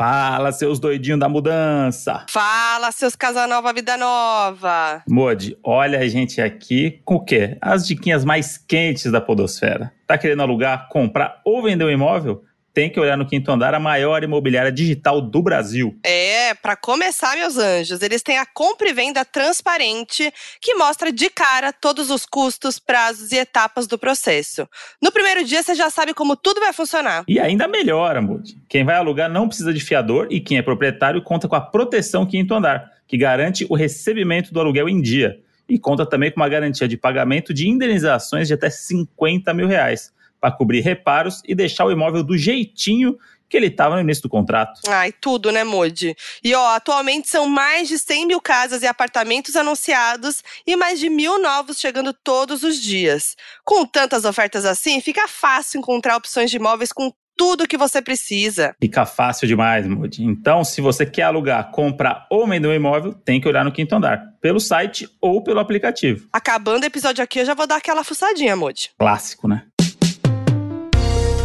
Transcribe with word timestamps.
Fala, 0.00 0.50
seus 0.50 0.78
doidinhos 0.78 1.20
da 1.20 1.28
mudança. 1.28 2.24
Fala, 2.30 2.90
seus 2.90 3.14
casa 3.14 3.46
nova, 3.46 3.70
vida 3.70 3.98
nova. 3.98 5.02
Modi, 5.06 5.58
olha 5.62 5.98
a 5.98 6.08
gente 6.08 6.40
aqui 6.40 7.02
com 7.04 7.16
o 7.16 7.20
quê? 7.22 7.58
As 7.60 7.86
diquinhas 7.86 8.24
mais 8.24 8.56
quentes 8.56 9.12
da 9.12 9.20
podosfera. 9.20 9.92
Tá 10.06 10.16
querendo 10.16 10.40
alugar, 10.40 10.88
comprar 10.88 11.42
ou 11.44 11.62
vender 11.62 11.84
um 11.84 11.90
imóvel? 11.90 12.42
Tem 12.72 12.90
que 12.90 13.00
olhar 13.00 13.16
no 13.16 13.26
quinto 13.26 13.50
andar 13.50 13.74
a 13.74 13.80
maior 13.80 14.22
imobiliária 14.22 14.70
digital 14.70 15.20
do 15.20 15.42
Brasil. 15.42 15.98
É, 16.04 16.54
para 16.54 16.76
começar, 16.76 17.36
meus 17.36 17.58
anjos, 17.58 18.02
eles 18.02 18.22
têm 18.22 18.38
a 18.38 18.46
compra 18.46 18.88
e 18.88 18.92
venda 18.92 19.24
transparente 19.24 20.32
que 20.60 20.74
mostra 20.74 21.12
de 21.12 21.28
cara 21.30 21.72
todos 21.72 22.10
os 22.10 22.24
custos, 22.24 22.78
prazos 22.78 23.32
e 23.32 23.36
etapas 23.36 23.86
do 23.86 23.98
processo. 23.98 24.68
No 25.02 25.10
primeiro 25.10 25.44
dia 25.44 25.62
você 25.62 25.74
já 25.74 25.90
sabe 25.90 26.14
como 26.14 26.36
tudo 26.36 26.60
vai 26.60 26.72
funcionar. 26.72 27.24
E 27.26 27.40
ainda 27.40 27.66
melhora, 27.66 28.20
Moody. 28.20 28.56
Quem 28.68 28.84
vai 28.84 28.96
alugar 28.96 29.30
não 29.30 29.48
precisa 29.48 29.72
de 29.72 29.80
fiador 29.80 30.28
e 30.30 30.40
quem 30.40 30.58
é 30.58 30.62
proprietário 30.62 31.22
conta 31.22 31.48
com 31.48 31.56
a 31.56 31.60
proteção 31.60 32.24
quinto 32.24 32.54
andar, 32.54 32.90
que 33.06 33.16
garante 33.16 33.66
o 33.68 33.74
recebimento 33.74 34.52
do 34.52 34.60
aluguel 34.60 34.88
em 34.88 35.00
dia. 35.00 35.38
E 35.68 35.78
conta 35.78 36.04
também 36.04 36.30
com 36.30 36.40
uma 36.40 36.48
garantia 36.48 36.88
de 36.88 36.96
pagamento 36.96 37.54
de 37.54 37.68
indenizações 37.68 38.48
de 38.48 38.54
até 38.54 38.68
50 38.70 39.54
mil 39.54 39.68
reais 39.68 40.12
para 40.40 40.52
cobrir 40.52 40.80
reparos 40.80 41.42
e 41.46 41.54
deixar 41.54 41.84
o 41.84 41.92
imóvel 41.92 42.22
do 42.22 42.36
jeitinho 42.36 43.16
que 43.50 43.56
ele 43.56 43.66
estava 43.66 43.96
no 43.96 44.00
início 44.00 44.22
do 44.22 44.28
contrato. 44.28 44.80
Ai, 44.88 45.12
tudo, 45.12 45.50
né, 45.50 45.64
Modi? 45.64 46.16
E 46.42 46.54
ó, 46.54 46.76
atualmente 46.76 47.28
são 47.28 47.48
mais 47.48 47.88
de 47.88 47.98
100 47.98 48.28
mil 48.28 48.40
casas 48.40 48.82
e 48.82 48.86
apartamentos 48.86 49.56
anunciados 49.56 50.42
e 50.64 50.76
mais 50.76 51.00
de 51.00 51.10
mil 51.10 51.42
novos 51.42 51.80
chegando 51.80 52.14
todos 52.14 52.62
os 52.62 52.80
dias. 52.80 53.34
Com 53.64 53.84
tantas 53.84 54.24
ofertas 54.24 54.64
assim, 54.64 55.00
fica 55.00 55.26
fácil 55.26 55.78
encontrar 55.78 56.16
opções 56.16 56.48
de 56.50 56.56
imóveis 56.56 56.92
com 56.92 57.12
tudo 57.36 57.66
que 57.66 57.76
você 57.76 58.02
precisa. 58.02 58.76
Fica 58.78 59.06
fácil 59.06 59.48
demais, 59.48 59.86
Modi. 59.86 60.22
Então, 60.22 60.62
se 60.62 60.80
você 60.80 61.06
quer 61.06 61.22
alugar, 61.22 61.70
comprar 61.70 62.26
ou 62.30 62.46
vender 62.46 62.68
um 62.68 62.74
imóvel, 62.74 63.14
tem 63.14 63.40
que 63.40 63.48
olhar 63.48 63.64
no 63.64 63.72
quinto 63.72 63.94
andar, 63.94 64.34
pelo 64.42 64.60
site 64.60 65.08
ou 65.20 65.42
pelo 65.42 65.58
aplicativo. 65.58 66.28
Acabando 66.32 66.82
o 66.82 66.86
episódio 66.86 67.24
aqui, 67.24 67.40
eu 67.40 67.46
já 67.46 67.54
vou 67.54 67.66
dar 67.66 67.76
aquela 67.76 68.04
fuçadinha, 68.04 68.54
Modi. 68.54 68.90
Clássico, 68.98 69.48
né? 69.48 69.62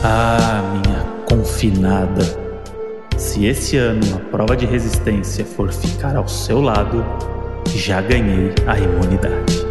Ah, 0.07 0.61
minha 0.61 1.03
confinada. 1.27 2.21
Se 3.17 3.47
esse 3.47 3.75
ano 3.75 4.17
a 4.17 4.19
prova 4.29 4.55
de 4.55 4.63
resistência 4.63 5.43
for 5.43 5.73
ficar 5.73 6.15
ao 6.15 6.27
seu 6.27 6.61
lado, 6.61 7.03
já 7.75 8.01
ganhei 8.01 8.53
a 8.67 8.77
imunidade. 8.77 9.65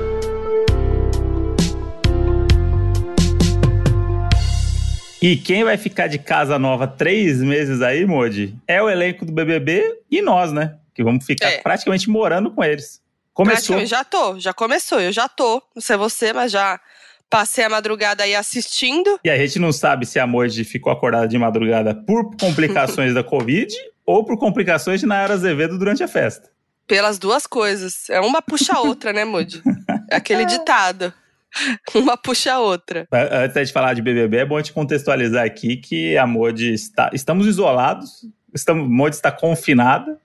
E 5.22 5.36
quem 5.36 5.62
vai 5.62 5.76
ficar 5.76 6.08
de 6.08 6.18
casa 6.18 6.58
nova 6.58 6.88
três 6.88 7.40
meses 7.40 7.80
aí, 7.80 8.04
Modi, 8.04 8.56
é 8.66 8.82
o 8.82 8.90
elenco 8.90 9.24
do 9.24 9.30
BBB 9.30 10.00
e 10.10 10.20
nós, 10.20 10.50
né? 10.50 10.74
Que 10.92 11.04
vamos 11.04 11.24
ficar 11.24 11.48
é. 11.48 11.58
praticamente 11.58 12.10
morando 12.10 12.50
com 12.50 12.64
eles. 12.64 13.00
Começou. 13.32 13.78
Eu 13.78 13.86
já 13.86 14.02
tô, 14.02 14.40
já 14.40 14.52
começou, 14.52 15.00
eu 15.00 15.12
já 15.12 15.28
tô. 15.28 15.62
Não 15.76 15.80
sei 15.80 15.96
você, 15.96 16.32
mas 16.32 16.50
já 16.50 16.80
Passei 17.34 17.64
a 17.64 17.68
madrugada 17.68 18.22
aí 18.22 18.32
assistindo. 18.32 19.18
E 19.24 19.28
a 19.28 19.36
gente 19.36 19.58
não 19.58 19.72
sabe 19.72 20.06
se 20.06 20.20
a 20.20 20.26
Moji 20.26 20.62
ficou 20.62 20.92
acordada 20.92 21.26
de 21.26 21.36
madrugada 21.36 21.92
por 21.92 22.36
complicações 22.36 23.12
da 23.12 23.24
Covid 23.24 23.74
ou 24.06 24.24
por 24.24 24.38
complicações 24.38 25.00
de 25.00 25.06
Nayara 25.06 25.34
Azevedo 25.34 25.76
durante 25.76 26.00
a 26.04 26.06
festa. 26.06 26.48
Pelas 26.86 27.18
duas 27.18 27.44
coisas. 27.44 28.08
É 28.08 28.20
uma 28.20 28.40
puxa 28.40 28.74
a 28.74 28.80
outra, 28.82 29.12
né, 29.12 29.24
Moji? 29.24 29.60
É 30.08 30.14
aquele 30.14 30.44
ditado. 30.44 31.12
Uma 31.92 32.16
puxa 32.16 32.52
a 32.52 32.60
outra. 32.60 33.08
Antes 33.12 33.68
de 33.68 33.72
falar 33.72 33.94
de 33.94 34.02
BBB, 34.02 34.38
é 34.38 34.44
bom 34.44 34.60
te 34.62 34.72
contextualizar 34.72 35.44
aqui 35.44 35.76
que 35.76 36.16
a 36.16 36.26
Modi 36.26 36.72
está. 36.72 37.10
Estamos 37.12 37.46
isolados, 37.46 38.26
estamos, 38.52 38.88
Modi 38.88 39.14
está 39.14 39.30
confinada 39.30 40.18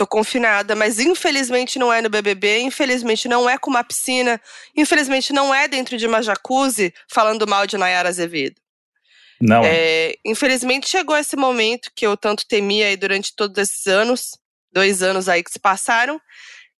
tô 0.00 0.06
confinada, 0.06 0.74
mas 0.74 0.98
infelizmente 0.98 1.78
não 1.78 1.92
é 1.92 2.00
no 2.00 2.08
BBB, 2.08 2.60
infelizmente 2.60 3.28
não 3.28 3.50
é 3.50 3.58
com 3.58 3.68
uma 3.68 3.84
piscina, 3.84 4.40
infelizmente 4.74 5.30
não 5.30 5.54
é 5.54 5.68
dentro 5.68 5.98
de 5.98 6.06
uma 6.06 6.22
jacuzzi 6.22 6.94
falando 7.06 7.46
mal 7.46 7.66
de 7.66 7.76
Nayara 7.76 8.08
Azevedo. 8.08 8.58
Não. 9.38 9.62
É, 9.62 10.14
infelizmente 10.24 10.88
chegou 10.88 11.14
esse 11.18 11.36
momento 11.36 11.90
que 11.94 12.06
eu 12.06 12.16
tanto 12.16 12.46
temia 12.46 12.86
aí 12.86 12.96
durante 12.96 13.36
todos 13.36 13.58
esses 13.58 13.86
anos, 13.86 14.38
dois 14.72 15.02
anos 15.02 15.28
aí 15.28 15.44
que 15.44 15.52
se 15.52 15.58
passaram, 15.58 16.18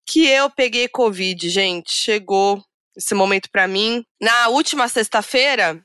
que 0.07 0.27
eu 0.27 0.49
peguei 0.49 0.89
Covid, 0.89 1.47
gente. 1.51 1.93
Chegou 1.93 2.65
esse 2.97 3.15
momento 3.15 3.51
para 3.51 3.69
mim. 3.69 4.03
Na 4.19 4.49
última 4.49 4.89
sexta-feira, 4.89 5.79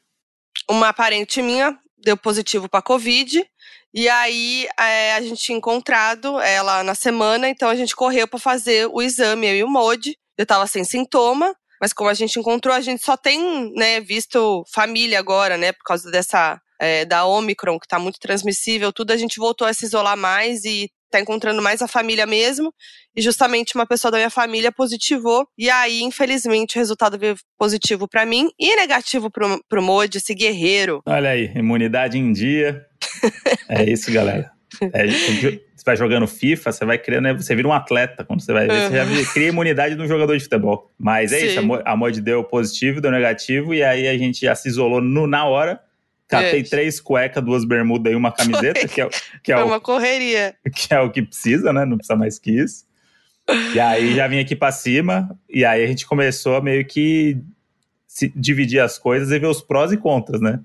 uma 0.69 0.93
parente 0.93 1.41
minha 1.41 1.77
deu 1.97 2.15
positivo 2.15 2.69
para 2.69 2.81
Covid 2.81 3.45
e 3.95 4.09
aí 4.09 4.67
é, 4.77 5.13
a 5.13 5.21
gente 5.21 5.41
tinha 5.41 5.57
encontrado 5.57 6.37
ela 6.41 6.83
na 6.83 6.93
semana, 6.93 7.47
então 7.47 7.69
a 7.69 7.75
gente 7.75 7.95
correu 7.95 8.27
para 8.27 8.37
fazer 8.37 8.89
o 8.91 9.01
exame, 9.01 9.47
eu 9.47 9.55
e 9.55 9.63
o 9.63 9.69
Modi. 9.69 10.17
Eu 10.37 10.45
tava 10.45 10.67
sem 10.67 10.83
sintoma, 10.83 11.55
mas 11.79 11.93
como 11.93 12.09
a 12.09 12.13
gente 12.13 12.37
encontrou, 12.37 12.75
a 12.75 12.81
gente 12.81 13.05
só 13.05 13.15
tem, 13.15 13.71
né, 13.73 14.01
visto 14.01 14.65
família 14.73 15.17
agora, 15.17 15.57
né, 15.57 15.71
por 15.71 15.83
causa 15.85 16.11
dessa 16.11 16.59
é, 16.77 17.05
da 17.05 17.25
Omicron, 17.25 17.79
que 17.79 17.87
tá 17.87 17.97
muito 17.97 18.19
transmissível, 18.19 18.91
tudo 18.91 19.11
a 19.11 19.17
gente 19.17 19.39
voltou 19.39 19.65
a 19.65 19.73
se 19.73 19.85
isolar 19.85 20.17
mais 20.17 20.65
e 20.65 20.89
tá 21.09 21.21
encontrando 21.21 21.61
mais 21.61 21.81
a 21.81 21.87
família 21.87 22.25
mesmo. 22.25 22.73
E 23.15 23.21
justamente 23.21 23.75
uma 23.75 23.85
pessoa 23.85 24.11
da 24.11 24.17
minha 24.17 24.29
família 24.29 24.71
positivou. 24.71 25.47
E 25.57 25.69
aí, 25.69 26.01
infelizmente, 26.01 26.75
o 26.75 26.79
resultado 26.79 27.17
veio 27.17 27.35
positivo 27.57 28.07
para 28.07 28.25
mim 28.25 28.49
e 28.59 28.75
negativo 28.75 29.31
pro, 29.31 29.63
pro 29.69 29.81
Modi, 29.81 30.17
esse 30.17 30.35
guerreiro. 30.35 31.01
Olha 31.05 31.29
aí, 31.29 31.45
imunidade 31.55 32.17
em 32.17 32.33
dia. 32.33 32.85
É 33.69 33.89
isso, 33.89 34.11
galera. 34.11 34.51
É, 34.93 35.07
você 35.07 35.83
vai 35.85 35.95
jogando 35.95 36.27
FIFA, 36.27 36.71
você 36.71 36.85
vai 36.85 36.97
criando, 36.97 37.23
né, 37.23 37.33
você 37.33 37.55
vira 37.55 37.67
um 37.67 37.73
atleta 37.73 38.23
quando 38.23 38.41
você 38.41 38.51
vai 38.51 38.67
ver, 38.67 38.73
uhum. 38.73 38.89
você 38.89 39.23
já 39.23 39.33
cria 39.33 39.47
imunidade 39.49 39.95
de 39.95 40.01
um 40.01 40.07
jogador 40.07 40.35
de 40.35 40.43
futebol. 40.43 40.91
Mas 40.97 41.31
é 41.31 41.39
Sim. 41.39 41.45
isso, 41.45 41.59
a 41.85 41.95
Mod 41.95 42.19
deu 42.21 42.43
positivo, 42.43 42.99
deu 42.99 43.11
negativo, 43.11 43.73
e 43.73 43.83
aí 43.83 44.07
a 44.07 44.17
gente 44.17 44.41
já 44.41 44.55
se 44.55 44.67
isolou 44.67 45.01
no, 45.01 45.27
na 45.27 45.45
hora. 45.45 45.79
Catei 46.27 46.61
é. 46.61 46.63
três 46.63 46.99
cuecas, 46.99 47.43
duas 47.43 47.63
bermudas 47.63 48.11
e 48.11 48.15
uma 48.15 48.31
camiseta, 48.31 48.79
Foi. 48.79 48.89
que 48.89 49.01
é, 49.01 49.09
que 49.43 49.51
é 49.51 49.55
Foi 49.55 49.63
o, 49.63 49.67
uma 49.67 49.79
correria. 49.79 50.55
Que 50.73 50.93
é 50.93 50.99
o 50.99 51.11
que 51.11 51.21
precisa, 51.21 51.71
né? 51.71 51.85
Não 51.85 51.97
precisa 51.97 52.15
mais 52.15 52.39
que 52.39 52.51
isso. 52.51 52.83
E 53.75 53.79
aí 53.79 54.15
já 54.15 54.27
vim 54.27 54.39
aqui 54.39 54.55
para 54.55 54.71
cima, 54.71 55.37
e 55.47 55.63
aí 55.63 55.83
a 55.83 55.87
gente 55.87 56.05
começou 56.07 56.55
a 56.55 56.61
meio 56.61 56.83
que 56.83 57.37
dividir 58.35 58.79
as 58.79 58.97
coisas 58.97 59.29
e 59.29 59.37
ver 59.37 59.45
os 59.45 59.61
prós 59.61 59.91
e 59.91 59.97
contras, 59.97 60.41
né? 60.41 60.59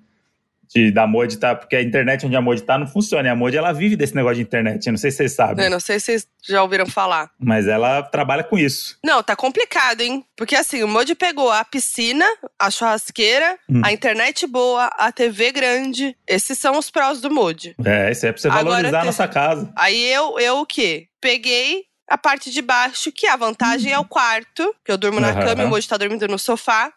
De, 0.75 0.91
da 0.91 1.07
Mod 1.07 1.37
tá, 1.37 1.55
porque 1.55 1.77
a 1.77 1.83
internet 1.83 2.25
onde 2.25 2.37
a 2.37 2.41
Mod 2.41 2.63
tá 2.63 2.79
não 2.79 2.87
funciona. 2.87 3.29
E 3.29 3.31
a 3.31 3.35
Mod 3.35 3.57
ela 3.57 3.73
vive 3.73 3.97
desse 3.97 4.15
negócio 4.15 4.37
de 4.37 4.43
internet. 4.43 4.87
Eu 4.87 4.93
não 4.93 4.99
sei 4.99 5.11
se 5.11 5.17
vocês 5.19 5.33
sabem. 5.33 5.65
Eu 5.65 5.71
não 5.71 5.81
sei 5.81 5.99
se 5.99 6.07
vocês 6.07 6.29
já 6.49 6.63
ouviram 6.63 6.87
falar. 6.87 7.31
Mas 7.39 7.67
ela 7.67 8.03
trabalha 8.03 8.45
com 8.45 8.59
isso. 8.59 8.97
Não, 9.05 9.23
tá 9.23 9.35
complicado, 9.35 10.01
hein? 10.01 10.25
Porque 10.37 10.55
assim, 10.55 10.83
o 10.83 10.89
Mod 10.89 11.13
pegou 11.15 11.51
a 11.51 11.65
piscina, 11.65 12.25
a 12.59 12.71
churrasqueira, 12.71 13.59
hum. 13.69 13.83
a 13.85 13.93
internet 13.93 14.47
boa, 14.47 14.87
a 14.97 15.11
TV 15.11 15.53
grande. 15.53 16.17
Esses 16.27 16.59
são 16.59 16.79
os 16.79 16.91
prós 16.91 17.21
do 17.21 17.31
Mod. 17.31 17.75
É, 17.85 18.11
isso 18.11 18.27
é 18.27 18.33
pra 18.33 18.41
você 18.41 18.49
valorizar 18.49 19.01
a 19.01 19.05
nossa 19.05 19.29
casa. 19.29 19.73
Aí 19.77 20.13
eu, 20.13 20.39
eu 20.39 20.59
o 20.59 20.67
quê? 20.67 21.09
Peguei 21.21 21.85
a 22.09 22.19
parte 22.19 22.51
de 22.51 22.61
baixo, 22.61 23.13
que 23.13 23.29
a 23.29 23.37
vantagem 23.37 23.93
é 23.93 23.99
o 23.99 24.05
quarto, 24.05 24.75
que 24.85 24.91
eu 24.91 24.99
durmo 24.99 25.21
na 25.21 25.29
uhum. 25.29 25.41
cama 25.45 25.63
e 25.63 25.67
o 25.67 25.69
Moji 25.69 25.89
tá 25.89 25.97
dormindo 25.97 26.27
no 26.27 26.39
sofá. 26.41 26.93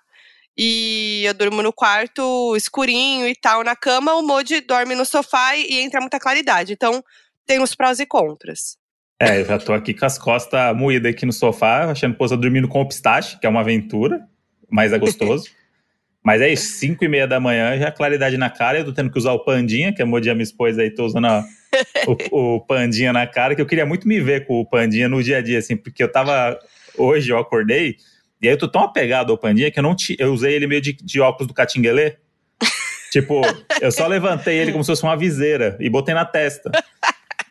E 0.57 1.23
eu 1.25 1.33
durmo 1.33 1.63
no 1.63 1.73
quarto 1.73 2.55
escurinho 2.55 3.27
e 3.27 3.35
tal, 3.35 3.63
na 3.63 3.75
cama. 3.75 4.13
O 4.13 4.21
Modi 4.21 4.61
dorme 4.61 4.95
no 4.95 5.05
sofá 5.05 5.55
e 5.55 5.79
entra 5.79 5.99
muita 5.99 6.19
claridade. 6.19 6.73
Então, 6.73 7.03
tem 7.45 7.61
os 7.61 7.73
prós 7.73 7.99
e 7.99 8.05
contras. 8.05 8.77
É, 9.19 9.39
eu 9.39 9.45
já 9.45 9.57
tô 9.57 9.73
aqui 9.73 9.93
com 9.93 10.05
as 10.05 10.17
costas 10.17 10.75
moídas 10.75 11.11
aqui 11.11 11.25
no 11.25 11.33
sofá, 11.33 11.89
achando 11.91 12.15
que 12.15 12.23
eu 12.23 12.37
dormindo 12.37 12.67
com 12.67 12.81
o 12.81 12.87
pistache, 12.87 13.39
que 13.39 13.45
é 13.45 13.49
uma 13.49 13.61
aventura, 13.61 14.27
mas 14.69 14.91
é 14.91 14.97
gostoso. 14.97 15.45
mas 16.23 16.41
é 16.41 16.49
isso, 16.51 16.77
5 16.79 17.03
e 17.03 17.07
meia 17.07 17.27
da 17.27 17.39
manhã, 17.39 17.77
já 17.77 17.91
claridade 17.91 18.37
na 18.37 18.49
cara, 18.49 18.79
eu 18.79 18.85
tô 18.85 18.93
tendo 18.93 19.11
que 19.11 19.17
usar 19.17 19.33
o 19.33 19.43
pandinha, 19.43 19.93
que 19.93 20.01
a 20.01 20.05
Modia 20.05 20.35
me 20.35 20.43
expôs 20.43 20.77
aí, 20.77 20.89
tô 20.89 21.05
usando 21.05 21.27
a, 21.27 21.45
o, 22.31 22.55
o 22.55 22.61
pandinha 22.61 23.13
na 23.13 23.27
cara, 23.27 23.55
que 23.55 23.61
eu 23.61 23.65
queria 23.65 23.85
muito 23.85 24.07
me 24.07 24.19
ver 24.19 24.45
com 24.45 24.59
o 24.59 24.65
pandinha 24.65 25.07
no 25.07 25.21
dia 25.21 25.37
a 25.37 25.41
dia, 25.41 25.59
assim, 25.59 25.75
porque 25.75 26.03
eu 26.03 26.11
tava, 26.11 26.57
hoje 26.97 27.29
eu 27.29 27.37
acordei, 27.37 27.97
e 28.43 28.47
aí 28.47 28.53
eu 28.53 28.57
tô 28.57 28.67
tão 28.67 28.83
apegado 28.83 29.31
ao 29.31 29.37
Pandinha 29.37 29.71
que 29.71 29.79
eu 29.79 29.83
não 29.83 29.95
te, 29.95 30.17
eu 30.19 30.33
usei 30.33 30.53
ele 30.53 30.67
meio 30.67 30.81
de, 30.81 30.91
de 30.91 31.21
óculos 31.21 31.47
do 31.47 31.53
Catinguelê. 31.53 32.17
tipo, 33.09 33.41
eu 33.79 33.89
só 33.89 34.05
levantei 34.05 34.57
ele 34.57 34.73
como 34.73 34.83
se 34.83 34.91
fosse 34.91 35.03
uma 35.03 35.15
viseira 35.15 35.77
e 35.79 35.89
botei 35.89 36.13
na 36.13 36.25
testa. 36.25 36.69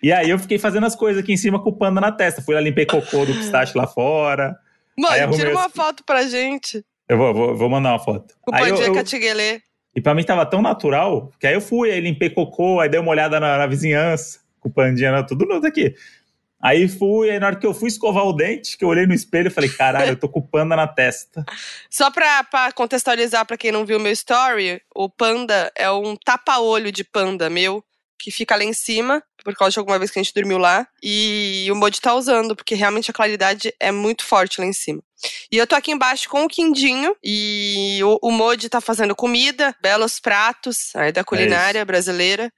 E 0.02 0.12
aí 0.12 0.28
eu 0.28 0.38
fiquei 0.38 0.58
fazendo 0.58 0.84
as 0.84 0.94
coisas 0.94 1.22
aqui 1.22 1.32
em 1.32 1.36
cima 1.36 1.62
com 1.62 1.70
o 1.70 1.72
panda 1.72 1.98
na 1.98 2.12
testa. 2.12 2.42
Fui 2.42 2.54
lá, 2.54 2.60
limpei 2.60 2.84
cocô 2.84 3.24
do 3.24 3.32
pistache 3.32 3.76
lá 3.76 3.86
fora. 3.86 4.54
Mano, 4.98 5.34
tira 5.34 5.50
uma 5.50 5.70
foto 5.70 6.04
pra 6.04 6.24
gente. 6.24 6.84
Eu 7.08 7.16
vou, 7.16 7.32
vou, 7.32 7.56
vou 7.56 7.70
mandar 7.70 7.92
uma 7.92 7.98
foto. 7.98 8.34
O 8.46 8.50
Pandinha 8.50 8.92
Catinguelê. 8.92 9.62
E 9.94 10.00
pra 10.00 10.14
mim 10.14 10.24
tava 10.24 10.44
tão 10.44 10.60
natural 10.60 11.30
que 11.40 11.46
aí 11.46 11.54
eu 11.54 11.60
fui, 11.60 11.90
aí 11.90 12.00
limpei 12.00 12.28
cocô, 12.28 12.80
aí 12.80 12.88
dei 12.88 13.00
uma 13.00 13.10
olhada 13.10 13.40
na, 13.40 13.58
na 13.58 13.66
vizinhança, 13.66 14.40
com 14.60 14.68
o 14.68 14.72
Pandinha, 14.72 15.22
tudo 15.24 15.46
novo 15.46 15.66
aqui. 15.66 15.94
Aí 16.62 16.86
fui, 16.86 17.28
aí 17.28 17.40
na 17.40 17.48
hora 17.48 17.56
que 17.56 17.66
eu 17.66 17.74
fui 17.74 17.88
escovar 17.88 18.24
o 18.24 18.32
dente, 18.32 18.78
que 18.78 18.84
eu 18.84 18.88
olhei 18.88 19.04
no 19.04 19.12
espelho, 19.12 19.48
eu 19.48 19.52
falei, 19.52 19.68
caralho, 19.68 20.10
eu 20.10 20.16
tô 20.16 20.28
com 20.28 20.40
panda 20.40 20.76
na 20.76 20.86
testa. 20.86 21.44
Só 21.90 22.08
pra, 22.08 22.44
pra 22.44 22.70
contextualizar 22.70 23.44
pra 23.44 23.56
quem 23.56 23.72
não 23.72 23.84
viu 23.84 23.98
meu 23.98 24.12
story, 24.12 24.80
o 24.94 25.08
panda 25.08 25.72
é 25.74 25.90
um 25.90 26.14
tapa-olho 26.14 26.92
de 26.92 27.02
panda 27.02 27.50
meu, 27.50 27.84
que 28.16 28.30
fica 28.30 28.54
lá 28.54 28.62
em 28.62 28.72
cima, 28.72 29.20
por 29.42 29.56
causa 29.56 29.72
de 29.72 29.78
alguma 29.80 29.98
vez 29.98 30.08
que 30.12 30.20
a 30.20 30.22
gente 30.22 30.32
dormiu 30.32 30.56
lá. 30.56 30.86
E 31.02 31.66
o 31.72 31.74
Modi 31.74 32.00
tá 32.00 32.14
usando, 32.14 32.54
porque 32.54 32.76
realmente 32.76 33.10
a 33.10 33.14
claridade 33.14 33.74
é 33.80 33.90
muito 33.90 34.24
forte 34.24 34.60
lá 34.60 34.66
em 34.66 34.72
cima. 34.72 35.02
E 35.50 35.56
eu 35.56 35.66
tô 35.66 35.74
aqui 35.74 35.90
embaixo 35.90 36.28
com 36.28 36.44
o 36.44 36.48
Quindinho 36.48 37.16
e 37.22 37.98
o, 38.04 38.18
o 38.22 38.30
Modi 38.30 38.68
tá 38.68 38.80
fazendo 38.80 39.16
comida, 39.16 39.74
belos 39.82 40.20
pratos, 40.20 40.94
aí 40.94 41.10
da 41.10 41.24
culinária 41.24 41.80
é 41.80 41.84
brasileira. 41.84 42.52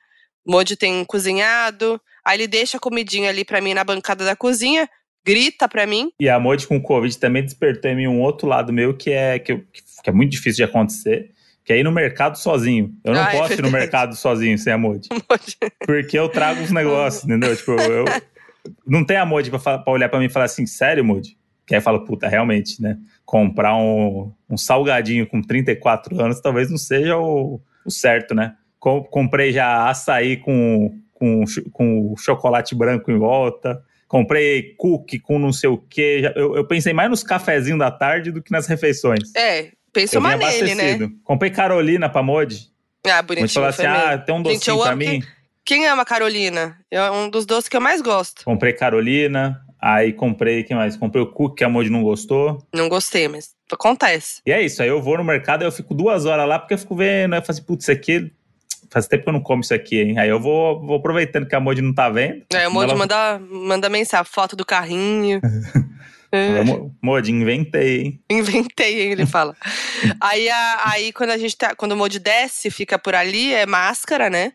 O 0.44 0.52
Modi 0.52 0.76
tem 0.76 1.02
cozinhado, 1.06 1.98
aí 2.24 2.38
ele 2.38 2.48
deixa 2.48 2.76
a 2.76 2.80
comidinha 2.80 3.28
ali 3.28 3.44
para 3.44 3.60
mim 3.60 3.74
na 3.74 3.84
bancada 3.84 4.24
da 4.24 4.34
cozinha, 4.34 4.88
grita 5.24 5.68
para 5.68 5.86
mim. 5.86 6.10
E 6.18 6.28
a 6.28 6.38
Modi 6.38 6.66
com 6.66 6.76
o 6.76 6.82
Covid 6.82 7.16
também 7.18 7.44
despertou 7.44 7.90
em 7.90 7.96
mim 7.96 8.06
um 8.06 8.20
outro 8.20 8.46
lado 8.46 8.72
meu 8.72 8.96
que 8.96 9.10
é, 9.10 9.38
que, 9.38 9.52
eu, 9.52 9.64
que 10.02 10.10
é 10.10 10.12
muito 10.12 10.32
difícil 10.32 10.64
de 10.64 10.70
acontecer, 10.70 11.30
que 11.64 11.72
é 11.72 11.78
ir 11.78 11.82
no 11.82 11.92
mercado 11.92 12.36
sozinho. 12.36 12.92
Eu 13.04 13.14
não 13.14 13.22
ah, 13.22 13.32
é 13.32 13.38
posso 13.38 13.52
é 13.54 13.56
ir 13.56 13.62
no 13.62 13.70
mercado 13.70 14.14
sozinho 14.14 14.58
sem 14.58 14.72
a 14.72 14.78
Modi. 14.78 15.08
porque 15.86 16.18
eu 16.18 16.28
trago 16.28 16.62
os 16.62 16.70
negócios, 16.70 17.24
entendeu? 17.24 17.56
Tipo, 17.56 17.72
eu, 17.72 18.04
não 18.86 19.04
tem 19.04 19.16
a 19.16 19.26
Modi 19.26 19.50
pra, 19.50 19.78
pra 19.78 19.92
olhar 19.92 20.08
para 20.08 20.18
mim 20.18 20.26
e 20.26 20.30
falar 20.30 20.46
assim, 20.46 20.66
sério, 20.66 21.04
Modi? 21.04 21.38
Que 21.66 21.74
aí 21.74 21.80
fala, 21.80 22.04
puta, 22.04 22.28
realmente, 22.28 22.80
né? 22.82 22.98
Comprar 23.24 23.74
um, 23.76 24.30
um 24.50 24.56
salgadinho 24.56 25.26
com 25.26 25.40
34 25.40 26.20
anos 26.20 26.40
talvez 26.40 26.70
não 26.70 26.76
seja 26.76 27.16
o, 27.16 27.58
o 27.86 27.90
certo, 27.90 28.34
né? 28.34 28.54
comprei 29.10 29.50
já 29.50 29.88
açaí 29.88 30.36
com, 30.36 30.94
com, 31.24 31.44
com 31.72 32.14
chocolate 32.16 32.74
branco 32.74 33.10
em 33.10 33.18
volta. 33.18 33.82
Comprei 34.06 34.74
cookie 34.76 35.18
com 35.18 35.38
não 35.38 35.52
sei 35.52 35.70
o 35.70 35.78
quê. 35.78 36.32
Eu, 36.36 36.56
eu 36.56 36.66
pensei 36.66 36.92
mais 36.92 37.08
nos 37.08 37.22
cafezinhos 37.22 37.78
da 37.78 37.90
tarde 37.90 38.30
do 38.30 38.42
que 38.42 38.52
nas 38.52 38.66
refeições. 38.66 39.34
É, 39.34 39.70
pensou 39.92 40.20
mais 40.20 40.38
nele, 40.38 40.74
né? 40.74 41.10
Comprei 41.24 41.50
Carolina 41.50 42.08
pra 42.08 42.22
Mod. 42.22 42.68
Ah, 43.06 43.22
bonitinho. 43.22 43.48
Falou 43.48 43.68
assim, 43.68 43.86
ah, 43.86 44.18
tem 44.18 44.34
um 44.34 44.42
docinho 44.42 44.76
Gente, 44.76 44.84
pra 44.84 44.96
mim. 44.96 45.22
Quem 45.64 45.86
ama 45.86 46.04
Carolina? 46.04 46.78
É 46.90 47.10
um 47.10 47.28
dos 47.28 47.46
doces 47.46 47.68
que 47.68 47.76
eu 47.76 47.80
mais 47.80 48.02
gosto. 48.02 48.44
Comprei 48.44 48.74
Carolina, 48.74 49.60
aí 49.80 50.12
comprei, 50.12 50.62
que 50.62 50.74
mais? 50.74 50.96
Comprei 50.96 51.22
o 51.22 51.26
cookie 51.26 51.56
que 51.56 51.64
a 51.64 51.68
Mod 51.68 51.88
não 51.88 52.02
gostou. 52.02 52.58
Não 52.74 52.88
gostei, 52.88 53.28
mas 53.28 53.54
acontece. 53.72 54.42
E 54.46 54.52
é 54.52 54.62
isso, 54.62 54.82
aí 54.82 54.88
eu 54.88 55.00
vou 55.00 55.16
no 55.16 55.24
mercado, 55.24 55.64
eu 55.64 55.72
fico 55.72 55.94
duas 55.94 56.26
horas 56.26 56.46
lá, 56.46 56.58
porque 56.58 56.74
eu 56.74 56.78
fico 56.78 56.94
vendo, 56.94 57.34
eu 57.34 57.40
falo 57.40 57.50
assim, 57.50 57.62
putz, 57.62 57.84
isso 57.84 57.92
aqui 57.92 58.30
faz 58.94 59.08
tempo 59.08 59.24
que 59.24 59.28
eu 59.28 59.32
não 59.32 59.40
como 59.40 59.60
isso 59.60 59.74
aqui, 59.74 60.00
hein? 60.00 60.18
Aí 60.20 60.28
eu 60.28 60.38
vou, 60.38 60.80
vou 60.80 60.96
aproveitando 60.98 61.46
que 61.48 61.54
a 61.56 61.58
Modi 61.58 61.82
não 61.82 61.92
tá 61.92 62.08
vendo. 62.08 62.44
É, 62.52 62.68
o 62.68 62.70
Modi 62.70 62.92
ela... 62.92 62.98
manda, 62.98 63.40
manda 63.40 63.88
mensagem, 63.88 64.24
foto 64.24 64.54
do 64.54 64.64
carrinho. 64.64 65.40
é. 66.30 66.62
Modi, 67.02 67.32
inventei, 67.32 68.00
hein? 68.00 68.20
Inventei, 68.30 69.02
hein, 69.02 69.10
ele 69.10 69.26
fala. 69.26 69.56
aí, 70.20 70.48
a, 70.48 70.82
aí 70.92 71.12
quando 71.12 71.30
a 71.30 71.38
gente 71.38 71.56
tá. 71.56 71.74
Quando 71.74 71.92
o 71.92 71.96
Modi 71.96 72.20
desce, 72.20 72.70
fica 72.70 72.96
por 72.96 73.16
ali, 73.16 73.52
é 73.52 73.66
máscara, 73.66 74.30
né? 74.30 74.52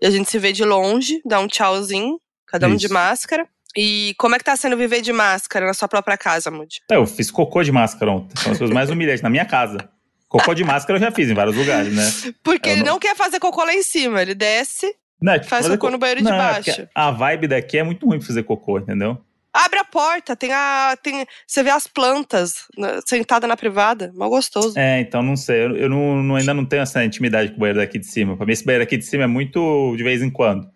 E 0.00 0.06
a 0.06 0.10
gente 0.10 0.30
se 0.30 0.38
vê 0.38 0.50
de 0.50 0.64
longe, 0.64 1.20
dá 1.24 1.38
um 1.38 1.46
tchauzinho, 1.46 2.18
cada 2.46 2.66
um 2.66 2.76
isso. 2.76 2.86
de 2.86 2.92
máscara. 2.92 3.46
E 3.76 4.14
como 4.16 4.34
é 4.34 4.38
que 4.38 4.44
tá 4.44 4.56
sendo 4.56 4.76
viver 4.76 5.02
de 5.02 5.12
máscara 5.12 5.66
na 5.66 5.74
sua 5.74 5.88
própria 5.88 6.16
casa, 6.16 6.50
Moody? 6.50 6.80
É, 6.90 6.96
eu 6.96 7.06
fiz 7.06 7.30
cocô 7.30 7.62
de 7.62 7.72
máscara 7.72 8.12
ontem. 8.12 8.40
São 8.40 8.52
as 8.52 8.58
coisas 8.58 8.72
mais 8.72 8.88
humilhantes 8.88 9.20
na 9.20 9.28
minha 9.28 9.44
casa. 9.44 9.90
Cocô 10.38 10.54
de 10.54 10.64
máscara 10.64 10.98
eu 10.98 11.00
já 11.00 11.12
fiz 11.12 11.30
em 11.30 11.34
vários 11.34 11.56
lugares, 11.56 11.94
né? 11.94 12.32
Porque 12.42 12.68
eu 12.68 12.72
ele 12.72 12.82
não... 12.82 12.94
não 12.94 12.98
quer 12.98 13.14
fazer 13.14 13.38
cocô 13.38 13.62
lá 13.64 13.72
em 13.72 13.82
cima, 13.82 14.20
ele 14.20 14.34
desce, 14.34 14.92
não, 15.20 15.34
tipo, 15.34 15.46
faz 15.46 15.66
cocô 15.66 15.86
co... 15.86 15.90
no 15.90 15.98
banheiro 15.98 16.22
não, 16.22 16.32
de 16.32 16.36
baixo. 16.36 16.88
A 16.94 17.10
vibe 17.10 17.48
daqui 17.48 17.78
é 17.78 17.82
muito 17.82 18.06
ruim 18.06 18.18
pra 18.18 18.26
fazer 18.26 18.42
cocô, 18.42 18.78
entendeu? 18.78 19.18
Abre 19.52 19.78
a 19.78 19.84
porta, 19.84 20.34
tem 20.34 20.52
a. 20.52 20.98
Tem, 21.00 21.24
você 21.46 21.62
vê 21.62 21.70
as 21.70 21.86
plantas 21.86 22.66
né, 22.76 22.98
sentada 23.06 23.46
na 23.46 23.56
privada, 23.56 24.12
mal 24.16 24.28
gostoso. 24.28 24.76
É, 24.76 25.00
então 25.00 25.22
não 25.22 25.36
sei. 25.36 25.64
Eu, 25.64 25.76
eu 25.76 25.88
não, 25.88 26.22
não, 26.22 26.34
ainda 26.34 26.52
não 26.52 26.64
tenho 26.64 26.82
essa 26.82 27.04
intimidade 27.04 27.50
com 27.50 27.56
o 27.56 27.60
banheiro 27.60 27.78
daqui 27.78 27.98
de 27.98 28.06
cima. 28.06 28.36
Pra 28.36 28.44
mim, 28.44 28.52
esse 28.52 28.64
banheiro 28.64 28.82
aqui 28.82 28.96
de 28.96 29.04
cima 29.04 29.22
é 29.22 29.28
muito 29.28 29.94
de 29.96 30.02
vez 30.02 30.20
em 30.20 30.30
quando. 30.30 30.68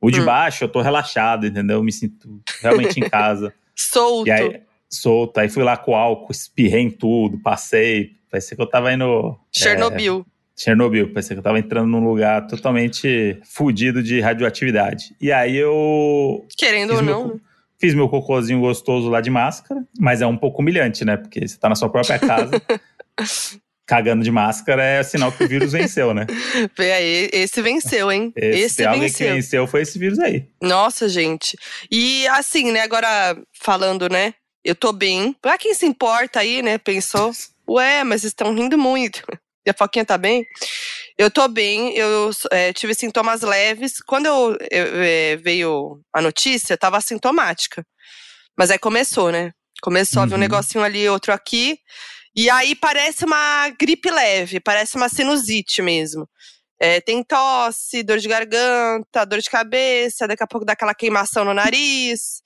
O 0.00 0.10
de 0.10 0.22
hum. 0.22 0.24
baixo, 0.24 0.64
eu 0.64 0.68
tô 0.68 0.80
relaxado, 0.80 1.46
entendeu? 1.46 1.76
Eu 1.76 1.84
me 1.84 1.92
sinto 1.92 2.40
realmente 2.62 2.98
em 2.98 3.04
casa. 3.10 3.52
Solto. 3.76 4.26
E 4.26 4.30
aí, 4.30 4.62
solto. 4.88 5.38
Aí 5.38 5.50
fui 5.50 5.62
lá 5.62 5.76
com 5.76 5.94
álcool, 5.94 6.32
espirrei 6.32 6.80
em 6.80 6.90
tudo, 6.90 7.38
passei, 7.38 8.16
Parecia 8.34 8.56
que 8.56 8.62
eu 8.64 8.66
tava 8.66 8.92
indo. 8.92 9.38
Chernobyl. 9.52 10.26
É, 10.26 10.60
Chernobyl, 10.60 11.12
parecia 11.12 11.36
que 11.36 11.38
eu 11.38 11.44
tava 11.44 11.56
entrando 11.56 11.86
num 11.86 12.04
lugar 12.04 12.44
totalmente 12.48 13.40
fudido 13.44 14.02
de 14.02 14.20
radioatividade. 14.20 15.14
E 15.20 15.30
aí 15.30 15.56
eu. 15.56 16.44
Querendo 16.56 16.96
ou 16.96 17.02
não. 17.02 17.28
Meu, 17.28 17.40
fiz 17.78 17.94
meu 17.94 18.08
cocôzinho 18.08 18.58
gostoso 18.58 19.08
lá 19.08 19.20
de 19.20 19.30
máscara, 19.30 19.84
mas 20.00 20.20
é 20.20 20.26
um 20.26 20.36
pouco 20.36 20.62
humilhante, 20.62 21.04
né? 21.04 21.16
Porque 21.16 21.46
você 21.46 21.56
tá 21.56 21.68
na 21.68 21.76
sua 21.76 21.88
própria 21.88 22.18
casa. 22.18 22.50
cagando 23.86 24.24
de 24.24 24.32
máscara 24.32 24.82
é 24.82 25.02
sinal 25.04 25.30
que 25.30 25.44
o 25.44 25.48
vírus 25.48 25.70
venceu, 25.70 26.12
né? 26.12 26.26
Vê 26.76 26.90
aí, 26.90 27.30
esse 27.32 27.62
venceu, 27.62 28.10
hein? 28.10 28.32
Esse, 28.34 28.48
esse 28.48 28.76
venceu. 28.78 28.90
alguém 28.90 29.12
que 29.12 29.24
venceu 29.24 29.66
foi 29.68 29.82
esse 29.82 29.96
vírus 29.96 30.18
aí. 30.18 30.48
Nossa, 30.60 31.08
gente. 31.08 31.56
E 31.88 32.26
assim, 32.28 32.72
né, 32.72 32.80
agora 32.80 33.36
falando, 33.52 34.08
né? 34.08 34.34
Eu 34.64 34.74
tô 34.74 34.92
bem. 34.92 35.36
Pra 35.40 35.56
quem 35.56 35.72
se 35.72 35.86
importa 35.86 36.40
aí, 36.40 36.62
né? 36.62 36.78
Pensou. 36.78 37.30
Ué, 37.68 38.04
mas 38.04 38.24
estão 38.24 38.54
rindo 38.54 38.78
muito. 38.78 39.22
E 39.66 39.70
a 39.70 39.74
Foquinha 39.74 40.04
tá 40.04 40.18
bem? 40.18 40.46
Eu 41.16 41.30
tô 41.30 41.48
bem, 41.48 41.96
eu 41.96 42.30
é, 42.50 42.70
tive 42.74 42.92
sintomas 42.92 43.40
leves. 43.40 43.94
Quando 44.06 44.26
eu, 44.26 44.58
eu 44.70 45.02
é, 45.02 45.36
veio 45.36 46.02
a 46.12 46.20
notícia, 46.20 46.76
tava 46.76 46.98
assintomática. 46.98 47.82
Mas 48.58 48.70
aí 48.70 48.78
começou, 48.78 49.32
né? 49.32 49.52
Começou 49.80 50.18
uhum. 50.20 50.24
a 50.24 50.26
vir 50.26 50.34
um 50.34 50.38
negocinho 50.38 50.84
ali, 50.84 51.08
outro 51.08 51.32
aqui. 51.32 51.78
E 52.36 52.50
aí 52.50 52.74
parece 52.74 53.24
uma 53.24 53.70
gripe 53.70 54.10
leve, 54.10 54.60
parece 54.60 54.96
uma 54.96 55.08
sinusite 55.08 55.80
mesmo. 55.80 56.28
É, 56.80 57.00
tem 57.00 57.22
tosse, 57.22 58.02
dor 58.02 58.18
de 58.18 58.28
garganta, 58.28 59.24
dor 59.24 59.40
de 59.40 59.48
cabeça, 59.48 60.26
daqui 60.28 60.42
a 60.42 60.46
pouco 60.46 60.66
dá 60.66 60.74
aquela 60.74 60.94
queimação 60.94 61.44
no 61.44 61.54
nariz. 61.54 62.42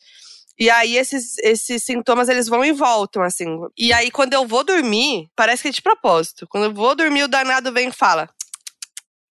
E 0.59 0.69
aí 0.69 0.97
esses, 0.97 1.39
esses 1.39 1.85
sintomas 1.85 2.29
eles 2.29 2.49
vão 2.49 2.65
e 2.65 2.73
voltam, 2.73 3.23
assim. 3.23 3.47
E 3.77 3.93
aí 3.93 4.11
quando 4.11 4.35
eu 4.35 4.47
vou 4.47 4.65
dormir, 4.65 5.31
parece 5.37 5.63
que 5.63 5.69
é 5.69 5.73
de 5.73 5.83
propósito. 5.83 6.47
Quando 6.49 6.65
eu 6.65 6.75
vou 6.75 6.97
dormir, 6.97 7.23
o 7.23 7.29
danado 7.29 7.73
vem 7.73 7.89
e 7.89 7.93
fala: 7.93 8.29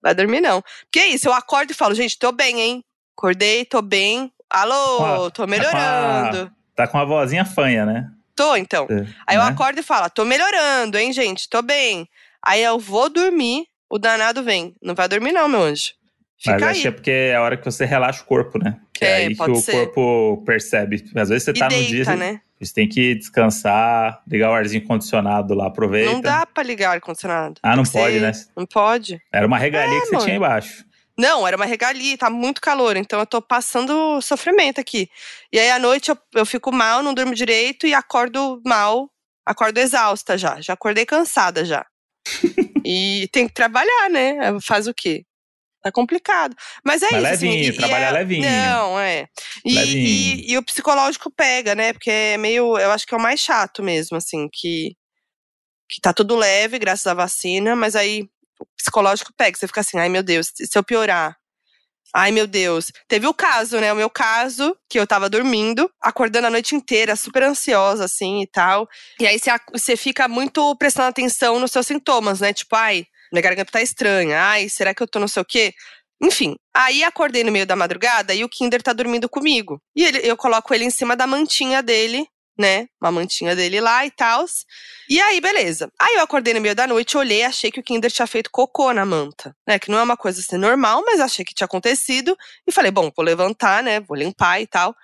Vai 0.01 0.15
dormir 0.15 0.39
não. 0.39 0.63
Porque 0.83 1.00
é 1.00 1.07
isso, 1.07 1.27
eu 1.27 1.33
acordo 1.33 1.71
e 1.71 1.75
falo: 1.75 1.94
Gente, 1.94 2.18
tô 2.18 2.31
bem, 2.31 2.62
hein? 2.62 2.83
Acordei, 3.18 3.65
tô 3.65 3.81
bem. 3.81 4.31
Alô, 4.50 5.29
tô 5.31 5.45
melhorando. 5.45 6.51
Tá 6.75 6.88
com 6.88 6.97
a, 6.97 7.01
tá 7.01 7.06
vozinha 7.06 7.44
fanha, 7.44 7.85
né? 7.85 8.09
Tô, 8.33 8.56
então. 8.56 8.88
É, 8.89 9.06
aí 9.25 9.35
eu 9.35 9.44
né? 9.44 9.50
acordo 9.50 9.80
e 9.80 9.83
falo: 9.83 10.09
Tô 10.09 10.23
melhorando, 10.23 10.97
hein, 10.97 11.12
gente? 11.12 11.50
Tô 11.50 11.62
bem. 11.62 12.07
Aí 12.41 12.63
eu 12.63 12.80
vou 12.80 13.09
dormir, 13.09 13.65
o 13.89 14.00
danado 14.00 14.44
vem. 14.44 14.73
Não 14.81 14.95
vai 14.95 15.09
dormir, 15.09 15.33
não, 15.33 15.50
meu 15.50 15.62
anjo. 15.62 15.91
Fica 16.37 16.53
Mas 16.53 16.63
aí. 16.63 16.69
acho 16.69 16.81
que 16.81 16.87
é 16.87 16.91
porque 16.91 17.11
é 17.11 17.35
a 17.35 17.41
hora 17.41 17.57
que 17.57 17.65
você 17.65 17.83
relaxa 17.83 18.21
o 18.21 18.25
corpo, 18.25 18.59
né? 18.59 18.79
Que 18.93 19.05
é, 19.05 19.09
é 19.09 19.15
aí 19.27 19.35
que 19.35 19.51
o 19.51 19.55
ser. 19.55 19.71
corpo 19.71 20.43
percebe. 20.45 21.03
Às 21.15 21.29
vezes 21.29 21.43
você 21.43 21.53
tá 21.53 21.67
e 21.71 21.81
no 21.81 21.87
dia. 21.87 22.15
Né? 22.15 22.41
Você 22.59 22.73
tem 22.73 22.87
que 22.87 23.15
descansar, 23.15 24.21
ligar 24.27 24.51
o 24.51 24.53
arzinho 24.53 24.83
condicionado 24.85 25.53
lá, 25.53 25.67
aproveita. 25.67 26.11
Não 26.11 26.21
dá 26.21 26.45
pra 26.45 26.63
ligar 26.63 26.89
o 26.89 26.94
ar-condicionado. 26.94 27.59
Ah, 27.61 27.75
não 27.75 27.83
pode, 27.83 28.19
né? 28.19 28.31
Não 28.56 28.65
pode. 28.65 29.21
Era 29.31 29.45
uma 29.45 29.57
regalia 29.57 29.97
é, 29.97 30.01
que 30.01 30.07
você 30.07 30.13
mano. 30.13 30.25
tinha 30.25 30.37
embaixo. 30.37 30.85
Não, 31.17 31.47
era 31.47 31.57
uma 31.57 31.65
regalia, 31.65 32.15
tá 32.15 32.29
muito 32.29 32.61
calor, 32.61 32.95
então 32.95 33.19
eu 33.19 33.25
tô 33.25 33.41
passando 33.41 34.21
sofrimento 34.21 34.79
aqui. 34.79 35.09
E 35.51 35.57
aí 35.57 35.71
à 35.71 35.79
noite 35.79 36.09
eu, 36.09 36.17
eu 36.35 36.45
fico 36.45 36.71
mal, 36.71 37.01
não 37.01 37.13
durmo 37.13 37.33
direito 37.33 37.87
e 37.87 37.94
acordo 37.95 38.61
mal, 38.63 39.09
acordo 39.44 39.79
exausta 39.79 40.37
já. 40.37 40.61
Já 40.61 40.73
acordei 40.73 41.07
cansada 41.07 41.65
já. 41.65 41.83
e 42.85 43.27
tem 43.31 43.47
que 43.47 43.53
trabalhar, 43.53 44.09
né? 44.11 44.59
Faz 44.61 44.87
o 44.87 44.94
quê? 44.94 45.25
Tá 45.87 45.91
complicado. 45.91 46.56
Mas 46.83 47.01
é 47.01 47.11
Mas 47.11 47.15
isso. 47.15 47.45
Levinho, 47.45 47.69
assim, 47.69 47.79
trabalhar 47.79 48.09
é, 48.09 48.11
levinho. 48.11 48.44
Não, 48.44 48.99
é. 48.99 49.27
E, 49.65 49.77
e, 49.79 50.51
e, 50.51 50.57
o 50.57 50.63
psicológico 50.63 51.31
pega, 51.31 51.73
né? 51.73 51.94
Porque 51.94 52.11
é 52.11 52.37
meio. 52.37 52.77
Eu 52.77 52.91
acho 52.91 53.07
que 53.07 53.13
é 53.13 53.17
o 53.17 53.21
mais 53.21 53.39
chato 53.39 53.81
mesmo, 53.81 54.17
assim, 54.17 54.49
que, 54.51 54.95
que 55.89 56.01
tá 56.01 56.11
tudo 56.11 56.35
leve, 56.35 56.77
graças 56.77 57.07
à 57.07 57.13
vacina, 57.13 57.75
mas 57.75 57.95
aí 57.95 58.23
o 58.59 58.65
psicológico 58.75 59.31
pega. 59.37 59.57
Você 59.57 59.67
fica 59.67 59.79
assim, 59.79 59.97
ai 59.97 60.09
meu 60.09 60.23
Deus, 60.23 60.51
se 60.53 60.77
eu 60.77 60.83
piorar. 60.83 61.37
Ai, 62.13 62.31
meu 62.31 62.47
Deus. 62.47 62.91
Teve 63.07 63.27
o 63.27 63.33
caso, 63.33 63.79
né? 63.79 63.91
O 63.91 63.95
meu 63.95 64.09
caso, 64.09 64.75
que 64.89 64.99
eu 64.99 65.06
tava 65.06 65.29
dormindo, 65.29 65.91
acordando 66.01 66.47
a 66.47 66.49
noite 66.49 66.75
inteira, 66.75 67.15
super 67.15 67.44
ansiosa, 67.44 68.06
assim 68.06 68.41
e 68.41 68.47
tal. 68.47 68.87
E 69.19 69.27
aí 69.27 69.37
você 69.71 69.97
fica 69.97 70.27
muito 70.27 70.75
prestando 70.77 71.09
atenção 71.09 71.59
nos 71.59 71.71
seus 71.71 71.85
sintomas, 71.85 72.39
né? 72.39 72.53
Tipo, 72.53 72.75
ai, 72.75 73.06
minha 73.31 73.41
garganta 73.41 73.71
tá 73.71 73.81
estranha, 73.81 74.41
ai, 74.41 74.69
será 74.69 74.93
que 74.93 75.01
eu 75.01 75.07
tô 75.07 75.19
não 75.19 75.27
sei 75.27 75.41
o 75.41 75.45
quê? 75.45 75.73
Enfim, 76.21 76.55
aí 76.73 77.03
acordei 77.03 77.43
no 77.43 77.51
meio 77.51 77.65
da 77.65 77.75
madrugada 77.75 78.33
e 78.33 78.43
o 78.43 78.49
Kinder 78.49 78.81
tá 78.81 78.91
dormindo 78.93 79.29
comigo. 79.29 79.81
E 79.95 80.03
ele, 80.03 80.19
eu 80.23 80.35
coloco 80.35 80.73
ele 80.73 80.83
em 80.85 80.89
cima 80.89 81.15
da 81.15 81.27
mantinha 81.27 81.83
dele, 81.83 82.27
né? 82.57 82.87
Uma 82.99 83.11
mantinha 83.11 83.55
dele 83.55 83.79
lá 83.79 84.05
e 84.05 84.11
tal. 84.11 84.45
E 85.09 85.21
aí, 85.21 85.39
beleza. 85.39 85.91
Aí 85.99 86.15
eu 86.15 86.21
acordei 86.21 86.53
no 86.53 86.61
meio 86.61 86.75
da 86.75 86.87
noite, 86.87 87.15
olhei, 87.15 87.43
achei 87.43 87.71
que 87.71 87.79
o 87.79 87.83
Kinder 87.83 88.11
tinha 88.11 88.25
feito 88.25 88.49
cocô 88.51 88.91
na 88.91 89.05
manta, 89.05 89.55
né? 89.67 89.77
Que 89.77 89.91
não 89.91 89.99
é 89.99 90.03
uma 90.03 90.17
coisa 90.17 90.39
assim 90.41 90.57
normal, 90.57 91.03
mas 91.05 91.19
achei 91.19 91.45
que 91.45 91.53
tinha 91.53 91.65
acontecido. 91.65 92.35
E 92.65 92.71
falei, 92.71 92.91
bom, 92.91 93.11
vou 93.15 93.23
levantar, 93.23 93.83
né? 93.83 93.99
Vou 93.99 94.17
limpar 94.17 94.59
e 94.59 94.67
tal. 94.67 94.95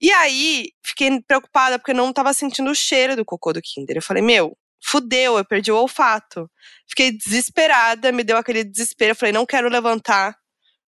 E 0.00 0.10
aí, 0.12 0.70
fiquei 0.84 1.20
preocupada 1.22 1.78
porque 1.78 1.92
não 1.92 2.12
tava 2.12 2.32
sentindo 2.32 2.70
o 2.70 2.74
cheiro 2.74 3.16
do 3.16 3.24
cocô 3.24 3.52
do 3.52 3.60
Kinder. 3.60 3.96
Eu 3.96 4.02
falei, 4.02 4.22
meu, 4.22 4.56
fudeu, 4.82 5.36
eu 5.38 5.44
perdi 5.44 5.70
o 5.72 5.76
olfato. 5.76 6.50
Fiquei 6.88 7.12
desesperada, 7.12 8.12
me 8.12 8.24
deu 8.24 8.36
aquele 8.36 8.64
desespero. 8.64 9.14
Falei, 9.14 9.32
não 9.32 9.46
quero 9.46 9.68
levantar 9.68 10.36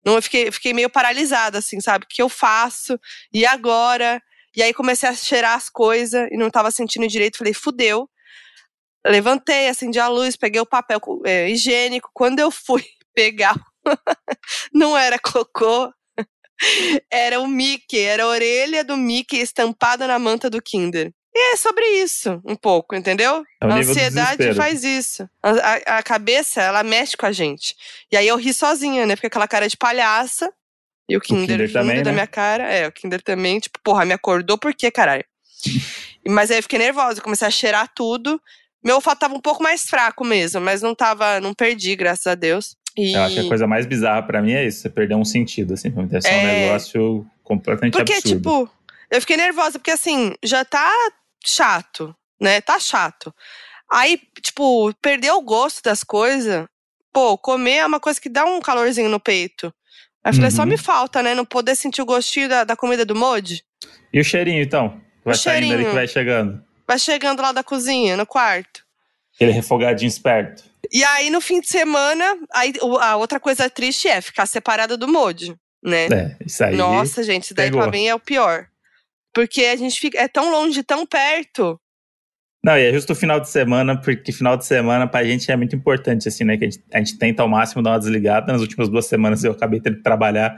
Não, 0.05 0.15
eu 0.15 0.21
fiquei, 0.21 0.51
fiquei 0.51 0.73
meio 0.73 0.89
paralisada, 0.89 1.59
assim, 1.59 1.79
sabe? 1.79 2.05
O 2.05 2.07
que 2.09 2.21
eu 2.21 2.29
faço? 2.29 2.99
E 3.33 3.45
agora? 3.45 4.21
E 4.55 4.63
aí 4.63 4.73
comecei 4.73 5.07
a 5.07 5.13
cheirar 5.13 5.55
as 5.55 5.69
coisas 5.69 6.27
e 6.31 6.37
não 6.37 6.49
tava 6.49 6.71
sentindo 6.71 7.07
direito. 7.07 7.37
Falei, 7.37 7.53
fudeu. 7.53 8.09
Levantei, 9.05 9.67
acendi 9.67 9.99
a 9.99 10.07
luz, 10.07 10.35
peguei 10.37 10.61
o 10.61 10.65
papel 10.65 10.99
é, 11.25 11.49
higiênico. 11.49 12.09
Quando 12.13 12.39
eu 12.39 12.51
fui 12.51 12.83
pegar, 13.15 13.55
não 14.73 14.97
era 14.97 15.19
cocô, 15.19 15.91
era 17.11 17.39
o 17.39 17.47
Mickey, 17.47 17.99
era 17.99 18.23
a 18.23 18.27
orelha 18.27 18.83
do 18.83 18.97
Mickey 18.97 19.37
estampada 19.39 20.07
na 20.07 20.19
manta 20.19 20.49
do 20.49 20.61
Kinder. 20.61 21.11
E 21.33 21.53
é 21.53 21.57
sobre 21.57 21.85
isso, 22.03 22.41
um 22.45 22.55
pouco, 22.55 22.93
entendeu? 22.95 23.43
É 23.61 23.65
o 23.65 23.71
a 23.71 23.75
ansiedade 23.75 24.53
faz 24.53 24.83
isso. 24.83 25.29
A, 25.41 25.49
a- 25.51 25.97
a 25.99 26.03
cabeça, 26.03 26.61
ela 26.61 26.83
mexe 26.83 27.15
com 27.15 27.25
a 27.25 27.31
gente. 27.31 27.75
E 28.11 28.17
aí 28.17 28.27
eu 28.27 28.35
ri 28.35 28.53
sozinha, 28.53 29.05
né? 29.05 29.15
Porque 29.15 29.27
aquela 29.27 29.47
cara 29.47 29.67
de 29.69 29.77
palhaça. 29.77 30.51
E 31.09 31.15
o 31.15 31.21
Kinder, 31.21 31.47
Kinder 31.47 31.67
rindo 31.67 31.73
também, 31.73 31.97
da 32.03 32.09
né? 32.11 32.11
minha 32.13 32.27
cara. 32.27 32.63
É, 32.71 32.87
o 32.87 32.91
Kinder 32.91 33.21
também, 33.21 33.59
tipo, 33.59 33.79
porra, 33.83 34.03
me 34.05 34.13
acordou 34.13 34.57
por 34.57 34.73
quê, 34.73 34.91
caralho? 34.91 35.23
Mas 36.27 36.51
aí 36.51 36.57
eu 36.59 36.63
fiquei 36.63 36.79
nervosa, 36.79 37.21
comecei 37.21 37.47
a 37.47 37.51
cheirar 37.51 37.89
tudo. 37.95 38.39
Meu 38.83 38.95
olfato 38.95 39.19
tava 39.21 39.33
um 39.33 39.39
pouco 39.41 39.61
mais 39.63 39.83
fraco 39.89 40.23
mesmo, 40.25 40.59
mas 40.59 40.81
não 40.81 40.95
tava, 40.95 41.39
não 41.39 41.53
perdi, 41.53 41.95
graças 41.95 42.25
a 42.27 42.33
Deus. 42.35 42.75
E... 42.97 43.13
Eu 43.15 43.21
acho 43.23 43.35
que 43.35 43.41
a 43.41 43.47
coisa 43.47 43.67
mais 43.67 43.85
bizarra 43.85 44.23
pra 44.23 44.41
mim 44.41 44.53
é 44.53 44.65
isso, 44.65 44.81
você 44.81 44.89
perder 44.89 45.13
um 45.15 45.23
sentido, 45.25 45.75
assim, 45.75 45.91
pra 45.91 46.01
mim 46.01 46.07
deve 46.09 46.23
ser 46.23 46.33
um 46.33 46.47
É. 46.47 46.65
negócio 46.65 47.25
completamente 47.43 47.93
Porque, 47.93 48.13
absurdo. 48.13 48.37
tipo, 48.37 48.69
eu 49.11 49.21
fiquei 49.21 49.37
nervosa, 49.37 49.77
porque 49.77 49.91
assim, 49.91 50.33
já 50.43 50.65
tá 50.65 50.91
chato, 51.45 52.15
né? 52.39 52.61
Tá 52.61 52.79
chato. 52.79 53.33
Aí, 53.89 54.19
tipo, 54.41 54.93
perder 55.01 55.31
o 55.31 55.41
gosto 55.41 55.81
das 55.83 56.03
coisas, 56.03 56.65
pô, 57.11 57.37
comer 57.37 57.77
é 57.77 57.85
uma 57.85 57.99
coisa 57.99 58.19
que 58.21 58.29
dá 58.29 58.45
um 58.45 58.61
calorzinho 58.61 59.09
no 59.09 59.19
peito. 59.19 59.73
Aí 60.23 60.31
eu 60.31 60.35
falei, 60.35 60.51
só 60.51 60.61
Uhum. 60.61 60.67
me 60.69 60.77
falta, 60.77 61.21
né? 61.23 61.33
Não 61.33 61.43
poder 61.45 61.75
sentir 61.75 62.01
o 62.01 62.05
gostinho 62.05 62.47
da, 62.47 62.63
da 62.63 62.75
comida 62.75 63.03
do 63.03 63.15
Modi. 63.15 63.63
E 64.13 64.19
o 64.19 64.23
cheirinho, 64.23 64.61
então? 64.61 65.01
Vai 65.25 65.33
O 65.33 65.37
saindo 65.37 65.57
ali 65.57 65.67
cheirinho. 65.67 65.89
que 65.89 65.95
vai 65.95 66.07
chegando. 66.07 66.63
Vai 66.87 66.99
chegando 66.99 67.41
lá 67.41 67.51
da 67.51 67.63
cozinha, 67.63 68.15
no 68.15 68.25
quarto. 68.25 68.83
Aquele 69.35 69.51
refogadinho 69.51 70.07
esperto. 70.07 70.63
E 70.91 71.03
aí, 71.03 71.29
no 71.29 71.41
fim 71.41 71.59
de 71.59 71.67
semana, 71.67 72.37
aí, 72.53 72.73
a 73.01 73.15
outra 73.17 73.39
coisa 73.39 73.69
triste 73.69 74.07
é 74.07 74.19
ficar 74.21 74.45
separada 74.45 74.95
do 74.97 75.07
Modi, 75.07 75.55
né? 75.81 76.05
É, 76.07 76.35
isso 76.45 76.63
aí. 76.63 76.75
Nossa, 76.75 77.23
gente, 77.23 77.45
isso 77.45 77.53
daí 77.53 77.67
pegou. 77.69 77.81
pra 77.81 77.91
mim 77.91 78.05
é 78.07 78.13
o 78.15 78.19
pior. 78.19 78.67
Porque 79.33 79.65
a 79.65 79.75
gente 79.75 79.99
fica, 79.99 80.19
é 80.19 80.27
tão 80.27 80.51
longe, 80.51 80.83
tão 80.83 81.05
perto. 81.05 81.79
Não, 82.63 82.77
e 82.77 82.81
é 82.85 82.93
justo 82.93 83.13
o 83.13 83.15
final 83.15 83.39
de 83.39 83.49
semana, 83.49 83.99
porque 83.99 84.31
final 84.31 84.55
de 84.55 84.65
semana 84.65 85.07
pra 85.07 85.23
gente 85.23 85.51
é 85.51 85.55
muito 85.55 85.75
importante, 85.75 86.27
assim, 86.27 86.43
né? 86.43 86.57
Que 86.57 86.65
a 86.65 86.69
gente, 86.69 86.83
a 86.93 86.97
gente 86.99 87.17
tenta 87.17 87.41
ao 87.41 87.49
máximo 87.49 87.81
dar 87.81 87.91
uma 87.91 87.99
desligada. 87.99 88.51
Nas 88.51 88.61
últimas 88.61 88.87
duas 88.87 89.05
semanas 89.07 89.43
eu 89.43 89.51
acabei 89.51 89.79
tendo 89.79 89.97
que 89.97 90.03
trabalhar 90.03 90.55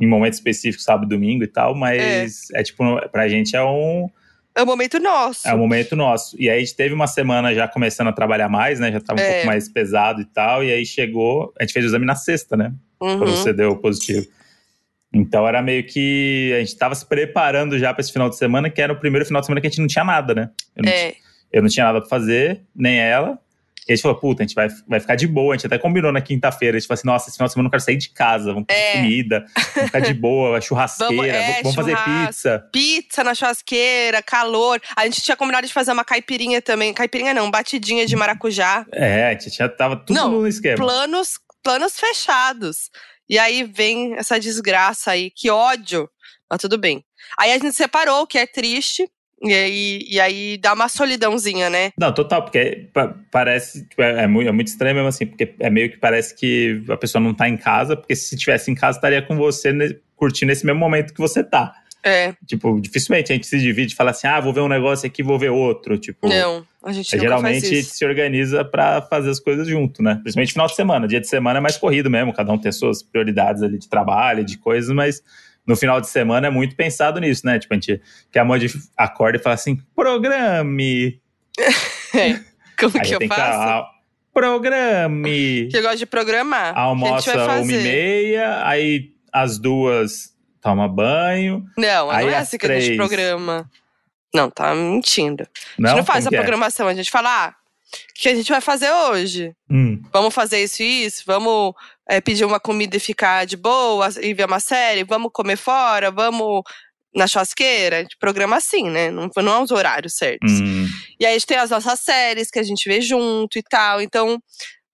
em 0.00 0.06
momentos 0.06 0.38
específicos, 0.38 0.84
sábado 0.84 1.04
e 1.06 1.08
domingo 1.08 1.44
e 1.44 1.46
tal, 1.46 1.74
mas 1.74 2.50
é, 2.52 2.62
tipo, 2.62 2.82
pra 3.10 3.28
gente 3.28 3.54
é 3.54 3.62
um, 3.62 4.08
É 4.56 4.62
o 4.62 4.66
momento 4.66 4.98
nosso. 4.98 5.46
é 5.46 5.54
um 5.54 5.58
momento 5.58 5.94
nosso. 5.94 6.34
E 6.40 6.48
aí 6.48 6.56
a 6.56 6.60
gente 6.60 6.74
teve 6.74 6.94
uma 6.94 7.06
semana 7.06 7.54
já 7.54 7.68
começando 7.68 8.08
a 8.08 8.12
trabalhar 8.12 8.48
mais, 8.48 8.80
né? 8.80 8.90
Já 8.90 9.00
tava 9.00 9.20
um 9.20 9.22
É. 9.24 9.32
pouco 9.34 9.46
mais 9.46 9.68
pesado 9.68 10.20
e 10.22 10.24
tal, 10.24 10.64
e 10.64 10.72
aí 10.72 10.86
chegou, 10.86 11.52
a 11.60 11.62
gente 11.62 11.72
fez 11.74 11.84
o 11.84 11.88
exame 11.88 12.06
na 12.06 12.14
sexta, 12.16 12.56
né? 12.56 12.72
Uhum. 13.00 13.18
Quando 13.18 13.30
você 13.36 13.52
deu 13.52 13.76
positivo. 13.76 14.26
Então 15.14 15.46
era 15.46 15.62
meio 15.62 15.86
que 15.86 16.52
a 16.56 16.58
gente 16.58 16.76
tava 16.76 16.94
se 16.94 17.06
preparando 17.06 17.78
já 17.78 17.94
pra 17.94 18.00
esse 18.00 18.12
final 18.12 18.28
de 18.28 18.36
semana, 18.36 18.68
que 18.68 18.82
era 18.82 18.92
o 18.92 18.98
primeiro 18.98 19.24
final 19.24 19.40
de 19.40 19.46
semana 19.46 19.60
que 19.60 19.66
a 19.68 19.70
gente 19.70 19.80
não 19.80 19.86
tinha 19.86 20.04
nada, 20.04 20.34
né? 20.34 20.50
Eu 20.76 20.82
não 20.84 20.90
É, 20.92 21.14
eu 21.52 21.62
não 21.62 21.68
tinha 21.68 21.86
nada 21.86 22.00
pra 22.00 22.08
fazer, 22.08 22.62
nem 22.74 22.98
ela. 22.98 23.38
E 23.86 23.92
a 23.92 23.94
gente 23.96 24.02
falou, 24.02 24.18
puta, 24.18 24.42
a 24.42 24.46
gente 24.46 24.54
vai, 24.54 24.66
vai 24.88 24.98
ficar 24.98 25.14
de 25.14 25.26
boa. 25.26 25.52
A 25.52 25.56
gente 25.58 25.66
até 25.66 25.76
combinou 25.76 26.10
na 26.10 26.22
quinta-feira. 26.22 26.74
A 26.74 26.80
gente 26.80 26.88
falou 26.88 26.98
assim, 26.98 27.06
nossa, 27.06 27.28
esse 27.28 27.36
final 27.36 27.46
de 27.48 27.52
semana 27.52 27.64
eu 27.64 27.68
não 27.68 27.70
quero 27.70 27.82
sair 27.82 27.98
de 27.98 28.08
casa. 28.08 28.50
Vamos 28.50 28.64
pedir 28.66 28.80
É. 28.80 28.92
comida, 28.94 29.44
vamos 29.74 29.86
ficar 29.90 30.00
de 30.00 30.14
boa, 30.18 30.58
churrasqueira, 30.60 31.14
Vamos- 31.14 31.26
é, 31.28 31.62
vamos, 31.62 31.74
fazer 31.76 31.96
pizza. 31.98 32.68
pizza 32.72 33.22
na 33.22 33.34
churrasqueira, 33.34 34.22
calor. 34.22 34.80
A 34.96 35.04
gente 35.04 35.20
tinha 35.20 35.36
combinado 35.36 35.66
de 35.66 35.72
fazer 35.72 35.92
uma 35.92 36.02
caipirinha 36.04 36.62
também. 36.62 36.94
Caipirinha 36.94 37.34
não, 37.34 37.50
batidinha 37.50 38.06
de 38.06 38.16
maracujá. 38.16 38.86
É, 38.90 39.26
a 39.26 39.32
gente 39.32 39.50
já 39.50 39.68
tava 39.68 39.96
tudo 39.96 40.16
Não, 40.16 40.30
no 40.40 40.48
esquema. 40.48 40.76
Planos, 40.78 41.38
planos 41.62 42.00
fechados. 42.00 42.90
E 43.28 43.38
aí 43.38 43.64
vem 43.64 44.14
essa 44.14 44.38
desgraça 44.38 45.10
aí, 45.12 45.30
que 45.30 45.50
ódio. 45.50 46.08
Mas 46.50 46.60
tudo 46.60 46.76
bem. 46.78 47.04
Aí 47.38 47.50
a 47.52 47.58
gente 47.58 47.72
separou, 47.72 48.22
o 48.22 48.26
que 48.26 48.38
é 48.38 48.46
triste. 48.46 49.08
E 49.42 49.52
aí, 49.52 50.06
e 50.08 50.20
aí 50.20 50.56
dá 50.58 50.72
uma 50.72 50.88
solidãozinha, 50.88 51.68
né? 51.68 51.90
Não, 51.98 52.12
total, 52.14 52.42
porque 52.44 52.88
pa- 52.94 53.14
parece. 53.30 53.86
tipo, 53.88 54.00
é, 54.00 54.22
é 54.22 54.26
muito, 54.26 54.48
é 54.48 54.52
muito 54.52 54.68
estranho 54.68 54.94
mesmo 54.94 55.08
assim, 55.08 55.26
porque 55.26 55.54
é 55.58 55.68
meio 55.68 55.90
que 55.90 55.98
parece 55.98 56.34
que 56.34 56.82
a 56.88 56.96
pessoa 56.96 57.20
não 57.22 57.34
tá 57.34 57.48
em 57.48 57.56
casa, 57.56 57.96
porque 57.96 58.14
se 58.16 58.34
estivesse 58.34 58.70
em 58.70 58.74
casa, 58.74 58.96
estaria 58.98 59.20
com 59.20 59.36
você 59.36 59.72
curtindo 60.16 60.52
esse 60.52 60.64
mesmo 60.64 60.78
momento 60.80 61.12
que 61.12 61.20
você 61.20 61.42
tá. 61.42 61.74
É, 62.04 62.34
Tipo, 62.46 62.78
dificilmente 62.80 63.32
a 63.32 63.34
gente 63.34 63.46
se 63.46 63.58
divide 63.58 63.94
e 63.94 63.96
fala 63.96 64.10
assim, 64.10 64.26
ah, 64.26 64.38
vou 64.38 64.52
ver 64.52 64.60
um 64.60 64.68
negócio 64.68 65.06
aqui, 65.06 65.22
vou 65.22 65.38
ver 65.38 65.48
outro. 65.50 65.96
Tipo, 65.96 66.28
não. 66.28 66.66
A 66.82 66.92
gente 66.92 67.16
É, 67.16 67.18
geralmente 67.18 67.60
faz 67.62 67.72
isso. 67.72 67.94
se 67.94 68.04
organiza 68.04 68.62
pra 68.64 69.00
fazer 69.00 69.30
as 69.30 69.40
coisas 69.40 69.66
junto, 69.66 70.02
né? 70.02 70.16
Principalmente 70.16 70.52
final 70.52 70.66
de 70.66 70.74
semana. 70.74 71.08
Dia 71.08 71.20
de 71.20 71.26
semana 71.28 71.58
é 71.58 71.62
mais 71.62 71.78
corrido 71.78 72.10
mesmo, 72.10 72.34
cada 72.34 72.52
um 72.52 72.58
tem 72.58 72.70
suas 72.70 73.02
prioridades 73.02 73.62
ali 73.62 73.78
de 73.78 73.88
trabalho, 73.88 74.44
de 74.44 74.58
coisas, 74.58 74.94
mas 74.94 75.22
no 75.66 75.74
final 75.76 75.98
de 75.98 76.08
semana 76.08 76.46
é 76.48 76.50
muito 76.50 76.76
pensado 76.76 77.18
nisso, 77.18 77.46
né? 77.46 77.58
Tipo, 77.58 77.72
a 77.72 77.76
gente 77.76 78.02
que 78.30 78.38
a 78.38 78.44
Modi 78.44 78.66
acorda 78.96 79.38
e 79.38 79.42
fala 79.42 79.54
assim: 79.54 79.78
programe. 79.96 81.18
É. 82.14 82.34
Como 82.78 82.96
Aí 82.96 83.08
que 83.08 83.14
eu 83.14 83.18
tem 83.18 83.28
que 83.28 83.34
faço? 83.34 83.58
ah, 83.58 83.86
programe. 84.32 85.68
Que 85.70 85.78
eu 85.78 85.82
gosto 85.82 85.98
de 85.98 86.06
programar. 86.06 86.76
a 86.76 86.80
Almoça 86.82 87.30
gente 87.32 87.40
uma 87.42 87.72
e 87.72 87.82
meia, 87.82 88.66
aí 88.66 89.10
às 89.32 89.58
duas 89.58 90.33
toma 90.64 90.88
banho. 90.88 91.62
Não, 91.76 92.10
Aí 92.10 92.24
não 92.26 92.32
é 92.32 92.38
assim 92.38 92.56
que 92.58 92.66
a 92.66 92.74
gente 92.80 92.84
três. 92.84 92.96
programa. 92.96 93.70
Não, 94.34 94.50
tá 94.50 94.74
mentindo. 94.74 95.44
A 95.44 95.46
Não, 95.78 95.88
gente 95.90 95.98
não 95.98 96.04
faz 96.04 96.24
Como 96.24 96.34
a 96.34 96.38
é? 96.38 96.40
programação, 96.42 96.88
a 96.88 96.94
gente 96.94 97.10
fala, 97.10 97.46
ah, 97.46 97.54
o 97.94 98.14
que 98.20 98.28
a 98.28 98.34
gente 98.34 98.50
vai 98.50 98.60
fazer 98.60 98.90
hoje? 98.90 99.54
Hum, 99.70 100.02
Vamos 100.12 100.34
fazer 100.34 100.64
isso 100.64 100.82
e 100.82 101.04
isso? 101.04 101.22
Vamos 101.26 101.72
é, 102.08 102.20
pedir 102.20 102.44
uma 102.44 102.58
comida 102.58 102.96
e 102.96 103.00
ficar 103.00 103.44
de 103.46 103.56
boa 103.56 104.08
e 104.20 104.34
ver 104.34 104.46
uma 104.46 104.58
série? 104.58 105.04
Vamos 105.04 105.30
comer 105.32 105.56
fora? 105.56 106.10
Vamos 106.10 106.62
na 107.14 107.28
churrasqueira? 107.28 107.98
A 107.98 108.00
gente 108.00 108.16
programa 108.18 108.56
assim, 108.56 108.90
né? 108.90 109.10
Não, 109.10 109.30
não 109.36 109.52
é 109.60 109.62
os 109.62 109.70
horários 109.70 110.16
certos. 110.16 110.50
hum. 110.60 110.86
E 111.20 111.24
aí 111.24 111.32
a 111.32 111.38
gente 111.38 111.46
tem 111.46 111.58
as 111.58 111.70
nossas 111.70 112.00
séries 112.00 112.50
que 112.50 112.58
a 112.58 112.62
gente 112.64 112.88
vê 112.88 113.00
junto 113.00 113.56
e 113.58 113.62
tal. 113.62 114.00
Então, 114.00 114.42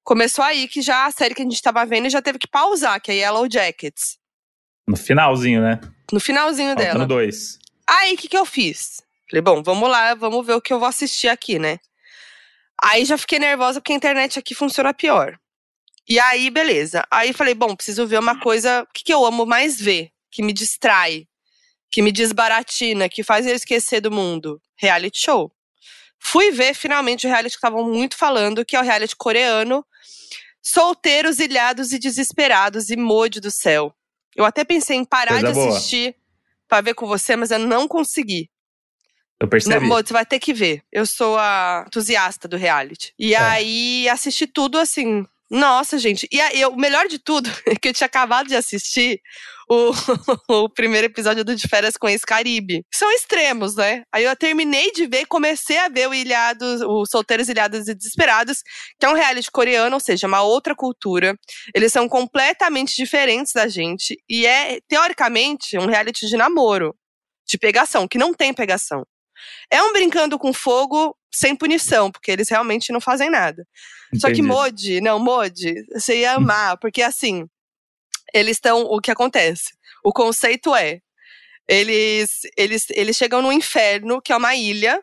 começou 0.05 0.45
aí 0.45 0.69
que 0.69 0.83
já 0.83 1.07
a 1.07 1.11
série 1.11 1.35
que 1.35 1.41
a 1.41 1.45
gente 1.47 1.63
tava 1.63 1.87
vendo 1.87 2.11
já 2.11 2.21
teve 2.21 2.39
que 2.39 2.47
pausar, 2.49 3.01
que 3.01 3.11
é 3.11 3.15
Yellow 3.15 3.47
Jackets. 3.51 4.19
No 4.91 4.97
finalzinho, 4.97 5.63
né? 5.63 5.81
No 6.13 6.19
finalzinho 6.19 6.75
dela. 6.75 6.91
Faltando 6.91 7.15
dois. 7.15 7.61
Aí, 7.87 8.15
o 8.15 8.17
que, 8.17 8.27
que 8.29 8.37
eu 8.37 8.45
fiz? 8.45 9.01
Falei, 9.31 9.41
bom, 9.41 9.63
vamos 9.63 9.89
lá, 9.89 10.15
vamos 10.15 10.45
ver 10.45 10.55
o 10.55 10.61
que 10.61 10.73
eu 10.73 10.81
vou 10.81 10.89
assistir 10.89 11.29
aqui, 11.29 11.61
né? 11.61 11.79
Aí 12.83 13.05
já 13.05 13.17
fiquei 13.17 13.39
nervosa 13.39 13.81
porque 13.81 13.93
a 13.93 13.97
internet 13.97 14.37
aqui 14.37 14.53
funciona 14.53 14.93
pior. 14.93 15.39
E 16.09 16.19
aí, 16.19 16.51
beleza. 16.51 17.05
Aí 17.09 17.33
falei, 17.33 17.55
bom, 17.55 17.77
preciso 17.77 18.05
ver 18.05 18.19
uma 18.19 18.41
coisa. 18.41 18.85
Que, 18.93 19.05
que 19.05 19.15
eu 19.15 19.25
amo 19.25 19.47
mais 19.47 19.81
ver? 19.81 20.11
Que 20.29 20.43
me 20.43 20.53
distrai, 20.53 21.29
que 21.89 22.03
me 22.03 22.11
desbaratina, 22.11 23.09
que 23.09 23.23
faz 23.23 23.47
eu 23.47 23.55
esquecer 23.55 24.01
do 24.01 24.11
mundo. 24.11 24.61
Reality 24.77 25.21
show. 25.21 25.53
Fui 26.19 26.51
ver 26.51 26.75
finalmente 26.75 27.27
o 27.27 27.31
reality 27.31 27.55
que 27.55 27.59
estavam 27.59 27.89
muito 27.89 28.17
falando, 28.17 28.65
que 28.65 28.75
é 28.75 28.81
o 28.81 28.83
reality 28.85 29.15
coreano. 29.15 29.87
Solteiros, 30.61 31.39
ilhados 31.39 31.93
e 31.93 31.99
desesperados, 31.99 32.91
e 32.91 32.97
mode 32.97 33.41
do 33.41 33.51
céu. 33.51 33.95
Eu 34.37 34.45
até 34.45 34.65
pensei 34.65 34.97
em 34.97 35.05
parar 35.05 35.33
Coisa 35.33 35.47
de 35.49 35.53
boa. 35.55 35.77
assistir 35.77 36.15
pra 36.69 36.81
ver 36.81 36.95
com 36.95 37.07
você, 37.07 37.37
mas 37.37 37.51
eu 37.51 37.59
não 37.59 37.89
consegui. 37.89 38.49
Eu 39.41 39.47
Não, 39.47 39.49
percebi. 39.49 39.87
Mo, 39.87 39.95
você 39.97 40.13
vai 40.13 40.25
ter 40.27 40.39
que 40.39 40.53
ver. 40.53 40.83
Eu 40.93 41.07
sou 41.07 41.37
a 41.39 41.85
entusiasta 41.87 42.47
do 42.47 42.57
reality. 42.57 43.13
E 43.19 43.35
É. 43.35 43.39
aí 43.39 44.09
assisti 44.09 44.47
tudo 44.47 44.79
assim. 44.79 45.27
Nossa, 45.51 45.99
gente. 45.99 46.29
E 46.31 46.41
aí, 46.41 46.65
o 46.65 46.77
melhor 46.77 47.09
de 47.09 47.19
tudo 47.19 47.51
é 47.67 47.75
que 47.75 47.89
eu 47.89 47.93
tinha 47.93 48.07
acabado 48.07 48.47
de 48.47 48.55
assistir 48.55 49.21
o, 49.69 49.91
o 50.65 50.69
primeiro 50.69 51.07
episódio 51.09 51.45
do 51.45 51.57
De 51.57 51.67
Férias 51.67 51.97
com 51.97 52.09
Ex-Caribe. 52.09 52.85
São 52.93 53.11
extremos, 53.13 53.75
né? 53.75 54.05
Aí 54.13 54.25
eu 54.25 54.37
terminei 54.37 54.93
de 54.93 55.07
ver 55.07 55.27
comecei 55.27 55.79
a 55.79 55.89
ver 55.89 56.09
o 56.09 56.15
Ilhados, 56.15 56.81
o 56.83 57.05
Solteiros 57.05 57.49
Ilhados 57.49 57.89
e 57.89 57.95
Desesperados, 57.95 58.63
que 58.99 59.05
é 59.05 59.09
um 59.09 59.15
reality 59.15 59.51
coreano, 59.51 59.95
ou 59.95 60.01
seja, 60.01 60.29
uma 60.29 60.43
outra 60.43 60.75
cultura. 60.75 61.37
Eles 61.75 61.93
são 61.93 62.09
completamente 62.09 62.95
diferentes 62.95 63.53
da 63.53 63.67
gente. 63.67 64.17
E 64.29 64.47
é, 64.47 64.81
teoricamente, 64.89 65.77
um 65.79 65.87
reality 65.87 66.29
de 66.29 66.37
namoro, 66.37 66.95
de 67.49 67.59
pegação, 67.59 68.07
que 68.07 68.19
não 68.19 68.33
tem 68.33 68.55
pegação. 68.55 69.05
É 69.71 69.83
um 69.83 69.93
brincando 69.93 70.39
com 70.39 70.53
fogo 70.53 71.17
sem 71.33 71.55
punição, 71.55 72.11
porque 72.11 72.31
eles 72.31 72.49
realmente 72.49 72.93
não 72.93 73.01
fazem 73.01 73.31
nada. 73.31 73.67
Só 74.17 74.27
que 74.29 74.35
Entendi. 74.35 74.49
Modi, 74.49 75.01
não, 75.01 75.19
Modi, 75.19 75.75
você 75.93 76.21
ia 76.21 76.33
amar, 76.35 76.77
porque 76.79 77.03
assim, 77.03 77.47
eles 78.35 78.57
estão. 78.57 78.83
O 78.83 79.01
que 79.01 79.11
acontece? 79.11 79.73
O 80.05 80.13
conceito 80.13 80.75
é: 80.75 81.01
eles, 81.69 82.41
eles, 82.57 82.87
eles 82.91 83.17
chegam 83.17 83.41
no 83.43 83.53
inferno, 83.53 84.21
que 84.21 84.33
é 84.33 84.37
uma 84.37 84.55
ilha, 84.55 85.03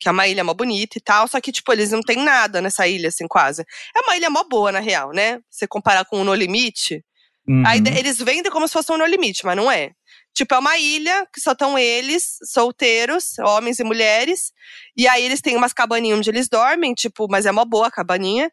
que 0.00 0.08
é 0.08 0.12
uma 0.12 0.26
ilha 0.26 0.44
mó 0.44 0.54
bonita 0.54 0.98
e 0.98 1.00
tal, 1.00 1.28
só 1.28 1.40
que, 1.40 1.52
tipo, 1.52 1.72
eles 1.72 1.90
não 1.90 2.00
tem 2.00 2.16
nada 2.16 2.62
nessa 2.62 2.86
ilha, 2.86 3.08
assim, 3.08 3.26
quase. 3.28 3.64
É 3.94 4.00
uma 4.00 4.16
ilha 4.16 4.30
mó 4.30 4.44
boa, 4.44 4.72
na 4.72 4.80
real, 4.80 5.12
né? 5.12 5.40
Você 5.50 5.66
comparar 5.66 6.04
com 6.04 6.20
o 6.20 6.24
No 6.24 6.34
Limite, 6.34 7.04
Uhum. 7.48 7.62
Aí 7.64 7.80
eles 7.96 8.18
vendem 8.18 8.50
como 8.50 8.66
se 8.66 8.72
fosse 8.72 8.90
um 8.90 8.98
No 8.98 9.06
Limite, 9.06 9.46
mas 9.46 9.56
não 9.56 9.70
é. 9.70 9.92
Tipo, 10.36 10.54
é 10.54 10.58
uma 10.58 10.76
ilha 10.76 11.26
que 11.32 11.40
só 11.40 11.52
estão 11.52 11.78
eles, 11.78 12.36
solteiros, 12.44 13.38
homens 13.38 13.78
e 13.78 13.84
mulheres. 13.84 14.52
E 14.94 15.08
aí 15.08 15.24
eles 15.24 15.40
têm 15.40 15.56
umas 15.56 15.72
cabaninhas 15.72 16.18
onde 16.18 16.28
eles 16.28 16.46
dormem, 16.46 16.92
tipo, 16.92 17.26
mas 17.30 17.46
é 17.46 17.50
uma 17.50 17.64
boa 17.64 17.90
cabaninha. 17.90 18.52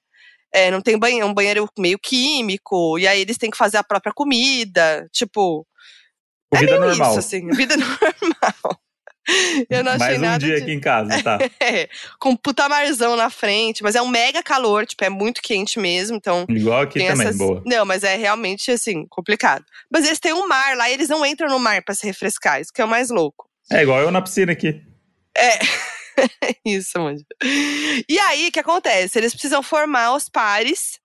É, 0.53 0.71
não 0.71 0.81
tem 0.81 0.97
banheiro, 0.97 1.25
é 1.25 1.29
um 1.29 1.33
banheiro 1.33 1.67
meio 1.77 1.99
químico. 1.99 2.97
E 2.97 3.05
aí 3.05 3.19
eles 3.19 3.37
têm 3.37 3.49
que 3.49 3.57
fazer 3.57 3.75
a 3.75 3.83
própria 3.83 4.13
comida. 4.15 5.09
Tipo. 5.11 5.67
É 6.53 6.59
vida 6.59 6.79
normal. 6.79 7.09
isso, 7.09 7.19
assim. 7.19 7.49
Vida 7.49 7.75
normal. 7.75 8.79
Eu 9.69 9.83
não 9.83 9.93
achei 9.93 10.07
Mais 10.07 10.17
um 10.17 10.21
nada 10.21 10.45
dia 10.45 10.55
de... 10.57 10.63
aqui 10.63 10.71
em 10.71 10.79
casa, 10.79 11.23
tá? 11.23 11.39
é, 11.59 11.89
com 12.19 12.31
um 12.31 12.35
puta 12.35 12.67
marzão 12.67 13.15
na 13.15 13.29
frente, 13.29 13.83
mas 13.83 13.95
é 13.95 14.01
um 14.01 14.07
mega 14.07 14.43
calor, 14.43 14.85
tipo, 14.85 15.03
é 15.03 15.09
muito 15.09 15.41
quente 15.41 15.79
mesmo, 15.79 16.17
então… 16.17 16.45
Igual 16.49 16.81
aqui 16.81 16.99
também, 16.99 17.27
essas... 17.27 17.37
boa. 17.37 17.61
Não, 17.65 17.85
mas 17.85 18.03
é 18.03 18.15
realmente, 18.15 18.71
assim, 18.71 19.05
complicado. 19.07 19.65
Mas 19.91 20.05
eles 20.05 20.19
têm 20.19 20.33
um 20.33 20.47
mar 20.47 20.75
lá 20.75 20.89
e 20.89 20.93
eles 20.93 21.09
não 21.09 21.25
entram 21.25 21.49
no 21.49 21.59
mar 21.59 21.81
para 21.83 21.95
se 21.95 22.05
refrescar, 22.05 22.61
isso 22.61 22.71
que 22.73 22.81
é 22.81 22.85
o 22.85 22.89
mais 22.89 23.09
louco. 23.09 23.47
É 23.71 23.81
igual 23.81 23.99
eu 23.99 24.11
na 24.11 24.21
piscina 24.21 24.51
aqui. 24.51 24.81
É… 25.35 25.59
isso, 26.65 26.99
mano. 26.99 27.19
E 28.07 28.19
aí, 28.19 28.47
o 28.47 28.51
que 28.51 28.59
acontece? 28.59 29.17
Eles 29.17 29.33
precisam 29.33 29.63
formar 29.63 30.13
os 30.13 30.29
pares. 30.29 30.99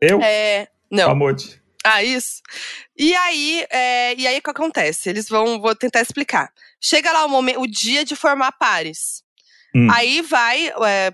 Eu? 0.00 0.20
É… 0.22 0.68
Não. 0.90 1.10
Amode. 1.10 1.60
Ah, 1.84 2.02
isso. 2.02 2.42
E 2.96 3.14
aí, 3.14 3.64
é, 3.70 4.14
e 4.14 4.26
aí 4.26 4.38
o 4.38 4.42
que 4.42 4.50
acontece? 4.50 5.08
Eles 5.08 5.28
vão, 5.28 5.60
vou 5.60 5.74
tentar 5.74 6.00
explicar. 6.00 6.52
Chega 6.80 7.12
lá 7.12 7.24
o 7.24 7.28
momento, 7.28 7.60
o 7.60 7.66
dia 7.66 8.04
de 8.04 8.14
formar 8.16 8.52
pares. 8.52 9.22
Hum. 9.74 9.88
Aí 9.90 10.22
vai, 10.22 10.68
é, 10.84 11.12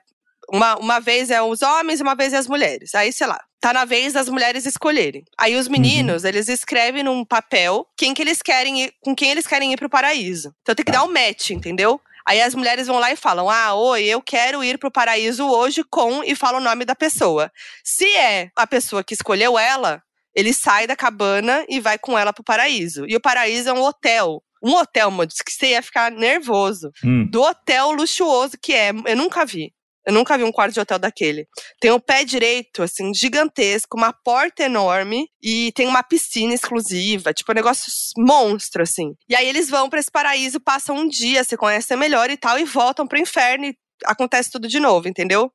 uma, 0.53 0.77
uma 0.77 1.01
vez 1.01 1.31
é 1.31 1.41
os 1.43 1.63
homens 1.63 2.01
e 2.01 2.03
uma 2.03 2.15
vez 2.15 2.33
é 2.33 2.37
as 2.37 2.47
mulheres. 2.47 2.95
Aí, 2.95 3.13
sei 3.13 3.27
lá, 3.27 3.41
tá 3.61 3.73
na 3.73 3.85
vez 3.85 4.13
das 4.13 4.29
mulheres 4.29 4.67
escolherem. 4.67 5.25
Aí 5.39 5.57
os 5.57 5.69
meninos, 5.69 6.23
Uhum. 6.23 6.29
eles 6.29 6.49
escrevem 6.49 7.03
num 7.03 7.25
papel 7.25 7.87
quem 7.97 8.13
que 8.15 8.23
eles 8.23 8.43
querem 8.43 8.85
ir, 8.85 8.95
com 9.01 9.15
quem 9.15 9.31
eles 9.31 9.47
querem 9.47 9.73
ir 9.73 9.77
pro 9.79 9.89
paraíso. 9.89 10.55
Então 10.63 10.75
tem 10.75 10.85
que 10.85 10.93
Tá. 10.93 10.99
dar 10.99 11.05
um 11.05 11.13
match, 11.13 11.51
entendeu? 11.51 12.01
Aí 12.27 12.41
as 12.41 12.55
mulheres 12.55 12.87
vão 12.87 12.99
lá 12.99 13.11
e 13.13 13.17
falam: 13.17 13.51
Ah, 13.51 13.75
oi, 13.75 14.05
eu 14.05 14.21
quero 14.23 14.63
ir 14.65 14.79
pro 14.79 14.91
paraíso 14.91 15.47
hoje 15.47 15.83
com 15.85 16.23
e 16.25 16.35
fala 16.35 16.59
o 16.59 16.61
nome 16.61 16.85
da 16.85 16.95
pessoa. 16.95 17.51
Se 17.83 18.07
é 18.17 18.51
a 18.57 18.67
pessoa 18.67 19.03
que 19.05 19.13
escolheu 19.15 19.59
ela, 19.59 20.03
ele 20.35 20.53
sai 20.55 20.87
da 20.87 20.97
cabana 20.97 21.65
e 21.69 21.81
vai 21.81 21.99
com 21.99 22.19
ela 22.19 22.33
pro 22.33 22.43
paraíso. 22.45 23.05
E 23.07 23.15
o 23.17 23.21
paraíso 23.21 23.69
é 23.69 23.73
um 23.73 23.83
hotel. 23.83 24.43
Um 24.65 24.75
hotel, 24.75 25.11
mano, 25.11 25.29
que 25.29 25.53
você 25.53 25.69
ia 25.69 25.83
ficar 25.83 26.11
nervoso. 26.11 26.91
Hum. 27.05 27.29
Do 27.31 27.43
hotel 27.43 27.93
luxuoso 27.93 28.57
que 28.61 28.73
é. 28.73 28.91
Eu 29.07 29.17
nunca 29.17 29.45
vi. 29.45 29.73
Eu 30.07 30.13
nunca 30.13 30.37
vi 30.37 30.45
um 30.45 30.53
quarto 30.53 30.75
de 30.75 30.81
hotel 30.81 30.99
daquele. 30.99 31.47
Tem 31.81 31.91
o 31.91 32.01
pé 32.01 32.25
direito, 32.25 32.83
assim, 32.83 33.13
gigantesco, 33.15 33.97
uma 33.97 34.13
porta 34.13 34.63
enorme 34.63 35.29
e 35.43 35.73
tem 35.73 35.87
uma 35.87 36.03
piscina 36.03 36.53
exclusiva, 36.53 37.33
tipo, 37.33 37.51
um 37.51 37.55
negócio 37.55 37.91
monstro, 38.19 38.83
assim. 38.83 39.15
E 39.29 39.35
aí 39.35 39.49
eles 39.49 39.71
vão 39.71 39.89
pra 39.89 39.99
esse 39.99 40.11
paraíso, 40.11 40.61
passam 40.61 40.97
um 40.97 41.09
dia, 41.09 41.43
se 41.43 41.57
conhecem 41.57 41.97
melhor 41.97 42.29
e 42.31 42.37
tal, 42.37 42.59
e 42.59 42.65
voltam 42.65 43.07
pro 43.07 43.19
inferno 43.19 43.65
e 43.65 43.75
acontece 44.05 44.51
tudo 44.51 44.69
de 44.69 44.79
novo, 44.79 45.09
entendeu? 45.09 45.51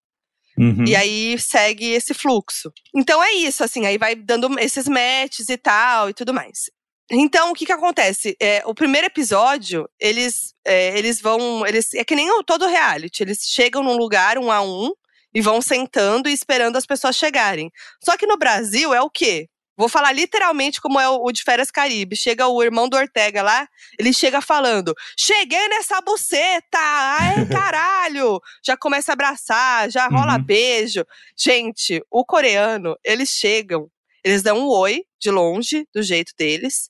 Uhum. 0.58 0.84
E 0.86 0.96
aí 0.96 1.38
segue 1.39 1.92
esse 1.92 2.13
fluxo. 2.13 2.72
Então 2.94 3.24
é 3.24 3.34
isso, 3.34 3.63
assim, 3.63 3.86
aí 3.86 4.00
vai 4.00 4.16
dando 4.16 4.60
esses 4.60 4.88
matches 4.88 5.48
e 5.48 5.58
tal 5.58 6.10
e 6.10 6.13
tudo 6.13 6.34
mais. 6.34 6.72
Então, 7.12 7.51
o 7.51 7.54
que 7.56 7.66
que 7.66 7.72
acontece? 7.72 8.36
É, 8.39 8.62
o 8.66 8.74
primeiro 8.74 9.08
episódio, 9.08 9.89
eles, 10.00 10.54
é, 10.66 10.98
eles 10.98 11.20
vão. 11.20 11.66
Eles, 11.66 11.94
é 11.96 12.04
que 12.04 12.16
nem 12.16 12.30
o- 12.32 12.44
todo 12.44 12.68
reality. 12.68 13.24
Eles 13.24 13.39
chegam 13.44 13.82
num 13.84 13.98
lugar 13.98 14.38
um 14.38 14.51
a 14.51 14.62
um 14.62 14.92
e 15.34 15.42
vão 15.42 15.62
sentando 15.62 16.30
e 16.30 16.34
esperando 16.34 16.75
as 16.78 16.86
pessoas 16.86 17.16
chegarem. 17.16 17.72
Só 18.04 18.16
que 18.16 18.28
no 18.28 18.38
Brasil 18.38 18.94
é 18.94 19.01
o 19.01 19.10
quê? 19.10 19.48
Vou 19.75 19.88
falar 19.89 20.12
literalmente 20.12 20.82
como 20.82 21.00
é 21.00 21.08
o, 21.10 21.24
o 21.24 21.32
de 21.32 21.42
Férias 21.42 21.72
Caribe. 21.72 22.16
Chega 22.16 22.48
o 22.48 22.62
irmão 22.62 22.88
do 22.89 22.98
Ortega 22.98 23.42
lá, 23.42 23.68
ele 23.98 24.12
chega 24.13 24.39
falando: 24.42 24.94
Cheguei 25.18 25.68
nessa 25.70 26.01
buceta! 26.01 26.78
Ai, 26.78 27.46
caralho! 27.50 28.39
Já 28.64 28.77
começa 28.77 29.12
a 29.12 29.14
abraçar, 29.14 29.90
já 29.90 30.07
rola 30.07 30.36
Uhum. 30.38 30.44
beijo. 30.44 31.03
Gente, 31.36 32.03
o 32.12 32.24
coreano, 32.25 32.96
eles 33.03 33.29
chegam, 33.29 33.90
eles 34.24 34.44
dão 34.44 34.60
um 34.60 34.68
oi 34.68 35.03
de 35.20 35.31
longe, 35.31 35.88
do 35.94 36.03
jeito 36.03 36.33
deles. 36.38 36.90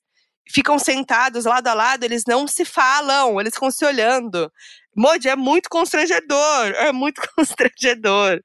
Ficam 0.52 0.80
sentados 0.80 1.46
lado 1.46 1.68
a 1.68 1.74
lado, 1.74 2.04
eles 2.04 2.24
não 2.28 2.48
se 2.48 2.66
falam, 2.66 3.40
eles 3.40 3.54
ficam 3.54 3.70
se 3.72 3.86
olhando. 3.86 4.52
Modi, 4.96 5.30
é 5.30 5.36
muito 5.36 5.70
constrangedor, 5.70 6.72
é 6.76 6.92
muito 6.92 7.22
constrangedor. 7.36 8.42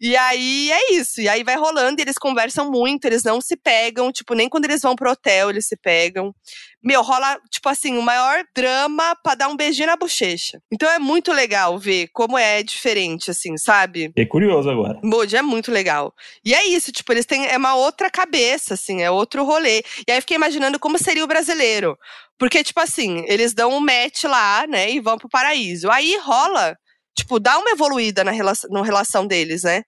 E 0.00 0.16
aí 0.16 0.70
é 0.70 0.92
isso. 0.94 1.20
E 1.20 1.28
aí 1.28 1.42
vai 1.42 1.56
rolando 1.56 2.00
e 2.00 2.02
eles 2.02 2.18
conversam 2.18 2.70
muito, 2.70 3.04
eles 3.04 3.22
não 3.22 3.40
se 3.40 3.56
pegam, 3.56 4.12
tipo, 4.12 4.34
nem 4.34 4.48
quando 4.48 4.64
eles 4.64 4.82
vão 4.82 4.94
pro 4.94 5.10
hotel 5.10 5.50
eles 5.50 5.66
se 5.66 5.76
pegam. 5.76 6.34
Meu, 6.82 7.02
rola, 7.02 7.38
tipo 7.50 7.68
assim, 7.68 7.98
o 7.98 8.02
maior 8.02 8.42
drama 8.54 9.14
pra 9.22 9.34
dar 9.34 9.48
um 9.48 9.56
beijinho 9.56 9.88
na 9.88 9.96
bochecha. 9.96 10.62
Então 10.72 10.88
é 10.90 10.98
muito 10.98 11.30
legal 11.32 11.78
ver 11.78 12.08
como 12.12 12.38
é 12.38 12.62
diferente, 12.62 13.30
assim, 13.30 13.56
sabe? 13.58 14.08
Fiquei 14.08 14.26
curioso 14.26 14.70
agora. 14.70 14.98
Moody 15.02 15.36
é 15.36 15.42
muito 15.42 15.70
legal. 15.70 16.14
E 16.42 16.54
é 16.54 16.66
isso, 16.66 16.90
tipo, 16.90 17.12
eles 17.12 17.26
têm 17.26 17.46
é 17.46 17.56
uma 17.56 17.74
outra 17.74 18.10
cabeça, 18.10 18.74
assim, 18.74 19.02
é 19.02 19.10
outro 19.10 19.44
rolê. 19.44 19.82
E 20.06 20.10
aí 20.10 20.18
eu 20.18 20.22
fiquei 20.22 20.36
imaginando 20.36 20.78
como 20.78 20.96
seria 20.98 21.24
o 21.24 21.28
brasileiro. 21.28 21.98
Porque, 22.38 22.64
tipo 22.64 22.80
assim, 22.80 23.24
eles 23.28 23.52
dão 23.52 23.70
um 23.74 23.80
match 23.80 24.24
lá, 24.24 24.66
né, 24.66 24.90
e 24.90 25.00
vão 25.00 25.18
pro 25.18 25.28
paraíso. 25.28 25.90
Aí 25.90 26.16
rola, 26.22 26.74
tipo, 27.20 27.38
dá 27.40 27.58
uma 27.58 27.70
evoluída 27.70 28.22
na 28.24 28.30
relação, 28.30 28.68
na 28.70 28.82
relação 28.82 29.26
deles, 29.26 29.62
né? 29.62 29.82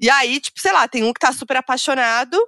E 0.00 0.08
aí, 0.10 0.40
tipo, 0.40 0.60
sei 0.60 0.72
lá, 0.72 0.86
tem 0.88 1.04
um 1.04 1.12
que 1.12 1.20
tá 1.20 1.32
super 1.32 1.56
apaixonado, 1.56 2.38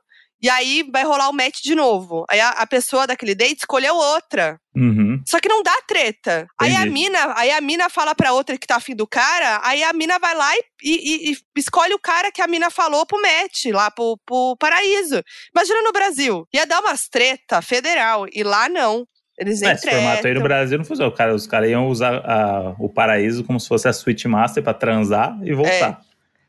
e 0.42 0.48
aí 0.48 0.88
vai 0.90 1.04
rolar 1.04 1.28
o 1.28 1.34
match 1.34 1.60
de 1.62 1.74
novo. 1.74 2.24
Aí 2.30 2.40
a, 2.40 2.48
a 2.50 2.66
pessoa 2.66 3.06
daquele 3.06 3.34
date 3.34 3.58
escolheu 3.58 3.94
outra. 3.94 4.58
Uhum. 4.74 5.20
Só 5.28 5.38
que 5.38 5.48
não 5.50 5.62
dá 5.62 5.74
treta. 5.86 6.46
Aí 6.58 6.74
a 6.74 6.86
mina, 6.86 7.34
aí 7.36 7.50
a 7.50 7.60
mina 7.60 7.90
fala 7.90 8.14
pra 8.14 8.32
outra 8.32 8.56
que 8.56 8.66
tá 8.66 8.76
afim 8.76 8.94
do 8.96 9.06
cara, 9.06 9.60
aí 9.62 9.82
a 9.84 9.92
mina 9.92 10.18
vai 10.18 10.34
lá 10.34 10.50
e, 10.56 10.60
e- 10.82 11.32
e 11.32 11.36
escolhe 11.58 11.92
o 11.92 11.98
cara 11.98 12.32
que 12.32 12.40
a 12.40 12.46
mina 12.46 12.70
falou 12.70 13.04
pro 13.04 13.20
match, 13.20 13.66
lá 13.66 13.90
pro, 13.90 14.18
pro 14.24 14.56
paraíso. 14.58 15.22
Imagina 15.54 15.82
no 15.82 15.92
Brasil. 15.92 16.46
Ia 16.54 16.64
dar 16.64 16.80
umas 16.80 17.06
treta 17.08 17.60
federal. 17.60 18.26
E 18.32 18.42
lá 18.42 18.66
não. 18.68 19.04
Eles 19.40 19.60
nem 19.62 19.70
É, 19.70 19.72
esse 19.74 19.88
formato 19.88 20.26
aí 20.26 20.34
no. 20.34 20.42
Brasil 20.42 20.76
não 20.78 20.84
funciona. 20.84 21.10
Cara, 21.10 21.34
os 21.34 21.46
caras 21.46 21.70
iam 21.70 21.88
usar 21.88 22.16
a- 22.16 22.74
o 22.78 22.88
paraíso 22.90 23.42
como 23.42 23.58
se 23.58 23.66
fosse 23.66 23.88
a 23.88 23.92
Switch 23.92 24.24
Master 24.26 24.62
pra 24.62 24.74
transar 24.74 25.36
e 25.42 25.54
voltar. 25.54 26.00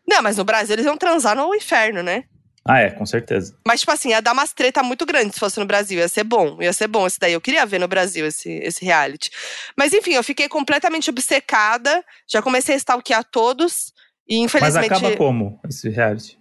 Não, 0.08 0.22
mas 0.22 0.36
no 0.38 0.44
Brasil 0.44 0.76
eles 0.76 0.86
iam 0.86 0.98
transar 0.98 1.36
no 1.36 1.56
inferno, 1.56 2.04
né? 2.04 2.26
Ah, 2.66 2.80
é, 2.80 2.92
com 2.92 3.06
certeza. 3.06 3.56
Mas, 3.66 3.80
tipo 3.80 3.92
assim, 3.92 4.10
ia 4.10 4.22
dar 4.22 4.34
umas 4.34 4.54
treta 4.54 4.84
muito 4.84 5.04
grandes 5.06 5.34
se 5.36 5.40
fosse 5.40 5.60
no 5.60 5.66
Brasil. 5.66 5.98
Ia 6.00 6.08
ser 6.10 6.24
bom, 6.24 6.62
ia 6.62 6.72
ser 6.74 6.88
bom 6.88 7.08
esse 7.08 7.18
daí. 7.20 7.34
Eu 7.34 7.42
queria 7.42 7.66
ver 7.66 7.80
no 7.80 7.88
Brasil 7.88 8.26
esse, 8.28 8.52
esse 8.58 8.86
reality. 8.86 9.32
Mas, 9.76 9.94
enfim, 9.94 10.14
eu 10.14 10.24
fiquei 10.24 10.48
completamente 10.48 11.10
obcecada. 11.10 12.04
Já 12.28 12.40
comecei 12.42 12.76
a 12.76 12.78
stalkear 12.78 13.24
todos. 13.24 13.94
E, 14.28 14.36
Mas 14.42 14.46
infelizmente. 14.46 14.94
acaba 14.94 15.18
como 15.18 15.60
esse 15.68 15.90
reality? 15.90 16.38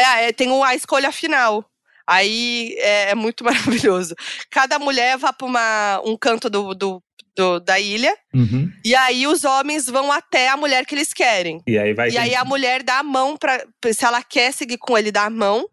É, 0.00 0.28
é, 0.28 0.32
tem 0.32 0.48
a 0.64 0.74
escolha 0.74 1.12
final. 1.12 1.64
Aí 2.06 2.74
é, 2.78 3.10
é 3.10 3.14
muito 3.14 3.44
maravilhoso. 3.90 4.14
Cada 4.50 4.78
mulher 4.78 5.16
vai 5.18 5.32
para 5.32 6.00
um 6.04 6.16
canto 6.16 6.48
do, 6.50 6.74
do- 6.74 7.02
do- 7.36 7.60
da 7.60 7.80
ilha, 7.80 8.14
Uhum. 8.34 8.70
e 8.84 8.94
aí 8.94 9.26
os 9.26 9.42
homens 9.44 9.86
vão 9.86 10.12
até 10.12 10.48
a 10.48 10.56
mulher 10.56 10.84
que 10.84 10.94
eles 10.94 11.12
querem. 11.14 11.62
E 11.66 11.78
aí 11.78 11.94
vai. 11.94 12.10
E 12.10 12.18
aí 12.18 12.34
a 12.34 12.44
mulher 12.44 12.82
dá 12.82 12.98
a 12.98 13.02
mão 13.02 13.36
pra. 13.36 13.64
Se 13.94 14.04
ela 14.04 14.22
quer 14.22 14.52
seguir 14.52 14.76
com 14.78 14.98
ele, 14.98 15.10
dá 15.10 15.24
a 15.24 15.30
mão. 15.30 15.66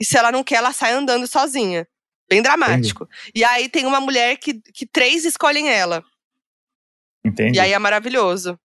E 0.00 0.04
se 0.04 0.16
ela 0.16 0.30
não 0.32 0.42
quer, 0.44 0.56
ela 0.56 0.72
sai 0.72 0.92
andando 0.92 1.26
sozinha. 1.26 1.86
Bem 2.30 2.40
dramático. 2.42 3.08
E 3.34 3.42
aí 3.44 3.68
tem 3.68 3.84
uma 3.86 4.00
mulher 4.00 4.36
que, 4.36 4.60
que 4.72 4.86
três 4.86 5.24
escolhem 5.24 5.68
ela. 5.70 6.02
Entendi. 7.24 7.56
E 7.58 7.60
aí 7.60 7.72
é 7.72 7.78
maravilhoso. 7.78 8.58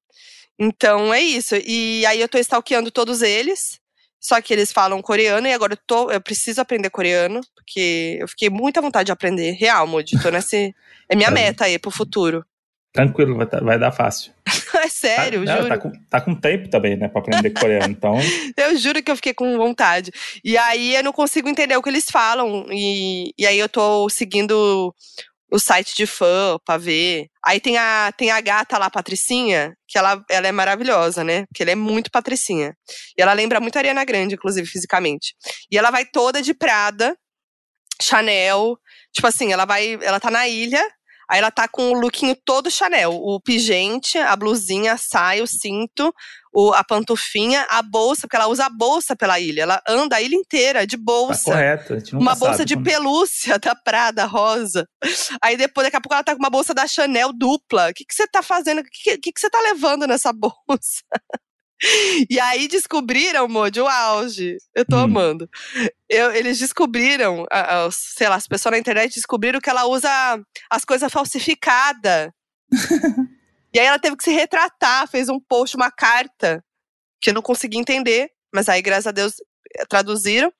Então 0.60 1.13
é 1.13 1.21
isso. 1.21 1.56
E 1.65 2.06
aí 2.06 2.19
eu 2.21 2.29
tô 2.29 2.38
stalkeando 2.38 2.91
todos 2.91 3.21
eles. 3.21 3.79
Só 4.23 4.39
que 4.41 4.53
eles 4.53 4.71
falam 4.71 5.01
coreano 5.01 5.45
e 5.45 5.51
agora 5.53 5.73
eu, 5.73 5.79
tô, 5.86 6.09
eu 6.09 6.21
preciso 6.21 6.62
aprender 6.62 6.89
coreano, 6.89 7.41
porque 7.53 8.17
eu 8.21 8.27
fiquei 8.29 8.49
muita 8.49 8.79
vontade 8.81 9.07
de 9.07 9.12
aprender. 9.12 9.51
Real, 9.51 9.86
Moody. 9.86 10.17
Tô 10.21 10.29
nesse. 10.31 10.73
É 11.09 11.15
minha 11.15 11.27
Tá 11.27 11.33
meta 11.33 11.65
aí 11.65 11.77
pro 11.77 11.91
futuro. 11.91 12.45
Tranquilo, 12.93 13.36
vai, 13.36 13.45
tá- 13.47 13.59
vai 13.59 13.77
dar 13.77 13.91
fácil. 13.91 14.31
É 14.75 14.88
sério, 14.89 15.45
tá, 15.45 15.51
não, 15.53 15.57
juro. 15.62 15.69
Tá 15.69 15.77
com, 15.77 15.91
tá 16.09 16.21
com 16.21 16.36
tempo 16.36 16.67
também, 16.67 16.95
né, 16.97 17.07
pra 17.07 17.21
aprender 17.21 17.51
coreano. 17.51 17.91
Então, 17.91 18.15
Eu 18.57 18.75
juro 18.77 19.03
que 19.03 19.12
eu 19.12 19.15
fiquei 19.15 19.33
com 19.33 19.55
vontade. 19.57 20.12
E 20.43 20.57
aí 20.57 20.95
eu 20.95 21.03
não 21.03 21.13
consigo 21.13 21.47
entender 21.47 21.77
o 21.77 21.81
que 21.81 21.89
eles 21.89 22.09
falam. 22.09 22.65
E, 22.71 23.33
e 23.38 23.45
aí 23.45 23.59
eu 23.59 23.69
tô 23.69 24.09
seguindo 24.09 24.93
o 25.54 25.60
site 25.60 25.96
de 25.96 26.08
fã 26.08 26.58
pra 26.66 26.78
ver. 26.78 27.28
Aí 27.46 27.60
tem 27.60 27.78
a, 27.78 28.12
tem 28.18 28.32
a 28.32 28.42
gata 28.42 28.76
lá, 28.80 28.89
Patricinha, 28.89 29.78
que 29.88 30.00
ela, 30.00 30.20
ela 30.28 30.48
é 30.48 30.52
maravilhosa, 30.52 31.24
né? 31.24 31.46
Porque 31.46 31.62
ela 31.62 31.72
é 31.72 31.76
muito 31.76 32.10
Patricinha. 32.10 32.76
E 33.16 33.22
ela 33.22 33.34
lembra 33.34 33.60
muito 33.60 33.76
a 33.76 33.80
Ariana 33.80 34.04
Grande, 34.04 34.34
inclusive, 34.34 34.68
fisicamente. 34.68 35.36
E 35.72 35.78
ela 35.78 35.92
vai 35.92 36.06
toda 36.06 36.42
de 36.42 36.56
Prada, 36.56 37.16
Chanel. 38.02 38.76
Tipo 39.13 39.28
assim, 39.28 39.54
ela 39.54 39.66
vai. 39.66 40.00
Ela 40.02 40.20
tá 40.20 40.32
na 40.32 40.48
ilha. 40.48 40.84
Aí 41.30 41.38
ela 41.38 41.52
tá 41.52 41.68
com 41.68 41.92
o 41.92 42.00
lookinho 42.00 42.36
todo 42.44 42.72
Chanel. 42.72 43.13
O 43.13 43.39
pingente, 43.39 44.18
a 44.18 44.36
blusinha, 44.36 44.94
a 44.94 44.98
saia, 44.98 45.44
o 45.44 45.48
cinto, 45.48 46.12
o, 46.54 46.72
a 46.74 46.84
pantufinha, 46.84 47.66
a 47.70 47.82
bolsa, 47.82 48.22
porque 48.22 48.36
ela 48.36 48.48
usa 48.48 48.66
a 48.66 48.70
bolsa 48.70 49.16
pela 49.16 49.39
ilha. 49.39 49.63
Ela 49.63 49.82
anda 49.88 50.18
a 50.18 50.22
ilha 50.22 50.36
inteira 50.36 50.86
de 50.86 50.96
bolsa. 50.96 51.46
Tá 51.46 51.52
correto. 51.52 52.18
uma 52.18 52.36
bolsa 52.36 52.63
de 52.63 52.78
pelúcia 52.78 53.58
da 53.58 53.76
Prada 53.76 54.26
rosa. 54.26 54.88
Aí 55.42 55.58
depois, 55.58 55.86
daqui 55.86 55.98
a 55.98 56.02
pouco, 56.02 56.13
ela 56.13 56.24
tá 56.24 56.34
com 56.34 56.39
uma 56.39 56.50
bolsa 56.50 56.74
da 56.74 56.86
Chanel 56.86 57.34
dupla. 57.34 57.89
O 57.89 57.94
que, 57.94 58.06
que 58.06 58.13
você 58.13 58.28
tá 58.28 58.44
fazendo? 58.44 58.82
O 58.82 58.84
que, 58.84 59.18
que, 59.18 59.32
que 59.32 59.39
você 59.39 59.50
tá 59.50 59.60
levando 59.62 60.06
nessa 60.06 60.32
bolsa? 60.34 61.02
E 62.30 62.39
aí 62.39 62.68
descobriram, 62.68 63.48
Modi, 63.48 63.82
o 63.82 63.88
auge. 63.88 64.58
Eu 64.76 64.86
tô 64.86 64.98
hum. 64.98 65.04
amando. 65.04 65.50
Eu, 66.08 66.32
eles 66.32 66.60
descobriram, 66.60 67.46
sei 67.92 68.30
lá, 68.30 68.36
as 68.36 68.48
pessoas 68.48 68.74
na 68.74 68.80
internet 68.80 69.16
descobriram 69.16 69.60
que 69.60 69.70
ela 69.70 69.86
usa 69.86 70.10
as 70.70 70.86
coisas 70.86 71.12
falsificadas. 71.12 72.30
e 73.73 73.79
aí 73.79 73.86
ela 73.86 73.99
teve 73.99 74.15
que 74.15 74.23
se 74.23 74.31
retratar, 74.31 75.07
fez 75.07 75.29
um 75.29 75.39
post, 75.39 75.75
uma 75.75 75.89
carta, 75.89 76.63
que 77.19 77.31
eu 77.31 77.33
não 77.33 77.41
consegui 77.41 77.77
entender, 77.77 78.29
mas 78.53 78.69
aí, 78.69 78.81
graças 78.81 79.07
a 79.07 79.12
Deus, 79.12 79.36
eh, 79.75 79.86
traduziram. 79.86 80.53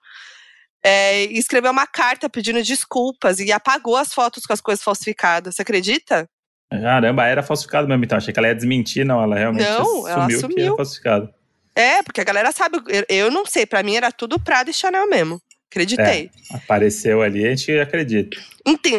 É, 0.86 1.26
e 1.26 1.38
escreveu 1.38 1.72
uma 1.72 1.88
carta 1.88 2.30
pedindo 2.30 2.62
desculpas 2.62 3.40
e 3.40 3.52
apagou 3.54 3.96
as 3.96 4.14
fotos 4.14 4.46
com 4.46 4.52
as 4.52 4.60
coisas 4.60 4.84
falsificadas. 4.84 5.56
Você 5.56 5.62
acredita? 5.62 6.30
Caramba, 6.70 7.26
era 7.26 7.42
falsificado 7.42 7.88
mesmo, 7.88 8.04
então. 8.04 8.18
Achei 8.18 8.34
que 8.34 8.40
ela 8.40 8.50
ia 8.50 8.56
desmentir, 8.56 9.06
não. 9.06 9.24
Ela 9.24 9.38
realmente 9.38 9.64
não, 9.64 9.82
assumiu, 9.82 10.08
ela 10.08 10.26
assumiu 10.26 10.56
que 10.56 10.62
era 10.62 10.76
falsificado. 10.76 11.34
É, 11.76 12.04
porque 12.04 12.20
a 12.20 12.24
galera 12.24 12.52
sabe. 12.52 12.80
Eu, 12.88 13.06
eu 13.08 13.32
não 13.32 13.46
sei, 13.46 13.66
para 13.66 13.84
mim 13.84 13.96
era 13.96 14.12
tudo 14.12 14.40
Prada 14.40 14.70
e 14.70 14.74
Chanel 14.74 15.08
mesmo. 15.08 15.42
Acreditei. 15.74 16.30
É, 16.52 16.56
apareceu 16.56 17.24
ali, 17.24 17.44
a 17.44 17.50
gente 17.50 17.72
acredita. 17.80 18.38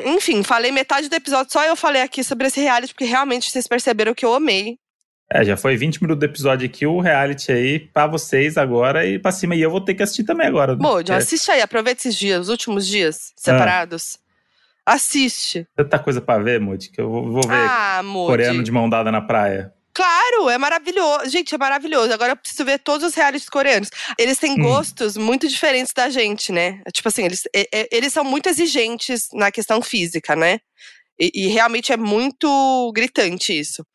Enfim, 0.07 0.43
falei 0.43 0.73
metade 0.73 1.09
do 1.09 1.15
episódio, 1.15 1.53
só 1.53 1.65
eu 1.65 1.77
falei 1.77 2.03
aqui 2.03 2.25
sobre 2.25 2.49
esse 2.49 2.61
reality, 2.61 2.93
porque 2.93 3.05
realmente 3.05 3.49
vocês 3.49 3.69
perceberam 3.69 4.13
que 4.13 4.25
eu 4.25 4.35
amei. 4.35 4.77
É, 5.31 5.45
já 5.45 5.57
foi 5.57 5.77
20 5.77 6.03
minutos 6.03 6.21
do 6.21 6.25
episódio 6.25 6.67
aqui, 6.67 6.85
o 6.85 6.99
reality 7.01 7.53
aí 7.53 7.79
pra 7.79 8.09
vocês 8.09 8.59
agora 8.59 9.07
e 9.07 9.21
pra 9.21 9.31
cima. 9.31 9.55
E 9.55 9.63
eu 9.63 9.71
vou 9.71 9.81
ter 9.81 9.95
que 9.95 10.03
assistir 10.03 10.25
também 10.25 10.49
agora. 10.49 10.75
Mojo, 10.77 11.13
é. 11.13 11.17
assiste 11.17 11.51
aí, 11.51 11.63
aproveita 11.63 12.01
esses 12.01 12.17
dias, 12.17 12.41
os 12.41 12.49
últimos 12.49 12.87
dias, 12.87 13.33
separados. 13.37 14.19
Ah. 14.85 14.95
Assiste. 14.95 15.67
Tanta 15.77 15.99
coisa 15.99 16.21
pra 16.21 16.39
ver, 16.39 16.61
Moody, 16.61 16.91
que 16.91 17.01
eu 17.01 17.09
vou, 17.09 17.33
vou 17.33 17.43
ver 17.43 17.55
ah, 17.55 18.03
coreano 18.27 18.63
de 18.63 18.71
mão 18.71 18.91
dada 18.91 19.11
na 19.11 19.23
praia. 19.23 19.73
Claro, 19.95 20.51
é 20.51 20.59
maravilhoso. 20.59 21.31
Gente, 21.31 21.55
é 21.55 21.59
maravilhoso. 21.59 22.13
Agora 22.13 22.33
eu 22.33 22.37
preciso 22.37 22.65
ver 22.65 22.81
todos 22.81 23.07
os 23.07 23.15
realities 23.15 23.49
coreanos. 23.49 23.91
Eles 24.19 24.39
têm 24.39 24.53
hum. 24.53 24.63
gostos 24.63 25.17
muito 25.17 25.47
diferentes 25.47 25.93
da 25.93 26.11
gente, 26.11 26.51
né? 26.51 26.83
Tipo 26.93 27.09
assim, 27.09 27.25
eles, 27.25 27.45
eles 27.93 28.13
são 28.13 28.25
muito 28.25 28.49
exigentes 28.49 29.29
na 29.33 29.53
questão 29.53 29.81
física, 29.81 30.35
né? 30.35 30.59
E, 31.19 31.31
e 31.35 31.47
realmente 31.47 31.93
é 31.93 31.97
muito 31.97 32.93
gritante 32.93 33.57
isso. 33.57 33.87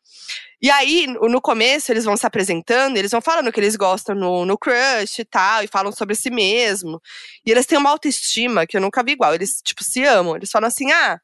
E 0.62 0.70
aí, 0.70 1.06
no 1.06 1.40
começo, 1.40 1.90
eles 1.90 2.04
vão 2.04 2.16
se 2.16 2.26
apresentando, 2.26 2.96
eles 2.96 3.10
vão 3.10 3.20
falando 3.20 3.50
que 3.50 3.58
eles 3.60 3.76
gostam 3.76 4.14
no, 4.14 4.44
no 4.44 4.58
crush 4.58 5.18
e 5.18 5.24
tal, 5.24 5.64
e 5.64 5.68
falam 5.68 5.90
sobre 5.90 6.14
si 6.14 6.30
mesmo. 6.30 7.00
E 7.44 7.50
eles 7.50 7.66
têm 7.66 7.78
uma 7.78 7.90
autoestima 7.90 8.66
que 8.66 8.76
eu 8.76 8.80
nunca 8.80 9.02
vi 9.02 9.12
igual. 9.12 9.34
Eles, 9.34 9.60
tipo, 9.62 9.82
se 9.84 10.04
amam. 10.04 10.36
Eles 10.36 10.50
falam 10.50 10.68
assim: 10.68 10.90
ah, 10.92 11.18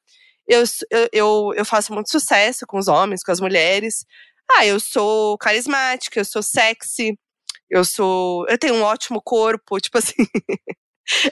eu, 0.46 0.62
eu, 1.12 1.52
eu 1.54 1.64
faço 1.64 1.92
muito 1.92 2.10
sucesso 2.10 2.66
com 2.66 2.78
os 2.78 2.88
homens, 2.88 3.22
com 3.22 3.32
as 3.32 3.40
mulheres. 3.40 4.06
Ah, 4.50 4.64
eu 4.66 4.78
sou 4.80 5.36
carismática, 5.38 6.20
eu 6.20 6.24
sou 6.24 6.42
sexy, 6.42 7.18
eu 7.70 7.84
sou. 7.84 8.46
Eu 8.48 8.58
tenho 8.58 8.74
um 8.74 8.82
ótimo 8.82 9.20
corpo, 9.22 9.78
tipo 9.80 9.98
assim. 9.98 10.14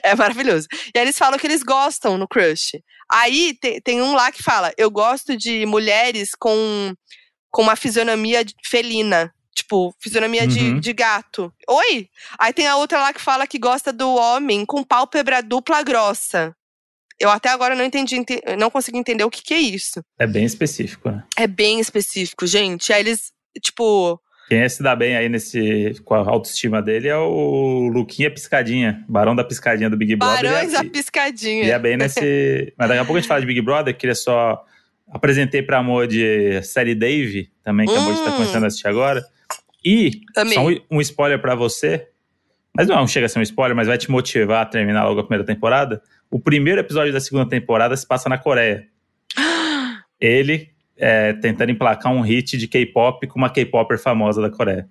é 0.03 0.15
maravilhoso. 0.15 0.67
E 0.93 0.97
aí 0.97 1.05
eles 1.05 1.17
falam 1.17 1.39
que 1.39 1.47
eles 1.47 1.63
gostam 1.63 2.17
no 2.17 2.27
crush. 2.27 2.81
Aí 3.09 3.57
tem, 3.59 3.81
tem 3.81 4.01
um 4.01 4.13
lá 4.13 4.31
que 4.31 4.43
fala: 4.43 4.73
eu 4.77 4.89
gosto 4.91 5.37
de 5.37 5.65
mulheres 5.65 6.31
com, 6.37 6.93
com 7.51 7.61
uma 7.61 7.75
fisionomia 7.75 8.43
felina. 8.65 9.33
Tipo, 9.55 9.95
fisionomia 10.01 10.41
uhum. 10.41 10.47
de, 10.47 10.79
de 10.81 10.93
gato. 10.93 11.51
Oi! 11.69 12.09
Aí 12.37 12.51
tem 12.51 12.67
a 12.67 12.75
outra 12.75 12.99
lá 12.99 13.13
que 13.13 13.21
fala 13.21 13.47
que 13.47 13.57
gosta 13.57 13.93
do 13.93 14.13
homem 14.13 14.65
com 14.65 14.83
pálpebra 14.83 15.41
dupla 15.41 15.81
grossa. 15.81 16.53
Eu 17.19 17.29
até 17.29 17.49
agora 17.49 17.75
não 17.75 17.85
entendi, 17.85 18.17
não 18.57 18.69
consegui 18.69 18.97
entender 18.97 19.23
o 19.23 19.29
que, 19.29 19.41
que 19.41 19.53
é 19.53 19.59
isso. 19.59 20.01
É 20.19 20.27
bem 20.27 20.43
específico, 20.43 21.09
né? 21.09 21.23
É 21.37 21.47
bem 21.47 21.79
específico, 21.79 22.45
gente. 22.45 22.91
Aí 22.91 23.01
eles, 23.01 23.31
tipo. 23.61 24.19
Quem 24.49 24.67
se 24.69 24.83
dá 24.83 24.95
bem 24.95 25.15
aí 25.15 25.27
nesse, 25.27 25.95
com 26.03 26.13
a 26.13 26.19
autoestima 26.19 26.81
dele 26.81 27.07
é 27.07 27.17
o 27.17 27.87
Luquinha 27.87 28.29
Piscadinha, 28.29 29.03
Barão 29.09 29.35
da 29.35 29.43
Piscadinha 29.43 29.89
do 29.89 29.97
Big 29.97 30.15
Brother. 30.15 30.51
Barões 30.51 30.73
da 30.73 30.83
Piscadinha. 30.83 31.63
E 31.63 31.71
é 31.71 31.79
bem 31.79 31.97
nesse. 31.97 32.73
Mas 32.77 32.89
daqui 32.89 32.99
a 32.99 33.05
pouco 33.05 33.17
a 33.17 33.21
gente 33.21 33.27
fala 33.27 33.39
de 33.39 33.47
Big 33.47 33.61
Brother, 33.61 33.95
queria 33.95 34.15
só. 34.15 34.63
Apresentei 35.07 35.61
pra 35.61 35.77
amor 35.77 36.07
de 36.07 36.61
série 36.63 36.95
Dave, 36.95 37.51
também, 37.63 37.87
que 37.87 37.93
hum. 37.93 37.97
a 37.97 37.99
Amor 37.99 38.13
está 38.13 38.31
começando 38.31 38.63
a 38.63 38.67
assistir 38.67 38.87
agora. 38.87 39.23
E, 39.83 40.21
Amei. 40.35 40.55
só 40.55 40.67
um, 40.67 40.97
um 40.97 41.01
spoiler 41.01 41.39
para 41.39 41.53
você, 41.53 42.07
mas 42.75 42.87
não 42.87 43.07
chega 43.07 43.27
a 43.27 43.29
ser 43.29 43.37
um 43.37 43.43
spoiler, 43.43 43.75
mas 43.75 43.87
vai 43.87 43.99
te 43.99 44.09
motivar 44.09 44.63
a 44.63 44.65
terminar 44.65 45.05
logo 45.05 45.19
a 45.19 45.23
primeira 45.23 45.45
temporada. 45.45 46.01
O 46.29 46.39
primeiro 46.39 46.81
episódio 46.81 47.13
da 47.13 47.19
segunda 47.19 47.49
temporada 47.49 47.95
se 47.95 48.07
passa 48.07 48.27
na 48.29 48.37
Coreia. 48.37 48.87
Ele 50.19 50.69
é, 50.97 51.33
tentando 51.33 51.71
emplacar 51.71 52.11
um 52.11 52.21
hit 52.21 52.57
de 52.57 52.67
K-pop 52.67 53.27
com 53.27 53.37
uma 53.37 53.49
K-popper 53.49 53.99
famosa 53.99 54.41
da 54.41 54.49
Coreia. 54.49 54.89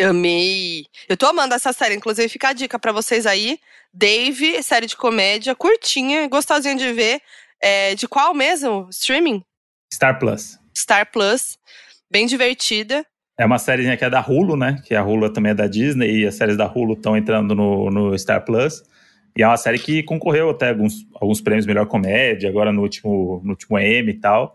Amei! 0.00 0.86
Eu 1.08 1.16
tô 1.16 1.26
amando 1.26 1.54
essa 1.54 1.72
série, 1.72 1.94
inclusive 1.94 2.28
fica 2.28 2.50
a 2.50 2.52
dica 2.52 2.78
para 2.78 2.92
vocês 2.92 3.26
aí. 3.26 3.58
Dave, 3.92 4.62
série 4.62 4.86
de 4.86 4.96
comédia, 4.96 5.54
curtinha, 5.54 6.28
gostosinha 6.28 6.76
de 6.76 6.92
ver. 6.92 7.20
É, 7.60 7.94
de 7.94 8.06
qual 8.06 8.32
mesmo? 8.34 8.86
Streaming? 8.90 9.42
Star 9.92 10.18
Plus. 10.18 10.58
Star 10.76 11.10
Plus. 11.10 11.58
Bem 12.10 12.26
divertida. 12.26 13.04
É 13.36 13.44
uma 13.44 13.58
série 13.58 13.96
que 13.96 14.04
é 14.04 14.10
da 14.10 14.20
Hulu, 14.20 14.56
né? 14.56 14.80
Que 14.84 14.94
a 14.94 15.02
Hulu 15.02 15.32
também 15.32 15.50
é 15.50 15.54
da 15.54 15.66
Disney 15.66 16.20
e 16.20 16.26
as 16.26 16.34
séries 16.34 16.56
da 16.56 16.66
Hulu 16.66 16.94
estão 16.94 17.16
entrando 17.16 17.54
no, 17.54 17.90
no 17.90 18.18
Star 18.18 18.44
Plus. 18.44 18.82
E 19.36 19.42
é 19.42 19.46
uma 19.46 19.56
série 19.56 19.78
que 19.78 20.02
concorreu 20.02 20.50
até 20.50 20.70
alguns, 20.70 21.06
alguns 21.14 21.40
prêmios 21.40 21.66
melhor 21.66 21.86
comédia, 21.86 22.48
agora 22.48 22.72
no 22.72 22.82
último, 22.82 23.40
no 23.44 23.50
último 23.50 23.78
M 23.78 24.10
e 24.10 24.14
tal. 24.14 24.54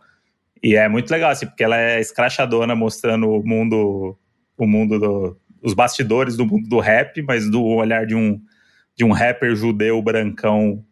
E 0.61 0.75
é 0.75 0.87
muito 0.87 1.09
legal, 1.09 1.31
assim, 1.31 1.45
porque 1.45 1.63
ela 1.63 1.77
é 1.77 1.99
escrachadona, 1.99 2.75
mostrando 2.75 3.29
o 3.29 3.45
mundo, 3.45 4.17
o 4.57 4.65
mundo 4.65 4.99
do, 4.99 5.37
os 5.61 5.73
bastidores 5.73 6.35
do 6.35 6.45
mundo 6.45 6.67
do 6.67 6.79
rap, 6.79 7.21
mas 7.21 7.49
do 7.49 7.63
olhar 7.63 8.05
de 8.05 8.15
um, 8.15 8.39
de 8.95 9.03
um 9.03 9.11
rapper 9.11 9.55
judeu 9.55 10.01
brancão 10.01 10.83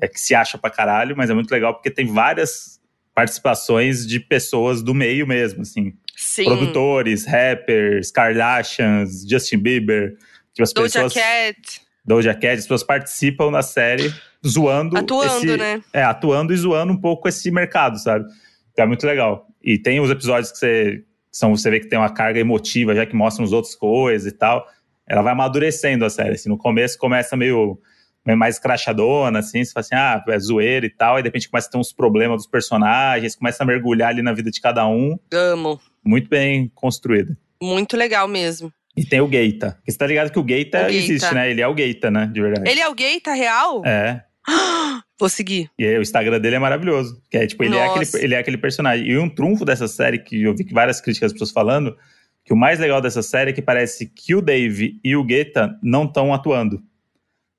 é, 0.00 0.08
que 0.08 0.20
se 0.20 0.34
acha 0.34 0.58
pra 0.58 0.70
caralho, 0.70 1.16
mas 1.16 1.30
é 1.30 1.34
muito 1.34 1.50
legal 1.50 1.74
porque 1.74 1.90
tem 1.90 2.06
várias 2.06 2.80
participações 3.14 4.06
de 4.06 4.18
pessoas 4.18 4.82
do 4.82 4.94
meio 4.94 5.26
mesmo, 5.26 5.62
assim. 5.62 5.92
Sim. 6.16 6.44
Produtores, 6.44 7.26
rappers, 7.26 8.10
Kardashians, 8.10 9.28
Justin 9.28 9.58
Bieber. 9.58 10.16
Tipo, 10.52 10.62
as 10.62 10.72
Doja 10.72 11.02
pessoas... 11.02 11.14
Cat. 11.14 11.81
Doja 12.04 12.34
Cat, 12.34 12.54
as 12.54 12.62
pessoas 12.62 12.82
participam 12.82 13.50
da 13.50 13.62
série 13.62 14.12
zoando. 14.46 14.96
Atuando, 14.96 15.46
esse, 15.46 15.56
né? 15.56 15.82
É, 15.92 16.02
atuando 16.02 16.52
e 16.52 16.56
zoando 16.56 16.92
um 16.92 17.00
pouco 17.00 17.28
esse 17.28 17.50
mercado, 17.50 17.98
sabe? 17.98 18.26
Então 18.72 18.84
é 18.84 18.88
muito 18.88 19.06
legal. 19.06 19.46
E 19.62 19.78
tem 19.78 20.00
os 20.00 20.10
episódios 20.10 20.50
que 20.50 20.58
você, 20.58 21.04
são, 21.30 21.54
você 21.54 21.70
vê 21.70 21.80
que 21.80 21.88
tem 21.88 21.98
uma 21.98 22.10
carga 22.10 22.40
emotiva, 22.40 22.94
já 22.94 23.06
que 23.06 23.14
mostram 23.14 23.44
as 23.44 23.52
outras 23.52 23.74
coisas 23.74 24.32
e 24.32 24.36
tal. 24.36 24.66
Ela 25.06 25.22
vai 25.22 25.32
amadurecendo 25.32 26.04
a 26.04 26.10
série. 26.10 26.34
Assim, 26.34 26.48
no 26.48 26.58
começo 26.58 26.98
começa 26.98 27.36
meio, 27.36 27.78
meio 28.26 28.38
mais 28.38 28.58
crachadona, 28.58 29.38
assim, 29.38 29.64
você 29.64 29.72
fala 29.72 29.84
assim, 29.84 29.94
ah, 29.94 30.24
é 30.28 30.38
zoeira 30.38 30.86
e 30.86 30.90
tal, 30.90 31.18
e 31.18 31.22
de 31.22 31.28
repente 31.28 31.48
começa 31.48 31.68
a 31.68 31.70
ter 31.70 31.78
uns 31.78 31.92
problemas 31.92 32.38
dos 32.38 32.46
personagens, 32.46 33.36
começa 33.36 33.62
a 33.62 33.66
mergulhar 33.66 34.10
ali 34.10 34.22
na 34.22 34.32
vida 34.32 34.50
de 34.50 34.60
cada 34.60 34.86
um. 34.88 35.16
Amo. 35.32 35.80
Muito 36.04 36.28
bem 36.28 36.70
construída. 36.74 37.36
Muito 37.62 37.96
legal 37.96 38.26
mesmo. 38.26 38.72
E 38.96 39.04
tem 39.04 39.20
o 39.20 39.30
Geita. 39.30 39.72
Porque 39.76 39.90
você 39.90 39.98
tá 39.98 40.06
ligado 40.06 40.30
que 40.30 40.38
o 40.38 40.46
Geita 40.46 40.90
existe, 40.90 41.34
né? 41.34 41.50
Ele 41.50 41.60
é 41.60 41.68
o 41.68 41.76
Geita, 41.76 42.10
né? 42.10 42.26
De 42.26 42.40
verdade. 42.40 42.70
Ele 42.70 42.80
é 42.80 42.88
o 42.88 42.94
Geita 42.96 43.32
real? 43.32 43.82
É. 43.86 44.22
Vou 45.18 45.28
seguir. 45.28 45.70
E 45.78 45.86
aí, 45.86 45.96
o 45.96 46.02
Instagram 46.02 46.40
dele 46.40 46.56
é 46.56 46.58
maravilhoso. 46.58 47.22
Que 47.30 47.38
é, 47.38 47.46
tipo, 47.46 47.62
ele 47.64 47.76
é, 47.76 47.86
aquele, 47.86 48.24
ele 48.24 48.34
é 48.34 48.38
aquele 48.38 48.58
personagem. 48.58 49.06
E 49.06 49.16
um 49.16 49.28
trunfo 49.28 49.64
dessa 49.64 49.88
série, 49.88 50.18
que 50.18 50.42
eu 50.42 50.54
vi 50.54 50.64
várias 50.72 51.00
críticas 51.00 51.30
das 51.30 51.32
pessoas 51.32 51.52
falando, 51.52 51.96
que 52.44 52.52
o 52.52 52.56
mais 52.56 52.78
legal 52.78 53.00
dessa 53.00 53.22
série 53.22 53.50
é 53.50 53.52
que 53.52 53.62
parece 53.62 54.06
que 54.06 54.34
o 54.34 54.42
Dave 54.42 55.00
e 55.02 55.16
o 55.16 55.24
Guetta 55.24 55.78
não 55.82 56.04
estão 56.04 56.34
atuando. 56.34 56.82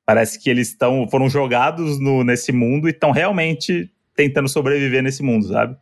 Parece 0.05 0.37
que 0.37 0.49
eles 0.49 0.67
estão 0.67 1.07
foram 1.09 1.29
jogados 1.29 1.99
no, 1.99 2.23
nesse 2.23 2.51
mundo 2.51 2.87
e 2.87 2.91
estão 2.91 3.11
realmente 3.11 3.89
tentando 4.15 4.49
sobreviver 4.49 5.01
nesse 5.01 5.23
mundo, 5.23 5.47
sabe? 5.47 5.77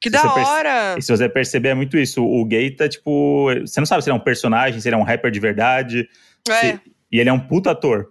Que 0.00 0.08
se 0.08 0.12
da 0.12 0.34
hora! 0.34 0.96
E 0.98 1.02
se 1.02 1.14
você 1.14 1.28
perceber, 1.28 1.70
é 1.70 1.74
muito 1.74 1.98
isso. 1.98 2.24
O 2.24 2.48
Geita, 2.50 2.88
tipo, 2.88 3.48
você 3.60 3.80
não 3.80 3.86
sabe 3.86 4.02
se 4.02 4.08
ele 4.08 4.16
é 4.16 4.20
um 4.20 4.24
personagem, 4.24 4.80
se 4.80 4.88
ele 4.88 4.94
é 4.94 4.98
um 4.98 5.02
rapper 5.02 5.30
de 5.30 5.40
verdade. 5.40 6.08
É. 6.48 6.54
Se... 6.54 6.80
E 7.12 7.20
ele 7.20 7.28
é 7.28 7.32
um 7.32 7.40
puta 7.40 7.72
ator. 7.72 8.08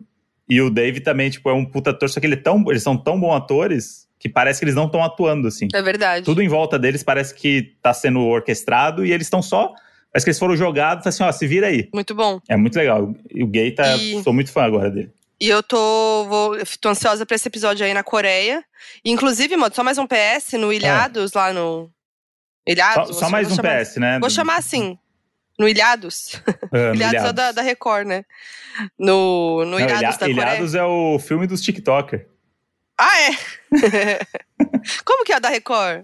E 0.48 0.62
o 0.62 0.70
Dave 0.70 1.00
também, 1.00 1.30
tipo, 1.30 1.50
é 1.50 1.54
um 1.54 1.64
puta 1.64 1.92
ator, 1.92 2.10
só 2.10 2.20
que 2.20 2.26
ele 2.26 2.34
é 2.34 2.38
tão, 2.38 2.64
eles 2.70 2.82
são 2.82 2.98
tão 2.98 3.20
bons 3.20 3.36
atores 3.36 4.08
que 4.20 4.28
parece 4.28 4.60
que 4.60 4.66
eles 4.66 4.76
não 4.76 4.86
estão 4.86 5.04
atuando, 5.04 5.48
assim. 5.48 5.68
É 5.74 5.82
verdade. 5.82 6.26
Tudo 6.26 6.42
em 6.42 6.48
volta 6.48 6.78
deles 6.78 7.04
parece 7.04 7.34
que 7.34 7.76
tá 7.82 7.94
sendo 7.94 8.20
orquestrado 8.22 9.06
e 9.06 9.12
eles 9.12 9.28
estão 9.28 9.42
só. 9.42 9.74
Parece 10.12 10.26
que 10.26 10.30
eles 10.32 10.40
foram 10.40 10.58
jogados, 10.58 11.06
assim, 11.06 11.24
ó, 11.24 11.32
se 11.32 11.46
vira 11.46 11.68
aí. 11.68 11.88
Muito 11.94 12.16
bom. 12.16 12.40
É 12.50 12.58
muito 12.58 12.76
legal. 12.76 13.14
E 13.34 13.44
o 13.44 13.50
Geita, 13.52 13.96
e... 13.96 14.22
sou 14.24 14.34
muito 14.34 14.52
fã 14.52 14.64
agora 14.64 14.90
dele. 14.90 15.12
E 15.42 15.48
eu 15.48 15.64
tô, 15.64 16.26
vou, 16.28 16.58
tô 16.82 16.90
ansiosa 16.90 17.26
pra 17.26 17.36
esse 17.36 17.48
episódio 17.48 17.86
aí 17.86 17.94
na 17.94 18.04
Coreia. 18.04 18.64
Inclusive, 19.06 19.56
mano, 19.56 19.74
só 19.74 19.84
mais 19.84 19.98
um 19.98 20.06
PS 20.06 20.54
no 20.54 20.74
Ilhados, 20.74 21.34
é. 21.34 21.38
lá 21.38 21.54
no. 21.54 21.90
Ilhados? 22.68 23.16
Só, 23.16 23.26
só 23.26 23.30
mais 23.30 23.50
um 23.52 23.56
chamar, 23.56 23.82
PS, 23.86 23.96
né? 23.98 24.20
Vou 24.20 24.30
chamar 24.30 24.58
assim. 24.58 24.98
no 25.58 25.68
Ilhados. 25.68 26.42
Ah, 26.46 26.78
no 26.92 26.96
Ilhados, 26.96 27.14
é 27.14 27.18
Ilhados. 27.18 27.34
da, 27.34 27.52
da 27.54 27.62
Record, 27.62 28.06
né? 28.08 28.26
No, 28.98 29.64
no 29.66 29.72
Não, 29.72 29.80
Ilhados 29.80 30.02
Ilha- 30.02 30.12
da 30.12 30.18
Coreia. 30.20 30.32
Ilhados 30.32 30.76
é 30.76 30.84
o 30.84 31.18
filme 31.20 31.48
dos 31.48 31.62
TikToker. 31.62 32.28
Ah, 32.98 33.22
é? 33.22 33.30
Como 35.06 35.24
que 35.24 35.32
é 35.32 35.36
a 35.38 35.40
da 35.40 35.50
Record? 35.50 36.04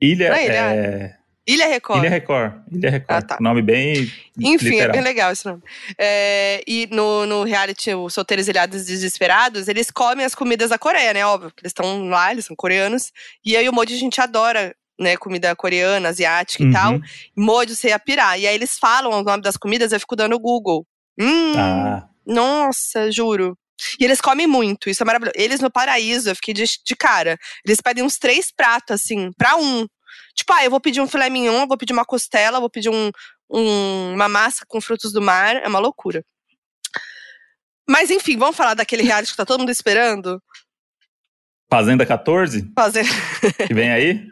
Ilha, 0.00 0.28
Não 0.30 0.36
é 0.36 0.44
Ilha- 0.44 0.54
é... 0.74 1.17
Ilha 1.48 1.66
Record. 1.66 2.00
Ilha 2.00 2.10
Record. 2.10 2.52
Ilha 2.70 2.90
Record. 2.90 3.16
Ah, 3.18 3.22
tá. 3.22 3.38
Nome 3.40 3.62
bem 3.62 4.12
Enfim, 4.38 4.68
literal. 4.70 4.88
é 4.90 4.92
bem 4.92 5.00
legal 5.00 5.32
esse 5.32 5.46
nome. 5.46 5.62
É, 5.98 6.62
e 6.66 6.86
no, 6.92 7.24
no 7.26 7.42
reality, 7.42 7.94
os 7.94 8.12
solteiros 8.12 8.46
ilhados 8.48 8.84
desesperados, 8.84 9.66
eles 9.66 9.90
comem 9.90 10.24
as 10.26 10.34
comidas 10.34 10.68
da 10.70 10.78
Coreia, 10.78 11.14
né? 11.14 11.24
Óbvio, 11.24 11.50
que 11.50 11.62
eles 11.62 11.70
estão 11.70 12.06
lá, 12.08 12.30
eles 12.32 12.44
são 12.44 12.54
coreanos. 12.54 13.10
E 13.44 13.56
aí 13.56 13.66
o 13.68 13.72
Moji, 13.72 13.94
a 13.94 13.98
gente 13.98 14.20
adora, 14.20 14.74
né? 15.00 15.16
Comida 15.16 15.56
coreana, 15.56 16.10
asiática 16.10 16.62
e 16.62 16.70
tal. 16.70 16.92
Uhum. 16.94 17.00
Moji, 17.36 17.74
você 17.74 17.88
ia 17.88 17.98
pirar. 17.98 18.38
E 18.38 18.46
aí 18.46 18.54
eles 18.54 18.78
falam 18.78 19.10
o 19.12 19.22
nome 19.22 19.42
das 19.42 19.56
comidas, 19.56 19.90
eu 19.92 20.00
fico 20.00 20.14
dando 20.14 20.38
Google. 20.38 20.86
Hum, 21.18 21.54
Ah, 21.56 22.06
nossa, 22.26 23.10
juro. 23.10 23.56
E 23.98 24.04
eles 24.04 24.20
comem 24.20 24.46
muito, 24.46 24.90
isso 24.90 25.02
é 25.02 25.06
maravilhoso. 25.06 25.34
Eles 25.38 25.60
no 25.60 25.70
paraíso, 25.70 26.28
eu 26.28 26.34
fiquei 26.34 26.52
de, 26.52 26.64
de 26.84 26.96
cara. 26.96 27.38
Eles 27.64 27.80
pedem 27.80 28.02
uns 28.04 28.18
três 28.18 28.52
pratos, 28.52 28.94
assim, 29.00 29.30
pra 29.38 29.56
um. 29.56 29.86
Tipo, 30.34 30.52
ah, 30.52 30.64
eu 30.64 30.70
vou 30.70 30.80
pedir 30.80 31.00
um 31.00 31.06
filé 31.08 31.28
mignon, 31.30 31.66
vou 31.66 31.76
pedir 31.78 31.92
uma 31.92 32.04
costela, 32.04 32.60
vou 32.60 32.70
pedir 32.70 32.88
um, 32.90 33.10
um- 33.50 34.12
uma 34.14 34.28
massa 34.28 34.64
com 34.66 34.80
frutos 34.80 35.12
do 35.12 35.20
mar. 35.22 35.56
É 35.56 35.68
uma 35.68 35.78
loucura. 35.78 36.24
Mas 37.88 38.10
enfim, 38.10 38.36
vamos 38.36 38.56
falar 38.56 38.74
daquele 38.74 39.02
reality 39.02 39.30
que 39.30 39.36
tá 39.36 39.46
todo 39.46 39.60
mundo 39.60 39.70
esperando? 39.70 40.42
Fazenda 41.70 42.04
14, 42.06 42.70
Fazer. 42.74 43.04
que 43.66 43.74
vem 43.74 43.90
aí. 43.90 44.26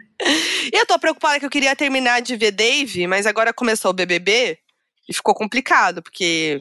E 0.73 0.77
eu 0.79 0.87
tô 0.87 0.99
preocupada 0.99 1.39
que 1.39 1.47
eu 1.47 1.51
queria 1.51 1.77
terminar 1.77 2.21
de 2.21 2.37
ver 2.37 2.51
Dave, 2.51 3.07
mas 3.07 3.27
agora 3.27 3.53
começou 3.53 3.91
o 3.91 3.95
BBB 3.95 4.59
e 5.09 5.15
ficou 5.15 5.35
complicado, 5.35 6.03
porque 6.03 6.61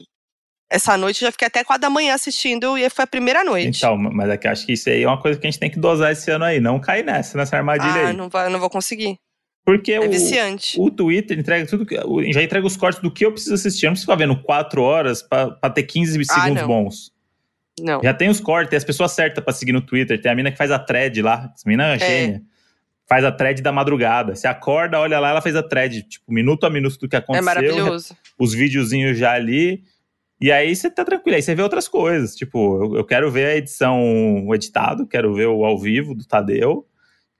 essa 0.70 0.96
noite 0.96 1.22
eu 1.22 1.28
já 1.28 1.32
fiquei 1.32 1.46
até 1.48 1.62
quatro 1.64 1.82
da 1.82 1.90
manhã 1.90 2.14
assistindo 2.14 2.76
e 2.76 2.88
foi 2.90 3.04
a 3.04 3.06
primeira 3.06 3.44
noite. 3.44 3.78
Então, 3.78 3.96
mas 3.96 4.28
é 4.30 4.36
que 4.36 4.48
acho 4.48 4.66
que 4.66 4.72
isso 4.72 4.88
aí 4.88 5.02
é 5.02 5.06
uma 5.06 5.20
coisa 5.20 5.38
que 5.38 5.46
a 5.46 5.50
gente 5.50 5.60
tem 5.60 5.70
que 5.70 5.78
dosar 5.78 6.10
esse 6.12 6.30
ano 6.30 6.44
aí. 6.44 6.60
Não 6.60 6.78
cair 6.80 7.04
nessa, 7.04 7.36
nessa 7.38 7.56
armadilha 7.56 7.90
ah, 7.92 8.08
aí. 8.08 8.16
não, 8.16 8.28
vai, 8.28 8.48
não 8.48 8.58
vou 8.58 8.68
conseguir. 8.70 9.18
Porque 9.64 9.92
É 9.92 10.00
o, 10.00 10.08
viciante. 10.10 10.76
o 10.80 10.90
Twitter 10.90 11.38
entrega 11.38 11.66
tudo, 11.66 11.84
já 12.32 12.42
entrega 12.42 12.64
os 12.66 12.76
cortes 12.76 13.02
do 13.02 13.10
que 13.10 13.26
eu 13.26 13.32
preciso 13.32 13.54
assistir. 13.54 13.86
Eu 13.86 13.90
não 13.90 13.94
preciso 13.94 14.10
ficar 14.12 14.16
vendo 14.24 14.40
4 14.42 14.80
horas 14.82 15.22
pra, 15.22 15.50
pra 15.50 15.70
ter 15.70 15.82
15 15.82 16.20
Ah, 16.30 16.34
segundos 16.34 16.62
não. 16.62 16.68
bons. 16.68 17.12
Não. 17.80 18.00
Já 18.02 18.14
tem 18.14 18.28
os 18.28 18.40
cortes, 18.40 18.70
tem 18.70 18.76
as 18.76 18.84
pessoas 18.84 19.12
certas 19.12 19.42
pra 19.44 19.52
seguir 19.52 19.72
no 19.72 19.80
Twitter. 19.82 20.20
Tem 20.20 20.30
a 20.30 20.34
mina 20.34 20.50
que 20.52 20.56
faz 20.56 20.70
a 20.70 20.78
thread 20.78 21.20
lá. 21.20 21.50
Essa 21.54 21.68
mina 21.68 21.94
é 21.94 21.98
gênia. 21.98 22.42
Faz 23.08 23.24
a 23.24 23.30
thread 23.30 23.60
da 23.60 23.70
madrugada. 23.70 24.34
Você 24.34 24.46
acorda, 24.48 24.98
olha 24.98 25.18
lá, 25.20 25.30
ela 25.30 25.42
fez 25.42 25.54
a 25.54 25.62
thread, 25.62 26.02
tipo, 26.04 26.32
minuto 26.32 26.64
a 26.64 26.70
minuto 26.70 26.96
do 26.98 27.08
que 27.08 27.14
É 27.16 27.18
aconteceu. 27.18 27.44
maravilhoso. 27.44 28.16
Os 28.38 28.52
videozinhos 28.54 29.18
já 29.18 29.32
ali. 29.32 29.82
E 30.40 30.52
aí 30.52 30.74
você 30.74 30.90
tá 30.90 31.04
tranquilo. 31.04 31.36
Aí 31.36 31.42
você 31.42 31.54
vê 31.54 31.62
outras 31.62 31.88
coisas. 31.88 32.34
Tipo, 32.34 32.84
eu, 32.84 32.96
eu 32.96 33.04
quero 33.04 33.30
ver 33.30 33.46
a 33.46 33.56
edição, 33.56 34.46
editado, 34.52 35.06
quero 35.06 35.34
ver 35.34 35.46
o 35.46 35.64
ao 35.64 35.78
vivo 35.78 36.14
do 36.14 36.26
Tadeu. 36.26 36.86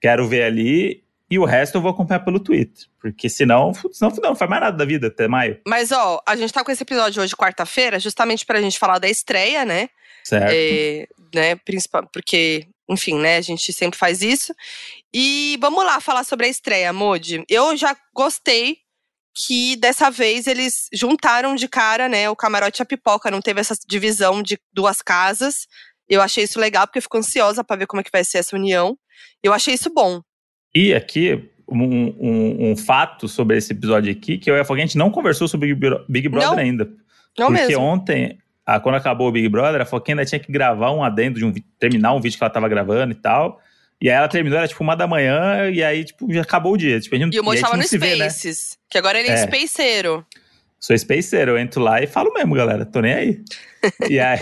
Quero 0.01 0.27
ver 0.27 0.43
ali. 0.43 1.03
E 1.29 1.37
o 1.37 1.45
resto 1.45 1.75
eu 1.75 1.81
vou 1.81 1.91
acompanhar 1.91 2.21
pelo 2.21 2.39
Twitter. 2.39 2.85
Porque 2.99 3.29
senão, 3.29 3.73
senão 3.91 4.11
não 4.23 4.35
faz 4.35 4.49
mais 4.49 4.61
nada 4.61 4.77
da 4.77 4.85
vida 4.85 5.07
até 5.07 5.27
maio. 5.27 5.59
Mas, 5.67 5.91
ó, 5.91 6.21
a 6.25 6.35
gente 6.35 6.53
tá 6.53 6.63
com 6.63 6.71
esse 6.71 6.83
episódio 6.83 7.21
hoje, 7.21 7.35
quarta-feira, 7.35 7.99
justamente 7.99 8.45
pra 8.45 8.61
gente 8.61 8.79
falar 8.79 8.97
da 8.97 9.09
estreia, 9.09 9.65
né? 9.65 9.89
Certo? 10.23 10.51
É, 10.53 11.07
né, 11.33 11.55
principal, 11.55 12.07
porque, 12.11 12.67
enfim, 12.89 13.17
né, 13.17 13.37
a 13.37 13.41
gente 13.41 13.71
sempre 13.73 13.99
faz 13.99 14.21
isso. 14.21 14.53
E 15.13 15.57
vamos 15.59 15.83
lá 15.85 15.99
falar 15.99 16.23
sobre 16.23 16.45
a 16.45 16.49
estreia, 16.49 16.93
Modi. 16.93 17.43
Eu 17.49 17.75
já 17.75 17.95
gostei 18.13 18.79
que 19.45 19.75
dessa 19.75 20.09
vez 20.09 20.47
eles 20.47 20.87
juntaram 20.93 21.53
de 21.55 21.67
cara, 21.67 22.09
né, 22.09 22.29
o 22.29 22.35
camarote 22.35 22.81
e 22.81 22.83
a 22.83 22.85
pipoca, 22.85 23.29
não 23.29 23.41
teve 23.41 23.59
essa 23.59 23.75
divisão 23.87 24.41
de 24.41 24.57
duas 24.73 25.01
casas. 25.01 25.67
Eu 26.09 26.21
achei 26.21 26.43
isso 26.43 26.59
legal, 26.59 26.87
porque 26.87 26.97
eu 26.97 27.03
fico 27.03 27.17
ansiosa 27.17 27.63
pra 27.63 27.75
ver 27.75 27.85
como 27.85 27.99
é 27.99 28.03
que 28.03 28.11
vai 28.11 28.23
ser 28.23 28.39
essa 28.39 28.55
união. 28.55 28.97
Eu 29.43 29.53
achei 29.53 29.73
isso 29.73 29.93
bom. 29.93 30.21
E 30.73 30.93
aqui, 30.93 31.49
um, 31.69 31.83
um- 31.83 32.71
um 32.71 32.77
fato 32.77 33.27
sobre 33.27 33.57
esse 33.57 33.73
episódio 33.73 34.11
aqui, 34.11 34.37
que 34.37 34.49
eu 34.49 34.55
e 34.55 34.59
a 34.59 34.65
Foguinha, 34.65 34.85
a 34.85 34.87
gente 34.87 34.97
não 34.97 35.11
conversou 35.11 35.47
sobre 35.47 35.73
Big 35.75 35.79
Bro- 35.79 36.05
Big 36.07 36.29
Brother 36.29 36.51
Não. 36.51 36.57
ainda. 36.57 36.85
Não 37.37 37.47
porque 37.47 37.67
mesmo. 37.67 37.83
ontem, 37.83 38.39
ah, 38.65 38.79
quando 38.79 38.95
acabou 38.95 39.27
o 39.27 39.31
Big 39.31 39.47
Brother, 39.49 39.81
a 39.81 39.85
Foquinha 39.85 40.15
ainda 40.15 40.25
tinha 40.25 40.39
que 40.39 40.51
gravar 40.51 40.91
um 40.91 41.03
adendo 41.03 41.37
de 41.37 41.45
um 41.45 41.53
terminar 41.77 42.13
um 42.13 42.21
vídeo 42.21 42.37
que 42.37 42.43
ela 42.43 42.49
tava 42.53 42.67
gravando 42.69 43.11
e 43.11 43.15
tal. 43.15 43.61
E 44.01 44.09
aí 44.09 44.15
ela 44.15 44.27
terminou, 44.27 44.57
era 44.59 44.67
tipo 44.67 44.83
uma 44.83 44.95
da 44.95 45.07
manhã, 45.07 45.69
e 45.71 45.83
aí, 45.83 46.03
tipo, 46.05 46.31
já 46.31 46.41
acabou 46.41 46.73
o 46.73 46.77
dia. 46.77 46.99
Tipo, 46.99 47.15
a 47.15 47.19
gente, 47.19 47.33
E 47.35 47.39
o 47.39 47.43
e 47.43 47.55
gente 47.55 47.61
tava 47.61 47.77
no 47.77 47.83
se 47.83 47.97
vê, 47.97 48.15
né? 48.15 48.29
Spaces, 48.29 48.77
que 48.89 48.97
agora 48.97 49.19
ele 49.19 49.29
é, 49.29 49.33
É. 49.33 49.37
spaceiro. 49.37 50.25
Sou 50.79 50.95
spaceiro, 50.95 51.51
eu 51.51 51.57
entro 51.57 51.81
lá 51.81 51.99
e 52.03 52.05
falo 52.05 52.31
mesmo, 52.31 52.53
galera. 52.53 52.85
Tô 52.85 53.01
nem 53.01 53.13
aí. 53.13 53.39
e, 54.07 54.19
aí 54.19 54.39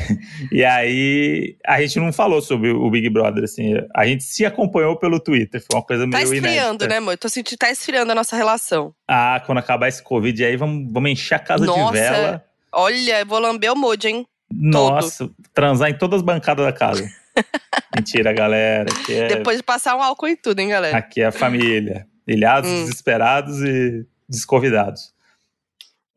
e 0.52 0.66
aí, 0.66 1.56
a 1.66 1.80
gente 1.82 1.98
não 2.00 2.12
falou 2.12 2.42
sobre 2.42 2.72
o 2.72 2.90
Big 2.90 3.10
Brother, 3.10 3.46
assim. 3.46 3.74
A 3.96 4.06
gente 4.06 4.26
se 4.26 4.46
acompanhou 4.46 4.98
pelo 4.98 5.18
Twitter. 5.22 5.62
Foi 5.62 5.78
uma 5.80 5.86
coisa 5.86 6.04
Tá 6.04 6.18
meio 6.18 6.34
esfriando, 6.34 6.60
inédita. 6.84 6.88
né, 6.88 6.98
amor? 6.98 7.18
Tô 7.18 7.30
sentindo 7.30 7.52
que 7.52 7.58
tá 7.58 7.72
esfriando 7.72 8.12
a 8.12 8.16
nossa 8.16 8.36
relação. 8.36 8.94
Ah, 9.08 9.42
quando 9.46 9.60
acabar 9.60 9.88
esse 9.88 10.04
Covid 10.04 10.44
aí, 10.44 10.58
vamos, 10.58 10.92
vamos 10.92 11.10
encher 11.12 11.36
a 11.36 11.40
casa 11.40 11.66
Nossa, 11.66 11.94
de 11.94 12.00
vela. 12.00 12.44
Olha, 12.74 13.20
eu 13.22 13.26
vou 13.26 13.40
lamber 13.40 13.72
o 13.72 13.76
Moji, 13.78 14.10
hein? 14.10 14.28
Nossa, 14.52 15.30
transar 15.54 15.90
em 15.90 15.98
todas 15.98 16.18
as 16.20 16.26
bancadas 16.26 16.66
da 16.66 16.72
casa. 16.74 17.08
Mentira, 17.96 18.32
galera. 18.34 18.90
É, 19.10 19.28
Depois 19.28 19.58
de 19.58 19.64
passar 19.64 19.96
um 19.96 20.02
álcool 20.04 20.28
em 20.28 20.36
tudo, 20.36 20.60
hein, 20.60 20.70
galera? 20.70 20.98
aqui 20.98 21.22
é 21.22 21.26
a 21.26 21.32
família. 21.32 22.08
Ilhados, 22.28 22.70
Hum. 22.70 22.84
desesperados 22.86 23.62
e 23.62 24.06
desconvidados. 24.28 25.14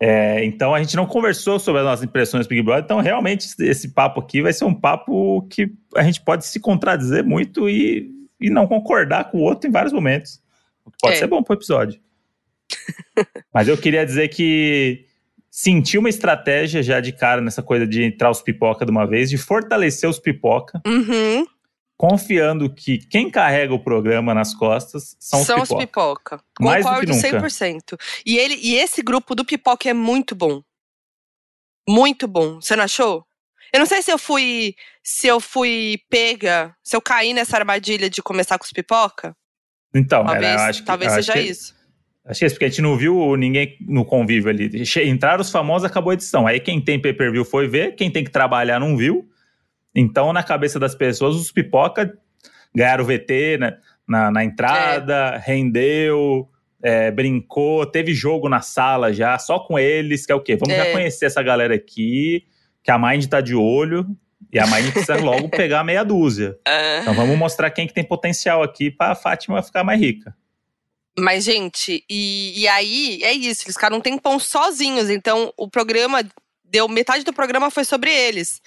É, 0.01 0.45
então 0.45 0.75
a 0.75 0.79
gente 0.81 0.95
não 0.97 1.07
conversou 1.07 1.59
sobre 1.59 1.81
as 1.81 1.87
nossas 1.87 2.05
impressões 2.05 2.47
do 2.47 2.49
Big 2.51 2.63
Brother, 2.63 2.85
então 2.85 3.01
realmente 3.01 3.45
esse- 3.47 3.67
esse 3.67 3.89
papo 3.89 4.21
aqui 4.21 4.41
vai 4.41 4.53
ser 4.53 4.65
um 4.65 4.73
papo 4.75 5.43
que 5.51 5.73
a 5.97 6.03
gente 6.05 6.21
pode 6.21 6.47
se 6.47 6.61
contradizer 6.61 7.25
muito 7.25 7.69
e, 7.69 8.09
e 8.41 8.49
não 8.49 8.67
concordar 8.69 9.25
com 9.31 9.39
o 9.39 9.43
outro 9.43 9.69
em 9.69 9.73
vários 9.73 9.93
momentos. 9.93 10.41
O 10.85 10.91
que 10.93 10.99
pode 11.03 11.17
É. 11.17 11.19
ser 11.19 11.27
bom 11.27 11.43
pro 11.43 11.55
episódio. 11.57 12.01
Mas 13.53 13.67
eu 13.67 13.77
queria 13.77 14.07
dizer 14.07 14.29
que 14.29 15.05
senti 15.51 15.97
uma 15.99 16.09
estratégia 16.09 16.83
já 16.83 17.01
de 17.01 17.13
cara 17.13 17.41
nessa 17.41 17.63
coisa 17.63 17.87
de 17.87 18.03
entrar 18.03 18.31
os 18.31 18.43
pipoca 18.43 18.85
de 18.85 18.91
uma 18.91 19.07
vez, 19.07 19.31
de 19.31 19.39
fortalecer 19.39 20.09
os 20.09 20.19
pipoca, 20.19 20.81
Uhum. 20.87 21.47
confiando 21.97 22.73
que 22.73 22.99
quem 22.99 23.31
carrega 23.31 23.75
o 23.75 23.83
programa 23.83 24.33
nas 24.35 24.55
costas 24.55 25.17
são, 25.19 25.45
São 25.45 25.57
os 25.63 25.71
os 25.71 25.77
pipoca. 25.77 26.37
pipoca. 26.39 26.45
Mais 26.61 26.85
do 26.85 26.89
que 26.91 26.95
Concordo 27.07 27.13
nunca. 27.13 27.29
100%. 27.49 27.97
E, 28.25 28.39
ele, 28.39 28.55
e 28.55 28.77
esse 28.77 29.03
grupo 29.03 29.35
do 29.35 29.45
pipoca 29.45 29.89
é 29.89 29.95
muito 29.95 30.35
bom. 30.35 30.63
Muito 31.89 32.29
bom. 32.29 32.61
Você 32.61 32.77
não 32.77 32.85
achou? 32.85 33.25
Eu 33.73 33.81
não 33.81 33.87
sei 33.87 34.03
se 34.03 34.11
eu 34.13 34.19
fui 34.19 34.75
se 35.03 35.27
eu 35.27 35.41
fui 35.41 35.99
pega, 36.11 36.75
se 36.83 36.95
eu 36.95 37.01
caí 37.01 37.33
nessa 37.33 37.57
armadilha 37.57 38.11
de 38.11 38.23
começar 38.23 38.59
com 38.59 38.65
os 38.65 38.73
pipoca. 38.73 39.35
Então, 39.95 40.23
Talvez, 40.25 40.45
era, 40.53 40.67
acho 40.67 40.81
que, 40.81 40.87
talvez 40.87 41.13
seja 41.15 41.33
que- 41.33 41.41
isso. 41.41 41.75
Acho 42.29 42.41
que 42.41 42.45
é 42.45 42.47
isso, 42.47 42.55
porque 42.57 42.67
a 42.67 42.69
gente 42.69 42.83
não 42.83 42.95
viu 42.97 43.35
ninguém 43.37 43.77
no 43.81 44.05
convívio 44.05 44.51
ali. 44.51 44.71
Entraram 45.07 45.41
os 45.41 45.51
famosos, 45.51 45.87
acabou 45.89 46.11
a 46.11 46.15
edição. 46.15 46.47
Aí 46.47 46.61
quem 46.61 46.79
tem 46.81 47.01
pay-per-view 47.01 47.45
foi 47.45 47.67
ver, 47.67 47.95
quem 47.95 48.11
tem 48.11 48.23
que 48.23 48.31
trabalhar 48.31 48.79
não 48.79 48.97
viu. 48.97 49.27
Então, 49.95 50.33
na 50.33 50.43
cabeça 50.43 50.79
das 50.79 50.95
pessoas, 50.95 51.35
os 51.35 51.51
pipoca 51.51 52.13
ganharam 52.75 53.03
o 53.03 53.07
VT 53.07 53.57
né, 53.59 53.79
na, 54.07 54.31
na 54.31 54.45
entrada, 54.45 55.39
rendeu, 55.39 56.49
é, 56.83 57.11
brincou, 57.11 57.87
teve 57.87 58.13
jogo 58.13 58.49
na 58.49 58.61
sala 58.61 59.13
já, 59.13 59.39
só 59.39 59.59
com 59.59 59.79
eles, 59.79 60.27
que 60.27 60.33
é 60.33 60.35
o 60.35 60.41
quê? 60.41 60.55
Vamos 60.57 60.75
É. 60.75 60.85
já 60.85 60.93
conhecer 60.93 61.27
essa 61.27 61.43
galera 61.43 61.75
aqui, 61.75 62.45
que 62.85 62.91
a 62.91 62.99
Mind 62.99 63.25
tá 63.27 63.41
de 63.41 63.55
olho, 63.55 64.07
e 64.53 64.59
a 64.59 64.67
Mind 64.67 64.93
precisa 64.93 65.17
logo 65.19 65.49
pegar 65.49 65.83
meia 65.83 66.05
dúzia. 66.05 66.57
Ah, 66.67 66.99
Então 67.03 67.15
vamos 67.15 67.37
mostrar 67.37 67.71
quem 67.71 67.87
que 67.87 67.95
tem 67.95 68.05
potencial 68.05 68.63
aqui 68.63 68.91
pra 68.91 69.15
Fátima 69.15 69.63
ficar 69.63 69.83
mais 69.83 69.99
rica. 69.99 70.35
Mas, 71.19 71.45
gente, 71.45 72.05
e, 72.09 72.61
e 72.61 72.69
aí 72.69 73.23
é 73.23 73.33
isso, 73.33 73.65
eles 73.65 73.75
ficaram 73.75 73.97
um 73.99 74.01
tempão 74.01 74.39
sozinhos. 74.39 75.11
Então, 75.11 75.53
o 75.57 75.69
programa 75.69 76.23
deu. 76.65 76.89
Metade 76.89 77.25
do 77.25 77.33
programa 77.33 77.71
foi 77.71 77.85
sobre 77.85 78.13
eles. 78.13 78.61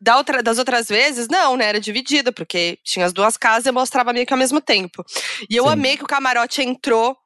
Da 0.00 0.16
outra- 0.16 0.42
das 0.42 0.58
outras 0.58 0.88
vezes, 0.88 1.26
não, 1.28 1.56
né? 1.56 1.66
Era 1.66 1.80
dividido, 1.80 2.32
porque 2.32 2.78
tinha 2.84 3.06
as 3.06 3.12
duas 3.12 3.36
casas 3.36 3.66
e 3.66 3.72
mostrava 3.72 4.12
meio 4.12 4.26
que 4.26 4.32
ao 4.32 4.38
mesmo 4.38 4.60
tempo. 4.60 5.04
E 5.48 5.56
eu 5.56 5.64
Sim. 5.64 5.70
amei 5.72 5.96
que 5.96 6.04
o 6.04 6.08
camarote 6.08 6.62
entrou 6.62 7.16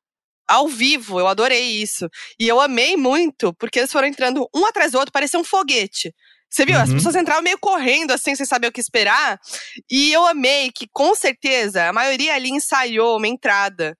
ao 0.46 0.68
vivo, 0.68 1.18
eu 1.18 1.26
adorei 1.26 1.62
isso. 1.82 2.08
E 2.38 2.46
eu 2.46 2.60
amei 2.60 2.96
muito, 2.96 3.52
porque 3.54 3.78
eles 3.78 3.90
foram 3.92 4.08
entrando 4.08 4.48
um 4.54 4.66
atrás 4.66 4.92
do 4.92 4.98
outro, 4.98 5.12
parecia 5.12 5.38
um 5.40 5.44
foguete. 5.44 6.12
Você 6.50 6.64
viu? 6.64 6.78
As 6.78 6.90
Uhum. 6.90 6.96
pessoas 6.96 7.16
entravam 7.16 7.42
meio 7.42 7.58
correndo, 7.58 8.12
assim, 8.12 8.34
sem 8.36 8.46
saber 8.46 8.68
o 8.68 8.72
que 8.72 8.80
esperar. 8.80 9.40
E 9.90 10.12
eu 10.12 10.24
amei 10.26 10.70
que, 10.70 10.86
com 10.92 11.14
certeza, 11.14 11.88
a 11.88 11.92
maioria 11.92 12.34
ali 12.34 12.50
ensaiou 12.50 13.16
uma 13.16 13.26
entrada. 13.26 13.96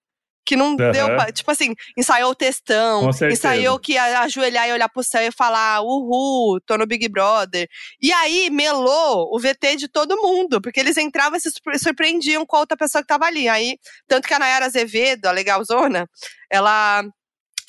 Que 0.46 0.56
não 0.56 0.76
Aham. 0.78 0.90
deu 0.92 1.06
pra, 1.06 1.32
Tipo 1.32 1.50
assim, 1.50 1.74
ensaiou 1.96 2.30
o 2.30 2.34
textão, 2.34 3.08
ensaiou 3.30 3.78
que 3.78 3.92
ia 3.94 4.20
ajoelhar 4.20 4.68
e 4.68 4.72
olhar 4.72 4.88
pro 4.88 5.02
céu 5.02 5.22
e 5.22 5.32
falar: 5.32 5.80
Uhul, 5.82 6.60
tô 6.66 6.76
no 6.76 6.86
Big 6.86 7.08
Brother. 7.08 7.66
E 8.00 8.12
aí 8.12 8.50
melou 8.50 9.34
o 9.34 9.38
VT 9.40 9.76
de 9.76 9.88
todo 9.88 10.20
mundo, 10.20 10.60
porque 10.60 10.78
eles 10.80 10.96
entravam 10.98 11.38
e 11.38 11.40
se 11.40 11.50
surpre- 11.50 11.78
surpreendiam 11.78 12.44
com 12.44 12.56
a 12.56 12.60
outra 12.60 12.76
pessoa 12.76 13.00
que 13.02 13.08
tava 13.08 13.24
ali. 13.24 13.48
Aí, 13.48 13.78
tanto 14.06 14.28
que 14.28 14.34
a 14.34 14.38
Nayara 14.38 14.66
Azevedo, 14.66 15.26
a 15.26 15.32
legalzona, 15.32 16.06
ela 16.50 17.02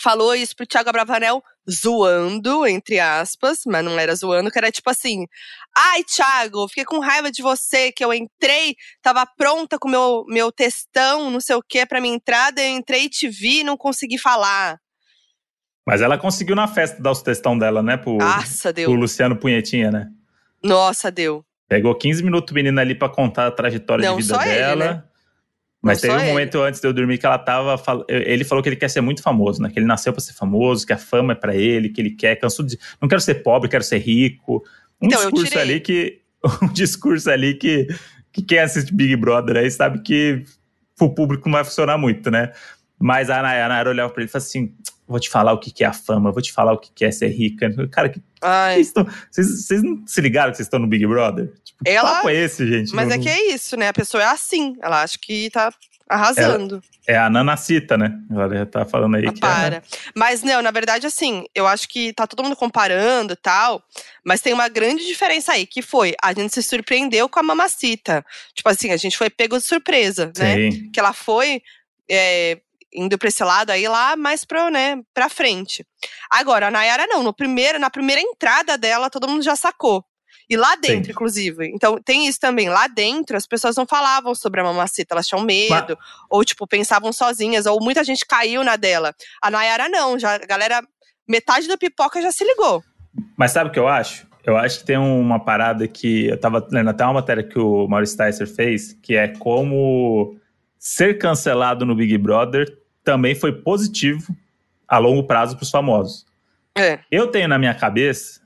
falou 0.02 0.36
isso 0.36 0.56
pro 0.56 0.68
Thiago 0.68 0.90
Abravanel 0.90 1.42
zoando, 1.68 2.68
entre 2.68 3.00
aspas, 3.00 3.62
mas 3.66 3.84
não 3.84 3.98
era 3.98 4.14
zoando, 4.16 4.52
que 4.52 4.58
era 4.58 4.72
tipo 4.72 4.90
assim: 4.90 5.26
ai, 5.78 6.04
Thiago, 6.04 6.68
fiquei 6.68 6.86
com 6.86 7.00
raiva 7.00 7.32
de 7.32 7.42
você, 7.42 7.92
que 7.92 8.04
eu 8.04 8.14
entrei, 8.14 8.76
tava 9.02 9.26
pronta 9.26 9.78
com 9.78 9.90
meu, 9.90 10.24
meu 10.28 10.52
textão, 10.52 11.30
não 11.30 11.40
sei 11.42 11.56
o 11.56 11.62
que, 11.62 11.86
pra 11.86 12.00
minha 12.02 12.16
entrada, 12.16 12.62
eu 12.62 12.70
entrei 12.76 13.04
e 13.06 13.10
te 13.10 13.28
vi 13.28 13.60
e 13.60 13.64
não 13.64 13.76
consegui 13.78 14.18
falar. 14.18 14.78
Mas 15.88 16.02
ela 16.02 16.18
conseguiu 16.18 16.56
na 16.56 16.68
festa 16.68 17.02
dar 17.02 17.12
os 17.12 17.22
textão 17.22 17.58
dela, 17.58 17.84
né? 17.84 17.96
Pro, 17.98 18.18
Nossa, 18.18 18.74
deu. 18.74 18.90
pro 18.90 19.00
Luciano 19.00 19.36
Punhetinha, 19.36 19.92
né? 19.92 20.08
Nossa, 20.64 21.12
deu. 21.12 21.46
Pegou 21.68 21.94
15 21.94 22.24
minutos 22.24 22.54
menina 22.54 22.82
ali 22.82 22.96
pra 22.96 23.08
contar 23.10 23.48
a 23.48 23.52
trajetória 23.52 24.08
Não 24.08 24.18
de 24.18 24.24
vida 24.24 24.36
só 24.36 24.42
ele, 24.44 24.54
dela. 24.56 24.86
né? 24.94 25.04
Mas 25.82 26.02
Não 26.02 26.10
teve 26.10 26.14
um 26.16 26.20
ele. 26.26 26.30
momento 26.34 26.62
antes 26.62 26.82
de 26.82 26.88
eu 26.88 26.94
dormir 26.94 27.20
que 27.20 27.26
ela 27.28 27.38
tava. 27.38 27.80
Ele 28.10 28.44
falou 28.44 28.64
que 28.64 28.70
ele 28.70 28.76
quer 28.76 28.90
ser 28.90 29.02
muito 29.02 29.22
famoso, 29.22 29.62
né? 29.62 29.70
Que 29.70 29.78
ele 29.78 29.86
nasceu 29.86 30.12
pra 30.12 30.20
ser 30.22 30.34
famoso, 30.34 30.86
que 30.88 30.94
a 30.94 30.98
fama 30.98 31.34
é 31.34 31.36
pra 31.36 31.56
ele, 31.56 31.90
que 31.90 32.02
ele 32.02 32.10
quer. 32.16 32.36
Cansou 32.38 32.66
de. 32.66 32.80
Não 33.00 33.08
quero 33.08 33.22
ser 33.22 33.44
pobre, 33.44 33.70
quero 33.70 33.84
ser 33.84 34.00
rico. 34.00 34.64
Um 35.02 35.08
Então, 35.08 35.20
eu 35.22 35.32
discurso 35.32 35.52
tirei. 35.52 35.64
ali 35.64 35.80
que. 35.80 36.22
Um 36.62 36.68
discurso 36.72 37.30
ali 37.32 37.56
que, 37.56 37.88
que 38.32 38.44
quem 38.44 38.60
assiste 38.60 38.94
Big 38.94 39.16
Brother 39.16 39.58
aí 39.58 39.72
sabe 39.72 40.02
que 40.04 40.44
pro 40.96 41.14
público 41.14 41.48
não 41.50 41.54
vai 41.54 41.64
funcionar 41.64 41.98
muito, 41.98 42.30
né? 42.30 42.52
Mas 43.00 43.30
a 43.32 43.42
Nayara, 43.42 43.66
a 43.66 43.70
Nayara 43.70 43.90
olhava 43.90 44.14
pra 44.14 44.22
ele 44.22 44.30
e 44.30 44.32
falava 44.32 44.46
assim: 44.48 44.72
vou 45.08 45.20
te 45.20 45.28
falar 45.30 45.54
o 45.54 45.60
que 45.60 45.72
que 45.72 45.84
é 45.84 45.88
a 45.88 45.94
fama, 45.94 46.32
vou 46.32 46.42
te 46.44 46.54
falar 46.54 46.72
o 46.74 46.78
que 46.78 46.92
que 46.94 47.04
é 47.04 47.10
ser 47.12 47.30
rica. 47.30 47.70
Cara, 47.90 48.10
que 48.10 48.22
Ai. 48.42 48.84
vocês, 48.84 48.94
vocês, 49.32 49.66
vocês 49.66 49.84
não 49.84 50.06
se 50.06 50.22
ligaram 50.22 50.52
que 50.52 50.58
vocês 50.58 50.68
estão 50.68 50.80
no 50.80 50.86
Big 50.88 51.06
Brother? 51.08 51.52
Tipo, 51.64 51.84
que 51.84 51.90
Ela- 51.90 52.16
papo 52.18 52.30
é 52.30 52.36
esse, 52.36 52.66
gente? 52.68 52.94
Mas 52.94 53.08
Não- 53.10 53.16
é 53.16 53.20
que 53.20 53.28
é 53.28 53.54
isso, 53.54 53.76
né? 53.76 53.88
A 53.90 53.94
pessoa 53.94 54.22
é 54.22 54.28
assim. 54.28 54.76
Ela 54.84 55.02
acha 55.02 55.18
que 55.20 55.50
tá 55.50 55.74
arrasando. 56.08 56.82
É 57.08 57.18
a 57.18 57.30
Nanacita, 57.30 57.98
né? 57.98 58.18
Ela 58.32 58.56
já 58.58 58.66
tá 58.66 58.86
falando 58.86 59.16
aí 59.16 59.28
Ah, 59.28 59.34
que 59.34 59.40
para. 59.40 59.84
Mas, 60.16 60.44
não, 60.44 60.62
na 60.62 60.72
verdade, 60.72 61.08
assim, 61.08 61.46
eu 61.54 61.68
acho 61.68 61.88
que 61.88 62.14
tá 62.14 62.28
todo 62.28 62.44
mundo 62.44 62.56
comparando 62.56 63.34
e 63.34 63.36
tal, 63.36 63.84
mas 64.24 64.42
tem 64.42 64.54
uma 64.54 64.68
grande 64.68 65.06
diferença 65.06 65.54
aí, 65.54 65.66
que 65.66 65.82
foi, 65.82 66.16
a 66.22 66.34
gente 66.34 66.54
se 66.54 66.64
surpreendeu 66.64 67.28
com 67.28 67.40
a 67.40 67.44
mamacita. 67.44 68.26
Tipo 68.54 68.70
assim, 68.70 68.92
a 68.92 68.98
gente 68.98 69.18
foi 69.18 69.30
pego 69.30 69.58
de 69.58 69.64
surpresa, 69.64 70.32
é. 70.38 70.40
né? 70.40 70.72
Sim. 70.72 70.92
Que 70.92 71.00
ela 71.00 71.14
foi 71.14 71.62
é, 72.10 72.60
indo 72.94 73.18
pra 73.18 73.28
esse 73.28 73.44
lado 73.44 73.72
aí 73.72 73.88
lá 73.88 74.16
mais 74.16 74.46
pra, 74.46 74.72
né, 74.72 75.02
pra 75.14 75.30
frente. 75.30 75.86
Agora, 76.30 76.68
a 76.68 76.72
Nayara 76.72 77.06
não, 77.08 77.24
no 77.24 77.34
primeiro, 77.34 77.80
na 77.80 77.90
primeira 77.90 78.22
entrada 78.22 78.78
dela, 78.78 79.10
todo 79.10 79.28
mundo 79.28 79.44
já 79.44 79.56
sacou. 79.56 80.04
E 80.50 80.56
lá 80.56 80.76
dentro, 80.76 81.06
Sim. 81.06 81.12
inclusive. 81.12 81.68
Então, 81.74 82.00
tem 82.02 82.28
isso 82.28 82.40
também. 82.40 82.70
Lá 82.70 82.88
dentro, 82.88 83.36
as 83.36 83.48
pessoas 83.48 83.76
não 83.76 83.86
falavam 83.86 84.36
sobre 84.36 84.62
a 84.62 84.64
mamacita, 84.64 85.14
elas 85.16 85.28
tinham 85.28 85.44
medo, 85.44 85.98
ou, 86.30 86.44
tipo, 86.44 86.68
pensavam 86.68 87.12
sozinhas, 87.12 87.66
ou 87.66 87.82
muita 87.82 88.04
gente 88.04 88.26
caiu 88.26 88.64
na 88.64 88.76
dela. 88.76 89.14
A 89.42 89.50
Nayara 89.50 89.90
não, 89.90 90.20
já, 90.20 90.36
a 90.36 90.40
galera, 90.40 90.82
metade 91.28 91.68
da 91.68 91.78
pipoca 91.78 92.22
já 92.22 92.32
se 92.32 92.44
ligou. 92.44 92.84
Mas 93.38 93.52
sabe 93.52 93.70
o 93.70 93.74
que 93.74 93.80
eu 93.80 93.88
acho? 93.88 94.28
Eu 94.44 94.56
acho 94.56 94.80
que 94.80 94.86
tem 94.86 94.98
uma 94.98 95.40
parada 95.40 95.88
que 95.88 96.28
eu 96.28 96.40
tava 96.40 96.66
lendo 96.70 96.90
até 96.92 97.04
uma 97.04 97.14
matéria 97.14 97.44
que 97.44 97.58
o 97.58 97.88
Maurício 97.88 98.14
Sticer 98.14 98.48
fez, 98.48 98.94
que 99.02 99.16
é 99.16 99.28
como 99.28 100.38
ser 100.78 101.18
cancelado 101.18 101.84
no 101.84 101.96
Big 101.96 102.16
Brother 102.20 102.78
também 103.04 103.34
foi 103.34 103.52
positivo 103.52 104.36
a 104.88 105.00
longo 105.00 105.24
prazo 105.24 105.56
para 105.56 105.64
os 105.64 105.72
famosos. 105.72 106.26
É. 106.78 107.00
Eu 107.10 107.28
tenho 107.28 107.48
na 107.48 107.58
minha 107.58 107.74
cabeça 107.74 108.40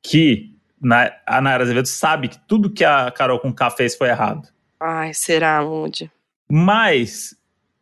que 0.00 0.53
na, 0.84 1.10
a 1.26 1.40
Nayara 1.40 1.64
Azevedo 1.64 1.86
sabe 1.86 2.28
que 2.28 2.38
tudo 2.46 2.70
que 2.70 2.84
a 2.84 3.10
Carol 3.10 3.40
com 3.40 3.52
K 3.52 3.70
fez 3.70 3.96
foi 3.96 4.08
errado. 4.08 4.48
Ai, 4.78 5.14
será, 5.14 5.62
Mude? 5.62 6.10
Mas, 6.48 7.34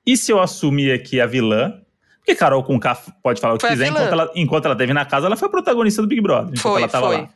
e 0.06 0.16
se 0.16 0.32
eu 0.32 0.40
assumir 0.40 0.92
aqui 0.92 1.20
a 1.20 1.26
vilã? 1.26 1.80
Porque 2.18 2.36
Carol 2.36 2.62
com 2.62 2.78
K 2.78 2.94
pode 3.22 3.40
falar 3.40 3.54
o 3.54 3.56
que 3.58 3.62
Foi 3.62 3.70
a 3.70 3.72
quiser, 3.72 3.88
enquanto 3.88 4.12
ela, 4.12 4.32
enquanto 4.36 4.64
ela 4.66 4.76
teve 4.76 4.92
na 4.92 5.04
casa, 5.04 5.26
ela 5.26 5.36
foi 5.36 5.48
protagonista 5.48 6.00
do 6.00 6.08
Big 6.08 6.22
Brother. 6.22 6.56
Foi, 6.58 6.82
ela 6.82 6.88
tava 6.88 7.06
foi. 7.08 7.16
lá. 7.16 7.28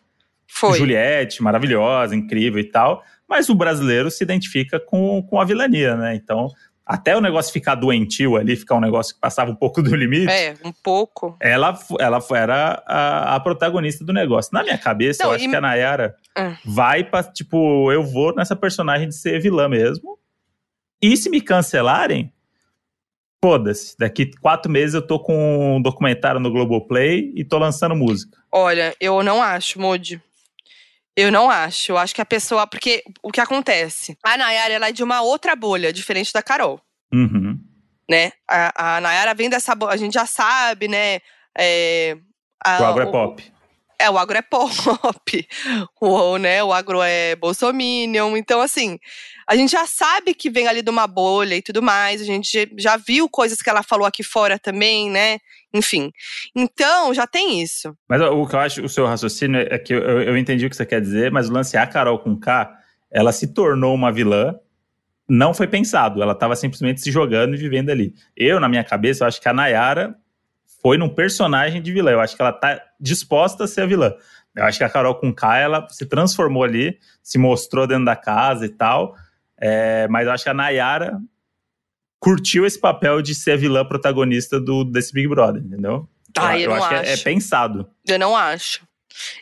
Foi. 0.47 0.79
Juliette, 0.79 1.43
maravilhosa, 1.43 2.15
incrível 2.15 2.61
e 2.61 2.65
tal. 2.65 3.03
Mas 3.29 3.49
o 3.49 3.55
brasileiro 3.55 4.11
se 4.11 4.23
identifica 4.23 4.79
com, 4.79 5.21
com 5.23 5.41
a 5.41 5.45
vilania, 5.45 5.97
né? 5.97 6.15
Então, 6.15 6.49
até 6.87 7.16
o 7.16 7.20
negócio 7.20 7.53
ficar 7.53 7.75
doentio 7.75 8.37
ali, 8.37 8.55
ficar 8.55 8.77
um 8.77 8.81
negócio 8.81 9.12
que 9.14 9.20
passava 9.20 9.51
um 9.51 9.57
pouco 9.57 9.83
do 9.83 9.94
limite, 9.96 10.31
É, 10.33 10.55
um 10.64 10.72
pouco. 10.72 11.37
ela, 11.40 11.77
ela 11.99 12.25
era 12.31 12.83
a, 12.87 13.35
a 13.35 13.40
protagonista 13.40 14.05
do 14.05 14.12
negócio. 14.12 14.51
Na 14.55 14.62
minha 14.62 14.79
cabeça, 14.79 15.25
Não, 15.25 15.31
eu 15.31 15.37
acho 15.37 15.44
e- 15.46 15.49
que 15.49 15.57
a 15.57 15.61
Nayara 15.61 16.14
Ah. 16.37 16.57
vai 16.64 17.03
pra, 17.03 17.25
tipo, 17.25 17.90
eu 17.90 18.05
vou 18.05 18.33
nessa 18.35 18.55
personagem 18.55 19.09
de 19.09 19.16
ser 19.16 19.40
vilã 19.40 19.68
mesmo. 19.68 20.16
E 21.03 21.16
se 21.16 21.29
me 21.29 21.40
cancelarem, 21.40 22.33
foda-se. 23.42 23.96
Daqui 23.99 24.31
quatro 24.40 24.70
meses 24.70 24.94
eu 24.94 25.03
tô 25.07 25.18
com 25.18 25.77
um 25.77 25.83
documentário 25.83 26.40
no 26.40 26.51
Globoplay 26.51 27.33
e 27.35 27.44
tô 27.44 27.59
lançando 27.59 27.94
música. 27.94 28.38
Olha, 28.51 28.94
eu 29.01 29.22
não 29.22 29.42
acho, 29.42 29.81
Moody. 29.81 30.20
Eu 31.17 31.33
não 31.33 31.51
acho. 31.51 31.93
Eu 31.93 31.99
acho 31.99 32.15
que 32.15 32.21
a 32.21 32.27
pessoa. 32.27 32.67
Porque 32.67 33.03
o 33.23 33.31
que 33.33 33.41
acontece? 33.41 34.17
A 34.23 34.37
Nayara, 34.37 34.75
ela 34.75 34.89
é 34.89 34.93
de 34.93 35.03
uma 35.03 35.23
outra 35.23 35.57
bolha, 35.57 35.93
diferente 35.93 36.33
da 36.33 36.43
Carol, 36.43 36.81
Uhum. 37.13 37.59
né? 38.11 38.33
A, 38.49 38.97
a 38.97 39.01
Nayara 39.01 39.33
vem 39.35 39.49
dessa 39.49 39.75
bolha. 39.75 39.95
A 39.95 39.97
gente 39.97 40.13
já 40.15 40.27
sabe, 40.27 40.89
né? 40.89 41.21
É, 41.57 42.17
a- 42.65 42.83
O 42.83 42.85
agro 42.85 43.03
é 43.03 43.07
pop. 43.11 43.53
É, 43.99 44.11
o 44.11 44.19
agro 44.19 44.37
é 44.37 44.43
pop. 44.43 44.71
o, 46.01 46.37
né, 46.39 46.63
o 46.63 46.73
agro 46.73 47.01
é 47.03 47.35
bolsominion. 47.37 48.37
Então, 48.37 48.61
assim, 48.61 48.99
a 49.47 49.57
gente 49.57 49.71
já 49.73 49.87
sabe 49.87 50.35
que 50.35 50.51
vem 50.51 50.67
ali 50.69 50.83
de 50.83 50.91
uma 50.91 51.07
bolha 51.07 51.55
e 51.57 51.63
tudo 51.63 51.83
mais. 51.83 52.21
A 52.21 52.25
gente 52.25 52.71
já 52.77 52.97
viu 52.97 53.29
coisas 53.29 53.63
que 53.63 53.71
ela 53.71 53.83
falou 53.83 54.07
aqui 54.07 54.23
fora 54.23 54.59
também, 54.59 55.11
né? 55.11 55.39
Enfim. 55.73 56.11
Então, 56.55 57.13
já 57.15 57.27
tem 57.27 57.63
isso. 57.63 57.97
Mas 58.09 58.21
o 58.21 58.47
que 58.47 58.55
eu 58.55 58.61
acho, 58.61 58.83
o 58.85 58.89
seu 58.89 59.07
raciocínio 59.07 59.61
é 59.61 59.79
que 59.79 59.95
eu, 59.95 59.99
eu- 59.99 60.23
eu 60.23 60.37
entendi 60.37 60.67
o 60.67 60.71
que 60.71 60.77
você 60.77 60.87
quer 60.87 61.01
dizer, 61.01 61.31
mas 61.31 61.49
o 61.49 61.53
lance 61.53 61.77
é 61.77 61.81
a 61.81 61.87
Carol 61.87 62.19
com 62.19 62.37
K, 62.39 62.71
ela 63.11 63.33
se 63.33 63.49
tornou 63.55 63.95
uma 63.95 64.13
vilã, 64.13 64.55
não 65.29 65.53
foi 65.55 65.67
pensado, 65.67 66.23
ela 66.23 66.33
estava 66.33 66.55
simplesmente 66.55 67.01
se 67.01 67.11
jogando 67.11 67.55
e 67.55 67.59
vivendo 67.59 67.91
ali. 67.91 68.15
Eu, 68.37 68.61
na 68.61 68.69
minha 68.69 68.85
cabeça, 68.85 69.25
eu 69.25 69.29
acho 69.29 69.41
que 69.41 69.49
a 69.49 69.53
Nayara 69.53 70.15
foi 70.83 70.97
num 70.99 71.09
personagem 71.09 71.83
de 71.83 71.93
vilã, 71.93 72.11
eu 72.13 72.21
acho 72.21 72.37
que 72.37 72.43
ela 72.43 72.53
tá 72.53 72.81
disposta 73.01 73.65
a 73.65 73.67
ser 73.67 73.83
a 73.83 73.87
vilã. 73.87 74.13
Eu 74.55 74.65
acho 74.65 74.79
que 74.79 74.85
a 74.85 74.89
Carol 74.89 75.15
com 75.15 75.35
K, 75.35 75.59
ela 75.59 75.87
se 75.91 76.07
transformou 76.07 76.65
ali, 76.65 76.99
se 77.23 77.39
mostrou 77.39 77.87
dentro 77.87 78.07
da 78.07 78.17
casa 78.17 78.65
e 78.65 78.71
tal, 78.71 79.15
é, 79.59 80.09
mas 80.09 80.27
eu 80.27 80.33
acho 80.33 80.45
que 80.45 80.51
a 80.51 80.55
Nayara 80.55 81.19
curtiu 82.19 82.65
esse 82.67 82.81
papel 82.81 83.21
de 83.21 83.35
ser 83.35 83.53
a 83.53 83.57
vilã 83.57 83.85
protagonista 83.85 84.59
do, 84.59 84.85
desse 84.85 85.13
Big 85.13 85.29
Brother, 85.29 85.63
entendeu? 85.63 86.09
Ai, 86.39 86.65
eu, 86.65 86.71
não 86.71 86.77
acho, 86.77 86.95
acho. 86.95 87.03
que 87.03 87.09
é, 87.09 87.13
é 87.13 87.17
pensado. 87.19 87.89
Eu 88.07 88.19
não 88.19 88.37
acho. 88.37 88.87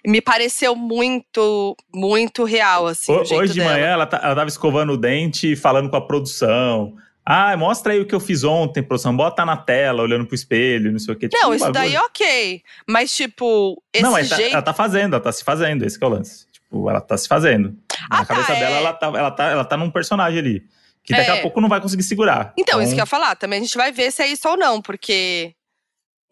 Me 0.06 0.20
pareceu 0.20 0.76
muito, 0.76 1.76
muito 1.92 2.44
real, 2.44 2.86
assim. 2.86 3.12
o 3.12 3.20
Hoje 3.20 3.54
de 3.54 3.58
dela. 3.58 3.72
manhã 3.72 3.86
ela, 3.86 4.06
tá, 4.06 4.20
ela 4.22 4.34
tava 4.34 4.48
escovando 4.48 4.92
o 4.92 4.96
dente 4.96 5.52
e 5.52 5.56
falando 5.56 5.90
com 5.90 5.96
a 5.96 6.06
produção. 6.06 6.94
Ah, 7.26 7.56
mostra 7.56 7.92
aí 7.94 8.00
o 8.00 8.06
que 8.06 8.14
eu 8.14 8.20
fiz 8.20 8.44
ontem, 8.44 8.82
produção. 8.82 9.16
Bota 9.16 9.44
na 9.44 9.56
tela, 9.56 10.02
olhando 10.02 10.26
pro 10.26 10.34
espelho, 10.34 10.92
não 10.92 10.98
sei 10.98 11.14
o 11.14 11.16
que. 11.16 11.28
Tipo, 11.28 11.42
Não, 11.42 11.54
isso 11.54 11.72
daí 11.72 11.96
ok. 11.96 12.62
Mas, 12.86 13.14
tipo, 13.16 13.82
esse 13.92 14.02
Não, 14.02 14.12
tá- 14.12 14.22
jeito. 14.22 14.52
ela 14.52 14.62
tá 14.62 14.74
fazendo, 14.74 15.14
ela 15.14 15.22
tá 15.22 15.32
se 15.32 15.42
fazendo, 15.42 15.84
esse 15.86 15.98
que 15.98 16.04
é 16.04 16.06
o 16.06 16.10
lance. 16.10 16.46
Tipo, 16.52 16.90
ela 16.90 17.00
tá 17.00 17.16
se 17.16 17.26
fazendo. 17.26 17.70
Na 18.10 18.18
Ah, 18.18 18.24
tá, 18.26 18.34
cabeça 18.34 18.52
é. 18.52 18.60
dela, 18.60 18.76
ela 18.76 18.92
tá, 18.92 19.06
ela, 19.06 19.30
tá, 19.30 19.44
ela 19.50 19.64
tá 19.64 19.76
num 19.76 19.90
personagem 19.90 20.38
ali. 20.38 20.62
Que 21.02 21.14
daqui 21.14 21.30
É. 21.30 21.38
a 21.38 21.42
pouco 21.42 21.60
não 21.60 21.68
vai 21.68 21.80
conseguir 21.80 22.02
segurar. 22.02 22.52
Então, 22.58 22.80
isso 22.82 22.92
que 22.94 23.00
eu 23.00 23.02
ia 23.02 23.06
falar. 23.06 23.36
Também 23.36 23.58
a 23.60 23.62
gente 23.62 23.76
vai 23.76 23.90
ver 23.92 24.10
se 24.10 24.22
é 24.22 24.26
isso 24.26 24.46
ou 24.48 24.56
não, 24.56 24.80
porque 24.82 25.54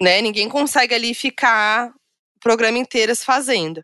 né, 0.01 0.21
ninguém 0.21 0.49
consegue 0.49 0.95
ali 0.95 1.15
ficar 1.15 1.89
o 1.89 2.41
programa 2.41 2.77
inteiro 2.79 3.15
se 3.15 3.25
fazendo. 3.25 3.83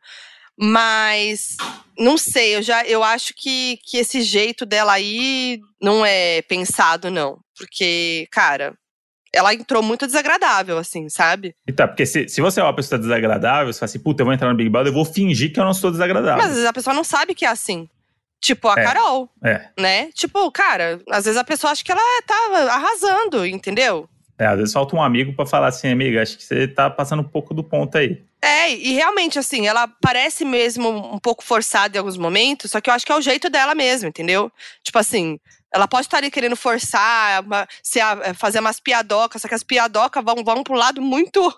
Mas 0.60 1.56
não 1.96 2.18
sei, 2.18 2.56
eu 2.56 2.62
já 2.62 2.84
eu 2.84 3.02
acho 3.04 3.32
que, 3.34 3.78
que 3.84 3.96
esse 3.96 4.22
jeito 4.22 4.66
dela 4.66 4.92
aí 4.92 5.60
não 5.80 6.04
é 6.04 6.42
pensado, 6.42 7.10
não. 7.10 7.38
Porque, 7.56 8.26
cara, 8.30 8.74
ela 9.32 9.54
entrou 9.54 9.82
muito 9.82 10.06
desagradável, 10.06 10.78
assim, 10.78 11.08
sabe? 11.08 11.54
Então, 11.66 11.86
porque 11.86 12.06
se, 12.06 12.28
se 12.28 12.40
você 12.40 12.60
é 12.60 12.62
uma 12.62 12.74
pessoa 12.74 12.98
desagradável, 12.98 13.72
você 13.72 13.78
fala 13.78 13.88
assim, 13.88 13.98
puta, 14.00 14.22
eu 14.22 14.26
vou 14.26 14.34
entrar 14.34 14.48
no 14.48 14.56
Big 14.56 14.68
Brother, 14.68 14.90
eu 14.90 14.94
vou 14.94 15.04
fingir 15.04 15.52
que 15.52 15.60
eu 15.60 15.64
não 15.64 15.74
sou 15.74 15.90
desagradável. 15.90 16.38
Mas 16.38 16.46
às 16.46 16.52
vezes 16.52 16.66
a 16.66 16.72
pessoa 16.72 16.94
não 16.94 17.04
sabe 17.04 17.34
que 17.34 17.44
é 17.44 17.48
assim. 17.48 17.88
Tipo 18.40 18.68
a 18.68 18.74
É. 18.78 18.84
Carol, 18.84 19.28
É, 19.44 19.68
né? 19.78 20.10
Tipo, 20.12 20.50
cara, 20.52 21.00
às 21.10 21.24
vezes 21.24 21.38
a 21.38 21.44
pessoa 21.44 21.72
acha 21.72 21.84
que 21.84 21.90
ela 21.90 22.00
tá 22.26 22.34
arrasando, 22.70 23.44
entendeu? 23.44 24.08
É, 24.38 24.46
às 24.46 24.56
vezes 24.58 24.72
falta 24.72 24.94
um 24.96 25.02
amigo 25.02 25.34
pra 25.34 25.44
falar 25.46 25.68
assim, 25.68 25.88
amiga, 25.88 26.22
acho 26.22 26.36
que 26.36 26.44
você 26.44 26.68
tá 26.68 26.88
passando 26.88 27.20
um 27.20 27.28
pouco 27.28 27.52
do 27.52 27.64
ponto 27.64 27.96
aí. 27.98 28.22
É, 28.40 28.70
e 28.70 28.92
realmente, 28.92 29.36
assim, 29.38 29.66
ela 29.66 29.88
parece 30.00 30.44
mesmo 30.44 30.88
um 31.12 31.18
pouco 31.18 31.42
forçada 31.42 31.96
em 31.96 31.98
alguns 31.98 32.16
momentos, 32.16 32.70
só 32.70 32.80
que 32.80 32.88
eu 32.88 32.94
acho 32.94 33.04
que 33.04 33.10
é 33.10 33.16
o 33.16 33.20
jeito 33.20 33.50
dela 33.50 33.74
mesmo, 33.74 34.08
entendeu? 34.08 34.50
Tipo 34.84 34.98
assim, 35.00 35.40
ela 35.74 35.88
pode 35.88 36.06
estar 36.06 36.18
ali 36.18 36.30
querendo 36.30 36.54
forçar, 36.54 37.42
uma- 37.44 37.66
se 37.82 38.00
a- 38.00 38.32
fazer 38.34 38.60
umas 38.60 38.78
piadocas, 38.78 39.42
só 39.42 39.48
que 39.48 39.54
as 39.54 39.64
piadocas 39.64 40.24
vão, 40.24 40.36
vão 40.44 40.62
pro 40.62 40.76
lado 40.76 41.02
muito, 41.02 41.52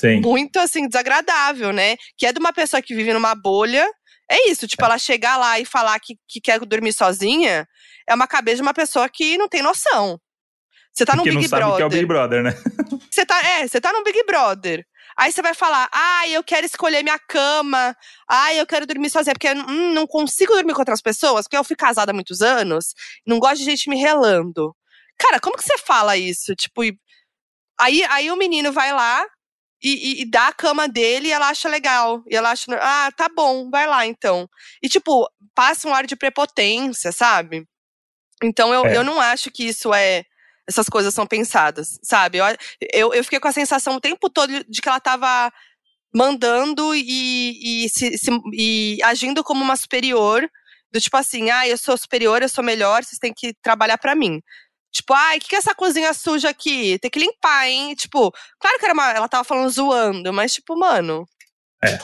Sim. 0.00 0.20
muito, 0.22 0.58
assim, 0.58 0.88
desagradável, 0.88 1.70
né? 1.72 1.96
Que 2.16 2.24
é 2.26 2.32
de 2.32 2.38
uma 2.40 2.52
pessoa 2.52 2.80
que 2.80 2.94
vive 2.94 3.12
numa 3.12 3.34
bolha. 3.34 3.86
É 4.28 4.50
isso, 4.50 4.66
tipo, 4.66 4.84
ela 4.84 4.98
chegar 4.98 5.36
lá 5.36 5.60
e 5.60 5.64
falar 5.66 6.00
que, 6.00 6.16
que 6.26 6.40
quer 6.40 6.58
dormir 6.60 6.92
sozinha 6.92 7.68
é 8.08 8.14
uma 8.14 8.26
cabeça 8.26 8.56
de 8.56 8.62
uma 8.62 8.74
pessoa 8.74 9.08
que 9.08 9.36
não 9.36 9.48
tem 9.48 9.62
noção. 9.62 10.18
Você 10.96 11.04
tá 11.04 11.14
num 11.14 11.22
Porque 11.22 11.36
Big 11.36 11.42
não 11.42 11.48
sabe 11.48 11.62
o 11.62 11.66
Brother. 11.66 11.76
que 11.76 11.82
é 11.82 11.86
o 11.86 11.90
Big 11.90 12.06
Brother, 12.06 12.42
né? 12.42 12.50
Você 13.12 13.26
tá, 13.26 13.42
é, 13.46 13.68
você 13.68 13.80
tá 13.80 13.92
num 13.92 14.02
Big 14.02 14.24
Brother. 14.24 14.86
Aí 15.18 15.32
você 15.32 15.40
vai 15.40 15.54
falar, 15.54 15.88
ah, 15.90 16.28
eu 16.28 16.44
quero 16.44 16.66
escolher 16.66 17.02
minha 17.02 17.18
cama, 17.18 17.96
ah, 18.28 18.52
eu 18.52 18.66
quero 18.66 18.86
dormir 18.86 19.08
sozinha, 19.08 19.32
porque 19.32 19.50
hum, 19.50 19.94
não 19.94 20.06
consigo 20.06 20.52
dormir 20.52 20.74
com 20.74 20.80
outras 20.80 21.00
pessoas, 21.00 21.44
porque 21.44 21.56
eu 21.56 21.64
fui 21.64 21.74
casada 21.74 22.12
há 22.12 22.14
muitos 22.14 22.42
anos, 22.42 22.92
não 23.26 23.38
gosto 23.38 23.58
de 23.58 23.64
gente 23.64 23.88
me 23.88 23.96
relando. 23.96 24.76
Cara, 25.18 25.40
como 25.40 25.56
que 25.56 25.62
você 25.62 25.78
fala 25.78 26.18
isso? 26.18 26.54
Tipo, 26.54 26.82
aí, 27.80 28.04
aí 28.04 28.30
o 28.30 28.36
menino 28.36 28.70
vai 28.70 28.92
lá 28.92 29.24
e, 29.82 30.18
e, 30.18 30.22
e 30.22 30.30
dá 30.30 30.48
a 30.48 30.52
cama 30.52 30.86
dele 30.86 31.28
e 31.28 31.32
ela 31.32 31.48
acha 31.48 31.68
legal. 31.68 32.22
E 32.26 32.36
ela 32.36 32.50
acha, 32.50 32.66
ah, 32.78 33.10
tá 33.16 33.28
bom, 33.34 33.70
vai 33.70 33.86
lá 33.86 34.06
então. 34.06 34.46
E, 34.82 34.88
tipo, 34.88 35.26
passa 35.54 35.88
um 35.88 35.94
ar 35.94 36.06
de 36.06 36.16
prepotência, 36.16 37.10
sabe? 37.12 37.66
Então 38.42 38.74
eu, 38.74 38.84
é. 38.84 38.96
eu 38.96 39.04
não 39.04 39.18
acho 39.18 39.50
que 39.50 39.66
isso 39.66 39.94
é 39.94 40.24
essas 40.68 40.88
coisas 40.88 41.14
são 41.14 41.26
pensadas, 41.26 41.98
sabe? 42.02 42.38
Eu, 42.38 42.44
eu, 42.92 43.14
eu, 43.14 43.24
fiquei 43.24 43.38
com 43.38 43.48
a 43.48 43.52
sensação 43.52 43.96
o 43.96 44.00
tempo 44.00 44.28
todo 44.28 44.64
de 44.68 44.80
que 44.80 44.88
ela 44.88 45.00
tava 45.00 45.52
mandando 46.14 46.94
e, 46.94 47.84
e, 47.84 47.88
se, 47.88 48.18
se, 48.18 48.30
e 48.52 48.98
agindo 49.02 49.44
como 49.44 49.62
uma 49.62 49.76
superior, 49.76 50.48
do 50.92 51.00
tipo 51.00 51.16
assim, 51.16 51.50
ah, 51.50 51.68
eu 51.68 51.76
sou 51.76 51.96
superior, 51.96 52.42
eu 52.42 52.48
sou 52.48 52.64
melhor, 52.64 53.04
vocês 53.04 53.18
têm 53.18 53.32
que 53.34 53.54
trabalhar 53.62 53.98
para 53.98 54.14
mim. 54.14 54.40
Tipo, 54.90 55.12
ai, 55.12 55.36
o 55.36 55.40
que, 55.40 55.48
que 55.48 55.56
é 55.56 55.58
essa 55.58 55.74
cozinha 55.74 56.14
suja 56.14 56.48
aqui? 56.48 56.98
Tem 56.98 57.10
que 57.10 57.18
limpar, 57.18 57.68
hein? 57.68 57.94
Tipo, 57.94 58.32
claro 58.58 58.78
que 58.78 58.84
era 58.84 58.94
uma, 58.94 59.10
ela 59.10 59.28
tava 59.28 59.44
falando 59.44 59.68
zoando, 59.68 60.32
mas 60.32 60.54
tipo, 60.54 60.76
mano. 60.76 61.28
É. 61.84 61.98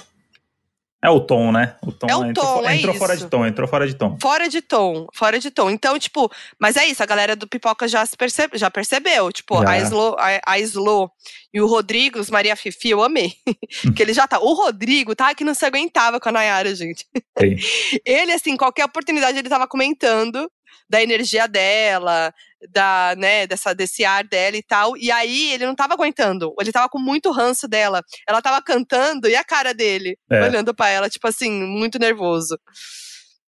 É 1.05 1.11
o 1.11 1.18
tom, 1.18 1.50
né? 1.50 1.74
O 1.82 1.90
tom, 1.90 2.07
é 2.09 2.16
o 2.16 2.24
entrou, 2.24 2.46
tom, 2.46 2.68
é 2.68 2.76
entrou 2.76 2.94
fora 2.94 3.16
de 3.16 3.26
tom, 3.26 3.44
entrou 3.44 3.68
fora 3.68 3.86
de 3.88 3.94
tom. 3.94 4.16
Fora 4.22 4.48
de 4.48 4.62
tom, 4.62 5.09
fora 5.12 5.40
de 5.40 5.50
tom. 5.50 5.68
Então, 5.68 5.98
tipo, 5.98 6.30
mas 6.61 6.76
é 6.76 6.86
isso, 6.86 7.03
a 7.03 7.07
galera 7.07 7.34
do 7.34 7.48
Pipoca 7.48 7.88
já, 7.88 8.07
percebe, 8.16 8.57
já 8.57 8.70
percebeu. 8.70 9.32
Tipo, 9.32 9.61
já. 9.62 9.70
a 9.70 9.78
Slo, 9.80 10.16
a, 10.16 10.40
a 10.46 10.59
Slo 10.61 11.11
e 11.53 11.61
o 11.61 11.66
Rodrigo, 11.66 12.20
os 12.20 12.30
Maria 12.30 12.55
Fifi, 12.55 12.90
eu 12.90 13.03
amei. 13.03 13.32
que 13.96 14.00
ele 14.00 14.14
já 14.14 14.28
tá. 14.28 14.38
O 14.38 14.53
Rodrigo 14.55 15.16
tá 15.16 15.34
que 15.34 15.42
não 15.42 15.55
se 15.55 15.64
aguentava 15.64 16.20
com 16.20 16.28
a 16.28 16.32
Nayara, 16.32 16.72
gente. 16.72 17.05
Sim. 17.36 17.57
ele, 18.07 18.32
assim, 18.32 18.57
qualquer 18.57 18.84
oportunidade 18.84 19.36
ele 19.36 19.48
tava 19.48 19.66
comentando 19.66 20.48
da 20.89 21.03
energia 21.03 21.47
dela, 21.47 22.33
da, 22.70 23.14
né, 23.16 23.47
dessa, 23.47 23.75
desse 23.75 24.05
ar 24.05 24.25
dela 24.25 24.57
e 24.57 24.62
tal. 24.62 24.97
E 24.97 25.11
aí 25.11 25.53
ele 25.53 25.66
não 25.66 25.75
tava 25.75 25.95
aguentando. 25.95 26.55
Ele 26.61 26.73
tava 26.73 26.89
com 26.89 26.99
muito 26.99 27.31
ranço 27.31 27.66
dela. 27.68 28.03
Ela 28.29 28.43
tava 28.43 28.62
cantando 28.62 29.29
e 29.29 29.37
a 29.37 29.45
cara 29.45 29.73
dele, 29.73 30.16
é. 30.31 30.43
olhando 30.43 30.75
para 30.75 30.89
ela, 30.89 31.09
tipo 31.09 31.27
assim, 31.27 31.51
muito 31.51 31.99
nervoso. 31.99 32.59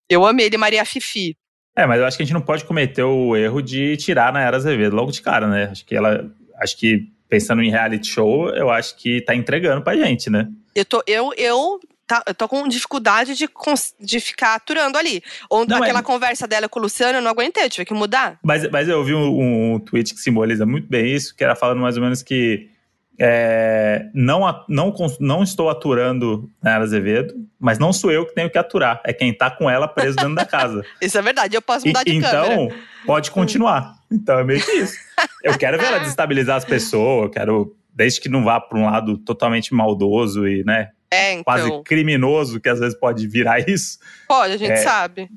Eu 0.09 0.25
amei 0.25 0.47
ele, 0.47 0.57
Maria 0.57 0.85
Fifi. 0.85 1.35
É, 1.77 1.85
mas 1.85 1.99
eu 1.99 2.05
acho 2.05 2.15
que 2.15 2.23
a 2.23 2.25
gente 2.25 2.33
não 2.33 2.41
pode 2.41 2.63
cometer 2.63 3.03
o 3.03 3.35
erro 3.35 3.61
de 3.61 3.97
tirar 3.97 4.31
na 4.31 4.41
Era 4.41 4.55
Azevedo 4.55 4.95
logo 4.95 5.11
de 5.11 5.21
cara, 5.21 5.47
né? 5.47 5.65
Acho 5.71 5.85
que 5.85 5.95
ela. 5.95 6.31
Acho 6.61 6.77
que 6.77 7.15
pensando 7.27 7.61
em 7.61 7.69
reality 7.69 8.07
show, 8.07 8.49
eu 8.49 8.69
acho 8.69 8.95
que 8.95 9.19
tá 9.21 9.35
entregando 9.35 9.83
pra 9.83 9.97
gente, 9.97 10.29
né? 10.29 10.47
Eu, 10.73 10.85
tô, 10.85 11.03
eu, 11.05 11.31
eu 11.35 11.79
tá, 12.07 12.23
eu 12.27 12.33
tô 12.33 12.47
com 12.47 12.67
dificuldade 12.67 13.35
de, 13.35 13.49
de 13.99 14.19
ficar 14.19 14.55
aturando 14.55 14.97
ali. 14.97 15.23
Ou 15.49 15.65
não, 15.65 15.77
aquela 15.77 16.03
conversa 16.03 16.47
dela 16.47 16.69
com 16.69 16.79
o 16.79 16.83
Luciano, 16.83 17.19
eu 17.19 17.21
não 17.21 17.31
aguentei, 17.31 17.65
eu 17.65 17.69
tive 17.69 17.85
que 17.85 17.93
mudar. 17.93 18.39
Mas, 18.43 18.69
mas 18.69 18.87
eu 18.87 19.03
vi 19.03 19.13
um, 19.13 19.75
um 19.75 19.79
tweet 19.79 20.13
que 20.13 20.19
simboliza 20.19 20.65
muito 20.65 20.87
bem 20.87 21.13
isso, 21.13 21.35
que 21.35 21.43
era 21.43 21.55
falando 21.55 21.81
mais 21.81 21.97
ou 21.97 22.03
menos 22.03 22.21
que 22.21 22.69
é, 23.17 24.07
não, 24.13 24.41
não, 24.67 24.93
não 25.19 25.43
estou 25.43 25.69
aturando 25.69 26.49
Nayara 26.61 26.83
Azevedo, 26.83 27.33
mas 27.59 27.79
não 27.79 27.93
sou 27.93 28.11
eu 28.11 28.25
que 28.25 28.35
tenho 28.35 28.49
que 28.49 28.57
aturar. 28.57 29.01
É 29.05 29.13
quem 29.13 29.33
tá 29.33 29.49
com 29.49 29.69
ela 29.69 29.87
preso 29.87 30.17
dentro 30.17 30.35
da 30.35 30.45
casa. 30.45 30.83
isso 31.01 31.17
é 31.17 31.21
verdade, 31.21 31.55
eu 31.55 31.61
posso 31.61 31.87
mudar 31.87 32.01
e, 32.01 32.11
de 32.11 32.17
então. 32.17 32.45
Então, 32.45 32.77
pode 33.05 33.31
continuar. 33.31 33.95
Então 34.11 34.39
é 34.39 34.43
meio 34.43 34.63
que 34.63 34.71
isso. 34.71 34.97
Eu 35.43 35.57
quero 35.57 35.77
ver 35.77 35.85
ela 35.85 35.99
desestabilizar 35.99 36.57
as 36.57 36.65
pessoas, 36.65 37.23
eu 37.23 37.29
quero, 37.29 37.75
desde 37.93 38.19
que 38.19 38.29
não 38.29 38.43
vá 38.43 38.59
para 38.59 38.77
um 38.77 38.85
lado 38.85 39.17
totalmente 39.17 39.73
maldoso 39.73 40.47
e, 40.47 40.63
né, 40.65 40.89
é, 41.11 41.33
então. 41.33 41.43
quase 41.43 41.83
criminoso, 41.83 42.59
que 42.59 42.69
às 42.69 42.79
vezes 42.79 42.97
pode 42.97 43.27
virar 43.27 43.59
isso. 43.69 43.99
Pode, 44.27 44.53
a 44.53 44.57
gente 44.57 44.71
é, 44.71 44.77
sabe. 44.77 45.29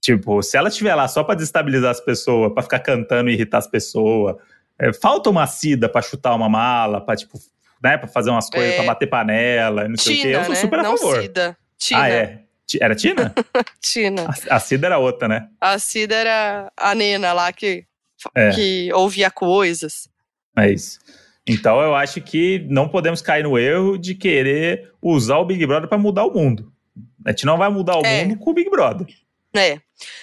Tipo, 0.00 0.42
se 0.42 0.56
ela 0.56 0.68
estiver 0.68 0.94
lá 0.94 1.06
só 1.08 1.22
para 1.22 1.34
desestabilizar 1.34 1.90
as 1.90 2.00
pessoas, 2.00 2.52
para 2.52 2.62
ficar 2.62 2.80
cantando 2.80 3.30
e 3.30 3.34
irritar 3.34 3.58
as 3.58 3.66
pessoas, 3.66 4.36
é, 4.78 4.92
falta 4.92 5.28
uma 5.28 5.46
cida 5.46 5.88
para 5.88 6.00
chutar 6.00 6.34
uma 6.34 6.48
mala, 6.48 7.00
para 7.00 7.16
tipo, 7.16 7.38
né, 7.82 7.98
para 7.98 8.08
fazer 8.08 8.30
umas 8.30 8.48
coisas, 8.48 8.72
é. 8.72 8.76
para 8.76 8.86
bater 8.86 9.06
panela, 9.06 9.86
não 9.86 9.96
sei 9.96 10.18
o 10.18 10.22
quê. 10.22 10.28
Eu 10.28 10.44
sou 10.44 10.54
né? 10.54 10.60
super 10.60 10.78
a 10.78 10.82
não 10.82 10.96
favor. 10.96 11.22
Cida. 11.22 11.56
Tina. 11.76 12.02
Ah, 12.02 12.08
é. 12.08 12.40
Era 12.80 12.94
Tina? 12.94 13.34
Tina. 13.80 14.26
A, 14.48 14.56
a 14.56 14.60
Cida 14.60 14.86
era 14.86 14.98
outra, 14.98 15.26
né? 15.28 15.48
A 15.60 15.78
Cida 15.78 16.14
era 16.14 16.72
a 16.76 16.94
Nena 16.94 17.32
lá 17.32 17.52
que, 17.52 17.84
é. 18.34 18.50
que 18.50 18.92
ouvia 18.92 19.30
coisas. 19.30 20.08
É 20.56 20.70
isso. 20.70 20.98
Então 21.46 21.80
eu 21.80 21.94
acho 21.94 22.20
que 22.20 22.66
não 22.68 22.88
podemos 22.88 23.22
cair 23.22 23.42
no 23.42 23.58
erro 23.58 23.98
de 23.98 24.14
querer 24.14 24.92
usar 25.00 25.38
o 25.38 25.44
Big 25.44 25.64
Brother 25.66 25.88
para 25.88 25.98
mudar 25.98 26.24
o 26.24 26.32
mundo. 26.32 26.72
A 27.24 27.30
gente 27.30 27.44
não 27.44 27.58
vai 27.58 27.68
mudar 27.68 27.98
o 27.98 28.04
é. 28.04 28.24
mundo 28.24 28.38
com 28.38 28.50
o 28.50 28.54
Big 28.54 28.70
Brother. 28.70 29.06
É. 29.54 29.80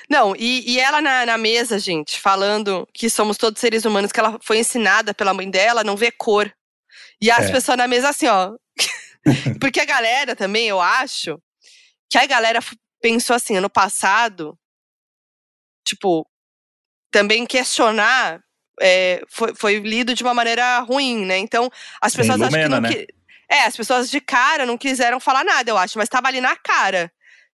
Não, 0.09 0.35
e, 0.35 0.71
e 0.71 0.79
ela 0.79 1.01
na, 1.01 1.25
na, 1.25 1.37
mesa, 1.37 1.77
gente, 1.77 2.19
falando 2.19 2.87
que 2.93 3.09
somos 3.09 3.37
todos 3.37 3.59
seres 3.59 3.83
humanos, 3.85 4.11
que 4.11 4.19
ela 4.19 4.39
foi 4.41 4.59
ensinada 4.59 5.13
pela 5.13 5.33
mãe 5.33 5.49
dela 5.49 5.81
a 5.81 5.83
não 5.83 5.95
ver 5.95 6.13
cor. 6.17 6.51
E 7.21 7.29
as 7.29 7.49
é. 7.49 7.51
pessoas 7.51 7.77
na 7.77 7.87
mesa 7.87 8.09
assim, 8.09 8.27
ó. 8.27 8.55
Porque 9.59 9.79
a 9.79 9.85
galera 9.85 10.35
também, 10.35 10.67
eu 10.67 10.79
acho, 10.79 11.39
que 12.09 12.17
a 12.17 12.25
galera 12.25 12.59
pensou 13.01 13.35
assim, 13.35 13.57
ano 13.57 13.69
passado, 13.69 14.57
tipo, 15.85 16.25
também 17.11 17.45
questionar 17.45 18.41
é, 18.81 19.21
foi, 19.27 19.53
foi, 19.55 19.79
lido 19.79 20.13
de 20.13 20.23
uma 20.23 20.33
maneira 20.33 20.79
ruim, 20.79 21.25
né? 21.25 21.37
Então, 21.37 21.69
as 22.01 22.15
pessoas 22.15 22.41
acham 22.41 22.61
que 22.61 22.67
não. 22.67 22.81
Né? 22.81 22.89
Que, 22.89 23.07
é, 23.49 23.65
as 23.65 23.75
pessoas 23.75 24.09
de 24.09 24.19
cara 24.19 24.65
não 24.65 24.77
quiseram 24.77 25.19
falar 25.19 25.43
nada, 25.43 25.69
eu 25.69 25.77
acho, 25.77 25.97
mas 25.97 26.09
tava 26.09 26.27
ali 26.27 26.41
na 26.41 26.55
cara. 26.55 27.11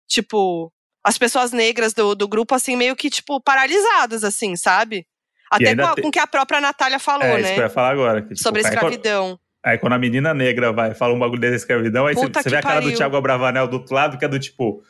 Tipo, 0.08 0.72
as 1.04 1.18
pessoas 1.18 1.52
negras 1.52 1.94
do, 1.94 2.16
do 2.16 2.28
grupo, 2.28 2.56
assim, 2.56 2.76
meio 2.76 2.96
que, 2.96 3.10
tipo, 3.10 3.40
paralisadas, 3.40 4.24
assim, 4.24 4.56
sabe? 4.56 5.06
Até 5.52 5.76
com, 5.76 5.86
a, 5.86 5.94
te... 5.94 6.02
com 6.02 6.08
o 6.08 6.12
que 6.12 6.20
a 6.20 6.28
própria 6.28 6.60
Natália 6.60 6.98
falou, 6.98 7.26
é, 7.26 7.34
né? 7.34 7.42
Isso 7.42 7.54
que 7.54 7.60
eu 7.60 7.64
ia 7.64 7.70
falar 7.70 7.90
agora. 7.92 8.22
Que, 8.22 8.30
tipo, 8.30 8.42
Sobre 8.42 8.62
a 8.62 8.64
escravidão. 8.64 9.40
Aí 9.64 9.78
quando 9.78 9.94
a 9.94 10.00
menina 10.00 10.34
negra 10.34 10.74
vai 10.74 10.94
fala 10.94 11.14
um 11.14 11.20
bagulho 11.20 11.40
da 11.40 11.48
escravidão, 11.48 12.06
aí 12.06 12.14
você 12.14 12.50
vê 12.50 12.58
a 12.58 12.62
cara 12.62 12.82
do 12.82 12.94
Thiago 12.94 13.16
Abravanel 13.16 13.66
do 13.66 13.78
outro 13.78 13.96
lado, 13.96 14.18
que 14.18 14.26
é 14.26 14.28
do 14.28 14.38
tipo, 14.38 14.84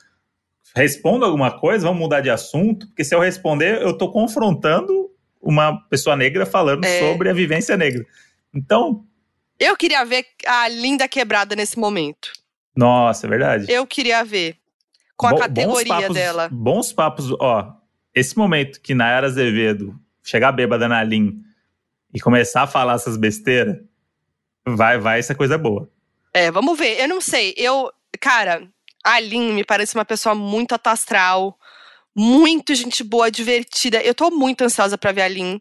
responda 0.76 1.28
alguma 1.28 1.52
coisa, 1.52 1.86
vamos 1.86 2.02
mudar 2.02 2.22
de 2.22 2.32
assunto, 2.32 2.88
porque 2.88 3.04
se 3.04 3.14
eu 3.14 3.20
responder, 3.20 3.84
eu 3.84 3.96
tô 3.96 4.12
confrontando 4.12 5.13
uma 5.44 5.78
pessoa 5.90 6.16
negra 6.16 6.46
falando 6.46 6.86
é. 6.86 7.00
sobre 7.00 7.30
a 7.30 7.34
vivência 7.34 7.76
negra. 7.76 8.06
Então. 8.54 9.06
Eu 9.60 9.76
queria 9.76 10.04
ver 10.06 10.26
a 10.48 10.68
Linda 10.70 11.08
quebrada 11.08 11.56
nesse 11.56 11.78
momento. 11.78 12.32
Nossa, 12.76 13.28
é 13.28 13.30
verdade. 13.30 13.66
Eu 13.72 13.86
queria 13.86 14.24
ver. 14.24 14.58
Com 15.16 15.28
a 15.28 15.32
Bo 15.32 15.40
categoria 15.40 15.94
bons 15.94 16.02
papos, 16.02 16.16
dela. 16.16 16.50
Bons 16.52 16.94
papos, 16.94 17.32
ó. 17.40 17.76
Esse 18.16 18.38
momento 18.38 18.82
que 18.82 18.96
Nayara 18.96 19.28
Azevedo 19.28 20.00
chegar 20.24 20.52
bêbada 20.52 20.88
na 20.88 21.04
Lin 21.04 21.44
e 22.14 22.20
começar 22.20 22.64
a 22.64 22.68
falar 22.68 22.96
essas 22.96 23.18
besteiras, 23.18 23.78
vai, 24.66 24.98
vai, 24.98 25.20
essa 25.20 25.36
coisa 25.36 25.58
boa. 25.58 25.90
É, 26.34 26.50
vamos 26.50 26.78
ver. 26.78 27.00
Eu 27.00 27.08
não 27.08 27.22
sei. 27.22 27.54
Eu, 27.58 27.92
cara, 28.20 28.68
a 29.04 29.20
Lin 29.20 29.54
me 29.54 29.64
parece 29.64 29.94
uma 29.96 30.06
pessoa 30.06 30.34
muito 30.34 30.74
atastral, 30.74 31.58
muito 32.16 32.74
gente 32.76 33.04
boa, 33.04 33.30
divertida. 33.30 34.02
Eu 34.02 34.14
tô 34.14 34.30
muito 34.30 34.64
ansiosa 34.64 34.98
para 34.98 35.12
ver 35.12 35.22
a 35.22 35.28
Lin. 35.28 35.60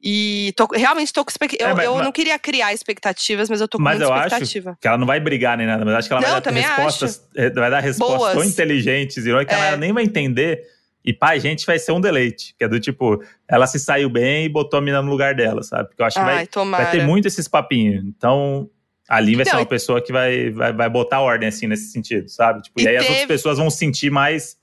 E 0.00 0.52
tô, 0.56 0.68
realmente 0.72 1.12
tô 1.12 1.24
com 1.24 1.30
expectativa. 1.30 1.82
É, 1.82 1.86
eu, 1.86 1.96
eu 1.96 2.04
não 2.04 2.12
queria 2.12 2.38
criar 2.38 2.72
expectativas, 2.72 3.50
mas 3.50 3.60
eu 3.60 3.66
tô 3.66 3.78
com 3.78 3.84
mas 3.84 3.98
muita 3.98 4.12
eu 4.12 4.16
expectativa. 4.16 4.70
Acho 4.70 4.80
que 4.80 4.86
ela 4.86 4.98
não 4.98 5.06
vai 5.06 5.18
brigar 5.18 5.56
nem 5.56 5.66
nada, 5.66 5.84
mas 5.84 5.94
acho 5.94 6.08
que 6.08 6.14
ela 6.14 6.22
não, 6.22 6.30
vai, 6.30 6.40
dar 6.40 6.50
respostas, 6.52 7.28
acho. 7.36 7.46
Eh, 7.46 7.50
vai 7.50 7.70
dar 7.70 7.80
respostas 7.80 8.18
Boas. 8.18 8.34
tão 8.34 8.44
inteligentes 8.44 9.26
e 9.26 9.44
que 9.44 9.54
é. 9.54 9.58
ela 9.58 9.76
nem 9.76 9.92
vai 9.92 10.04
entender. 10.04 10.62
E 11.04 11.12
pai, 11.12 11.40
gente, 11.40 11.66
vai 11.66 11.78
ser 11.78 11.92
um 11.92 12.00
deleite. 12.00 12.54
Que 12.56 12.64
é 12.64 12.68
do 12.68 12.78
tipo, 12.78 13.20
ela 13.48 13.66
se 13.66 13.80
saiu 13.80 14.08
bem 14.08 14.44
e 14.44 14.48
botou 14.48 14.78
a 14.78 14.80
menina 14.80 15.02
no 15.02 15.10
lugar 15.10 15.34
dela, 15.34 15.62
sabe? 15.62 15.88
Porque 15.88 16.02
eu 16.02 16.06
acho 16.06 16.18
Ai, 16.20 16.46
que 16.46 16.58
vai, 16.58 16.70
vai 16.70 16.90
ter 16.92 17.04
muito 17.04 17.26
esses 17.26 17.48
papinhos. 17.48 18.04
Então, 18.04 18.70
a 19.08 19.18
Lin 19.18 19.36
vai 19.36 19.46
não, 19.46 19.50
ser 19.52 19.56
uma 19.56 19.66
pessoa 19.66 20.00
que 20.00 20.12
vai, 20.12 20.50
vai, 20.50 20.72
vai 20.72 20.88
botar 20.88 21.20
ordem, 21.20 21.48
assim, 21.48 21.66
nesse 21.66 21.90
sentido, 21.90 22.28
sabe? 22.28 22.62
Tipo, 22.62 22.80
e, 22.80 22.84
e 22.84 22.88
aí 22.88 22.98
teve... 22.98 23.04
as 23.04 23.10
outras 23.10 23.26
pessoas 23.26 23.58
vão 23.58 23.70
sentir 23.70 24.10
mais 24.10 24.57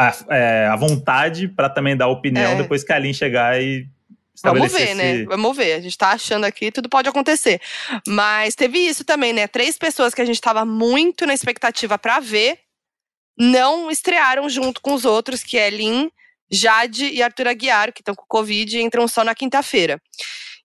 a, 0.00 0.16
é, 0.30 0.66
a 0.66 0.76
vontade 0.76 1.46
para 1.46 1.68
também 1.68 1.94
dar 1.94 2.08
opinião 2.08 2.52
é. 2.52 2.56
depois 2.56 2.82
que 2.82 2.92
a 2.92 2.98
Lin 2.98 3.12
chegar 3.12 3.60
e 3.60 3.86
Vamos 4.42 4.72
ver, 4.72 4.94
né? 4.94 5.24
Vamos 5.24 5.54
ver. 5.54 5.74
A 5.74 5.80
gente 5.80 5.98
tá 5.98 6.12
achando 6.12 6.44
aqui, 6.44 6.72
tudo 6.72 6.88
pode 6.88 7.06
acontecer. 7.06 7.60
Mas 8.08 8.54
teve 8.54 8.78
isso 8.78 9.04
também, 9.04 9.34
né? 9.34 9.46
Três 9.46 9.76
pessoas 9.76 10.14
que 10.14 10.22
a 10.22 10.24
gente 10.24 10.40
tava 10.40 10.64
muito 10.64 11.26
na 11.26 11.34
expectativa 11.34 11.98
para 11.98 12.20
ver 12.20 12.58
não 13.38 13.90
estrearam 13.90 14.48
junto 14.48 14.80
com 14.80 14.94
os 14.94 15.04
outros, 15.04 15.42
que 15.42 15.58
é 15.58 15.68
Lin, 15.68 16.10
Jade 16.50 17.04
e 17.04 17.22
Arthur 17.22 17.48
Aguiar, 17.48 17.92
que 17.92 18.00
estão 18.00 18.14
com 18.14 18.24
Covid 18.26 18.78
e 18.78 18.82
entram 18.82 19.06
só 19.06 19.22
na 19.22 19.34
quinta-feira. 19.34 20.00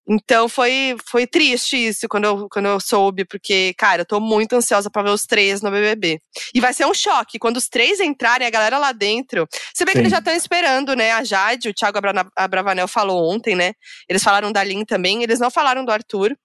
Então 0.07 0.47
foi, 0.47 0.95
foi 1.09 1.25
triste 1.25 1.75
isso 1.75 2.07
quando 2.07 2.25
eu, 2.25 2.47
quando 2.49 2.67
eu 2.67 2.79
soube, 2.79 3.25
porque, 3.25 3.73
cara, 3.77 4.01
eu 4.01 4.05
tô 4.05 4.19
muito 4.19 4.55
ansiosa 4.55 4.89
para 4.89 5.03
ver 5.03 5.09
os 5.09 5.25
três 5.25 5.61
no 5.61 5.71
BBB. 5.71 6.19
E 6.53 6.61
vai 6.61 6.73
ser 6.73 6.85
um 6.85 6.93
choque. 6.93 7.39
Quando 7.39 7.57
os 7.57 7.67
três 7.67 7.99
entrarem, 7.99 8.47
a 8.47 8.51
galera 8.51 8.77
lá 8.77 8.91
dentro. 8.91 9.47
Você 9.73 9.83
vê 9.83 9.91
Sim. 9.91 9.93
que 9.93 10.01
eles 10.01 10.11
já 10.11 10.19
estão 10.19 10.33
esperando, 10.33 10.95
né? 10.95 11.11
A 11.11 11.23
Jade, 11.23 11.69
o 11.69 11.73
Thiago 11.73 11.99
Abravanel 12.35 12.87
falou 12.87 13.33
ontem, 13.33 13.55
né? 13.55 13.73
Eles 14.07 14.23
falaram 14.23 14.51
da 14.51 14.63
Lin 14.63 14.85
também, 14.85 15.23
eles 15.23 15.39
não 15.39 15.49
falaram 15.49 15.83
do 15.83 15.91
Arthur. 15.91 16.35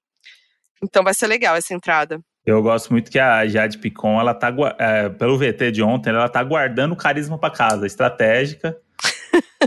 Então 0.83 1.05
vai 1.05 1.13
ser 1.13 1.27
legal 1.27 1.55
essa 1.55 1.75
entrada. 1.75 2.21
Eu 2.45 2.63
gosto 2.63 2.91
muito 2.91 3.11
que 3.11 3.19
a 3.19 3.47
Jade 3.47 3.77
Picon, 3.77 4.19
ela 4.19 4.33
tá, 4.33 4.53
é, 4.79 5.11
pelo 5.11 5.37
VT 5.37 5.71
de 5.71 5.83
ontem, 5.83 6.09
ela 6.09 6.29
tá 6.29 6.43
guardando 6.43 6.97
carisma 6.97 7.39
para 7.39 7.53
casa, 7.53 7.87
estratégica. 7.87 8.75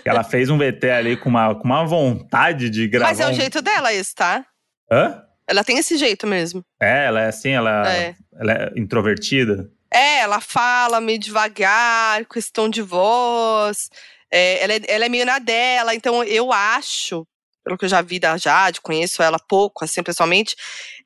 Ela 0.03 0.23
fez 0.23 0.49
um 0.49 0.57
VT 0.57 0.89
ali 0.89 1.17
com 1.17 1.29
uma, 1.29 1.55
com 1.55 1.63
uma 1.63 1.85
vontade 1.85 2.69
de 2.69 2.87
gravar. 2.87 3.09
Mas 3.09 3.19
é 3.19 3.27
o 3.27 3.31
um... 3.31 3.33
jeito 3.33 3.61
dela 3.61 3.93
esse, 3.93 4.13
tá? 4.13 4.45
Hã? 4.91 5.23
Ela 5.47 5.63
tem 5.63 5.77
esse 5.77 5.97
jeito 5.97 6.25
mesmo. 6.25 6.63
É, 6.81 7.05
ela 7.05 7.21
é 7.21 7.27
assim, 7.27 7.51
ela 7.51 7.91
É. 7.91 8.15
ela 8.39 8.53
é 8.53 8.71
introvertida. 8.75 9.69
É, 9.91 10.19
ela 10.19 10.41
fala 10.41 10.99
meio 10.99 11.19
devagar, 11.19 12.25
com 12.25 12.39
esse 12.39 12.51
tom 12.51 12.67
de 12.69 12.81
voz. 12.81 13.89
É, 14.31 14.63
ela, 14.63 14.73
é, 14.73 14.81
ela 14.87 15.05
é 15.05 15.09
meio 15.09 15.25
na 15.25 15.37
dela, 15.37 15.93
então 15.93 16.23
eu 16.23 16.51
acho, 16.51 17.27
pelo 17.63 17.77
que 17.77 17.85
eu 17.85 17.89
já 17.89 18.01
vi 18.01 18.19
da 18.19 18.35
Jade, 18.35 18.81
conheço 18.81 19.21
ela 19.21 19.37
pouco, 19.37 19.85
assim, 19.85 20.01
pessoalmente, 20.01 20.55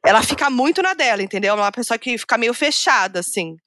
ela 0.06 0.24
fica 0.24 0.50
muito 0.50 0.82
na 0.82 0.94
dela, 0.94 1.22
entendeu? 1.22 1.52
Ela 1.52 1.64
é 1.64 1.66
uma 1.66 1.72
pessoa 1.72 1.98
que 1.98 2.18
fica 2.18 2.38
meio 2.38 2.54
fechada, 2.54 3.20
assim. 3.20 3.58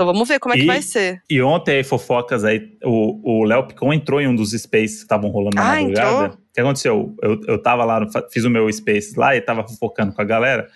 Então 0.00 0.06
vamos 0.06 0.28
ver 0.28 0.38
como 0.38 0.54
é 0.54 0.56
que 0.58 0.62
E- 0.62 0.66
vai 0.66 0.80
ser. 0.80 1.20
E 1.28 1.42
ontem, 1.42 1.82
fofocas 1.82 2.44
aí, 2.44 2.76
o 2.84 3.40
o 3.40 3.44
Léo 3.44 3.66
Picon 3.66 3.92
entrou 3.92 4.20
em 4.20 4.28
um 4.28 4.34
dos 4.36 4.52
spaces 4.52 4.98
que 4.98 5.02
estavam 5.02 5.28
rolando 5.28 5.56
na 5.56 5.62
Ah, 5.72 5.74
madrugada. 5.80 6.10
entrou? 6.26 6.26
O 6.38 6.38
que 6.54 6.60
aconteceu? 6.60 7.16
Eu, 7.20 7.40
eu 7.48 7.60
tava 7.60 7.84
lá, 7.84 8.06
fiz 8.30 8.44
o 8.44 8.50
meu 8.50 8.72
space 8.72 9.18
lá 9.18 9.34
e 9.34 9.40
tava 9.40 9.66
fofocando 9.66 10.12
com 10.12 10.22
a 10.22 10.24
galera. 10.24 10.68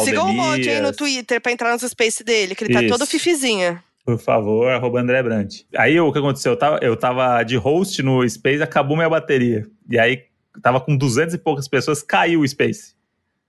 Siga 0.00 0.22
o 0.24 0.32
Monte 0.32 0.68
aí 0.68 0.80
no 0.80 0.92
Twitter 0.92 1.40
pra 1.40 1.52
entrar 1.52 1.72
nos 1.72 1.82
space 1.82 2.24
dele, 2.24 2.56
que 2.56 2.64
ele 2.64 2.72
tá 2.74 2.82
Isso. 2.82 2.92
todo 2.98 3.06
fifizinha. 3.06 3.84
Por 4.04 4.18
favor, 4.18 4.68
arroba 4.68 5.00
André 5.00 5.22
Brandt. 5.22 5.64
Aí 5.76 6.00
o 6.00 6.12
que 6.12 6.18
aconteceu? 6.18 6.52
Eu 6.52 6.58
tava, 6.58 6.78
eu 6.82 6.96
tava 6.96 7.42
de 7.44 7.56
host 7.56 8.02
no 8.02 8.28
Space, 8.28 8.62
acabou 8.62 8.96
minha 8.96 9.08
bateria. 9.08 9.64
E 9.88 9.96
aí 9.98 10.24
tava 10.62 10.80
com 10.80 10.96
200 10.96 11.34
e 11.34 11.38
poucas 11.38 11.68
pessoas, 11.68 12.02
caiu 12.02 12.40
o 12.40 12.48
Space. 12.48 12.94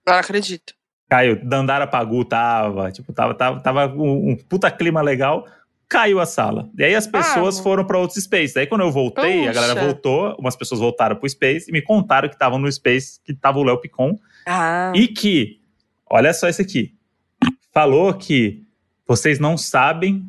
Não 0.05 0.15
acredito. 0.15 0.73
Caiu. 1.09 1.39
Dandara 1.43 1.87
Pagu 1.87 2.25
tava, 2.25 2.91
tipo, 2.91 3.13
tava, 3.13 3.33
tava, 3.33 3.59
tava 3.61 3.87
um, 3.95 4.31
um 4.31 4.35
puta 4.35 4.69
clima 4.69 5.01
legal. 5.01 5.45
Caiu 5.89 6.19
a 6.19 6.25
sala. 6.25 6.69
E 6.77 6.83
aí 6.83 6.93
as 6.95 7.07
pessoas 7.07 7.59
Ah. 7.59 7.63
foram 7.63 7.85
pra 7.85 7.97
outros 7.97 8.21
Space. 8.21 8.59
Aí 8.59 8.67
quando 8.67 8.81
eu 8.81 8.91
voltei, 8.91 9.47
a 9.47 9.53
galera 9.53 9.73
voltou, 9.85 10.35
umas 10.37 10.55
pessoas 10.55 10.81
voltaram 10.81 11.15
pro 11.15 11.29
Space 11.29 11.69
e 11.69 11.71
me 11.71 11.81
contaram 11.81 12.27
que 12.27 12.35
estavam 12.35 12.59
no 12.59 12.69
Space, 12.69 13.19
que 13.23 13.33
tava 13.33 13.57
o 13.59 13.63
Léo 13.63 13.77
Picon. 13.79 14.17
Ah, 14.45 14.91
E 14.93 15.07
que, 15.07 15.61
olha 16.09 16.33
só 16.33 16.49
esse 16.49 16.61
aqui. 16.61 16.93
Falou 17.73 18.13
que 18.13 18.63
vocês 19.07 19.39
não 19.39 19.57
sabem 19.57 20.25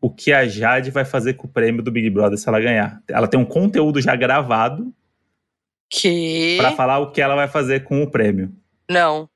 o 0.00 0.10
que 0.10 0.32
a 0.32 0.48
Jade 0.48 0.90
vai 0.90 1.04
fazer 1.04 1.34
com 1.34 1.46
o 1.46 1.50
prêmio 1.50 1.82
do 1.82 1.92
Big 1.92 2.10
Brother 2.10 2.36
se 2.36 2.48
ela 2.48 2.58
ganhar. 2.60 3.00
Ela 3.08 3.28
tem 3.28 3.38
um 3.38 3.44
conteúdo 3.44 4.00
já 4.00 4.16
gravado 4.16 4.92
que? 5.90 6.56
pra 6.58 6.72
falar 6.72 6.98
o 6.98 7.10
que 7.12 7.20
ela 7.20 7.34
vai 7.36 7.46
fazer 7.48 7.84
com 7.84 8.02
o 8.02 8.10
prêmio. 8.10 8.52
Não. 8.90 9.28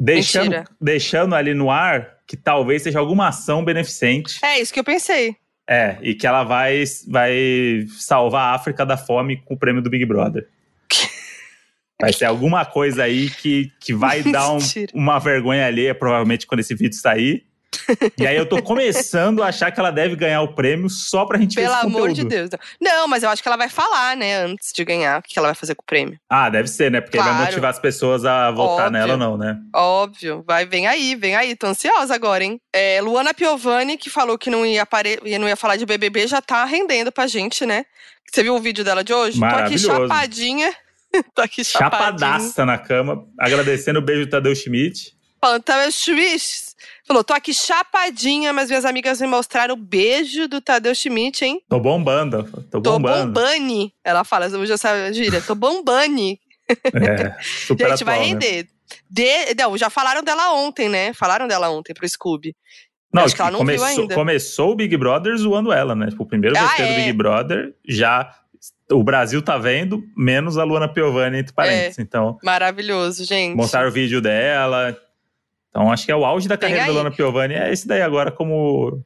Deixando, 0.00 0.44
Mentira. 0.50 0.64
deixando 0.80 1.34
ali 1.34 1.52
no 1.54 1.70
ar 1.70 2.16
que 2.26 2.36
talvez 2.36 2.82
seja 2.82 2.98
alguma 2.98 3.28
ação 3.28 3.64
beneficente. 3.64 4.38
É 4.42 4.58
isso 4.60 4.72
que 4.72 4.80
eu 4.80 4.84
pensei. 4.84 5.36
É, 5.68 5.98
e 6.00 6.14
que 6.14 6.26
ela 6.26 6.42
vai, 6.42 6.82
vai 7.08 7.84
salvar 7.98 8.48
a 8.52 8.54
África 8.54 8.84
da 8.86 8.96
fome 8.96 9.36
com 9.44 9.54
o 9.54 9.58
prêmio 9.58 9.82
do 9.82 9.90
Big 9.90 10.04
Brother. 10.04 10.48
Vai 12.00 12.14
ser 12.14 12.24
alguma 12.24 12.64
coisa 12.64 13.02
aí 13.04 13.28
que, 13.28 13.70
que 13.78 13.92
vai 13.94 14.22
dar 14.32 14.50
um- 14.52 14.58
uma 14.94 15.18
vergonha 15.18 15.66
alheia, 15.66 15.94
provavelmente, 15.94 16.46
quando 16.46 16.60
esse 16.60 16.74
vídeo 16.74 16.96
sair. 16.96 17.44
E 18.18 18.26
aí 18.26 18.36
eu 18.36 18.46
tô 18.46 18.62
começando 18.62 19.42
a 19.42 19.46
achar 19.48 19.70
que 19.70 19.78
ela 19.80 19.90
deve 19.90 20.16
ganhar 20.16 20.42
o 20.42 20.54
prêmio 20.54 20.88
só 20.88 21.24
pra 21.24 21.38
gente 21.38 21.54
Pelo 21.54 21.68
ver 21.68 21.72
esse 21.76 21.86
amor 21.86 22.08
conteúdo. 22.08 22.14
de 22.16 22.24
Deus. 22.24 22.50
Não, 22.80 23.06
mas 23.08 23.22
eu 23.22 23.30
acho 23.30 23.42
que 23.42 23.48
ela 23.48 23.56
vai 23.56 23.68
falar, 23.68 24.16
né, 24.16 24.42
antes 24.44 24.72
de 24.72 24.84
ganhar, 24.84 25.18
o 25.18 25.22
que 25.22 25.38
ela 25.38 25.48
vai 25.48 25.54
fazer 25.54 25.74
com 25.74 25.82
o 25.82 25.86
prêmio. 25.86 26.18
Ah, 26.28 26.48
deve 26.50 26.68
ser, 26.68 26.90
né? 26.90 27.00
Porque 27.00 27.16
aí 27.18 27.22
vai 27.24 27.32
Claro. 27.32 27.46
motivar 27.46 27.70
as 27.70 27.78
pessoas 27.78 28.24
a 28.24 28.50
votar 28.50 28.86
Óbvio. 28.86 28.90
nela 28.92 29.12
ou 29.12 29.18
não, 29.18 29.36
né? 29.36 29.58
Óbvio. 29.74 30.44
Vai, 30.46 30.66
vem 30.66 30.86
aí, 30.86 31.14
vem 31.14 31.34
aí. 31.36 31.54
Tô 31.56 31.66
ansiosa 31.68 32.14
agora, 32.14 32.42
hein? 32.44 32.60
É, 32.72 33.00
Luana 33.00 33.32
Piovani, 33.34 33.96
que 33.96 34.10
falou 34.10 34.36
que 34.38 34.50
não 34.50 34.64
ia, 34.66 34.82
apare... 34.82 35.20
não 35.38 35.48
ia 35.48 35.56
falar 35.56 35.76
de 35.76 35.86
BBB, 35.86 36.26
já 36.26 36.40
tá 36.42 36.64
rendendo 36.64 37.10
pra 37.12 37.26
gente, 37.26 37.64
né? 37.66 37.84
Você 38.32 38.42
viu 38.42 38.54
o 38.54 38.60
vídeo 38.60 38.84
dela 38.84 39.02
de 39.02 39.12
hoje? 39.12 39.38
Tô 39.38 39.44
aqui 39.44 39.54
Maravilhoso. 39.56 39.86
chapadinha. 39.86 40.74
Tô 41.34 41.42
aqui 41.42 41.64
chapadinha. 41.64 42.00
Chapadaça 42.28 42.64
na 42.64 42.78
cama, 42.78 43.24
agradecendo 43.38 43.98
o 43.98 44.02
beijo 44.02 44.26
do 44.26 44.30
Tadeu 44.30 44.54
Schmidt. 44.54 45.16
Tadeu 45.64 45.90
Schmidt. 45.90 46.69
Falou, 47.10 47.24
tô 47.24 47.34
aqui 47.34 47.52
chapadinha, 47.52 48.52
mas 48.52 48.68
minhas 48.68 48.84
amigas 48.84 49.20
me 49.20 49.26
mostraram 49.26 49.74
o 49.74 49.76
beijo 49.76 50.46
do 50.46 50.60
Tadeu 50.60 50.94
Schmidt, 50.94 51.44
hein? 51.44 51.60
Tô 51.68 51.80
bombando, 51.80 52.44
tô 52.70 52.80
Tô 52.80 52.92
bombando. 52.92 53.32
bombani. 53.32 53.92
Ela 54.04 54.22
fala, 54.22 54.46
eu 54.46 54.78
sabe 54.78 55.00
a 55.00 55.12
gíria. 55.12 55.42
Tô 55.42 55.56
bombani. 55.56 56.38
É, 56.68 57.34
super 57.42 57.88
Gente, 57.88 58.04
vai 58.04 58.14
atual, 58.14 58.38
né? 58.38 58.46
render. 58.46 58.68
De- 59.10 59.54
Não, 59.58 59.76
já 59.76 59.90
falaram 59.90 60.22
dela 60.22 60.52
ontem, 60.52 60.88
né? 60.88 61.12
Falaram 61.12 61.48
dela 61.48 61.68
ontem 61.70 61.92
pro 61.92 62.08
Scooby. 62.08 62.54
Não, 63.12 63.24
Acho 63.24 63.34
que 63.34 63.42
ela 63.42 63.50
não 63.50 63.64
viu 63.66 63.76
começou, 63.76 64.02
ainda. 64.02 64.14
começou 64.14 64.70
o 64.70 64.76
Big 64.76 64.96
Brother 64.96 65.36
zoando 65.36 65.72
ela, 65.72 65.96
né? 65.96 66.06
Tipo, 66.10 66.22
o 66.22 66.26
primeiro 66.28 66.56
Ah, 66.56 66.62
VT 66.64 66.76
do 66.84 66.92
é. 66.92 66.94
Big 66.94 67.12
Brother 67.12 67.74
já. 67.88 68.32
O 68.88 69.02
Brasil 69.02 69.42
tá 69.42 69.58
vendo, 69.58 70.00
menos 70.16 70.56
a 70.56 70.62
Luana 70.62 70.86
Piovani 70.86 71.38
entre 71.38 71.52
parênteses. 71.52 71.98
É. 71.98 72.02
Então, 72.02 72.38
Maravilhoso, 72.44 73.24
gente. 73.24 73.56
mostraram 73.56 73.88
o 73.88 73.92
vídeo 73.92 74.20
dela. 74.20 74.96
Então, 75.70 75.90
acho 75.90 76.04
que 76.04 76.12
é 76.12 76.16
o 76.16 76.24
auge 76.24 76.48
da 76.48 76.56
carreira 76.58 76.86
da. 76.86 76.92
Luana 76.92 77.10
Piovani. 77.10 77.54
É 77.54 77.72
esse 77.72 77.86
daí 77.86 78.02
agora, 78.02 78.30
como 78.30 79.02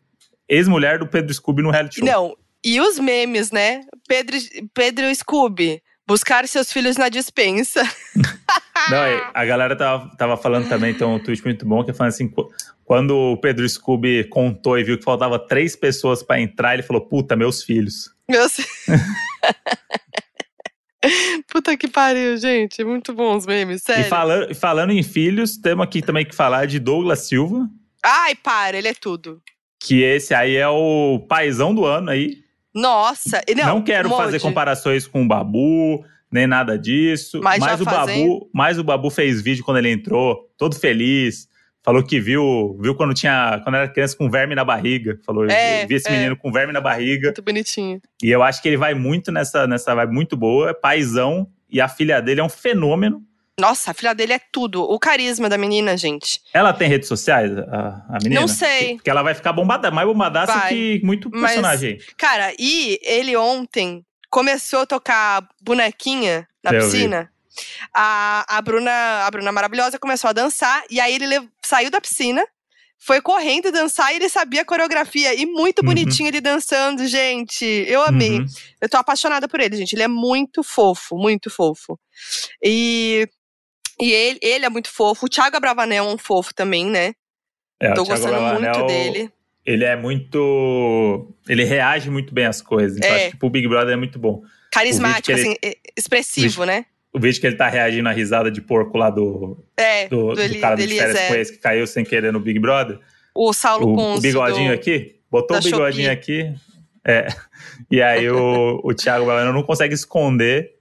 ex-mulher 0.49 0.99
do 0.99 1.07
Pedro 1.07 1.33
Scooby 1.33 1.63
no 1.63 1.71
reality 1.71 1.99
show. 2.01 2.07
Não, 2.07 2.37
e 2.65 2.81
os 2.81 2.99
memes, 2.99 3.51
né? 3.51 3.83
Pedro, 4.09 4.37
Pedro 4.73 5.15
Scooby, 5.15 5.83
buscar 6.07 6.47
seus 6.49 6.73
filhos 6.73 6.97
na 6.97 7.09
dispensa. 7.09 7.83
Não, 8.91 9.31
a 9.33 9.45
galera 9.45 9.77
tava, 9.77 10.15
tava 10.17 10.37
falando 10.37 10.69
também, 10.69 10.93
tem 10.95 11.07
um 11.07 11.19
tweet 11.19 11.43
muito 11.45 11.65
bom, 11.67 11.83
que 11.85 11.91
é 11.91 11.95
falando 11.95 12.13
assim: 12.13 12.29
qu- 12.29 12.51
quando 12.85 13.15
o 13.17 13.37
Pedro 13.39 13.67
Scooby 13.69 14.25
contou 14.25 14.79
e 14.79 14.85
viu 14.85 14.99
que 14.99 15.05
faltava 15.05 15.39
três 15.39 15.75
pessoas 15.77 16.23
pra 16.23 16.41
entrar, 16.41 16.75
ele 16.75 16.83
falou: 16.83 17.03
puta, 17.07 17.35
meus 17.37 17.63
filhos. 17.63 18.11
Meus... 18.29 18.57
Puta 21.49 21.77
que 21.77 21.89
pariu, 21.89 22.37
gente. 22.37 22.83
Muito 22.85 23.13
bom 23.13 23.37
os 23.37 23.47
memes, 23.47 23.83
E 23.83 23.85
sério. 23.85 24.05
falando, 24.05 24.51
e 24.51 24.55
falando 24.55 24.91
em 24.93 25.03
filhos, 25.03 25.57
temos 25.57 25.85
aqui 25.85 26.01
também 26.03 26.25
que 26.25 26.35
falar 26.35 26.67
de 26.67 26.79
Douglas 26.79 27.21
Silva, 27.29 27.69
Ai, 28.03 28.35
para, 28.35 28.77
ele 28.77 28.89
é 28.89 28.95
tudo. 28.95 29.41
que 29.81 30.03
esse 30.03 30.35
aí 30.35 30.57
é 30.57 30.69
o 30.69 31.21
paizão 31.29 31.75
do 31.75 31.85
ano 31.85 32.11
aí. 32.11 32.39
Nossa, 32.75 33.41
Não, 33.57 33.67
não, 33.67 33.83
quero 33.83 34.09
fazer 34.11 34.41
comparações 34.41 35.07
com 35.07 35.23
o 35.23 35.29
Babu, 35.29 36.05
nem 36.31 36.47
nada 36.47 36.77
disso. 36.79 37.41
Mas 37.43 37.61
Mas, 37.61 37.81
o 37.81 37.85
fazem- 37.85 38.29
Babu, 38.29 38.51
mas 38.53 38.79
o 38.79 38.85
Babu 38.85 39.11
fez 39.11 39.41
vídeo 39.41 39.65
quando 39.65 39.77
ele 39.79 39.91
entrou, 39.91 40.51
todo 40.59 40.75
feliz. 40.75 41.47
Falou 41.85 42.03
que 42.03 42.19
viu, 42.19 42.79
viu 42.81 42.95
quando 42.95 43.13
tinha, 43.13 43.61
quando 43.63 43.75
era 43.75 43.87
criança 43.89 44.17
com 44.17 44.31
verme 44.31 44.55
na 44.55 44.65
barriga. 44.65 45.19
Falou, 45.25 45.45
É, 45.51 45.85
vi 45.87 45.97
esse 45.97 46.09
é. 46.09 46.13
menino 46.13 46.35
com 46.37 46.51
verme 46.51 46.73
na 46.73 46.81
barriga. 46.81 47.29
Muito 47.29 47.43
bonitinho. 47.43 48.01
E 48.23 48.31
eu 48.31 48.43
acho 48.43 48.63
que 48.63 48.69
ele 48.69 48.79
vai 48.79 48.95
muito 48.95 49.31
nessa, 49.31 49.67
nessa 49.67 49.95
vibe 49.95 50.13
muito 50.15 50.35
boa, 50.37 50.71
é 50.71 50.75
paizão. 50.75 51.47
E 51.69 51.81
a 51.83 51.89
filha 51.89 52.23
dele 52.23 52.41
é 52.41 52.45
um 52.45 52.49
fenômeno. 52.49 53.23
Nossa, 53.61 53.91
a 53.91 53.95
filha 53.95 54.15
dele 54.15 54.33
é 54.33 54.41
tudo. 54.51 54.83
O 54.83 54.99
carisma 54.99 55.49
da 55.49 55.59
menina, 55.59 55.97
gente. 55.97 56.41
Ela 56.55 56.73
tem 56.73 56.89
redes 56.89 57.07
sociais, 57.07 57.53
a, 57.57 58.05
a 58.09 58.19
menina? 58.23 58.41
Não 58.41 58.49
sei. 58.49 58.95
Porque 58.97 59.11
ela 59.11 59.23
vai 59.23 59.35
ficar 59.35 59.53
bombada, 59.53 59.91
mais 59.91 60.09
bombadaça 60.09 60.53
Vai. 60.53 60.69
que 60.71 61.01
muito 61.05 61.31
Mas- 61.31 61.53
personagem. 61.53 61.99
Cara, 62.17 62.53
e 62.59 62.99
ele 63.03 63.37
ontem 63.37 64.03
começou 64.31 64.81
a 64.81 64.87
tocar 64.87 65.47
bonequinha 65.63 66.49
na 66.65 66.73
Eu 66.73 66.81
vi. 66.81 66.87
A, 67.93 68.45
a, 68.59 68.63
Bruna, 68.63 69.25
a 69.27 69.31
Bruna 69.31 69.53
maravilhosa 69.53 69.99
começou 69.99 70.31
a 70.31 70.33
dançar, 70.33 70.83
e 70.91 71.01
aí 71.01 71.15
ele 71.15 71.49
saiu 71.65 71.91
da 71.91 72.01
piscina, 72.01 72.45
foi 72.99 73.21
correndo 73.21 73.71
dançar 73.71 74.13
e 74.13 74.17
ele 74.17 74.29
sabia 74.31 74.63
a 74.63 74.65
coreografia. 74.65 75.35
E 75.35 75.45
muito 75.45 75.81
Uhum. 75.81 75.87
bonitinho 75.87 76.29
ele 76.29 76.41
dançando, 76.41 77.07
gente. 77.07 77.65
Eu 77.87 78.03
amei. 78.03 78.39
Uhum. 78.39 78.47
Eu 78.81 78.89
tô 78.89 78.97
apaixonada 78.97 79.47
por 79.47 79.61
ele, 79.61 79.77
gente. 79.77 79.93
Ele 79.95 80.03
é 80.05 80.09
muito 80.09 80.63
fofo, 80.63 81.17
muito 81.19 81.51
fofo. 81.51 81.99
E, 82.63 83.29
e 84.01 84.11
ele, 84.11 84.39
ele 84.41 84.65
é 84.65 84.71
muito 84.71 84.89
fofo. 84.91 85.27
O 85.27 85.29
Thiago 85.29 85.55
Abravanel 85.57 86.07
é 86.09 86.15
um 86.15 86.17
fofo 86.17 86.55
também, 86.55 86.87
né? 86.87 87.13
É, 87.79 87.93
tô 87.93 88.05
gostando 88.05 88.41
muito 88.59 88.87
dele. 88.87 89.31
Ele 89.67 89.85
é 89.85 89.97
muito. 89.97 91.35
Ele 91.49 91.65
reage 91.65 92.09
muito 92.11 92.33
bem 92.33 92.47
às 92.47 92.63
coisas. 92.63 92.97
Então, 92.97 93.11
É. 93.11 93.17
acho 93.25 93.31
que 93.33 93.37
pro 93.37 93.51
Big 93.51 93.67
Brother 93.69 93.93
é 93.95 93.97
muito 93.97 94.19
bom. 94.19 94.43
Carismático, 94.71 95.31
ele- 95.31 95.41
assim, 95.43 95.57
expressivo, 95.97 96.65
né? 96.65 96.87
O 97.15 97.21
vídeo 97.21 97.41
que 97.41 97.47
ele 97.47 97.57
tá 97.57 97.69
reagindo 97.69 98.09
à 98.09 98.13
risada 98.13 98.51
de 98.51 98.61
porco 98.61 98.99
lá 98.99 99.09
do, 99.09 99.65
É, 99.77 100.09
do, 100.09 100.35
do, 100.35 100.49
do 100.49 100.59
cara 100.61 100.75
do 100.77 100.83
férias 100.83 101.29
com 101.29 101.35
esse 101.37 101.53
que 101.53 101.59
caiu 101.59 101.87
sem 101.87 102.05
querer 102.05 102.33
no 102.33 102.41
Big 102.41 102.59
Brother. 102.59 102.99
O 103.35 103.53
Saulo 103.53 103.87
O, 103.87 104.17
o 104.17 104.21
bigodinho 104.21 104.69
do... 104.71 104.75
aqui. 104.75 105.17
Botou 105.31 105.57
o 105.57 105.61
bigodinho 105.61 106.11
Shopee. 106.11 106.43
aqui. 106.43 106.55
É. 107.07 107.27
E 107.91 108.01
aí 108.03 108.29
o, 108.31 108.81
o 108.83 108.95
Thiago 108.95 109.25
Bravanel 109.27 109.53
não 109.53 109.63
consegue 109.63 109.95
esconder 109.95 110.73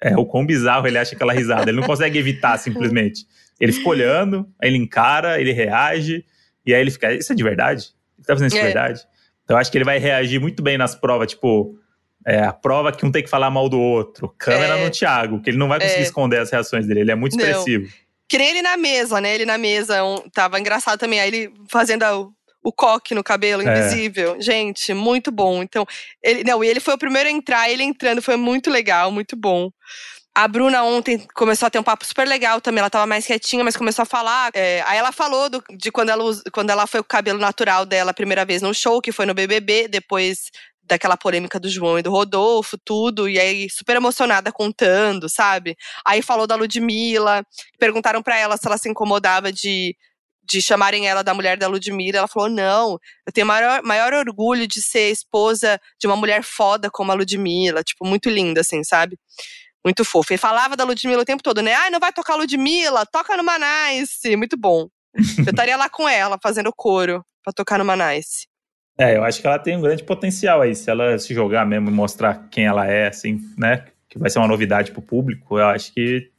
é, 0.00 0.16
o 0.16 0.24
quão 0.26 0.44
bizarro 0.46 0.86
ele 0.86 0.98
acha 0.98 1.14
aquela 1.16 1.32
risada. 1.32 1.70
Ele 1.70 1.80
não 1.80 1.86
consegue 1.86 2.18
evitar 2.18 2.56
simplesmente. 2.60 3.26
Ele 3.58 3.72
fica 3.72 3.88
olhando, 3.88 4.46
aí 4.60 4.68
ele 4.68 4.76
encara, 4.76 5.40
ele 5.40 5.50
reage, 5.52 6.24
e 6.64 6.74
aí 6.74 6.80
ele 6.80 6.90
fica, 6.90 7.12
isso 7.12 7.32
é 7.32 7.34
de 7.34 7.42
verdade? 7.42 7.86
Ele 8.18 8.26
tá 8.26 8.34
fazendo 8.34 8.48
isso 8.48 8.56
de 8.56 8.60
É. 8.62 8.64
verdade? 8.66 9.00
Então 9.44 9.56
eu 9.56 9.60
acho 9.60 9.70
que 9.72 9.78
ele 9.78 9.84
vai 9.84 9.98
reagir 9.98 10.38
muito 10.40 10.62
bem 10.62 10.76
nas 10.76 10.94
provas, 10.94 11.30
tipo, 11.30 11.78
é, 12.26 12.40
a 12.42 12.52
prova 12.52 12.90
que 12.92 13.06
um 13.06 13.12
tem 13.12 13.22
que 13.22 13.30
falar 13.30 13.50
mal 13.50 13.68
do 13.68 13.80
outro. 13.80 14.34
Câmera 14.36 14.76
É. 14.78 14.84
no 14.84 14.90
Thiago, 14.90 15.40
que 15.40 15.50
ele 15.50 15.58
não 15.58 15.68
vai 15.68 15.78
conseguir 15.80 16.00
É. 16.00 16.04
esconder 16.04 16.40
as 16.40 16.50
reações 16.50 16.86
dele, 16.86 17.00
ele 17.00 17.12
é 17.12 17.14
muito 17.14 17.36
Não. 17.36 17.44
expressivo. 17.44 17.86
Que 18.28 18.38
nem 18.38 18.48
ele 18.50 18.62
na 18.62 18.76
mesa, 18.76 19.20
né? 19.20 19.32
Ele 19.34 19.44
na 19.46 19.56
mesa 19.56 20.02
um, 20.02 20.16
tava 20.30 20.58
engraçado 20.58 20.98
também. 20.98 21.20
Aí 21.20 21.28
ele 21.28 21.52
fazendo 21.70 22.02
a, 22.02 22.18
o 22.18 22.72
coque 22.72 23.14
no 23.14 23.22
cabelo, 23.22 23.62
É. 23.62 23.78
invisível. 23.78 24.36
Gente, 24.40 24.92
muito 24.92 25.30
bom. 25.30 25.62
Então, 25.62 25.86
ele, 26.20 26.42
não, 26.42 26.64
e 26.64 26.66
ele 26.66 26.80
foi 26.80 26.94
o 26.94 26.98
primeiro 26.98 27.28
a 27.28 27.32
entrar, 27.32 27.70
ele 27.70 27.84
entrando, 27.84 28.20
foi 28.20 28.34
muito 28.36 28.68
legal, 28.68 29.12
muito 29.12 29.36
bom. 29.36 29.70
A 30.34 30.46
Bruna 30.48 30.82
ontem 30.82 31.24
começou 31.34 31.66
a 31.66 31.70
ter 31.70 31.78
um 31.78 31.82
papo 31.84 32.04
super 32.04 32.26
legal 32.28 32.60
também. 32.60 32.80
Ela 32.80 32.90
tava 32.90 33.06
mais 33.06 33.24
quietinha, 33.24 33.62
mas 33.64 33.76
começou 33.76 34.02
a 34.02 34.06
falar. 34.06 34.50
é, 34.54 34.82
aí 34.86 34.98
ela 34.98 35.12
falou 35.12 35.48
do- 35.48 35.62
de 35.78 35.90
quando 35.92 36.10
ela, 36.10 36.24
quando 36.52 36.68
ela 36.70 36.86
foi 36.86 37.00
com 37.00 37.06
o 37.06 37.08
cabelo 37.08 37.38
natural 37.38 37.86
dela 37.86 38.10
a 38.10 38.14
primeira 38.14 38.44
vez 38.44 38.60
no 38.60 38.74
show, 38.74 39.00
que 39.00 39.12
foi 39.12 39.24
no 39.24 39.32
BBB, 39.32 39.86
depois 39.88 40.50
daquela 40.86 41.16
polêmica 41.16 41.58
do 41.58 41.68
João 41.68 41.98
e 41.98 42.02
do 42.02 42.10
Rodolfo, 42.10 42.78
tudo. 42.78 43.28
E 43.28 43.38
aí, 43.38 43.68
super 43.68 43.96
emocionada 43.96 44.52
contando, 44.52 45.28
sabe? 45.28 45.76
Aí 46.04 46.22
falou 46.22 46.46
da 46.46 46.54
Ludmilla. 46.54 47.44
Perguntaram 47.78 48.22
pra 48.22 48.38
ela 48.38 48.56
se 48.56 48.66
ela 48.66 48.78
se 48.78 48.88
incomodava 48.88 49.52
de, 49.52 49.96
de 50.42 50.62
chamarem 50.62 51.08
ela 51.08 51.22
da 51.22 51.34
mulher 51.34 51.58
da 51.58 51.68
Ludmilla. 51.68 52.18
Ela 52.18 52.28
falou: 52.28 52.48
não, 52.48 52.98
eu 53.26 53.32
tenho 53.32 53.46
maior, 53.46 53.82
maior 53.82 54.14
orgulho 54.14 54.66
de 54.66 54.80
ser 54.80 55.10
esposa 55.10 55.80
de 56.00 56.06
uma 56.06 56.16
mulher 56.16 56.42
foda 56.42 56.90
como 56.90 57.12
a 57.12 57.14
Ludmilla. 57.14 57.82
Tipo, 57.82 58.06
muito 58.06 58.30
linda, 58.30 58.60
assim, 58.60 58.82
sabe? 58.84 59.18
Muito 59.84 60.04
fofa. 60.04 60.34
E 60.34 60.38
falava 60.38 60.76
da 60.76 60.84
Ludmilla 60.84 61.22
o 61.22 61.26
tempo 61.26 61.42
todo, 61.42 61.62
né? 61.62 61.74
Ai, 61.74 61.90
não 61.90 62.00
vai 62.00 62.12
tocar 62.12 62.36
Ludmilla, 62.36 63.06
toca 63.06 63.36
no 63.36 63.44
Manice. 63.44 64.36
Muito 64.36 64.56
bom. 64.56 64.88
Eu 65.38 65.50
estaria 65.50 65.76
lá 65.76 65.88
com 65.88 66.08
ela, 66.08 66.38
fazendo 66.42 66.72
coro 66.74 67.24
pra 67.42 67.52
tocar 67.52 67.78
no 67.78 67.84
Manice. 67.84 68.46
É, 68.98 69.16
eu 69.16 69.24
acho 69.24 69.40
que 69.40 69.46
ela 69.46 69.58
tem 69.58 69.76
um 69.76 69.80
grande 69.82 70.02
potencial 70.02 70.62
aí. 70.62 70.74
Se 70.74 70.90
ela 70.90 71.18
se 71.18 71.34
jogar 71.34 71.66
mesmo 71.66 71.88
e 71.90 71.92
mostrar 71.92 72.48
quem 72.50 72.64
ela 72.66 72.86
é, 72.86 73.08
assim, 73.08 73.40
né? 73.58 73.84
Que 74.08 74.18
vai 74.18 74.30
ser 74.30 74.38
uma 74.38 74.48
novidade 74.48 74.90
pro 74.92 75.02
público, 75.02 75.58
eu 75.58 75.66
acho 75.66 75.92
que, 75.92 76.30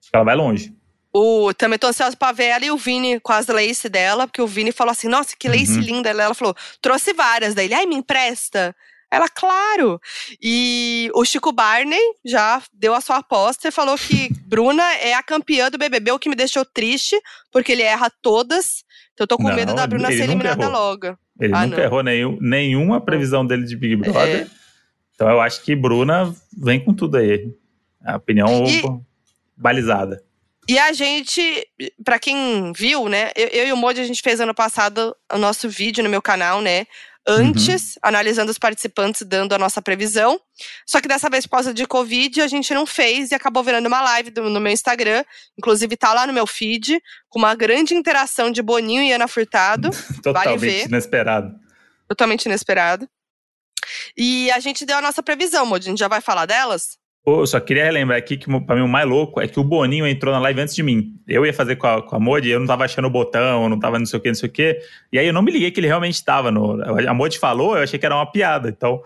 acho 0.00 0.10
que 0.10 0.16
ela 0.16 0.24
vai 0.24 0.36
longe. 0.36 0.72
O, 1.12 1.52
também 1.54 1.78
tô 1.78 1.88
ansiosa 1.88 2.16
pra 2.16 2.32
ver 2.32 2.44
ela 2.44 2.64
e 2.64 2.70
o 2.70 2.76
Vini 2.76 3.18
com 3.18 3.32
as 3.32 3.46
lace 3.48 3.88
dela, 3.88 4.26
porque 4.26 4.42
o 4.42 4.46
Vini 4.46 4.70
falou 4.70 4.92
assim: 4.92 5.08
nossa, 5.08 5.34
que 5.36 5.48
lace 5.48 5.72
Uhum. 5.72 5.80
linda. 5.80 6.10
Ela 6.10 6.34
falou: 6.34 6.54
trouxe 6.80 7.12
várias. 7.12 7.54
Daí 7.54 7.66
ele, 7.66 7.74
ai, 7.74 7.86
me 7.86 7.96
empresta. 7.96 8.76
Ela, 9.10 9.26
claro. 9.26 9.98
E 10.40 11.10
o 11.14 11.24
Chico 11.24 11.50
Barney 11.50 11.98
já 12.24 12.62
deu 12.74 12.94
a 12.94 13.00
sua 13.00 13.16
aposta 13.16 13.66
e 13.68 13.72
falou 13.72 13.96
que 13.96 14.30
Bruna 14.46 14.84
é 14.96 15.14
a 15.14 15.22
campeã 15.22 15.70
do 15.70 15.78
BBB, 15.78 16.12
o 16.12 16.18
que 16.18 16.28
me 16.28 16.36
deixou 16.36 16.62
triste, 16.64 17.18
porque 17.50 17.72
ele 17.72 17.82
erra 17.82 18.12
todas. 18.22 18.84
Então 19.14 19.24
eu 19.24 19.28
tô 19.28 19.38
com 19.38 19.44
Não, 19.48 19.54
medo 19.56 19.74
da 19.74 19.86
Bruna 19.86 20.08
ser 20.08 20.24
eliminada 20.24 20.68
logo. 20.68 21.18
Ele 21.40 21.54
Ah, 21.54 21.64
nunca 21.66 21.76
não. 21.78 21.84
errou 21.84 22.02
nenhum, 22.02 22.38
nenhuma 22.40 23.00
previsão 23.00 23.46
dele 23.46 23.64
de 23.64 23.76
Big 23.76 23.96
Brother. 23.96 24.42
É. 24.42 24.46
Então 25.14 25.28
eu 25.28 25.40
acho 25.40 25.62
que 25.62 25.74
Bruna 25.76 26.34
vem 26.56 26.78
com 26.84 26.92
tudo 26.94 27.16
aí. 27.16 27.52
A 28.04 28.16
opinião 28.16 28.64
E- 28.66 28.82
balizada. 29.56 30.22
E 30.68 30.78
a 30.78 30.92
gente, 30.92 31.66
pra 32.04 32.18
quem 32.18 32.72
viu, 32.76 33.08
né? 33.08 33.30
Eu, 33.34 33.48
eu 33.48 33.68
e 33.68 33.72
o 33.72 33.76
Modi, 33.76 34.00
a 34.00 34.04
gente 34.06 34.20
fez 34.22 34.38
ano 34.40 34.54
passado 34.54 35.16
o 35.32 35.38
nosso 35.38 35.68
vídeo 35.68 36.04
no 36.04 36.10
meu 36.10 36.20
canal, 36.20 36.60
né? 36.60 36.86
Antes, 37.30 37.98
analisando 38.02 38.50
os 38.50 38.58
participantes, 38.58 39.22
dando 39.22 39.52
a 39.54 39.58
nossa 39.58 39.82
previsão. 39.82 40.40
Só 40.86 41.00
que 41.00 41.06
dessa 41.08 41.28
vez, 41.28 41.44
por 41.46 41.52
causa 41.52 41.74
de 41.74 41.86
Covid, 41.86 42.40
a 42.40 42.46
gente 42.48 42.72
não 42.72 42.86
fez 42.86 43.30
e 43.30 43.34
acabou 43.34 43.62
virando 43.62 43.86
uma 43.86 44.00
live 44.00 44.30
do- 44.30 44.48
no 44.48 44.58
meu 44.60 44.72
Instagram. 44.72 45.22
Inclusive, 45.58 45.96
tá 45.96 46.12
lá 46.14 46.26
no 46.26 46.32
meu 46.32 46.46
feed, 46.46 46.98
com 47.28 47.38
uma 47.38 47.54
grande 47.54 47.94
interação 47.94 48.50
de 48.50 48.62
Boninho 48.62 49.02
e 49.02 49.12
Ana 49.12 49.28
Furtado. 49.28 49.90
Totalmente 50.22 50.60
ver. 50.60 50.86
inesperado. 50.86 51.54
totalmente 52.08 52.46
inesperado. 52.46 53.08
E 54.16 54.50
a 54.50 54.58
gente 54.60 54.84
deu 54.86 54.96
a 54.96 55.02
nossa 55.02 55.22
previsão, 55.22 55.66
Modi. 55.66 55.86
A 55.86 55.90
gente 55.90 55.98
já 55.98 56.08
vai 56.08 56.20
falar 56.20 56.46
delas? 56.46 56.98
Eu 57.26 57.46
só 57.46 57.60
queria 57.60 57.84
relembrar 57.84 58.16
aqui 58.18 58.38
que 58.38 58.46
pra 58.62 58.74
mim 58.74 58.80
o 58.82 58.88
mais 58.88 59.06
louco 59.06 59.38
é 59.40 59.46
que 59.46 59.60
o 59.60 59.64
Boninho 59.64 60.06
entrou 60.06 60.32
na 60.32 60.40
live 60.40 60.60
antes 60.62 60.74
de 60.74 60.82
mim. 60.82 61.14
Eu 61.28 61.44
ia 61.44 61.52
fazer 61.52 61.76
com 61.76 61.86
a, 61.86 62.00
com 62.02 62.16
a 62.16 62.18
Modi, 62.18 62.48
eu 62.48 62.58
não 62.58 62.66
tava 62.66 62.84
achando 62.86 63.04
o 63.06 63.10
botão, 63.10 63.68
não 63.68 63.78
tava 63.78 63.98
não 63.98 64.06
sei 64.06 64.18
o 64.18 64.22
que, 64.22 64.28
não 64.28 64.34
sei 64.34 64.48
o 64.48 64.52
que. 64.52 64.78
E 65.12 65.18
aí 65.18 65.26
eu 65.26 65.32
não 65.32 65.42
me 65.42 65.52
liguei 65.52 65.70
que 65.70 65.78
ele 65.78 65.86
realmente 65.86 66.24
tava 66.24 66.50
no. 66.50 66.82
A 67.06 67.12
Modi 67.12 67.38
falou, 67.38 67.76
eu 67.76 67.82
achei 67.82 67.98
que 67.98 68.06
era 68.06 68.14
uma 68.14 68.24
piada. 68.30 68.70
Então, 68.70 69.02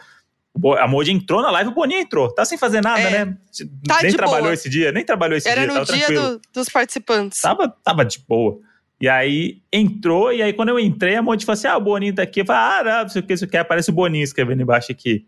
a 0.78 0.86
Modi 0.86 1.10
entrou 1.10 1.42
na 1.42 1.50
live, 1.50 1.70
o 1.70 1.74
Boninho 1.74 1.98
entrou. 2.00 2.32
Tá 2.32 2.44
sem 2.44 2.56
fazer 2.56 2.80
nada, 2.80 3.00
É. 3.00 3.24
né? 3.24 3.36
Tá 3.88 3.98
nem 4.02 4.10
de 4.12 4.16
trabalhou 4.16 4.42
boa. 4.42 4.54
esse 4.54 4.70
dia, 4.70 4.92
nem 4.92 5.04
trabalhou 5.04 5.36
esse 5.36 5.48
Era 5.48 5.62
dia, 5.62 5.68
no 5.74 5.84
tava 5.84 5.98
dia 5.98 6.06
do- 6.20 6.40
dos 6.52 6.68
participantes. 6.68 7.40
Tava, 7.40 7.68
tava 7.82 8.04
de 8.04 8.20
boa. 8.20 8.60
E 9.00 9.08
aí 9.08 9.60
entrou, 9.72 10.32
e 10.32 10.40
aí 10.42 10.52
quando 10.52 10.68
eu 10.68 10.78
entrei, 10.78 11.16
a 11.16 11.22
Monte 11.22 11.44
falou 11.44 11.54
assim: 11.54 11.66
ah, 11.66 11.76
o 11.76 11.80
Boninho 11.80 12.14
tá 12.14 12.22
aqui. 12.22 12.42
Eu 12.42 12.46
falei, 12.46 12.62
ah, 12.62 12.84
não, 12.84 13.02
não 13.02 13.08
sei 13.08 13.20
o 13.20 13.24
que, 13.24 13.32
não 13.32 13.36
sei 13.38 13.48
o 13.48 13.50
que. 13.50 13.56
Aparece 13.56 13.90
o 13.90 13.92
Boninho 13.92 14.22
escrevendo 14.22 14.62
embaixo 14.62 14.92
aqui. 14.92 15.26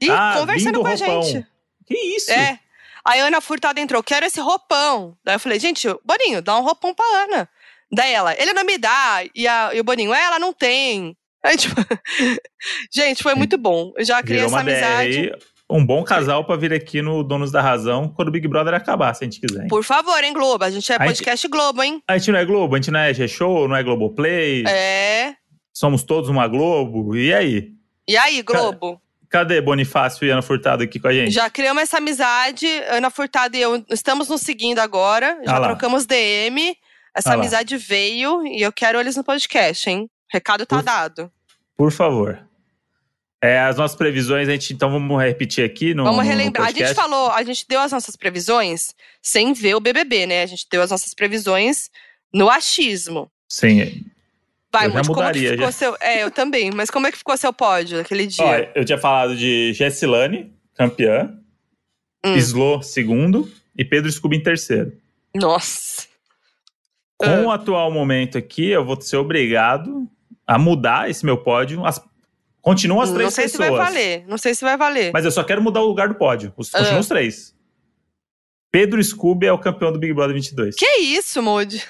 E 0.00 0.08
ah, 0.08 0.36
conversando 0.38 0.80
com 0.80 0.86
a 0.86 0.90
roupão. 0.90 1.22
gente. 1.22 1.46
Que 1.86 1.94
isso? 2.16 2.30
É. 2.32 2.58
Aí 3.04 3.20
a 3.20 3.26
Ana 3.26 3.40
Furtado 3.40 3.78
entrou, 3.78 4.02
quero 4.02 4.26
esse 4.26 4.40
roupão. 4.40 5.16
Daí 5.24 5.36
eu 5.36 5.40
falei, 5.40 5.58
gente, 5.60 5.86
Boninho, 6.04 6.42
dá 6.42 6.58
um 6.58 6.62
roupão 6.62 6.92
pra 6.94 7.04
Ana. 7.24 7.48
Daí 7.92 8.12
ela, 8.12 8.34
ele 8.40 8.52
não 8.52 8.64
me 8.64 8.76
dá. 8.78 9.22
E, 9.34 9.46
a- 9.46 9.70
e 9.72 9.78
o 9.80 9.84
Boninho, 9.84 10.12
é, 10.12 10.20
ela 10.24 10.38
não 10.40 10.52
tem. 10.52 11.16
Aí, 11.44 11.56
tipo, 11.56 11.76
gente, 12.92 13.22
foi 13.22 13.34
muito 13.34 13.56
bom. 13.56 13.92
Eu 13.96 14.04
já 14.04 14.22
criei 14.22 14.40
essa 14.44 14.48
uma 14.54 14.60
amizade. 14.60 15.28
DR, 15.30 15.38
um 15.70 15.84
bom 15.84 16.02
casal 16.02 16.44
pra 16.44 16.56
vir 16.56 16.72
aqui 16.72 17.00
no 17.02 17.22
Donos 17.22 17.52
da 17.52 17.60
Razão 17.62 18.08
quando 18.08 18.28
o 18.28 18.30
Big 18.32 18.46
Brother 18.48 18.74
acabar, 18.74 19.14
se 19.14 19.22
a 19.24 19.26
gente 19.28 19.40
quiser. 19.40 19.62
hein? 19.62 19.68
Por 19.68 19.84
favor, 19.84 20.22
hein, 20.24 20.32
Globo? 20.32 20.64
A 20.64 20.70
gente 20.70 20.90
é 20.92 20.96
A 20.96 20.98
gente- 21.06 21.08
podcast 21.18 21.46
Globo, 21.48 21.82
hein? 21.82 22.02
A 22.08 22.18
gente 22.18 22.32
não 22.32 22.38
é 22.40 22.44
Globo, 22.44 22.74
a 22.74 22.78
gente 22.78 22.90
não 22.90 23.00
é 23.00 23.14
G-Show, 23.14 23.68
não 23.68 23.76
é 23.76 23.82
Globoplay, 23.84 24.64
É. 24.66 25.34
somos 25.72 26.02
todos 26.02 26.28
uma 26.28 26.48
Globo. 26.48 27.16
E 27.16 27.32
aí? 27.32 27.70
E 28.08 28.16
aí, 28.16 28.42
Globo? 28.42 29.00
Cadê 29.28 29.60
Bonifácio 29.60 30.24
e 30.26 30.30
Ana 30.30 30.42
Furtado 30.42 30.82
aqui 30.82 30.98
com 31.00 31.08
a 31.08 31.12
gente? 31.12 31.30
Já 31.32 31.50
criamos 31.50 31.82
essa 31.82 31.98
amizade. 31.98 32.66
Ana 32.88 33.10
Furtado 33.10 33.56
e 33.56 33.60
eu 33.60 33.84
estamos 33.90 34.28
nos 34.28 34.40
seguindo 34.42 34.78
agora. 34.78 35.38
Já 35.44 35.56
Ah 35.56 35.60
trocamos 35.60 36.06
DM. 36.06 36.76
Essa 37.14 37.30
Ah 37.30 37.34
amizade 37.34 37.76
veio 37.76 38.46
e 38.46 38.60
eu 38.62 38.72
quero 38.72 39.00
eles 39.00 39.16
no 39.16 39.24
podcast, 39.24 39.88
hein? 39.88 40.08
Recado 40.30 40.66
tá 40.66 40.76
Por- 40.76 40.82
dado. 40.84 41.32
Por 41.76 41.90
favor. 41.92 42.38
É, 43.42 43.58
as 43.60 43.76
nossas 43.76 43.96
previsões, 43.96 44.48
a 44.48 44.52
gente, 44.52 44.72
então 44.72 44.90
vamos 44.90 45.22
repetir 45.22 45.64
aqui 45.64 45.92
no 45.94 46.04
Vamos 46.04 46.18
no- 46.18 46.24
no 46.24 46.28
relembrar. 46.28 46.68
A 46.68 46.72
gente 46.72 46.94
falou, 46.94 47.30
a 47.30 47.42
gente 47.42 47.66
deu 47.68 47.80
as 47.80 47.92
nossas 47.92 48.16
previsões 48.16 48.94
sem 49.22 49.52
ver 49.52 49.74
o 49.76 49.80
BBB, 49.80 50.26
né? 50.26 50.42
A 50.42 50.46
gente 50.46 50.66
deu 50.70 50.82
as 50.82 50.90
nossas 50.90 51.12
previsões 51.14 51.90
no 52.32 52.48
achismo. 52.50 53.30
Sim. 53.48 54.04
Vai, 54.72 54.86
Eu 54.86 54.90
já 54.90 54.96
Monte, 54.98 55.06
como 55.06 55.18
que 55.18 55.22
mudaria, 55.22 55.50
ficou 55.52 55.66
já. 55.66 55.72
seu. 55.72 55.96
É, 56.00 56.22
eu 56.22 56.30
também. 56.30 56.70
Mas 56.72 56.90
como 56.90 57.06
é 57.06 57.12
que 57.12 57.18
ficou 57.18 57.36
seu 57.36 57.52
pódio 57.52 58.00
aquele 58.00 58.26
dia? 58.26 58.44
Ó, 58.44 58.54
eu 58.74 58.84
tinha 58.84 58.98
falado 58.98 59.36
de 59.36 59.72
Jessilane, 59.72 60.52
campeã, 60.74 61.32
Hum. 62.24 62.34
Slo, 62.36 62.82
segundo, 62.82 63.50
e 63.78 63.84
Pedro 63.84 64.10
Scooby 64.10 64.36
em 64.36 64.42
terceiro. 64.42 64.92
Nossa. 65.34 66.06
Com 67.16 67.26
Ah. 67.26 67.40
o 67.42 67.50
atual 67.50 67.90
momento 67.90 68.36
aqui, 68.36 68.66
eu 68.68 68.84
vou 68.84 69.00
ser 69.00 69.16
obrigado 69.16 70.08
a 70.46 70.58
mudar 70.58 71.08
esse 71.08 71.24
meu 71.24 71.38
pódio. 71.38 71.84
As, 71.86 72.00
continuam 72.60 73.00
as 73.00 73.10
três 73.10 73.22
Não 73.24 73.30
sei 73.30 73.44
pessoas. 73.44 73.64
se 73.64 73.70
vai 73.70 73.78
valer. 73.78 74.24
Não 74.26 74.38
sei 74.38 74.54
se 74.54 74.64
vai 74.64 74.76
valer. 74.76 75.12
Mas 75.12 75.24
eu 75.24 75.30
só 75.30 75.44
quero 75.44 75.62
mudar 75.62 75.80
o 75.82 75.86
lugar 75.86 76.08
do 76.08 76.16
pódio. 76.16 76.52
Os, 76.56 76.74
Ah. 76.74 76.78
Continuam 76.78 77.00
os 77.00 77.08
três. 77.08 77.54
Pedro 78.72 79.02
Scooby 79.02 79.46
é 79.46 79.52
o 79.52 79.58
campeão 79.58 79.92
do 79.92 79.98
Big 79.98 80.12
Brother 80.12 80.34
22. 80.34 80.74
Que 80.76 80.98
isso, 80.98 81.40
Moody? 81.42 81.82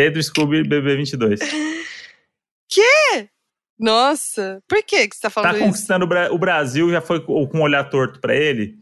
Pedro 0.00 0.22
Scooby, 0.22 0.62
BB 0.66 0.96
22. 0.96 1.40
Nossa. 3.78 4.62
Por 4.68 4.82
que 4.82 5.08
que 5.08 5.14
você 5.16 5.20
tá 5.22 5.28
Tá 5.28 5.30
falando 5.30 5.56
isso? 5.56 5.64
conquistando 5.64 6.04
o, 6.04 6.08
Bra- 6.08 6.32
o 6.32 6.38
Brasil, 6.38 6.90
já 6.90 7.00
foi 7.02 7.20
com 7.20 7.46
um 7.54 7.60
olhar 7.62 7.84
torto 7.84 8.18
pra 8.20 8.34
ele. 8.34 8.76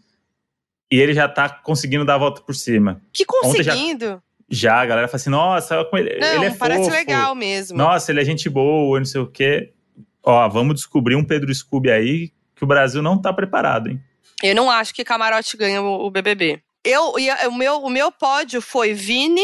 E 0.92 0.98
ele 1.00 1.12
já 1.14 1.28
tá 1.28 1.48
conseguindo 1.48 2.04
dar 2.04 2.14
a 2.14 2.18
volta 2.18 2.40
por 2.40 2.54
cima. 2.54 3.00
Que 3.12 3.24
Ontem 3.44 3.62
já- 3.62 3.72
conseguindo? 3.72 4.22
Já, 4.48 4.80
a 4.80 4.86
galera 4.86 5.08
fala 5.08 5.16
assim: 5.16 5.30
nossa, 5.30 5.74
ele, 5.94 6.18
Não, 6.20 6.34
ele 6.36 6.44
é 6.46 6.50
parece 6.54 6.84
fofo. 6.84 6.94
legal 6.94 7.34
mesmo. 7.34 7.76
Nossa, 7.76 8.10
ele 8.12 8.20
é 8.20 8.24
gente 8.24 8.48
boa, 8.48 8.98
não 8.98 9.04
sei 9.06 9.20
o 9.20 9.26
quê. 9.26 9.72
Ó, 10.22 10.48
vamos 10.48 10.76
descobrir 10.76 11.16
um 11.16 11.24
Pedro 11.24 11.52
Scooby 11.54 11.90
aí 11.90 12.32
que 12.56 12.64
o 12.64 12.66
Brasil 12.66 13.02
não 13.02 13.20
tá 13.20 13.32
preparado, 13.32 13.90
hein? 13.90 14.00
Eu 14.42 14.54
não 14.54 14.70
acho 14.70 14.94
que 14.94 15.04
Camarote 15.04 15.56
ganha 15.56 15.82
o, 15.82 16.06
o 16.06 16.10
BBB. 16.10 16.60
Eu, 16.84 17.18
e 17.18 17.28
o, 17.48 17.52
meu, 17.54 17.76
o 17.82 17.90
meu 17.90 18.10
pódio 18.10 18.60
foi 18.62 18.94
Vini, 18.94 19.42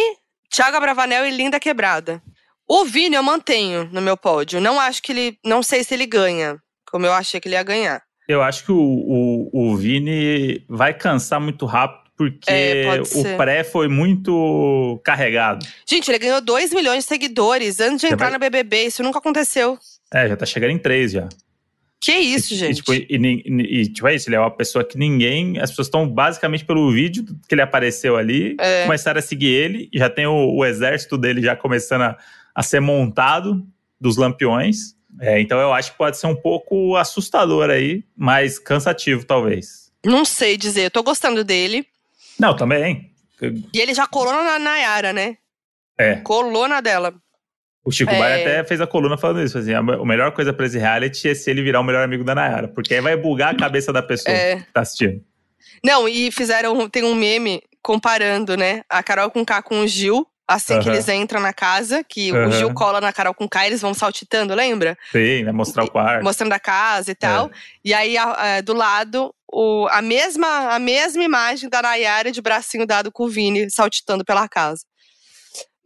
Thiago 0.54 0.80
Bravanel 0.80 1.26
e 1.26 1.30
Linda 1.30 1.58
Quebrada. 1.60 2.22
O 2.68 2.84
Vini 2.84 3.16
eu 3.16 3.22
mantenho 3.22 3.88
no 3.92 4.00
meu 4.00 4.16
pódio. 4.16 4.60
Não 4.60 4.80
acho 4.80 5.02
que 5.02 5.12
ele. 5.12 5.38
Não 5.44 5.62
sei 5.62 5.84
se 5.84 5.92
ele 5.94 6.06
ganha, 6.06 6.56
como 6.90 7.04
eu 7.06 7.12
achei 7.12 7.40
que 7.40 7.48
ele 7.48 7.56
ia 7.56 7.62
ganhar. 7.62 8.02
Eu 8.26 8.42
acho 8.42 8.64
que 8.64 8.72
o, 8.72 8.76
o, 8.78 9.50
o 9.72 9.76
Vini 9.76 10.64
vai 10.66 10.94
cansar 10.94 11.38
muito 11.38 11.66
rápido, 11.66 12.10
porque 12.16 12.50
É, 12.50 12.84
o 13.14 13.36
pré 13.36 13.62
foi 13.62 13.86
muito 13.86 14.98
carregado. 15.04 15.66
Gente, 15.86 16.10
ele 16.10 16.18
ganhou 16.18 16.40
2 16.40 16.72
milhões 16.72 17.04
de 17.04 17.08
seguidores 17.08 17.80
antes 17.80 18.00
de 18.00 18.08
Já 18.08 18.14
entrar 18.14 18.26
vai- 18.26 18.32
no 18.34 18.38
BBB. 18.38 18.84
Isso 18.86 19.02
nunca 19.02 19.18
aconteceu. 19.18 19.78
É, 20.12 20.26
já 20.28 20.36
tá 20.36 20.46
chegando 20.46 20.70
em 20.70 20.78
três 20.78 21.12
já. 21.12 21.28
Que 22.04 22.12
isso, 22.12 22.52
E, 22.54 22.56
gente? 22.56 22.76
tipo, 22.76 22.92
e, 22.92 23.06
e- 23.08 23.80
e, 23.80 23.88
tipo, 23.88 24.06
é 24.06 24.14
isso, 24.14 24.28
ele 24.28 24.36
é 24.36 24.40
uma 24.40 24.50
pessoa 24.50 24.84
que 24.84 24.98
ninguém. 24.98 25.58
As 25.58 25.70
pessoas 25.70 25.86
estão 25.86 26.06
basicamente 26.08 26.64
pelo 26.64 26.90
vídeo 26.92 27.24
que 27.48 27.54
ele 27.54 27.62
apareceu 27.62 28.16
ali, 28.16 28.56
É. 28.60 28.84
começaram 28.84 29.18
a 29.18 29.22
seguir 29.22 29.46
ele, 29.48 29.88
e 29.92 29.98
já 29.98 30.10
tem 30.10 30.26
o, 30.26 30.54
o 30.56 30.64
exército 30.64 31.16
dele 31.16 31.40
já 31.40 31.56
começando 31.56 32.02
a, 32.02 32.18
a 32.54 32.62
ser 32.62 32.80
montado 32.80 33.66
dos 34.00 34.16
lampiões. 34.16 34.94
É, 35.20 35.40
então 35.40 35.58
eu 35.60 35.72
acho 35.72 35.92
que 35.92 35.98
pode 35.98 36.18
ser 36.18 36.26
um 36.26 36.34
pouco 36.36 36.96
assustador 36.96 37.70
aí, 37.70 38.02
mas 38.16 38.58
cansativo, 38.58 39.24
talvez. 39.24 39.90
Não 40.04 40.24
sei 40.24 40.56
dizer. 40.58 40.82
Eu 40.86 40.90
tô 40.90 41.02
gostando 41.02 41.42
dele. 41.44 41.86
Não, 42.38 42.54
também. 42.54 43.12
E 43.72 43.78
ele 43.80 43.94
já 43.94 44.06
colou 44.06 44.32
na 44.32 44.58
Nayara, 44.58 45.12
né? 45.12 45.36
É. 45.96 46.16
Colou 46.16 46.66
na 46.68 46.80
dela. 46.80 47.14
O 47.84 47.90
Chico 47.90 48.10
É. 48.10 48.40
Até 48.40 48.64
fez 48.64 48.80
a 48.80 48.86
coluna 48.86 49.18
falando 49.18 49.42
isso. 49.42 49.58
Assim, 49.58 49.74
a 49.74 49.82
me- 49.82 49.92
a 49.94 50.04
melhor 50.04 50.32
coisa 50.32 50.52
pra 50.52 50.64
esse 50.66 50.78
reality 50.78 51.28
é 51.28 51.34
se 51.34 51.50
ele 51.50 51.62
virar 51.62 51.80
o 51.80 51.84
melhor 51.84 52.02
amigo 52.02 52.24
da 52.24 52.34
Nayara. 52.34 52.66
Porque 52.68 52.94
aí 52.94 53.00
vai 53.00 53.16
bugar 53.16 53.52
a 53.54 53.56
cabeça 53.56 53.92
da 53.92 54.02
pessoa 54.02 54.34
É. 54.34 54.56
que 54.56 54.72
tá 54.72 54.80
assistindo. 54.80 55.22
Não, 55.84 56.08
e 56.08 56.30
fizeram. 56.32 56.88
Tem 56.88 57.04
um 57.04 57.14
meme 57.14 57.62
comparando, 57.82 58.56
né? 58.56 58.82
A 58.88 59.02
Carol 59.02 59.30
com 59.30 59.44
K 59.44 59.60
com 59.62 59.80
o 59.80 59.86
Gil. 59.86 60.26
Assim 60.46 60.78
que 60.78 60.88
Aham. 60.88 60.94
eles 60.96 61.08
entram 61.08 61.40
na 61.40 61.54
casa, 61.54 62.04
que 62.06 62.30
Aham. 62.30 62.48
o 62.48 62.52
Gil 62.52 62.74
cola 62.74 63.00
na 63.00 63.10
Carol 63.14 63.32
com 63.32 63.48
K, 63.48 63.66
eles 63.66 63.80
vão 63.80 63.94
saltitando, 63.94 64.54
lembra? 64.54 64.94
Sim, 65.10 65.42
né? 65.42 65.52
Mostrar 65.52 65.84
o 65.84 65.90
quarto. 65.90 66.22
Mostrando 66.22 66.52
a 66.52 66.58
casa 66.58 67.10
e 67.10 67.14
tal. 67.14 67.50
E 67.82 67.94
aí, 67.94 68.16
a- 68.18 68.56
a- 68.56 68.60
do 68.60 68.74
lado, 68.74 69.34
o, 69.50 69.86
a, 69.90 70.02
mesma, 70.02 70.74
a 70.74 70.78
mesma 70.78 71.24
imagem 71.24 71.70
da 71.70 71.80
Nayara 71.80 72.30
de 72.30 72.42
bracinho 72.42 72.86
dado 72.86 73.10
com 73.10 73.24
o 73.24 73.28
Vini 73.28 73.70
saltitando 73.70 74.22
pela 74.22 74.46
casa. 74.46 74.82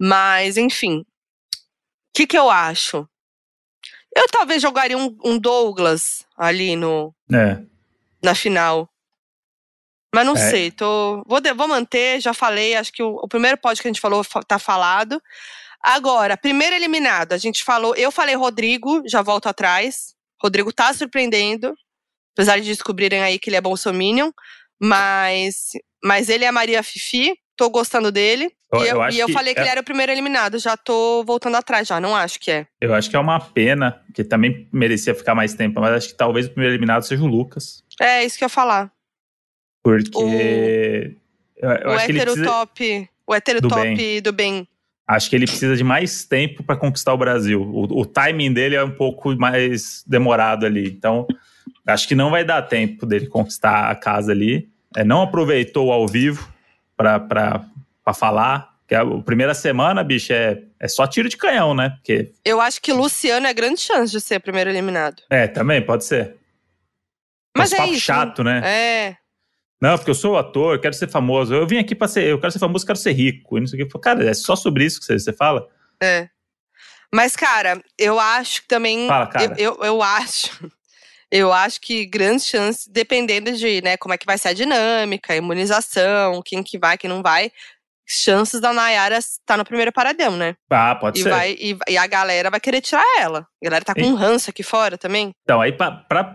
Mas, 0.01 0.57
enfim. 0.57 1.05
O 2.09 2.18
que, 2.18 2.26
que 2.26 2.38
eu 2.38 2.50
acho? 2.50 3.09
Eu 4.16 4.26
talvez 4.28 4.61
jogaria 4.61 4.96
um, 4.98 5.16
um 5.24 5.38
Douglas 5.38 6.26
ali 6.36 6.74
no, 6.74 7.14
É. 7.32 7.62
na 8.22 8.34
final. 8.34 8.88
Mas 10.14 10.26
não 10.26 10.34
É. 10.36 10.50
sei, 10.50 10.70
tô, 10.70 11.22
vou, 11.26 11.40
vou 11.54 11.68
manter, 11.68 12.20
já 12.20 12.32
falei, 12.32 12.74
acho 12.74 12.92
que 12.92 13.02
o, 13.02 13.16
o 13.16 13.28
primeiro 13.28 13.59
pod 13.59 13.80
que 13.80 13.86
a 13.86 13.90
gente 13.90 14.00
falou 14.00 14.24
fa- 14.24 14.42
tá 14.42 14.59
falado. 14.59 15.22
Agora, 15.80 16.36
primeiro 16.36 16.74
eliminado, 16.74 17.34
a 17.34 17.38
gente 17.38 17.62
falou, 17.62 17.94
eu 17.94 18.11
falei 18.11 18.34
Rodrigo, 18.34 19.02
já 19.06 19.22
volto 19.22 19.46
atrás. 19.48 20.14
Rodrigo 20.42 20.72
tá 20.72 20.92
surpreendendo, 20.94 21.74
apesar 22.34 22.59
de 22.59 22.66
descobrirem 22.66 23.22
aí 23.22 23.38
que 23.38 23.50
ele 23.50 23.56
é 23.56 23.61
bolsominion, 23.61 24.32
mas, 24.80 25.72
mas 26.02 26.28
ele 26.28 26.44
é 26.44 26.48
a 26.48 26.52
Maria 26.52 26.82
Fifi, 26.82 27.38
tô 27.56 27.68
gostando 27.70 28.11
dele. 28.11 28.52
Eu- 28.72 28.80
e 28.84 28.88
eu, 28.88 29.02
eu 29.02 29.10
e 29.10 29.18
eu 29.20 29.26
que 29.26 29.32
falei 29.32 29.54
que 29.54 29.60
é- 29.60 29.62
ele 29.62 29.70
era 29.70 29.80
o 29.80 29.84
primeiro 29.84 30.12
eliminado, 30.12 30.58
já 30.58 30.76
tô 30.76 31.24
voltando 31.24 31.56
atrás 31.56 31.88
já, 31.88 31.98
não 32.00 32.14
acho 32.14 32.38
que 32.38 32.50
é. 32.50 32.66
Eu 32.80 32.94
acho 32.94 33.08
que 33.08 33.16
é 33.16 33.18
uma 33.18 33.40
pena, 33.40 34.00
que 34.14 34.22
também 34.22 34.68
merecia 34.72 35.14
ficar 35.14 35.34
mais 35.34 35.54
tempo, 35.54 35.80
mas 35.80 35.92
acho 35.92 36.08
que 36.08 36.14
talvez 36.14 36.46
o 36.46 36.50
primeiro 36.50 36.72
eliminado 36.74 37.02
seja 37.02 37.22
o 37.22 37.26
Lucas. 37.26 37.82
É 38.00 38.24
isso 38.24 38.36
que 38.36 38.44
eu 38.44 38.46
ia 38.46 38.50
falar. 38.50 38.92
Porque. 39.82 41.16
Eu, 41.56 41.70
eu 41.70 41.90
o 41.90 41.92
hétero 41.98 42.20
precisa, 42.24 42.44
top, 42.44 43.10
o 43.26 43.34
hétero 43.34 43.60
do 43.60 43.68
top 43.68 44.20
do 44.20 44.32
bem. 44.32 44.68
Acho 45.06 45.30
que 45.30 45.36
ele 45.36 45.46
precisa 45.46 45.74
de 45.74 45.82
mais 45.82 46.24
tempo 46.24 46.62
para 46.62 46.76
conquistar 46.76 47.14
o 47.14 47.18
Brasil. 47.18 47.62
O, 47.62 48.00
o 48.00 48.04
timing 48.06 48.52
dele 48.52 48.74
é 48.76 48.84
um 48.84 48.90
pouco 48.90 49.34
mais 49.36 50.04
demorado 50.06 50.66
ali. 50.66 50.86
Então, 50.90 51.26
acho 51.86 52.06
que 52.06 52.14
não 52.14 52.30
vai 52.30 52.44
dar 52.44 52.60
tempo 52.62 53.06
dele 53.06 53.26
conquistar 53.26 53.90
a 53.90 53.94
casa 53.94 54.30
ali. 54.32 54.68
É, 54.94 55.02
não 55.02 55.22
aproveitou 55.22 55.90
ao 55.90 56.06
vivo 56.06 56.46
para 56.96 57.64
falar. 58.14 58.76
Que 58.86 58.94
a, 58.94 59.02
a 59.02 59.22
primeira 59.22 59.52
semana, 59.52 60.02
bicho, 60.02 60.32
é, 60.32 60.62
é 60.80 60.88
só 60.88 61.06
tiro 61.06 61.28
de 61.28 61.36
canhão, 61.36 61.74
né? 61.74 61.90
Porque, 61.90 62.32
Eu 62.44 62.59
acho 62.61 62.80
que 62.80 62.90
Luciano 62.92 63.46
é 63.46 63.52
grande 63.52 63.80
chance 63.80 64.11
de 64.11 64.20
ser 64.20 64.40
primeiro 64.40 64.70
eliminado. 64.70 65.22
é, 65.28 65.46
também 65.46 65.84
pode 65.84 66.04
ser. 66.04 66.36
Mas 67.56 67.70
Uns 67.70 67.74
é 67.74 67.76
papo 67.76 67.92
isso. 67.92 68.00
chato, 68.00 68.42
né? 68.44 68.62
É. 68.64 69.16
Não, 69.80 69.96
porque 69.96 70.11
eu 70.11 70.14
sou 70.14 70.36
ator, 70.38 70.80
quero 70.80 70.94
ser 70.94 71.09
famoso. 71.09 71.54
Eu 71.54 71.66
vim 71.66 71.78
aqui 71.78 71.94
para 71.94 72.09
ser, 72.09 72.24
eu 72.24 72.40
quero 72.40 72.52
ser 72.52 72.59
famoso, 72.59 72.86
quero 72.86 72.98
ser 72.98 73.12
rico. 73.12 73.59
E 73.59 73.61
não 73.61 73.66
sei 73.66 73.82
o 73.82 73.88
que. 73.88 73.98
Cara, 73.98 74.28
é 74.28 74.34
só 74.34 74.56
sobre 74.56 74.84
isso 74.84 74.98
que 74.98 75.06
você, 75.06 75.18
você 75.18 75.32
fala? 75.32 75.68
É. 76.02 76.28
Mas, 77.12 77.36
cara, 77.36 77.80
eu 77.98 78.18
acho 78.18 78.62
que 78.62 78.68
também. 78.68 79.06
Fala, 79.06 79.26
cara. 79.26 79.54
Eu, 79.59 79.76
eu, 79.76 79.84
eu 79.84 80.02
acho. 80.02 80.50
Eu 81.30 81.52
acho 81.52 81.78
que 81.82 82.06
grandes 82.06 82.46
chances, 82.46 82.86
dependendo 82.86 83.52
de 83.52 83.82
né, 83.82 83.98
como 83.98 84.14
é 84.14 84.16
que 84.16 84.24
vai 84.24 84.38
ser 84.38 84.48
a 84.48 84.52
dinâmica, 84.54 85.34
a 85.34 85.36
imunização, 85.36 86.40
quem 86.42 86.62
que 86.62 86.78
vai, 86.78 86.96
quem 86.96 87.11
não 87.11 87.20
vai, 87.22 87.52
chances 88.09 88.61
da 88.61 88.72
Nayara 88.72 89.18
estar 89.18 89.56
no 89.59 89.64
primeiro 89.64 89.92
paradão, 89.92 90.36
né? 90.36 90.54
Ah, 90.70 90.94
pode 90.94 91.20
E, 91.20 91.22
ser. 91.22 91.28
vai, 91.30 91.52
e, 91.52 91.76
e 91.88 91.98
a 91.98 92.06
galera 92.06 92.48
vai 92.50 92.59
querer 92.59 92.80
tirar 92.80 93.04
ela. 93.20 93.40
A 93.62 93.64
galera 93.64 93.84
tá 93.84 93.94
com 93.94 94.00
um 94.02 94.14
ranço 94.14 94.48
aqui 94.48 94.62
fora 94.62 94.96
também. 94.96 95.30
Então, 95.42 95.61
aí 95.61 95.72
pra, 95.72 95.90
pra 95.90 96.34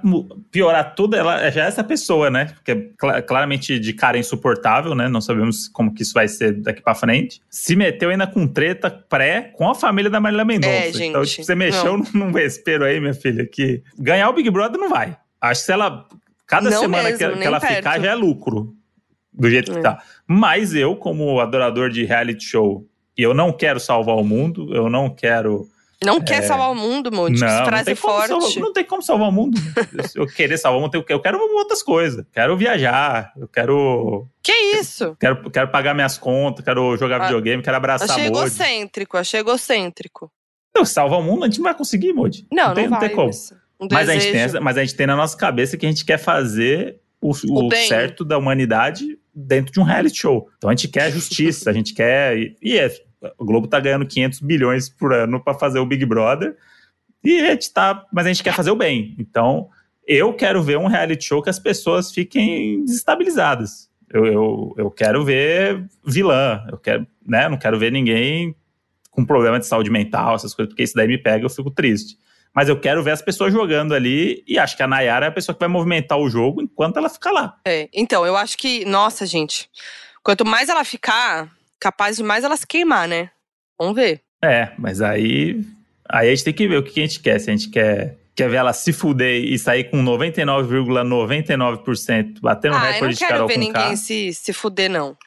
piorar 0.52 0.94
tudo, 0.96 1.16
ela 1.16 1.50
já 1.50 1.66
é 1.66 1.68
essa 1.68 1.84
pessoa, 1.84 2.30
né? 2.30 2.46
Porque 2.54 2.72
é 2.72 2.76
cla- 2.98 3.22
claramente 3.22 3.80
de 3.80 3.94
cara 3.94 4.18
insuportável, 4.18 4.94
né? 4.94 5.08
Não 5.10 5.22
sabemos 5.22 5.68
como 5.68 5.94
que 5.94 6.04
isso 6.04 6.14
vai 6.14 6.28
ser 6.28 6.54
daqui 6.62 6.82
pra 6.82 6.94
frente. 6.94 7.42
Se 7.50 7.76
meteu 7.76 8.10
ainda 8.10 8.28
com 8.28 8.48
treta 8.48 8.90
pré 8.92 9.52
com 9.56 9.70
a 9.70 9.74
família 9.76 10.12
da 10.12 10.20
Marília 10.20 10.46
Mendonça. 10.46 10.72
É, 10.74 10.90
Então, 10.90 11.24
gente, 11.24 11.32
tipo, 11.36 11.46
você 11.46 11.56
mexeu 11.56 11.98
num, 11.98 12.06
num 12.14 12.32
vespeiro 12.32 12.86
aí, 12.86 13.00
minha 13.00 13.14
filha, 13.14 13.48
que 13.52 13.82
ganhar 13.98 14.30
o 14.30 14.34
Big 14.34 14.50
Brother 14.50 14.80
não 14.80 14.90
vai. 14.90 15.18
Acho 15.42 15.62
que 15.62 15.66
se 15.66 15.72
ela. 15.72 16.06
Cada 16.46 16.70
Não 16.70 16.82
semana 16.82 17.04
mesmo, 17.04 17.18
que, 17.18 17.38
que 17.40 17.48
ela 17.48 17.60
perto. 17.60 17.76
ficar 17.78 18.00
já 18.00 18.12
é 18.12 18.16
lucro. 18.16 18.76
Do 19.34 19.50
jeito 19.50 19.72
que 19.72 19.80
É. 19.80 19.82
tá. 19.82 20.02
Mas 20.28 20.74
eu, 20.76 20.96
como 20.96 21.40
adorador 21.40 21.90
de 21.90 22.06
reality 22.06 22.44
show, 22.46 22.88
eu 23.18 23.34
não 23.34 23.52
quero 23.52 23.80
salvar 23.80 24.16
o 24.16 24.24
mundo, 24.24 24.74
eu 24.76 24.90
não 24.90 25.10
quero. 25.10 25.68
Não 26.04 26.20
quer 26.20 26.42
salvar 26.44 26.70
o 26.70 26.76
mundo, 26.76 27.10
Monte. 27.12 27.42
É. 27.42 27.48
Não, 27.48 27.60
não 27.60 27.66
frase 27.66 27.86
tem, 27.86 27.96
como 27.96 28.14
forte. 28.14 28.28
salvar, 28.28 28.50
não 28.62 28.74
tem 28.74 28.84
como 28.84 29.02
salvar 29.02 29.30
o 29.30 29.32
mundo. 29.32 29.58
Eu 30.16 30.28
querer 30.28 30.58
salvar 30.58 30.80
o 30.80 30.82
mundo, 30.82 31.06
eu 31.08 31.20
quero 31.22 31.40
outras 31.56 31.82
coisas. 31.82 32.26
Quero 32.34 32.58
viajar, 32.58 33.32
eu 33.38 33.48
quero, 33.48 34.28
Que 34.44 34.52
isso? 34.78 35.16
quero, 35.18 35.50
quero 35.50 35.70
pagar 35.70 35.94
minhas 35.94 36.18
contas, 36.18 36.66
quero 36.66 36.98
jogar 36.98 37.22
Ah, 37.22 37.26
videogame, 37.28 37.64
quero 37.64 37.78
abraçar 37.78 38.10
Achei 38.10 38.26
egocêntrico, 38.28 39.16
achei 39.18 39.40
egocêntrico. 39.40 40.30
Não, 40.76 40.84
salvar 40.84 41.20
o 41.20 41.24
mundo 41.24 41.44
a 41.44 41.48
gente 41.48 41.60
não 41.60 41.64
vai 41.66 41.74
conseguir, 41.76 42.12
Modi. 42.12 42.46
Não, 42.52 42.68
não, 42.70 42.74
tem, 42.74 42.88
vai. 42.90 43.00
tem 43.00 43.10
como. 43.16 43.28
mas 43.28 43.52
Um 43.80 43.88
Mas 43.90 44.10
a, 44.10 44.14
gente 44.14 44.32
tem 44.32 44.60
mas 44.62 44.78
a 44.78 44.82
gente 44.82 44.96
tem 44.96 45.08
na 45.08 45.16
nossa 45.16 45.38
cabeça 45.38 45.78
que 45.78 45.86
a 45.86 45.90
gente 45.90 46.04
quer 46.04 46.18
fazer 46.18 47.00
o, 47.22 47.32
o 47.48 47.70
bem. 47.70 47.88
certo 47.88 48.26
da 48.26 48.38
humanidade 48.38 49.18
dentro 49.34 49.72
de 49.72 49.80
um 49.80 49.84
reality 49.84 50.18
show. 50.18 50.50
Então 50.58 50.70
a 50.70 50.74
gente 50.74 50.88
quer 50.88 51.12
justiça, 51.12 51.70
a 51.70 51.74
gente 51.74 51.94
quer. 51.96 52.38
E, 52.38 52.58
e 52.62 52.78
é, 52.78 52.92
o 53.38 53.46
Globo 53.46 53.68
tá 53.68 53.80
ganhando 53.80 54.06
500 54.06 54.40
bilhões 54.42 54.90
por 54.90 55.14
ano 55.14 55.44
para 55.44 55.54
fazer 55.54 55.80
o 55.80 55.86
Big 55.86 56.06
Brother. 56.06 56.56
E 57.24 57.40
a 57.40 57.52
gente 57.52 57.72
tá. 57.72 58.06
Mas 58.12 58.26
a 58.26 58.30
gente 58.30 58.44
quer 58.44 58.54
fazer 58.54 58.72
o 58.72 58.76
bem. 58.76 59.16
Então 59.18 59.70
eu 60.06 60.34
quero 60.34 60.62
ver 60.62 60.78
um 60.78 60.88
reality 60.88 61.26
show 61.26 61.42
que 61.42 61.50
as 61.50 61.60
pessoas 61.60 62.12
fiquem 62.12 62.84
desestabilizadas. 62.84 63.90
Eu, 64.10 64.26
eu, 64.26 64.76
eu 64.78 64.92
quero 64.92 65.24
ver 65.24 65.86
vilã. 66.06 66.64
Eu 66.70 66.78
quero, 66.78 67.08
né? 67.26 67.48
Não 67.50 67.58
quero 67.58 67.80
ver 67.80 67.92
ninguém 67.92 68.56
com 69.14 69.26
problema 69.26 69.60
de 69.60 69.68
saúde 69.68 69.90
mental, 69.90 70.36
essas 70.36 70.54
coisas, 70.54 70.72
porque 70.72 70.84
isso 70.84 70.96
daí 70.96 71.08
me 71.08 71.18
pega, 71.18 71.46
eu 71.46 71.50
fico 71.50 71.70
triste. 71.70 72.18
Mas 72.54 72.70
eu 72.70 72.80
quero 72.80 73.04
ver 73.04 73.12
as 73.12 73.22
pessoas 73.22 73.52
jogando 73.52 73.94
ali 73.94 74.44
e 74.48 74.60
acho 74.60 74.78
que 74.78 74.84
a 74.84 74.88
Nayara 74.88 75.26
é 75.26 75.30
a 75.30 75.32
pessoa 75.32 75.56
que 75.56 75.60
vai 75.60 75.70
movimentar 75.70 76.20
o 76.20 76.30
jogo 76.30 76.62
enquanto 76.62 76.98
ela 76.98 77.10
fica 77.10 77.32
lá. 77.32 77.58
É, 77.66 77.90
então, 77.92 78.26
eu 78.26 78.38
acho 78.38 78.58
que, 78.58 78.86
nossa, 78.86 79.26
gente, 79.26 79.70
quanto 80.22 80.46
mais 80.46 80.70
ela 80.70 80.84
ficar, 80.84 81.50
capaz 81.80 82.18
de 82.18 82.24
mais 82.24 82.44
ela 82.44 82.56
se 82.56 82.68
queimar, 82.68 83.08
né? 83.08 83.32
Vamos 83.80 83.96
ver. 83.96 84.22
É, 84.44 84.72
mas 84.78 85.02
aí, 85.02 85.60
aí 86.08 86.28
a 86.28 86.30
gente 86.30 86.44
tem 86.44 86.54
que 86.54 86.68
ver 86.68 86.78
o 86.78 86.84
que 86.84 87.00
a 87.00 87.04
gente 87.04 87.20
quer. 87.22 87.40
Se 87.40 87.50
a 87.50 87.56
gente 87.56 87.70
quer, 87.70 88.20
quer 88.36 88.48
ver 88.50 88.58
ela 88.58 88.74
se 88.74 88.94
fuder 88.94 89.44
e 89.44 89.58
sair 89.58 89.86
com 89.86 90.04
99,99%, 90.04 92.40
batendo 92.40 92.76
um 92.76 92.78
ah, 92.78 92.82
eu 92.82 92.86
não 92.86 92.94
recorde 92.94 93.16
de 93.16 93.20
quero 93.20 93.32
Carol 93.32 93.48
ver 93.48 93.58
ninguém 93.58 93.96
se, 93.96 94.32
se 94.34 94.54
fuder, 94.54 94.92
não. 94.92 95.18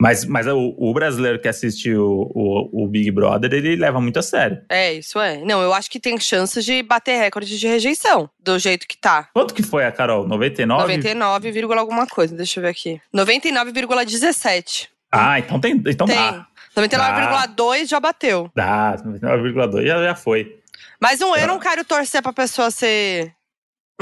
Mas, 0.00 0.24
mas 0.24 0.46
o, 0.46 0.74
o 0.78 0.94
brasileiro 0.94 1.40
que 1.40 1.48
assistiu 1.48 2.04
o, 2.04 2.70
o, 2.72 2.84
o 2.84 2.88
Big 2.88 3.10
Brother, 3.10 3.52
ele 3.52 3.74
leva 3.74 4.00
muito 4.00 4.18
a 4.18 4.22
sério. 4.22 4.62
É, 4.68 4.92
isso 4.92 5.18
é. 5.18 5.38
Não, 5.44 5.60
eu 5.60 5.74
acho 5.74 5.90
que 5.90 5.98
tem 5.98 6.18
chances 6.20 6.64
de 6.64 6.82
bater 6.84 7.18
recorde 7.18 7.58
de 7.58 7.66
rejeição, 7.66 8.30
do 8.38 8.56
jeito 8.60 8.86
que 8.86 8.96
tá. 8.96 9.28
Quanto 9.32 9.52
que 9.52 9.62
foi 9.62 9.84
a 9.84 9.90
Carol? 9.90 10.26
99? 10.26 10.82
99, 10.82 11.50
vírgula 11.50 11.80
alguma 11.80 12.06
coisa, 12.06 12.36
deixa 12.36 12.60
eu 12.60 12.62
ver 12.62 12.70
aqui. 12.70 13.00
99,17. 13.12 14.88
Ah, 15.10 15.38
então 15.40 15.58
tem, 15.58 15.72
então 15.72 16.06
Tem. 16.06 16.16
dá. 16.16 16.46
99,2 16.76 17.88
já 17.88 17.98
bateu. 17.98 18.50
Dá, 18.54 18.96
99,2 19.04 19.84
já, 19.84 20.04
já 20.04 20.14
foi. 20.14 20.60
Mas 21.00 21.18
não, 21.18 21.36
eu 21.36 21.46
não 21.48 21.58
quero 21.58 21.84
torcer 21.84 22.22
pra 22.22 22.32
pessoa 22.32 22.70
ser 22.70 23.32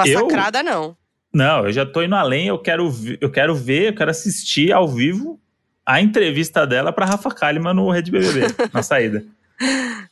Eu? 0.04 0.24
massacrada, 0.24 0.62
não. 0.62 0.94
Não, 1.32 1.66
eu 1.66 1.72
já 1.72 1.86
tô 1.86 2.02
indo 2.02 2.14
além, 2.14 2.48
eu 2.48 2.58
quero, 2.58 2.90
eu 3.20 3.30
quero 3.30 3.54
ver, 3.54 3.88
eu 3.88 3.94
quero 3.94 4.10
assistir 4.10 4.72
ao 4.72 4.88
vivo 4.88 5.40
a 5.86 6.00
entrevista 6.00 6.66
dela 6.66 6.92
pra 6.92 7.06
Rafa 7.06 7.30
Kalimann 7.30 7.74
no 7.74 7.88
Rede 7.90 8.10
BBB, 8.10 8.40
na 8.74 8.82
saída. 8.82 9.24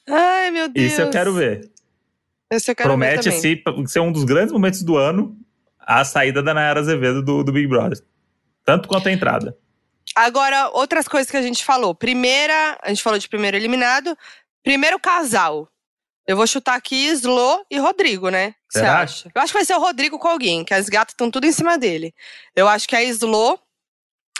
Ai, 0.09 0.51
meu 0.51 0.69
Deus. 0.69 0.93
Isso 0.93 1.01
eu 1.01 1.11
quero 1.11 1.33
ver. 1.35 1.71
Esse 2.51 2.71
eu 2.71 2.77
quero 2.77 2.89
ver 2.91 2.95
Promete 2.97 3.29
assim, 3.29 3.57
pra- 3.57 3.75
ser 3.87 4.01
um 4.01 4.13
dos 4.13 4.25
grandes 4.25 4.53
momentos 4.53 4.83
do 4.83 4.97
ano 4.97 5.37
a 5.79 6.05
saída 6.05 6.43
da 6.43 6.55
Nayara 6.55 6.81
Azevedo 6.81 7.23
do, 7.23 7.43
do 7.43 7.53
Big 7.53 7.67
Brother. 7.67 7.99
Tanto 8.65 8.89
quanto 8.89 9.09
a 9.09 9.13
entrada. 9.13 9.57
Agora, 10.15 10.71
outras 10.71 11.09
coisas 11.09 11.31
que 11.31 11.37
a 11.37 11.43
gente 11.43 11.65
falou. 11.65 11.95
Primeira, 11.95 12.79
a 12.83 12.89
gente 12.89 13.03
falou 13.03 13.19
de 13.19 13.29
primeiro 13.29 13.57
eliminado. 13.57 14.17
Primeiro 14.63 14.99
casal. 14.99 15.69
Eu 16.27 16.37
vou 16.37 16.47
chutar 16.47 16.75
aqui 16.77 17.07
Slo 17.09 17.67
e 17.71 17.79
Rodrigo, 17.79 18.31
né? 18.31 18.55
Você 18.71 18.81
acha? 18.81 19.31
Eu 19.35 19.43
acho 19.43 19.53
que 19.53 19.59
vai 19.59 19.65
ser 19.65 19.75
o 19.75 19.81
Rodrigo 19.81 20.19
com 20.19 20.29
alguém, 20.29 20.65
que 20.65 20.73
as 20.73 20.89
gatas 20.89 21.13
estão 21.13 21.31
tudo 21.31 21.45
em 21.47 21.53
cima 21.53 21.77
dele. 21.77 22.15
Eu 22.57 22.67
acho 22.67 22.89
que 22.89 22.97
a 22.97 23.03
Slo 23.03 23.59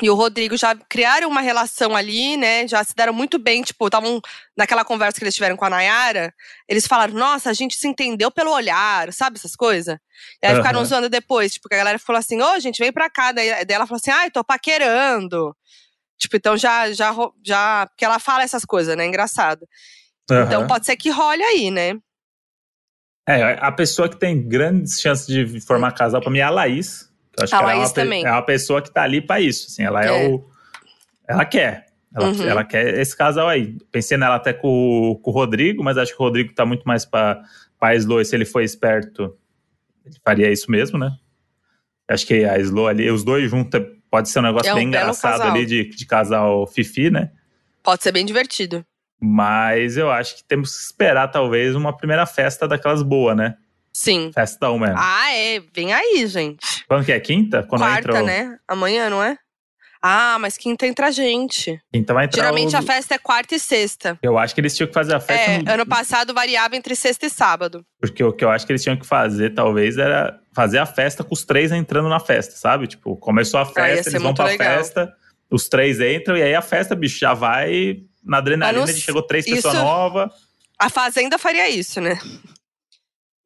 e 0.03 0.11
o 0.11 0.15
Rodrigo 0.15 0.57
já 0.57 0.75
criaram 0.75 1.29
uma 1.29 1.41
relação 1.41 1.95
ali, 1.95 2.37
né? 2.37 2.67
Já 2.67 2.83
se 2.83 2.95
deram 2.97 3.13
muito 3.13 3.39
bem, 3.39 3.63
tipo, 3.63 3.87
estavam 3.87 4.21
naquela 4.57 4.85
conversa 4.85 5.19
que 5.19 5.25
eles 5.25 5.35
tiveram 5.35 5.57
com 5.57 5.65
a 5.65 5.71
Nayara. 5.71 6.35
Eles 6.69 6.85
falaram, 6.85 7.15
nossa, 7.15 7.49
a 7.49 7.53
gente 7.53 7.77
se 7.77 7.87
entendeu 7.87 8.29
pelo 8.29 8.51
olhar, 8.51 9.13
sabe 9.13 9.37
essas 9.37 9.55
coisas? 9.55 9.97
E 10.43 10.47
aí 10.47 10.53
Aham. 10.53 10.63
ficaram 10.63 10.85
zoando 10.85 11.09
depois, 11.09 11.53
tipo, 11.53 11.69
que 11.69 11.77
a 11.77 11.79
galera 11.79 11.99
falou 11.99 12.19
assim, 12.19 12.43
ô, 12.43 12.59
gente, 12.59 12.79
vem 12.83 12.93
pra 12.93 13.09
cá. 13.09 13.31
Daí, 13.31 13.65
daí 13.65 13.75
ela 13.75 13.87
falou 13.87 14.01
assim, 14.03 14.11
ai, 14.11 14.33
tô 14.33 14.43
paquerando. 14.43 15.57
Tipo, 16.19 16.37
então 16.37 16.57
já, 16.57 16.93
já, 16.93 17.15
já. 17.45 17.87
Porque 17.87 18.05
ela 18.05 18.19
fala 18.19 18.43
essas 18.43 18.65
coisas, 18.65 18.97
né? 18.97 19.07
Engraçado. 19.07 19.65
Uhum. 20.29 20.43
Então 20.43 20.67
pode 20.67 20.87
ser 20.87 20.97
que 20.97 21.11
role 21.11 21.43
aí, 21.43 21.71
né? 21.71 21.97
É, 23.29 23.59
a 23.61 23.71
pessoa 23.71 24.09
que 24.09 24.17
tem 24.17 24.47
grandes 24.47 25.01
chances 25.01 25.27
de 25.27 25.61
formar 25.61 25.93
casal 25.93 26.21
pra 26.21 26.31
mim 26.31 26.41
é 26.41 26.43
a 26.43 26.51
Laís. 26.51 27.09
Acho 27.41 27.55
a 27.55 27.59
que 27.59 27.65
Laís 27.65 27.77
ela 27.77 27.83
é 27.83 27.87
uma, 27.87 27.95
também. 27.95 28.27
é 28.27 28.31
uma 28.31 28.43
pessoa 28.43 28.83
que 28.83 28.91
tá 28.93 29.03
ali 29.03 29.21
pra 29.21 29.41
isso. 29.41 29.67
Assim, 29.69 29.83
ela 29.83 30.05
é, 30.05 30.09
é 30.09 30.29
o. 30.29 30.45
Ela 31.29 31.45
quer. 31.45 31.87
Ela, 32.15 32.29
uhum. 32.29 32.49
ela, 32.49 32.65
quer 32.65 32.99
esse 32.99 33.17
casal 33.17 33.49
aí. 33.49 33.77
Pensei 33.91 34.17
nela 34.17 34.37
até 34.37 34.53
com, 34.53 35.19
com 35.21 35.31
o 35.31 35.35
Rodrigo, 35.35 35.83
mas 35.83 35.99
acho 35.99 36.15
que 36.15 36.23
o 36.23 36.25
Rodrigo 36.25 36.55
tá 36.55 36.65
muito 36.65 36.85
mais 36.85 37.05
pra, 37.05 37.43
pra 37.79 37.95
Slow. 37.97 38.21
E 38.21 38.25
se 38.25 38.37
ele 38.37 38.45
for 38.45 38.63
esperto, 38.63 39.37
ele 40.07 40.15
faria 40.25 40.53
isso 40.53 40.71
mesmo, 40.71 40.97
né? 40.97 41.11
Acho 42.07 42.27
que 42.27 42.45
a 42.45 42.59
Slow 42.59 42.87
ali, 42.87 43.11
os 43.11 43.25
dois 43.25 43.51
juntos, 43.51 43.81
pode 44.11 44.29
ser 44.29 44.39
um 44.39 44.43
negócio 44.43 44.71
é 44.71 44.73
um 44.73 44.77
bem 44.77 44.87
engraçado 44.87 45.39
casal. 45.39 45.51
ali 45.51 45.67
de, 45.67 45.85
de 45.89 46.07
casal 46.07 46.67
Fifi, 46.69 47.11
né? 47.11 47.33
Pode 47.83 48.03
ser 48.03 48.13
bem 48.13 48.25
divertido. 48.25 48.85
Mas 49.21 49.97
eu 49.97 50.11
acho 50.11 50.37
que 50.37 50.45
temos 50.45 50.77
que 50.77 50.83
esperar, 50.83 51.29
talvez, 51.29 51.75
uma 51.75 51.97
primeira 51.97 52.27
festa 52.27 52.69
daquelas 52.69 53.03
boas, 53.03 53.37
né? 53.37 53.57
Sim. 53.95 54.33
Festão 54.35 54.79
mesmo. 54.79 54.97
Ah, 54.99 55.33
é. 55.33 55.63
Vem 55.73 55.93
aí, 55.93 56.27
gente. 56.27 56.85
Quando 56.89 57.05
que 57.05 57.13
é? 57.13 57.21
Quinta? 57.21 57.63
Quando 57.63 57.83
Quarta, 57.83 57.99
entra 58.01 58.23
o... 58.23 58.27
né? 58.27 58.59
Amanhã, 58.67 59.09
não 59.09 59.23
é? 59.23 59.39
Ah, 60.07 60.37
mas 60.39 60.59
quinta 60.59 60.87
entra 60.87 61.11
gente. 61.11 61.81
Quinta 61.91 62.13
vai 62.13 62.27
entrar 62.27 62.43
Geralmente 62.43 62.75
o... 62.75 62.79
a 62.79 62.83
festa 62.83 63.15
é 63.15 63.19
quarta 63.19 63.55
e 63.55 63.59
sexta. 63.59 64.19
Eu 64.23 64.37
acho 64.37 64.55
que 64.55 64.61
eles 64.61 64.77
tinham 64.77 64.87
que 64.87 64.93
fazer 64.93 65.15
a 65.15 65.21
festa. 65.21 65.51
É, 65.51 65.63
no... 65.63 65.73
ano 65.73 65.87
passado 65.87 66.35
variava 66.35 66.77
entre 66.77 66.95
sexta 66.95 67.25
e 67.25 67.31
sábado. 67.31 67.83
Porque 67.99 68.23
o 68.23 68.31
que 68.31 68.45
eu 68.45 68.51
acho 68.51 68.67
que 68.67 68.73
eles 68.73 68.83
tinham 68.83 68.99
que 68.99 69.07
fazer, 69.07 69.55
talvez, 69.55 69.97
era 69.97 70.39
fazer 70.55 70.77
a 70.77 70.85
festa 70.85 71.25
com 71.25 71.33
os 71.33 71.43
três 71.43 71.73
entrando 71.73 72.11
na 72.11 72.21
festa, 72.21 72.55
sabe? 72.55 72.87
Tipo, 72.87 73.17
começou 73.17 73.59
a 73.59 73.65
festa, 73.65 74.11
eles 74.11 74.23
vão 74.23 74.35
pra 74.35 74.45
legal. 74.45 74.77
festa, 74.77 75.11
os 75.51 75.71
três 75.71 75.99
entram, 76.01 76.37
e 76.37 76.43
aí 76.43 76.55
a 76.55 76.61
festa, 76.61 76.95
bicho, 76.95 77.19
já 77.19 77.33
vai 77.33 78.03
na 78.23 78.39
adrenalina 78.39 78.85
de 78.85 79.01
chegou 79.01 79.23
três 79.23 79.47
isso... 79.47 79.57
pessoas 79.57 79.75
novas. 79.75 80.31
A 80.79 80.91
Fazenda 80.91 81.39
faria 81.39 81.71
isso, 81.71 82.01
né? 82.03 82.19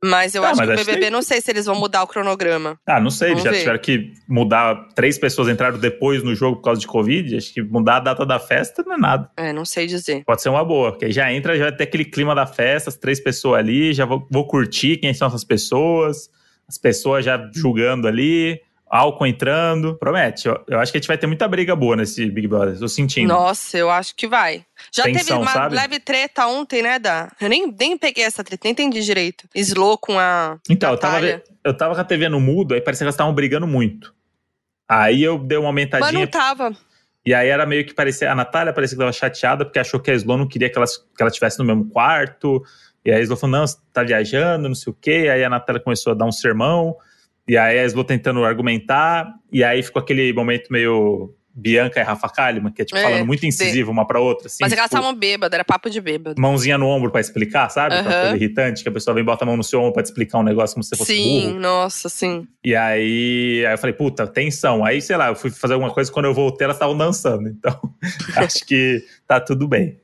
Mas 0.04 0.34
eu 0.34 0.44
Ah, 0.44 0.50
acho 0.50 0.58
mas 0.58 0.68
que 0.68 0.74
o 0.74 0.84
BBB, 0.84 1.04
que- 1.06 1.10
não 1.10 1.22
sei 1.22 1.40
se 1.40 1.50
eles 1.50 1.66
vão 1.66 1.74
mudar 1.74 2.04
o 2.04 2.06
cronograma. 2.06 2.78
Ah, 2.86 3.00
não 3.00 3.10
sei, 3.10 3.30
eles 3.32 3.42
Vamos 3.42 3.44
já 3.44 3.50
ver. 3.50 3.58
tiveram 3.58 3.78
que 3.80 4.12
mudar. 4.28 4.88
Três 4.94 5.18
pessoas 5.18 5.48
entraram 5.48 5.76
depois 5.78 6.22
no 6.22 6.34
jogo 6.36 6.56
por 6.58 6.62
causa 6.62 6.80
de 6.80 6.86
Covid. 6.86 7.36
Acho 7.36 7.52
que 7.52 7.62
mudar 7.62 7.96
a 7.96 8.00
data 8.00 8.24
da 8.24 8.38
festa 8.38 8.84
não 8.86 8.94
é 8.94 8.98
nada. 8.98 9.30
É, 9.36 9.52
não 9.52 9.64
sei 9.64 9.86
dizer. 9.86 10.22
Pode 10.24 10.40
ser 10.40 10.50
uma 10.50 10.64
boa, 10.64 10.92
porque 10.92 11.06
aí 11.06 11.12
já 11.12 11.32
entra, 11.32 11.56
já 11.56 11.64
vai 11.64 11.76
ter 11.76 11.82
aquele 11.84 12.04
clima 12.04 12.32
da 12.34 12.46
festa, 12.46 12.90
as 12.90 12.96
três 12.96 13.18
pessoas 13.18 13.58
ali, 13.58 13.92
já 13.92 14.04
vou, 14.04 14.24
vou 14.30 14.46
curtir 14.46 14.98
quem 14.98 15.12
são 15.12 15.26
essas 15.26 15.42
pessoas, 15.42 16.30
as 16.68 16.78
pessoas 16.78 17.24
já 17.24 17.50
julgando 17.52 18.06
ali, 18.06 18.60
álcool 18.90 19.26
entrando. 19.26 19.96
Promete, 19.98 20.48
eu, 20.48 20.60
eu 20.68 20.78
acho 20.78 20.90
que 20.92 20.98
a 20.98 21.00
gente 21.00 21.08
vai 21.08 21.18
ter 21.18 21.26
muita 21.26 21.46
briga 21.46 21.74
boa 21.76 21.96
nesse 21.96 22.30
Big 22.30 22.46
Brother, 22.48 22.78
tô 22.78 22.88
sentindo. 22.88 23.28
Nossa, 23.28 23.76
eu 23.76 23.90
acho 23.90 24.14
que 24.14 24.26
vai. 24.26 24.64
Já 24.92 25.04
teve 25.04 25.18
Tensão, 25.18 25.42
uma 25.42 25.52
sabe? 25.52 25.74
leve 25.74 26.00
treta 26.00 26.46
ontem, 26.46 26.82
né, 26.82 26.98
Da? 26.98 27.30
Eu 27.40 27.48
nem, 27.48 27.72
nem 27.78 27.98
peguei 27.98 28.24
essa 28.24 28.44
treta, 28.44 28.62
nem 28.64 28.72
entendi 28.72 29.02
direito. 29.02 29.48
Slow 29.54 29.98
com 29.98 30.18
a. 30.18 30.58
Então, 30.70 30.92
eu 30.92 30.98
tava, 30.98 31.42
eu 31.64 31.76
tava 31.76 31.94
com 31.94 32.00
a 32.00 32.04
TV 32.04 32.28
no 32.28 32.40
mudo, 32.40 32.74
aí 32.74 32.80
parecia 32.80 33.00
que 33.00 33.04
elas 33.04 33.14
estavam 33.14 33.34
brigando 33.34 33.66
muito. 33.66 34.14
Aí 34.88 35.22
eu 35.22 35.38
dei 35.38 35.58
uma 35.58 35.64
Mas 35.64 35.68
aumentadinha. 35.68 36.20
não 36.20 36.26
tava. 36.26 36.72
E 37.26 37.34
aí 37.34 37.48
era 37.48 37.66
meio 37.66 37.84
que 37.84 37.92
parecia. 37.92 38.32
A 38.32 38.34
Natália 38.34 38.72
parecia 38.72 38.96
que 38.96 39.00
tava 39.00 39.12
chateada 39.12 39.64
porque 39.64 39.78
achou 39.78 40.00
que 40.00 40.10
a 40.10 40.14
Slow 40.14 40.38
não 40.38 40.48
queria 40.48 40.70
que, 40.70 40.78
elas, 40.78 40.96
que 40.96 41.20
ela 41.22 41.28
estivesse 41.28 41.58
no 41.58 41.64
mesmo 41.64 41.84
quarto. 41.90 42.62
E 43.04 43.10
aí 43.12 43.18
a 43.18 43.22
Slow 43.22 43.36
falou: 43.36 43.58
não, 43.58 43.66
você 43.66 43.76
tá 43.92 44.02
viajando, 44.02 44.66
não 44.66 44.74
sei 44.74 44.90
o 44.90 44.96
quê. 44.98 45.28
Aí 45.30 45.44
a 45.44 45.50
Natália 45.50 45.82
começou 45.82 46.12
a 46.12 46.16
dar 46.16 46.24
um 46.24 46.32
sermão. 46.32 46.96
E 47.48 47.56
aí 47.56 47.78
a 47.78 47.84
Slow 47.86 48.04
tentando 48.04 48.44
argumentar. 48.44 49.32
E 49.50 49.64
aí 49.64 49.82
ficou 49.82 50.00
aquele 50.00 50.32
momento 50.32 50.70
meio 50.70 51.34
Bianca 51.54 51.98
e 51.98 52.02
Rafa 52.04 52.28
Kalimann, 52.28 52.72
que 52.72 52.82
é 52.82 52.84
tipo 52.84 52.98
É, 52.98 53.02
falando 53.02 53.26
muito 53.26 53.44
incisivo 53.44 53.90
uma 53.90 54.06
pra 54.06 54.20
outra. 54.20 54.46
Assim, 54.46 54.58
Mas 54.60 54.70
é 54.70 54.76
que 54.76 54.80
elas 54.80 54.90
tipo, 54.90 54.98
estavam 55.00 55.18
bêbadas, 55.18 55.54
era 55.54 55.64
papo 55.64 55.90
de 55.90 56.00
bêbado. 56.00 56.40
Mãozinha 56.40 56.78
no 56.78 56.86
ombro 56.86 57.10
pra 57.10 57.20
explicar, 57.20 57.68
sabe? 57.68 57.96
Aquela 57.96 58.14
Aham. 58.14 58.20
coisa 58.20 58.36
irritante, 58.36 58.82
que 58.82 58.88
a 58.88 58.92
pessoa 58.92 59.12
vem 59.14 59.22
e 59.22 59.26
bota 59.26 59.44
a 59.44 59.46
mão 59.46 59.56
no 59.56 59.64
seu 59.64 59.80
ombro 59.80 59.94
pra 59.94 60.02
te 60.02 60.06
explicar 60.06 60.38
um 60.38 60.42
negócio 60.44 60.74
como 60.74 60.84
se 60.84 60.90
você 60.90 60.96
fosse 60.96 61.14
Sim, 61.16 61.46
burro. 61.48 61.58
nossa, 61.60 62.08
sim. 62.08 62.46
E 62.62 62.76
aí, 62.76 63.64
aí 63.66 63.74
eu 63.74 63.78
falei, 63.78 63.94
puta, 63.94 64.26
tensão. 64.26 64.84
Aí, 64.84 65.00
sei 65.02 65.16
lá, 65.16 65.28
eu 65.28 65.34
fui 65.34 65.50
fazer 65.50 65.74
alguma 65.74 65.92
coisa, 65.92 66.12
quando 66.12 66.26
eu 66.26 66.34
voltei, 66.34 66.64
elas 66.64 66.76
estavam 66.76 66.96
dançando. 66.96 67.48
Então, 67.48 67.76
acho 68.36 68.64
que 68.64 69.02
tá 69.26 69.40
tudo 69.40 69.66
bem. 69.66 69.98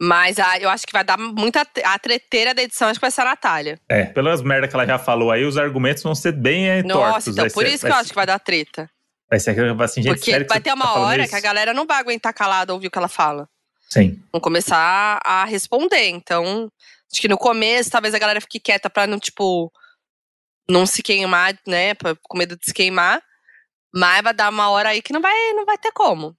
Mas 0.00 0.38
a, 0.40 0.58
eu 0.58 0.68
acho 0.68 0.86
que 0.86 0.92
vai 0.92 1.04
dar 1.04 1.16
muita. 1.16 1.66
A 1.84 1.98
treteira 1.98 2.52
da 2.52 2.62
edição, 2.62 2.88
acho 2.88 2.98
que 2.98 3.04
vai 3.04 3.10
ser 3.10 3.20
a 3.22 3.26
Natália. 3.26 3.78
É, 3.88 4.04
pelas 4.06 4.42
merda 4.42 4.66
que 4.66 4.74
ela 4.74 4.84
já 4.86 4.98
falou 4.98 5.30
aí, 5.30 5.44
os 5.44 5.56
argumentos 5.56 6.02
vão 6.02 6.14
ser 6.14 6.32
bem 6.32 6.68
é, 6.68 6.82
Nossa, 6.82 6.98
tortos. 7.12 7.26
então 7.28 7.48
por 7.50 7.64
ser, 7.64 7.72
isso 7.74 7.80
que 7.86 7.92
eu 7.92 7.94
ser- 7.94 8.00
acho 8.00 8.08
que 8.10 8.14
vai 8.16 8.26
dar 8.26 8.38
treta. 8.40 8.90
Vai 9.30 9.38
ser 9.40 9.50
aquela 9.50 9.84
assim, 9.84 10.02
gente, 10.02 10.14
Porque 10.16 10.30
sério 10.32 10.46
vai 10.48 10.60
ter 10.60 10.72
uma 10.72 10.84
tá 10.84 10.92
hora 10.94 11.22
isso? 11.22 11.30
que 11.30 11.36
a 11.36 11.40
galera 11.40 11.72
não 11.72 11.86
vai 11.86 11.98
aguentar 11.98 12.34
calada 12.34 12.72
ouvir 12.74 12.88
o 12.88 12.90
que 12.90 12.98
ela 12.98 13.08
fala. 13.08 13.48
Sim. 13.88 14.20
Vão 14.32 14.40
começar 14.40 15.20
a 15.24 15.44
responder. 15.44 16.08
Então, 16.08 16.70
acho 17.12 17.20
que 17.20 17.28
no 17.28 17.38
começo, 17.38 17.90
talvez 17.90 18.14
a 18.14 18.18
galera 18.18 18.40
fique 18.40 18.58
quieta 18.60 18.90
pra 18.90 19.06
não, 19.06 19.18
tipo, 19.18 19.72
não 20.68 20.84
se 20.86 21.02
queimar, 21.02 21.56
né? 21.66 21.94
Pra, 21.94 22.14
com 22.22 22.36
medo 22.36 22.56
de 22.56 22.66
se 22.66 22.74
queimar. 22.74 23.22
Mas 23.94 24.22
vai 24.22 24.34
dar 24.34 24.50
uma 24.50 24.68
hora 24.70 24.88
aí 24.88 25.00
que 25.00 25.12
não 25.12 25.20
vai, 25.20 25.52
não 25.52 25.64
vai 25.64 25.78
ter 25.78 25.92
como. 25.92 26.36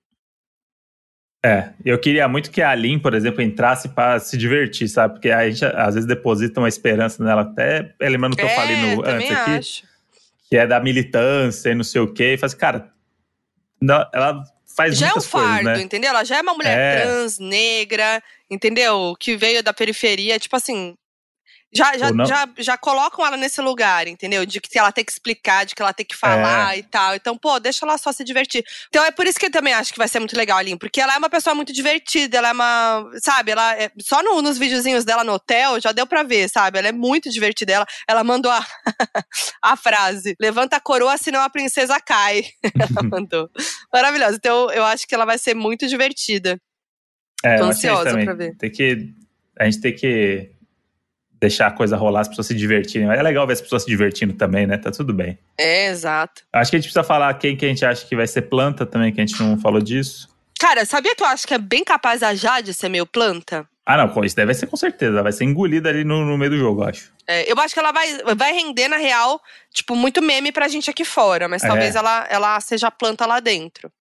É, 1.46 1.70
eu 1.86 2.00
queria 2.00 2.28
muito 2.28 2.50
que 2.50 2.62
a 2.62 2.72
Aline, 2.72 3.00
por 3.00 3.14
exemplo, 3.14 3.41
entrasse 3.41 3.89
pra 3.89 4.18
se 4.20 4.36
divertir, 4.38 4.88
sabe? 4.89 5.14
Porque 5.16 5.30
a 5.30 5.48
gente 5.50 5.64
às 5.64 5.93
vezes 5.93 6.08
deposita 6.08 6.60
uma 6.60 6.68
esperança 6.68 7.24
nela, 7.24 7.41
até 7.43 7.93
lembrando 8.02 8.34
o 8.34 8.36
que 8.38 8.41
eu 8.43 8.50
falei 8.50 8.78
no, 8.96 9.06
É, 9.06 9.12
antes 9.12 9.32
aqui, 9.32 9.52
acho. 9.52 9.84
que 10.50 10.58
é 10.58 10.66
da 10.66 10.80
militância 10.80 11.70
e 11.70 11.76
não 11.76 11.84
sei 11.84 12.02
o 12.02 12.12
quê. 12.12 12.34
E 12.34 12.38
faz, 12.38 12.54
cara, 12.56 12.89
não- 13.80 14.04
ela 14.14 14.43
faz 14.76 14.98
Já 14.98 15.06
é 15.08 15.10
um 15.10 15.14
muitas 15.14 15.28
coisas, 15.32 15.50
fardo, 15.52 15.64
né? 15.66 15.82
entendeu? 15.82 16.10
Ela 16.10 16.24
já 16.24 16.38
é 16.38 16.41
uma 16.41 16.54
mulher 16.56 16.78
É. 16.78 17.02
trans, 17.02 17.38
negra, 17.38 18.24
entendeu? 18.50 19.14
Que 19.20 19.38
veio 19.38 19.62
da 19.62 19.72
periferia, 19.74 20.39
tipo 20.39 20.56
assim. 20.56 20.96
Já, 21.76 21.98
já, 21.98 22.12
já, 22.26 22.50
já 22.58 22.78
colocam 22.78 23.26
ela 23.26 23.36
nesse 23.36 23.60
lugar, 23.62 24.08
entendeu? 24.08 24.46
De 24.46 24.62
que 24.62 24.80
ela 24.80 24.92
tem 24.92 25.04
que 25.04 25.12
explicar, 25.12 25.66
de 25.66 25.76
que 25.76 25.82
ela 25.82 25.94
tem 25.94 26.06
que 26.06 26.16
falar 26.16 26.76
É. 26.76 26.80
e 26.80 26.84
tal. 26.84 27.16
Então, 27.16 27.38
pô, 27.38 27.60
deixa 27.60 27.86
ela 27.86 27.98
só 27.98 28.12
se 28.12 28.24
divertir. 28.24 28.64
Então 28.88 29.04
é 29.04 29.12
por 29.12 29.28
isso 29.28 29.38
que 29.38 29.48
eu 29.48 29.52
também 29.52 29.74
acho 29.74 29.92
que 29.92 29.98
vai 29.98 30.08
ser 30.08 30.20
muito 30.20 30.38
legal, 30.38 30.58
Aline, 30.58 30.80
porque 30.80 31.02
ela 31.02 31.14
é 31.14 31.18
uma 31.18 31.30
pessoa 31.30 31.54
muito 31.54 31.74
divertida, 31.74 32.38
ela 32.38 32.50
é 32.50 32.54
uma. 32.54 33.06
Sabe, 33.22 33.52
ela 33.52 33.76
é, 33.76 33.92
só 34.02 34.24
no- 34.24 34.42
nos 34.42 34.58
videozinhos 34.58 35.04
dela 35.04 35.24
no 35.24 35.34
hotel 35.34 35.80
já 35.82 35.92
deu 35.92 36.08
pra 36.08 36.24
ver, 36.24 36.50
sabe? 36.50 36.80
Ela 36.80 36.88
é 36.88 36.92
muito 36.94 37.30
divertida. 37.30 37.74
Ela, 37.74 37.86
ela 38.08 38.24
mandou 38.24 38.52
a, 38.52 38.66
a 39.62 39.76
frase: 39.76 40.36
levanta 40.40 40.78
a 40.78 40.80
coroa, 40.80 41.18
senão 41.18 41.42
a 41.42 41.50
princesa 41.50 42.00
cai. 42.00 42.46
ela 42.64 43.04
mandou. 43.10 43.50
Maravilhosa. 43.94 44.36
Então 44.38 44.72
eu 44.72 44.84
acho 44.86 45.08
que 45.08 45.14
ela 45.14 45.26
vai 45.26 45.38
ser 45.38 45.54
muito 45.54 45.88
divertida. 45.88 46.58
É, 47.44 47.58
Tô 47.58 47.66
ansiosa 47.66 48.12
pra 48.24 48.34
ver. 48.34 48.56
Tem 48.58 48.72
que, 48.72 49.14
a 49.60 49.66
gente 49.66 49.82
tem 49.82 49.94
que 49.96 50.52
deixar 51.40 51.68
a 51.68 51.72
coisa 51.72 51.96
rolar, 51.98 52.22
as 52.22 52.28
pessoas 52.28 52.48
se 52.48 52.56
divertirem. 52.56 53.10
É 53.10 53.22
legal 53.22 53.46
ver 53.46 53.54
as 53.54 53.62
pessoas 53.62 53.84
se 53.84 53.90
divertindo 53.90 54.34
também, 54.34 54.66
né? 54.66 54.78
Tá 54.78 54.92
tudo 54.92 55.14
bem. 55.14 55.38
É, 55.58 55.88
exato. 55.88 56.44
Acho 56.52 56.72
que 56.72 56.78
a 56.78 56.80
gente 56.80 56.88
precisa 56.88 57.04
falar 57.04 57.34
quem 57.36 57.56
que 57.56 57.66
a 57.66 57.70
gente 57.70 57.86
acha 57.86 58.06
que 58.06 58.16
vai 58.16 58.28
ser 58.28 58.44
planta 58.44 58.86
também, 58.86 59.12
que 59.14 59.22
a 59.22 59.26
gente 59.26 59.40
não 59.42 59.60
falou 59.60 59.82
disso. 59.82 60.30
Cara, 60.60 60.86
sabia 60.86 61.16
que 61.16 61.22
eu 61.24 61.28
acho 61.28 61.46
que 61.48 61.54
é 61.54 61.58
bem 61.58 61.84
capaz 61.84 62.24
a 62.24 62.34
Jade 62.34 62.74
ser 62.74 62.90
meio 62.90 63.06
planta? 63.06 63.68
Ah, 63.86 63.98
não, 63.98 64.24
isso 64.24 64.36
deve 64.36 64.54
ser 64.54 64.66
com 64.66 64.76
certeza. 64.78 65.12
Ela 65.14 65.24
vai 65.24 65.32
ser 65.32 65.44
engolida 65.44 65.90
ali 65.90 66.04
no, 66.04 66.26
no 66.26 66.38
meio 66.38 66.50
do 66.52 66.58
jogo, 66.58 66.82
eu 66.84 66.88
acho. 66.88 67.14
É, 67.28 67.52
eu 67.52 67.60
acho 67.60 67.74
que 67.74 67.80
ela 67.80 67.92
vai, 67.92 68.08
vai 68.36 68.52
render, 68.54 68.88
na 68.88 68.98
real, 68.98 69.40
tipo, 69.72 69.96
muito 69.96 70.22
meme 70.24 70.52
pra 70.52 70.68
gente 70.68 70.90
aqui 70.90 71.06
fora. 71.06 71.48
Mas 71.48 71.64
É. 71.64 71.68
talvez 71.68 71.96
ela, 71.96 72.26
ela 72.30 72.60
seja 72.62 72.90
planta 72.90 73.26
lá 73.28 73.40
dentro. 73.40 73.92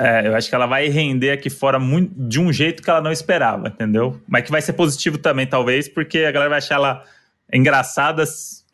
É, 0.00 0.26
eu 0.26 0.34
acho 0.34 0.48
que 0.48 0.54
ela 0.54 0.66
vai 0.66 0.88
render 0.88 1.30
aqui 1.30 1.48
fora 1.48 1.78
muito, 1.78 2.12
de 2.16 2.40
um 2.40 2.52
jeito 2.52 2.82
que 2.82 2.90
ela 2.90 3.00
não 3.00 3.12
esperava, 3.12 3.68
entendeu? 3.68 4.20
Mas 4.26 4.44
que 4.44 4.50
vai 4.50 4.60
ser 4.60 4.72
positivo 4.72 5.18
também, 5.18 5.46
talvez, 5.46 5.88
porque 5.88 6.18
a 6.18 6.32
galera 6.32 6.50
vai 6.50 6.58
achar 6.58 6.76
ela 6.76 7.04
engraçada 7.52 8.24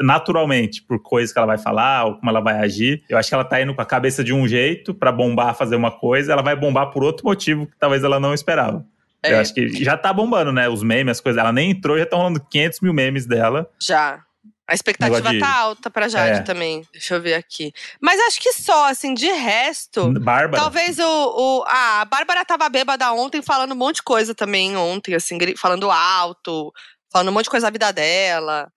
naturalmente, 0.01 0.83
por 0.83 0.99
coisas 1.03 1.33
que 1.33 1.39
ela 1.39 1.47
vai 1.47 1.59
falar 1.59 2.05
ou 2.07 2.15
como 2.17 2.31
ela 2.31 2.41
vai 2.41 2.59
agir. 2.59 3.03
Eu 3.09 3.19
acho 3.19 3.29
que 3.29 3.35
ela 3.35 3.45
tá 3.45 3.61
indo 3.61 3.75
com 3.75 3.83
a 3.83 3.87
cabeça 3.87 4.25
de 4.25 4.33
um 4.33 4.49
jeito 4.49 4.95
pra 4.95 5.13
bombar, 5.13 5.55
fazer 5.55 5.77
uma 5.77 5.91
coisa, 5.91 6.33
ela 6.33 6.43
vai 6.43 6.57
bombar 6.57 6.91
por 6.91 7.05
outro 7.05 7.27
motivo 7.27 7.67
que 7.67 7.77
talvez 7.79 8.03
ela 8.03 8.19
não 8.19 8.33
esperava. 8.33 8.85
É. 9.23 9.35
Eu 9.35 9.39
acho 9.39 9.53
que 9.53 9.85
já 9.85 9.99
tá 9.99 10.13
bombando, 10.13 10.51
né? 10.51 10.69
Os 10.69 10.83
memes, 10.83 11.19
as 11.19 11.21
coisas. 11.21 11.39
Ela 11.39 11.53
nem 11.53 11.73
entrou, 11.73 11.99
já 11.99 12.05
estão 12.05 12.21
rolando 12.21 12.41
500 12.41 12.81
mil 12.81 12.95
memes 12.95 13.27
dela. 13.27 13.69
Já. 13.79 14.25
A 14.71 14.75
expectativa 14.75 15.31
de- 15.33 15.41
tá 15.41 15.53
alta 15.53 15.91
pra 15.91 16.07
Jade 16.09 16.39
É. 16.39 16.43
também. 16.43 16.87
Deixa 16.93 17.15
eu 17.17 17.21
ver 17.21 17.35
aqui. 17.35 17.73
Mas 18.01 18.21
acho 18.21 18.41
que 18.41 18.53
só, 18.53 18.89
assim, 18.89 19.13
de 19.15 19.27
resto. 19.33 20.13
Bárbara. 20.21 20.63
Talvez 20.63 20.97
o, 20.99 21.03
o. 21.05 21.65
Ah, 21.67 22.03
a 22.03 22.05
Bárbara 22.05 22.45
tava 22.45 22.69
bêbada 22.69 23.13
ontem 23.13 23.43
falando 23.43 23.73
um 23.73 23.77
monte 23.77 23.97
de 23.97 24.03
coisa 24.05 24.33
também 24.35 24.77
ontem, 24.77 25.15
assim, 25.17 25.37
falando 25.57 25.91
alto, 25.91 26.73
falando 27.13 27.29
um 27.29 27.33
monte 27.33 27.45
de 27.45 27.51
coisa 27.51 27.67
da 27.67 27.71
vida 27.73 27.93
dela. 27.93 28.71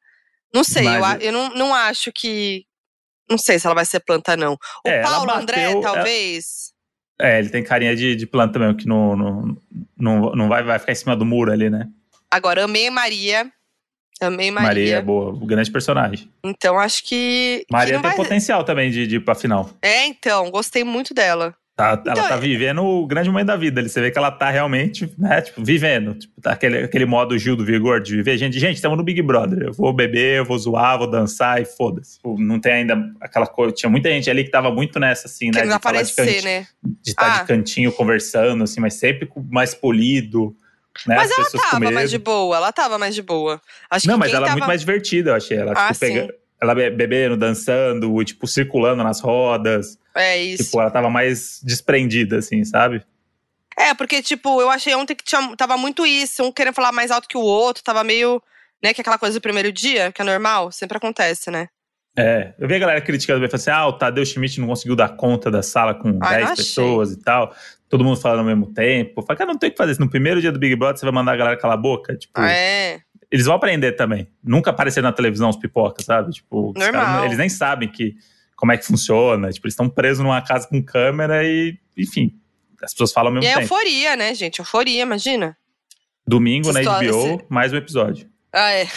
Não 0.52 0.64
sei, 0.64 0.84
Mas- 0.84 1.22
eu, 1.22 1.28
eu 1.28 1.32
não, 1.32 1.50
não 1.50 1.74
acho 1.76 2.12
que. 2.12 2.66
Não 3.30 3.38
sei 3.38 3.60
se 3.60 3.66
ela 3.68 3.76
vai 3.76 3.86
ser 3.86 4.00
planta, 4.00 4.36
não. 4.36 4.54
O 4.54 4.89
É, 4.89 4.98
ela 5.00 5.10
Paulo 5.12 5.26
bateu- 5.28 5.41
André, 5.44 5.62
ela- 5.72 5.82
talvez. 5.82 6.74
É, 7.22 7.38
ele 7.39 7.50
tem 7.50 7.64
carinha 7.64 7.96
de, 7.96 8.16
de 8.16 8.26
planta 8.26 8.58
mesmo, 8.58 8.76
que 8.76 8.88
não, 8.88 9.16
não, 9.16 9.58
não, 9.96 10.32
não 10.36 10.50
vai, 10.50 10.64
vai 10.64 10.80
ficar 10.80 10.91
em 10.91 10.96
cima 10.96 11.16
do 11.16 11.24
muro 11.24 11.52
ali, 11.52 11.70
né? 11.70 11.88
Agora, 12.32 12.64
amei 12.64 12.89
Maria. 12.89 13.52
Amei 14.24 14.52
Maria. 14.52 14.68
Maria 14.68 14.96
é 14.98 15.02
boa, 15.02 15.32
o 15.32 15.46
grande 15.46 15.72
personagem. 15.72 16.30
Então, 16.44 16.80
acho 16.80 17.04
que. 17.04 17.66
que 17.68 17.74
Maria 17.74 17.96
não 17.96 18.02
tem 18.02 18.12
vai- 18.12 18.18
potencial 18.18 18.64
também 18.64 18.92
de, 18.92 19.08
de 19.08 19.16
ir 19.18 19.20
pra 19.20 19.36
final. 19.36 19.70
É, 19.82 20.06
então, 20.06 20.50
gostei 20.50 20.84
muito 20.84 21.14
dela. 21.14 21.56
Tá, 21.76 21.98
então, 22.00 22.14
ela 22.14 22.30
tá 22.30 22.36
vivendo 22.36 22.84
o 22.84 23.08
grande 23.08 23.32
momento 23.32 23.48
da 23.48 23.56
vida. 23.56 23.82
Você 23.82 24.00
vê 24.00 24.12
que 24.12 24.18
ela 24.18 24.30
tá 24.30 24.52
realmente, 24.52 25.12
né, 25.18 25.42
tipo, 25.42 25.64
vivendo. 25.64 26.14
Tipo, 26.14 26.40
tá 26.40 26.52
aquele, 26.52 26.84
aquele 26.84 27.06
modo 27.06 27.36
Gil 27.36 27.56
do 27.56 27.66
Vigor 27.66 28.00
de 28.00 28.16
viver. 28.16 28.38
Gente, 28.38 28.60
gente, 28.60 28.76
estamos 28.76 28.96
no 28.96 29.04
Big 29.04 29.20
Brother. 29.24 29.64
Eu 29.64 29.74
vou 29.74 29.92
beber, 29.92 30.38
eu 30.38 30.46
vou 30.46 30.58
zoar, 30.58 31.00
vou 31.00 31.10
dançar 31.10 31.60
e 31.60 31.66
foda-se. 31.66 32.18
Tipo, 32.18 32.40
não 32.40 32.60
tem 32.60 32.74
ainda 32.74 32.96
aquela 33.20 33.48
coisa. 33.48 33.74
Tinha 33.74 33.90
muita 33.90 34.08
gente 34.10 34.30
ali 34.30 34.44
que 34.44 34.52
tava 34.52 34.70
muito 34.70 35.00
nessa, 35.00 35.28
assim, 35.28 35.48
né? 35.48 35.62
Que 35.62 35.68
de 35.68 35.74
aparecer, 35.74 36.42
de 36.42 36.46
né? 36.46 36.68
De 36.84 37.10
estar 37.10 37.26
tá 37.26 37.36
ah. 37.38 37.42
de 37.42 37.48
cantinho 37.48 37.92
conversando, 37.92 38.64
assim, 38.64 38.80
mas 38.80 38.94
sempre 38.94 39.28
mais 39.50 39.74
polido. 39.74 40.56
Né? 41.08 41.16
Mas 41.16 41.32
ela 41.32 41.50
tava 41.50 41.91
mais 41.91 42.10
de 42.10 42.18
boa, 42.18 42.56
ela 42.56 42.72
tava 42.72 42.98
mais 42.98 43.16
de 43.16 43.22
boa. 43.22 43.62
Acho 43.89 44.08
não, 44.08 44.18
mas 44.18 44.32
ela 44.32 44.46
é 44.46 44.48
tava... 44.48 44.58
muito 44.58 44.68
mais 44.68 44.82
divertida, 44.82 45.32
eu 45.32 45.36
achei. 45.36 45.58
Ela, 45.58 45.74
ah, 45.76 45.88
tipo, 45.88 46.00
pega... 46.00 46.36
ela 46.62 46.76
bebendo, 46.76 47.36
dançando, 47.36 48.24
tipo, 48.24 48.48
circulando 48.48 49.04
nas 49.04 49.20
rodas. 49.20 49.98
É 50.16 50.41
isso. 50.41 50.66
Tipo, 50.66 50.82
ela 50.82 50.91
tava 50.91 51.10
mais 51.10 51.60
desprendida, 51.64 52.38
assim, 52.38 52.64
sabe? 52.64 53.04
É, 53.78 53.94
porque, 53.94 54.22
tipo, 54.22 54.62
eu 54.62 54.70
achei 54.70 54.94
ontem 54.94 55.16
que 55.16 55.24
tinha, 55.24 55.56
tava 55.56 55.78
muito 55.78 56.06
isso, 56.06 56.44
um 56.44 56.52
querendo 56.52 56.76
falar 56.76 56.91
mais 56.91 57.10
alto 57.10 57.28
que 57.28 57.38
o 57.38 57.41
outro, 57.41 57.84
tava 57.84 58.04
meio, 58.04 58.41
né, 58.82 58.94
que 58.94 59.02
aquela 59.02 59.18
coisa 59.18 59.39
do 59.39 59.41
primeiro 59.41 59.72
dia, 59.72 60.12
que 60.12 60.22
é 60.22 60.26
normal, 60.26 60.72
sempre 60.72 60.98
acontece, 60.98 61.50
né? 61.50 61.70
É, 62.16 62.53
eu 62.59 62.68
vi 62.68 62.76
a 62.76 62.80
galera 62.80 63.01
criticando, 63.01 63.39
falando 63.39 63.55
assim, 63.55 63.72
ah, 63.72 63.88
o 63.88 63.93
Tadeu 63.93 64.26
Schmidt 64.26 64.59
não 64.59 64.68
conseguiu 64.68 64.95
dar 64.95 65.09
conta 65.09 65.49
da 65.49 65.64
sala 65.64 65.95
com 65.95 66.20
Ai, 66.22 66.45
10 66.45 66.55
pessoas 66.55 67.11
e 67.11 67.20
tal, 67.20 67.55
todo 67.89 68.03
mundo 68.03 68.20
falando 68.20 68.39
ao 68.39 68.45
mesmo 68.45 68.72
tempo. 68.72 69.22
Falei, 69.24 69.38
cara, 69.38 69.51
não 69.51 69.57
tem 69.57 69.70
o 69.70 69.72
que 69.72 69.78
fazer, 69.78 69.99
no 69.99 70.09
primeiro 70.09 70.39
dia 70.39 70.51
do 70.51 70.59
Big 70.59 70.76
Brother 70.76 70.99
você 70.99 71.05
vai 71.05 71.14
mandar 71.14 71.34
a 71.34 71.36
galera 71.36 71.57
calar 71.57 71.78
a 71.78 71.82
boca, 71.82 72.16
tipo... 72.16 72.34
Ah, 72.36 72.51
é. 72.51 73.01
Eles 73.32 73.47
vão 73.47 73.55
aprender 73.55 73.93
também, 73.93 74.30
nunca 74.43 74.70
aparecer 74.70 75.01
na 75.01 75.11
televisão 75.11 75.49
os 75.49 75.55
pipocas, 75.57 76.05
sabe? 76.05 76.32
Tipo. 76.32 76.72
Caras, 76.74 77.26
eles 77.26 77.38
nem 77.39 77.49
sabem 77.49 77.89
que 77.89 78.16
como 78.55 78.72
é 78.72 78.78
que 78.78 78.86
funciona. 78.86 79.49
Tipo, 79.49 79.66
eles 79.66 79.74
estão 79.74 79.89
presos 79.89 80.24
numa 80.24 80.39
casa 80.39 80.68
com 80.68 80.82
câmera 80.84 81.43
e, 81.43 81.76
enfim, 81.97 82.39
as 82.82 82.93
pessoas 82.93 83.11
falam 83.11 83.30
ao 83.30 83.34
mesmo 83.34 83.45
e 83.45 83.47
é 83.47 83.57
tempo. 83.57 83.74
é 83.74 83.78
euforia, 83.78 84.16
né, 84.16 84.36
gente? 84.36 84.59
Euforia, 84.59 85.01
imagina. 85.01 85.57
Domingo 86.28 86.72
na 86.72 86.82
HBO, 86.82 87.43
mais 87.49 87.74
um 87.74 87.76
episódio. 87.76 88.30
Ah, 88.54 88.72
é. 88.72 88.88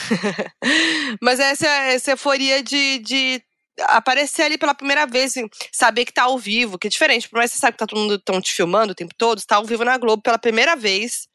Mas 1.21 1.41
essa, 1.41 1.67
essa 1.67 2.11
euforia 2.11 2.63
de, 2.63 2.99
de 2.99 3.43
aparecer 3.83 4.43
ali 4.43 4.59
pela 4.59 4.75
primeira 4.75 5.07
vez, 5.07 5.33
assim, 5.33 5.49
saber 5.73 6.05
que 6.05 6.13
tá 6.13 6.25
ao 6.25 6.39
vivo, 6.39 6.79
que 6.79 6.87
é 6.87 6.91
diferente. 6.91 7.29
Por 7.29 7.37
mais 7.39 7.51
que 7.51 7.57
você 7.57 7.61
sabe 7.61 7.73
que 7.73 7.79
tá 7.79 7.87
todo 7.87 7.99
mundo 7.99 8.19
tão 8.19 8.41
te 8.41 8.53
filmando 8.53 8.93
o 8.93 8.95
tempo 8.95 9.15
todo, 9.17 9.39
está 9.39 9.57
ao 9.57 9.65
vivo 9.65 9.85
na 9.85 9.97
Globo 9.97 10.23
pela 10.23 10.39
primeira 10.39 10.77
vez 10.77 11.27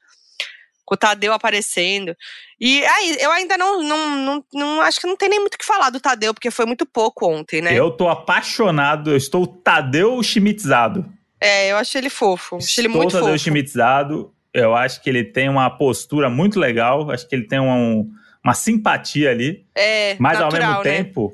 com 0.92 0.96
o 0.96 0.98
Tadeu 0.98 1.32
aparecendo. 1.32 2.14
E 2.60 2.86
aí, 2.86 3.18
eu 3.20 3.32
ainda 3.32 3.58
não, 3.58 3.82
não, 3.82 4.10
não, 4.18 4.46
não, 4.54 4.82
acho 4.82 5.00
que 5.00 5.08
não 5.08 5.16
tem 5.16 5.30
nem 5.30 5.40
muito 5.40 5.56
o 5.56 5.58
que 5.58 5.66
falar 5.66 5.90
do 5.90 6.02
Tadeu, 6.02 6.34
porque 6.34 6.52
foi 6.52 6.66
muito 6.66 6.86
pouco 6.86 7.26
ontem, 7.28 7.62
né? 7.62 7.74
Eu 7.74 7.92
tô 7.92 8.10
apaixonado, 8.10 9.12
eu 9.12 9.18
estou 9.18 9.48
Tadeu 9.48 10.22
Schmitzado. 10.22 11.06
É, 11.40 11.72
eu 11.72 11.78
achei 11.78 12.00
ele 12.02 12.10
fofo. 12.10 12.58
Achei 12.58 12.84
ele 12.84 12.94
muito 12.94 13.14
Tadeu 13.14 13.30
fofo. 13.30 13.40
Schmitzado. 13.40 14.34
Eu 14.54 14.76
acho 14.76 15.02
que 15.02 15.10
ele 15.10 15.24
tem 15.24 15.50
uma 15.50 15.70
postura 15.70 16.30
muito 16.30 16.60
legal, 16.60 17.10
acho 17.12 17.28
que 17.28 17.36
ele 17.36 17.48
tem 17.48 17.60
uma, 17.60 18.06
uma 18.44 18.54
simpatia 18.54 19.32
ali. 19.32 19.66
É, 19.76 20.16
Mas 20.20 20.40
natural, 20.40 20.74
ao 20.74 20.84
mesmo 20.84 20.84
né? 20.84 21.04
tempo, 21.04 21.34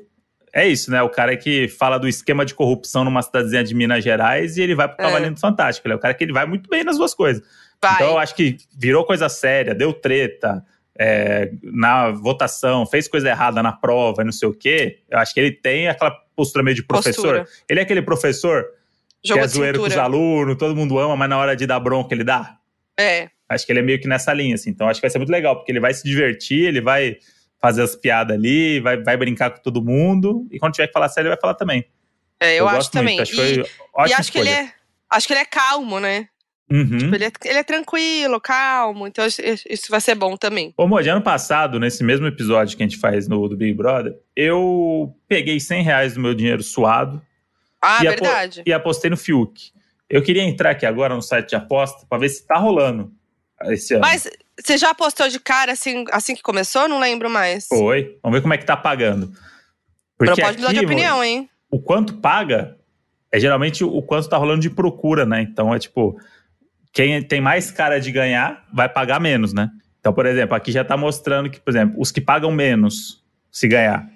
é 0.52 0.66
isso, 0.66 0.90
né? 0.90 1.02
O 1.02 1.08
cara 1.08 1.36
que 1.36 1.68
fala 1.68 1.98
do 1.98 2.08
esquema 2.08 2.44
de 2.44 2.54
corrupção 2.54 3.04
numa 3.04 3.22
cidadezinha 3.22 3.64
de 3.64 3.74
Minas 3.74 4.02
Gerais 4.02 4.56
e 4.56 4.62
ele 4.62 4.74
vai 4.74 4.88
pro 4.88 4.96
Cavalinho 4.96 5.32
é. 5.32 5.36
Fantástico. 5.36 5.86
Ele 5.86 5.94
é 5.94 5.96
o 5.96 6.00
cara 6.00 6.14
que 6.14 6.24
ele 6.24 6.32
vai 6.32 6.46
muito 6.46 6.68
bem 6.68 6.84
nas 6.84 6.96
duas 6.96 7.14
coisas. 7.14 7.42
Vai. 7.82 7.94
Então 7.94 8.08
eu 8.08 8.18
acho 8.18 8.34
que 8.34 8.56
virou 8.76 9.04
coisa 9.04 9.28
séria, 9.28 9.74
deu 9.74 9.92
treta 9.92 10.64
é, 10.98 11.52
na 11.62 12.10
votação, 12.10 12.84
fez 12.86 13.06
coisa 13.06 13.28
errada 13.28 13.62
na 13.62 13.72
prova, 13.72 14.24
não 14.24 14.32
sei 14.32 14.48
o 14.48 14.54
quê. 14.54 15.00
Eu 15.08 15.18
acho 15.18 15.32
que 15.32 15.40
ele 15.40 15.52
tem 15.52 15.88
aquela 15.88 16.10
postura 16.34 16.64
meio 16.64 16.74
de 16.74 16.82
professor. 16.82 17.38
Postura. 17.38 17.46
Ele 17.68 17.80
é 17.80 17.82
aquele 17.82 18.02
professor 18.02 18.64
Jogo 19.24 19.40
que 19.40 19.44
é 19.44 19.48
zoeiro 19.48 19.80
com 19.80 19.86
os 19.86 19.96
alunos, 19.96 20.56
todo 20.56 20.74
mundo 20.74 20.98
ama, 20.98 21.16
mas 21.16 21.28
na 21.28 21.38
hora 21.38 21.56
de 21.56 21.66
dar 21.66 21.80
bronca 21.80 22.14
ele 22.14 22.24
dá. 22.24 22.56
É. 22.98 23.28
Acho 23.48 23.64
que 23.64 23.72
ele 23.72 23.78
é 23.78 23.82
meio 23.82 24.00
que 24.00 24.08
nessa 24.08 24.32
linha, 24.32 24.54
assim. 24.54 24.70
Então 24.70 24.88
acho 24.88 25.00
que 25.00 25.06
vai 25.06 25.10
ser 25.10 25.18
muito 25.18 25.30
legal, 25.30 25.56
porque 25.56 25.72
ele 25.72 25.80
vai 25.80 25.94
se 25.94 26.04
divertir, 26.04 26.66
ele 26.66 26.80
vai 26.80 27.16
fazer 27.60 27.82
as 27.82 27.96
piadas 27.96 28.36
ali, 28.36 28.80
vai, 28.80 29.02
vai 29.02 29.16
brincar 29.16 29.50
com 29.50 29.62
todo 29.62 29.82
mundo. 29.82 30.46
E 30.50 30.58
quando 30.58 30.74
tiver 30.74 30.86
que 30.88 30.92
falar 30.92 31.08
sério, 31.08 31.28
ele 31.28 31.34
vai 31.34 31.40
falar 31.40 31.54
também. 31.54 31.84
É, 32.40 32.54
eu, 32.54 32.58
eu 32.58 32.68
acho 32.68 32.90
também. 32.90 33.20
Acho 33.20 33.40
e, 33.40 33.64
e 34.06 34.12
acho 34.12 34.30
que 34.30 34.38
ele 34.38 34.50
é. 34.50 34.72
Acho 35.10 35.26
que 35.26 35.32
ele 35.32 35.40
é 35.40 35.44
calmo, 35.44 35.98
né? 35.98 36.28
Uhum. 36.70 36.98
Tipo, 36.98 37.14
ele, 37.14 37.24
é, 37.24 37.32
ele, 37.46 37.58
é, 37.58 37.62
tranquilo, 37.62 38.38
calmo, 38.38 39.06
então 39.06 39.24
isso 39.26 39.86
vai 39.88 40.02
ser 40.02 40.14
bom 40.14 40.36
também. 40.36 40.74
Ô, 40.76 40.86
Moody, 40.86 41.08
ano 41.08 41.22
passado, 41.22 41.80
nesse 41.80 42.04
mesmo 42.04 42.26
episódio 42.26 42.76
que 42.76 42.82
a 42.82 42.86
gente 42.86 42.98
faz 42.98 43.26
no 43.26 43.48
do 43.48 43.56
Big 43.56 43.72
Brother, 43.72 44.14
eu 44.36 45.14
peguei 45.26 45.58
100 45.58 45.82
reais 45.82 46.14
do 46.14 46.20
meu 46.20 46.34
dinheiro 46.34 46.62
suado. 46.62 47.22
Ah, 47.80 48.00
e 48.02 48.08
verdade. 48.08 48.62
e 48.66 48.72
apostei 48.72 49.08
no 49.08 49.16
Fiuk. 49.16 49.72
Eu 50.08 50.22
queria 50.22 50.42
entrar 50.42 50.70
aqui 50.70 50.86
agora 50.86 51.14
no 51.14 51.22
site 51.22 51.50
de 51.50 51.56
aposta 51.56 52.06
para 52.08 52.18
ver 52.18 52.28
se 52.28 52.46
tá 52.46 52.56
rolando 52.56 53.12
esse 53.64 53.94
ano. 53.94 54.02
Mas 54.02 54.28
você 54.58 54.78
já 54.78 54.90
apostou 54.90 55.28
de 55.28 55.38
cara 55.38 55.72
assim, 55.72 56.04
assim 56.10 56.34
que 56.34 56.42
começou? 56.42 56.88
Não 56.88 56.98
lembro 56.98 57.28
mais. 57.28 57.66
Foi. 57.68 58.18
Vamos 58.22 58.38
ver 58.38 58.42
como 58.42 58.54
é 58.54 58.58
que 58.58 58.64
tá 58.64 58.76
pagando. 58.76 59.32
Porque 60.16 60.40
não 60.40 60.48
pode 60.48 60.58
mudar 60.58 60.72
de 60.72 60.84
opinião, 60.84 61.22
hein? 61.22 61.48
O 61.70 61.80
quanto 61.80 62.14
paga 62.14 62.76
é 63.30 63.38
geralmente 63.38 63.84
o 63.84 64.02
quanto 64.02 64.28
tá 64.28 64.36
rolando 64.36 64.60
de 64.60 64.70
procura, 64.70 65.26
né? 65.26 65.42
Então 65.42 65.74
é 65.74 65.78
tipo 65.78 66.18
quem 66.92 67.22
tem 67.22 67.40
mais 67.40 67.70
cara 67.70 68.00
de 68.00 68.10
ganhar 68.10 68.66
vai 68.72 68.88
pagar 68.88 69.20
menos, 69.20 69.52
né? 69.52 69.70
Então, 70.00 70.12
por 70.12 70.26
exemplo, 70.26 70.56
aqui 70.56 70.72
já 70.72 70.82
está 70.82 70.96
mostrando 70.96 71.50
que, 71.50 71.60
por 71.60 71.70
exemplo, 71.70 72.00
os 72.00 72.10
que 72.10 72.20
pagam 72.20 72.50
menos 72.50 73.22
se 73.50 73.68
ganhar. 73.68 74.08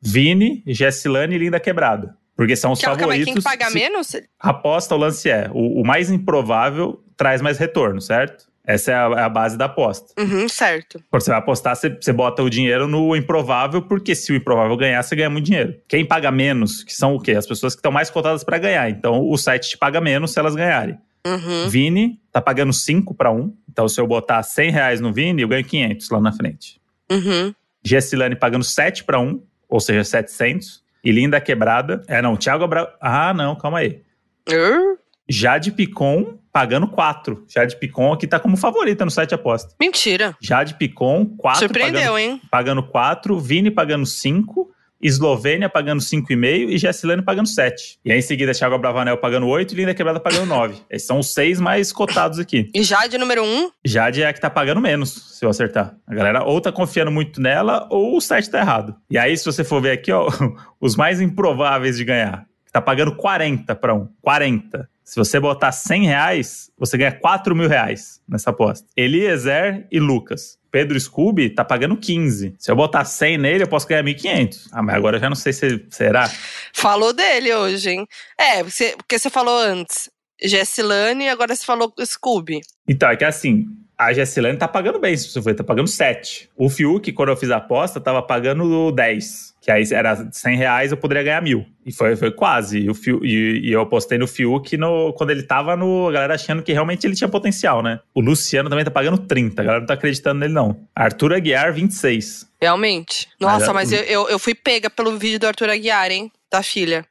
Vini, 0.00 0.62
Gessilane 0.66 1.36
e 1.36 1.38
Linda 1.38 1.60
Quebrada. 1.60 2.16
Porque 2.42 2.56
são 2.56 2.72
os 2.72 2.80
que, 2.80 2.86
favoritos. 2.86 3.34
Quem 3.34 3.40
paga 3.40 3.66
se... 3.66 3.74
menos? 3.74 4.16
Aposta, 4.40 4.96
o 4.96 4.98
lance 4.98 5.30
é: 5.30 5.48
o, 5.52 5.80
o, 5.80 5.86
mais 5.86 6.10
improvável 6.10 7.00
traz 7.16 7.40
mais 7.40 7.56
retorno, 7.56 8.00
certo? 8.00 8.50
Essa 8.66 8.90
é 8.90 8.94
a, 8.96 9.10
é 9.16 9.22
a 9.22 9.28
base 9.28 9.56
da 9.56 9.66
aposta. 9.66 10.12
Uhum, 10.20 10.48
certo. 10.48 11.00
Quando 11.08 11.22
você 11.22 11.30
vai 11.30 11.38
apostar, 11.38 11.76
você, 11.76 11.88
você 11.88 12.12
bota 12.12 12.42
o 12.42 12.50
dinheiro 12.50 12.88
no 12.88 13.14
improvável, 13.14 13.80
porque 13.82 14.12
se 14.16 14.32
o 14.32 14.34
improvável 14.34 14.76
ganhar, 14.76 15.00
você 15.00 15.14
ganha 15.14 15.30
muito 15.30 15.44
dinheiro. 15.44 15.76
Quem 15.86 16.04
paga 16.04 16.32
menos, 16.32 16.82
que 16.82 16.92
são 16.92 17.14
o 17.14 17.20
quê? 17.20 17.30
As 17.30 17.46
pessoas 17.46 17.76
que 17.76 17.78
estão 17.78 17.92
mais 17.92 18.10
cotadas 18.10 18.42
para 18.42 18.58
ganhar. 18.58 18.90
Então, 18.90 19.24
o 19.24 19.38
site 19.38 19.70
te 19.70 19.78
paga 19.78 20.00
menos 20.00 20.32
se 20.32 20.40
elas 20.40 20.56
ganharem. 20.56 20.98
Uhum. 21.24 21.68
Vini 21.68 22.20
tá 22.32 22.42
pagando 22.42 22.72
5 22.72 23.14
para 23.14 23.30
1. 23.30 23.56
Então, 23.70 23.86
se 23.86 24.00
eu 24.00 24.06
botar 24.08 24.42
100 24.42 24.70
reais 24.72 25.00
no 25.00 25.12
Vini, 25.12 25.42
eu 25.42 25.48
ganho 25.48 25.64
500 25.64 26.10
lá 26.10 26.20
na 26.20 26.32
frente. 26.32 26.80
Uhum. 27.08 27.54
Gessilane 27.84 28.34
pagando 28.34 28.64
7 28.64 29.04
para 29.04 29.20
1, 29.20 29.40
ou 29.68 29.78
seja, 29.78 30.02
700. 30.02 30.81
E 31.04 31.10
Linda 31.10 31.40
Quebrada. 31.40 32.02
É, 32.06 32.22
não, 32.22 32.36
Thiago 32.36 32.64
Abra... 32.64 32.94
Ah, 33.00 33.34
não, 33.34 33.56
calma 33.56 33.78
aí. 33.78 34.02
Uh? 34.48 34.98
Jade 35.28 35.72
Picon 35.72 36.38
pagando 36.52 36.86
4. 36.86 37.46
Jade 37.48 37.76
Picon 37.76 38.12
aqui 38.12 38.26
tá 38.26 38.38
como 38.38 38.56
favorita 38.56 39.04
no 39.04 39.10
site 39.10 39.34
aposta. 39.34 39.74
Mentira. 39.80 40.36
Jade 40.40 40.74
Picon, 40.74 41.24
4. 41.38 41.60
Surpreendeu, 41.60 42.00
pagando, 42.00 42.18
hein? 42.18 42.40
Pagando 42.50 42.82
4. 42.82 43.38
Vini 43.38 43.70
pagando 43.70 44.04
5. 44.04 44.70
Eslovênia 45.02 45.68
pagando 45.68 46.00
5,5 46.00 46.70
e 46.70 46.78
Gessilane 46.78 47.22
pagando 47.22 47.48
7. 47.48 47.98
E 48.04 48.12
aí 48.12 48.18
em 48.18 48.22
seguida, 48.22 48.52
Thiago 48.52 48.78
Bravanel 48.78 49.18
pagando 49.18 49.48
8 49.48 49.72
e 49.72 49.76
Linda 49.76 49.94
Quebrada 49.94 50.20
pagando 50.20 50.46
9. 50.46 50.76
Esses 50.88 51.06
são 51.06 51.18
os 51.18 51.32
seis 51.32 51.60
mais 51.60 51.92
cotados 51.92 52.38
aqui. 52.38 52.70
E 52.74 52.82
Jade 52.82 53.18
número 53.18 53.42
1? 53.42 53.70
Jade 53.84 54.22
é 54.22 54.28
a 54.28 54.32
que 54.32 54.40
tá 54.40 54.48
pagando 54.48 54.80
menos, 54.80 55.38
se 55.38 55.44
eu 55.44 55.50
acertar. 55.50 55.96
A 56.06 56.14
galera 56.14 56.44
ou 56.44 56.60
tá 56.60 56.70
confiando 56.70 57.10
muito 57.10 57.40
nela 57.40 57.86
ou 57.90 58.16
o 58.16 58.20
site 58.20 58.50
tá 58.50 58.60
errado. 58.60 58.94
E 59.10 59.18
aí, 59.18 59.36
se 59.36 59.44
você 59.44 59.64
for 59.64 59.82
ver 59.82 59.92
aqui, 59.92 60.12
ó, 60.12 60.28
os 60.80 60.94
mais 60.96 61.20
improváveis 61.20 61.96
de 61.96 62.04
ganhar. 62.04 62.46
Tá 62.72 62.80
pagando 62.80 63.14
40 63.14 63.74
para 63.74 63.94
um. 63.94 64.08
40. 64.22 64.88
Se 65.12 65.18
você 65.18 65.38
botar 65.38 65.72
100 65.72 66.06
reais, 66.06 66.70
você 66.78 66.96
ganha 66.96 67.12
4 67.12 67.54
mil 67.54 67.68
reais 67.68 68.18
nessa 68.26 68.48
aposta. 68.48 68.88
Eliezer 68.96 69.86
e 69.92 70.00
Lucas. 70.00 70.56
Pedro 70.70 70.98
Scooby 70.98 71.50
tá 71.50 71.62
pagando 71.62 71.98
15. 71.98 72.54
Se 72.58 72.70
eu 72.70 72.74
botar 72.74 73.04
100 73.04 73.36
nele, 73.36 73.64
eu 73.64 73.68
posso 73.68 73.86
ganhar 73.86 74.02
1.500. 74.02 74.68
Ah, 74.72 74.82
mas 74.82 74.94
agora 74.94 75.18
eu 75.18 75.20
já 75.20 75.28
não 75.28 75.36
sei 75.36 75.52
se 75.52 75.84
será. 75.90 76.30
Falou 76.72 77.12
dele 77.12 77.54
hoje, 77.54 77.90
hein? 77.90 78.06
É, 78.38 78.62
você, 78.62 78.96
porque 78.96 79.18
você 79.18 79.28
falou 79.28 79.58
antes 79.58 80.08
Jessilane 80.42 81.24
e 81.24 81.28
agora 81.28 81.54
você 81.54 81.62
falou 81.66 81.92
Scooby. 82.02 82.62
Então, 82.88 83.10
é 83.10 83.14
que 83.14 83.26
assim, 83.26 83.66
a 83.98 84.14
Jessilane 84.14 84.56
tá 84.56 84.66
pagando 84.66 84.98
bem, 84.98 85.14
se 85.14 85.28
você 85.28 85.42
for, 85.42 85.54
tá 85.54 85.62
pagando 85.62 85.88
7. 85.88 86.48
O 86.56 86.70
Fiuk, 86.70 87.12
quando 87.12 87.28
eu 87.28 87.36
fiz 87.36 87.50
a 87.50 87.58
aposta, 87.58 88.00
tava 88.00 88.22
pagando 88.22 88.90
10. 88.90 89.51
Que 89.62 89.70
aí 89.70 89.84
era 89.92 90.28
100 90.32 90.56
reais, 90.56 90.90
eu 90.90 90.96
poderia 90.96 91.22
ganhar 91.22 91.40
mil. 91.40 91.64
E 91.86 91.92
foi, 91.92 92.16
foi 92.16 92.32
quase. 92.32 92.80
E, 92.80 92.90
o 92.90 92.94
Fiuk, 92.94 93.24
e, 93.24 93.68
e, 93.68 93.72
eu 93.72 93.80
apostei 93.80 94.18
no 94.18 94.26
Fiuk 94.26 94.76
no, 94.76 95.12
quando 95.12 95.30
ele 95.30 95.44
tava 95.44 95.76
no. 95.76 96.08
A 96.08 96.12
galera 96.12 96.34
achando 96.34 96.64
que 96.64 96.72
realmente 96.72 97.06
ele 97.06 97.14
tinha 97.14 97.28
potencial, 97.28 97.80
né? 97.80 98.00
O 98.12 98.20
Luciano 98.20 98.68
também 98.68 98.84
tá 98.84 98.90
pagando 98.90 99.18
30. 99.18 99.62
A 99.62 99.64
galera 99.64 99.80
não 99.80 99.86
tá 99.86 99.94
acreditando 99.94 100.40
nele, 100.40 100.52
não. 100.52 100.84
Arthur 100.92 101.32
Aguiar, 101.32 101.72
26. 101.72 102.50
Realmente. 102.60 103.28
Nossa, 103.38 103.72
mas, 103.72 103.92
mas 103.92 103.92
eu, 103.92 104.00
eu, 104.00 104.28
eu, 104.30 104.38
fui 104.40 104.52
pega 104.52 104.90
pelo 104.90 105.16
vídeo 105.16 105.38
do 105.38 105.46
Arthur 105.46 105.70
Aguiar, 105.70 106.10
hein? 106.10 106.32
Da 106.50 106.60
filha. 106.60 107.06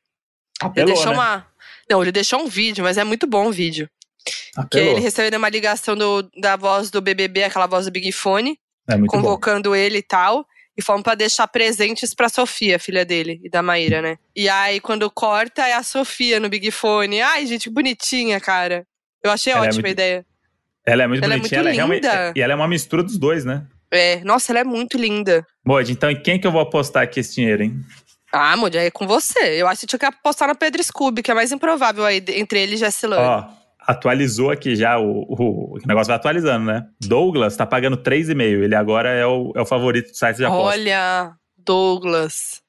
Apelou, 0.60 0.90
ele 0.90 0.94
deixou 0.94 1.14
né? 1.14 1.20
uma. 1.20 1.48
Não, 1.90 2.02
ele 2.02 2.12
deixou 2.12 2.42
um 2.42 2.48
vídeo, 2.48 2.84
mas 2.84 2.98
é 2.98 3.06
muito 3.06 3.26
bom 3.26 3.48
o 3.48 3.52
vídeo. 3.54 3.90
Apelou. 4.58 4.68
Que 4.70 4.92
ele 4.92 5.00
recebeu 5.00 5.40
uma 5.40 5.48
ligação 5.48 5.96
do, 5.96 6.30
da 6.38 6.58
voz 6.58 6.92
do 6.92 7.00
BBB, 7.00 7.46
aquela 7.46 7.66
voz 7.66 7.86
do 7.86 7.92
Big 7.94 8.12
Fone, 8.12 8.60
é 8.90 8.98
convocando 9.08 9.70
bom. 9.70 9.76
ele 9.76 10.00
e 10.00 10.04
tal. 10.04 10.46
E 10.78 10.82
fomos 10.82 11.04
pra 11.04 11.16
deixar 11.16 11.48
presentes 11.48 12.14
pra 12.14 12.30
Sofia, 12.30 12.80
filha 12.80 13.04
dele, 13.06 13.40
e 13.44 13.50
da 13.50 13.62
Maíra, 13.62 14.02
né? 14.02 14.18
E 14.36 14.48
aí, 14.50 14.80
quando 14.80 15.10
corta, 15.12 15.68
é 15.68 15.74
a 15.74 15.84
Sofia 15.84 16.40
no 16.40 16.50
Big 16.50 16.72
Fone. 16.72 17.22
Ai, 17.22 17.46
gente, 17.46 17.70
bonitinha, 17.70 18.40
cara. 18.40 18.86
Eu 19.24 19.32
achei 19.32 19.52
Ela 19.54 19.66
é 19.66 19.68
ótima 19.68 19.82
muito- 19.82 19.88
a 19.88 19.92
ideia. 19.92 20.26
Ela 20.86 21.04
é 21.04 21.08
muito 21.08 21.24
Ela 21.24 21.34
é 21.34 21.38
bonitinha, 21.38 21.60
muito 21.62 21.68
ela 21.68 21.70
é 21.70 21.76
realmente. 21.76 22.04
linda. 22.04 22.34
E 22.36 22.42
ela 22.42 22.54
é 22.54 22.56
uma 22.56 22.68
mistura 22.68 23.04
dos 23.04 23.18
dois, 23.18 23.46
né? 23.46 23.66
É, 23.92 24.22
nossa, 24.24 24.52
ela 24.52 24.60
é 24.60 24.64
muito 24.64 24.98
linda. 24.98 25.46
Modi, 25.66 25.92
então 25.92 26.10
em 26.10 26.20
quem 26.22 26.40
que 26.40 26.48
eu 26.48 26.52
vou 26.52 26.62
apostar 26.62 27.04
aqui 27.04 27.20
esse 27.20 27.36
dinheiro, 27.36 27.64
hein? 27.64 27.80
Ah, 28.34 28.56
Moody, 28.56 28.78
aí 28.78 28.86
é 28.88 28.92
com 28.92 29.06
você. 29.06 29.62
Eu 29.62 29.68
acho 29.68 29.82
que 29.82 29.88
tinha 29.88 30.00
que 30.00 30.06
apostar 30.06 30.48
no 30.48 30.56
Pedro 30.56 30.82
Scooby, 30.82 31.22
que 31.22 31.30
é 31.30 31.34
mais 31.34 31.52
improvável 31.52 32.06
aí 32.06 32.24
entre 32.30 32.62
ele 32.62 32.76
e 32.76 32.78
Jessilane. 32.78 33.22
Ó, 33.46 33.61
atualizou 33.92 34.50
aqui 34.52 34.76
já 34.76 34.98
o, 35.00 35.22
o, 35.30 35.76
o 35.76 35.88
negócio 35.88 36.08
vai 36.08 36.16
atualizando, 36.16 36.66
né? 36.66 36.86
Douglas 37.02 37.56
tá 37.56 37.66
pagando 37.66 37.98
3,5. 37.98 38.42
Ele 38.64 38.76
agora 38.76 39.10
é 39.10 39.26
o, 39.26 39.52
é 39.56 39.62
o 39.62 39.66
favorito 39.66 40.10
do 40.12 40.18
site 40.18 40.38
de 40.38 40.46
aposta. 40.46 40.64
Olha, 40.80 41.32
Douglas. 41.58 42.62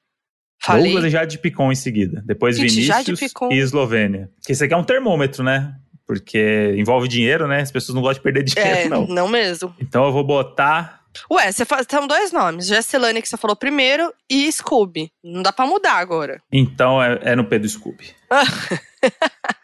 Falei. 0.61 0.83
Douglas 0.83 1.05
e 1.05 1.09
Jade 1.09 1.37
Picon 1.39 1.71
em 1.71 1.75
seguida. 1.75 2.23
Depois 2.25 2.57
Gente, 2.57 2.69
Vinícius 2.81 3.21
e 3.51 3.55
Eslovênia. 3.57 4.29
Que 4.45 4.53
esse 4.53 4.63
aqui 4.63 4.73
é 4.73 4.77
um 4.77 4.83
termômetro, 4.83 5.43
né? 5.43 5.73
Porque 6.07 6.73
envolve 6.77 7.07
dinheiro, 7.07 7.47
né? 7.47 7.61
As 7.61 7.71
pessoas 7.71 7.95
não 7.95 8.01
gostam 8.01 8.19
de 8.19 8.23
perder 8.23 8.43
dinheiro, 8.47 8.79
É, 8.79 8.89
não. 8.89 9.05
não 9.07 9.27
mesmo. 9.27 9.73
Então 9.79 10.05
eu 10.05 10.11
vou 10.11 10.23
botar. 10.23 11.01
Ué, 11.31 11.51
você 11.51 11.63
fa- 11.63 11.83
são 11.89 12.07
dois 12.07 12.31
nomes. 12.31 12.65
Jessilane, 12.67 13.21
que 13.21 13.27
você 13.29 13.37
falou 13.37 13.55
primeiro, 13.55 14.11
e 14.29 14.51
Scooby. 14.51 15.11
Não 15.23 15.41
dá 15.43 15.51
pra 15.53 15.65
mudar 15.67 15.93
agora. 15.97 16.41
Então 16.51 17.01
é, 17.01 17.19
é 17.21 17.35
no 17.35 17.45
Pedro 17.45 17.69
Scooby. 17.69 18.09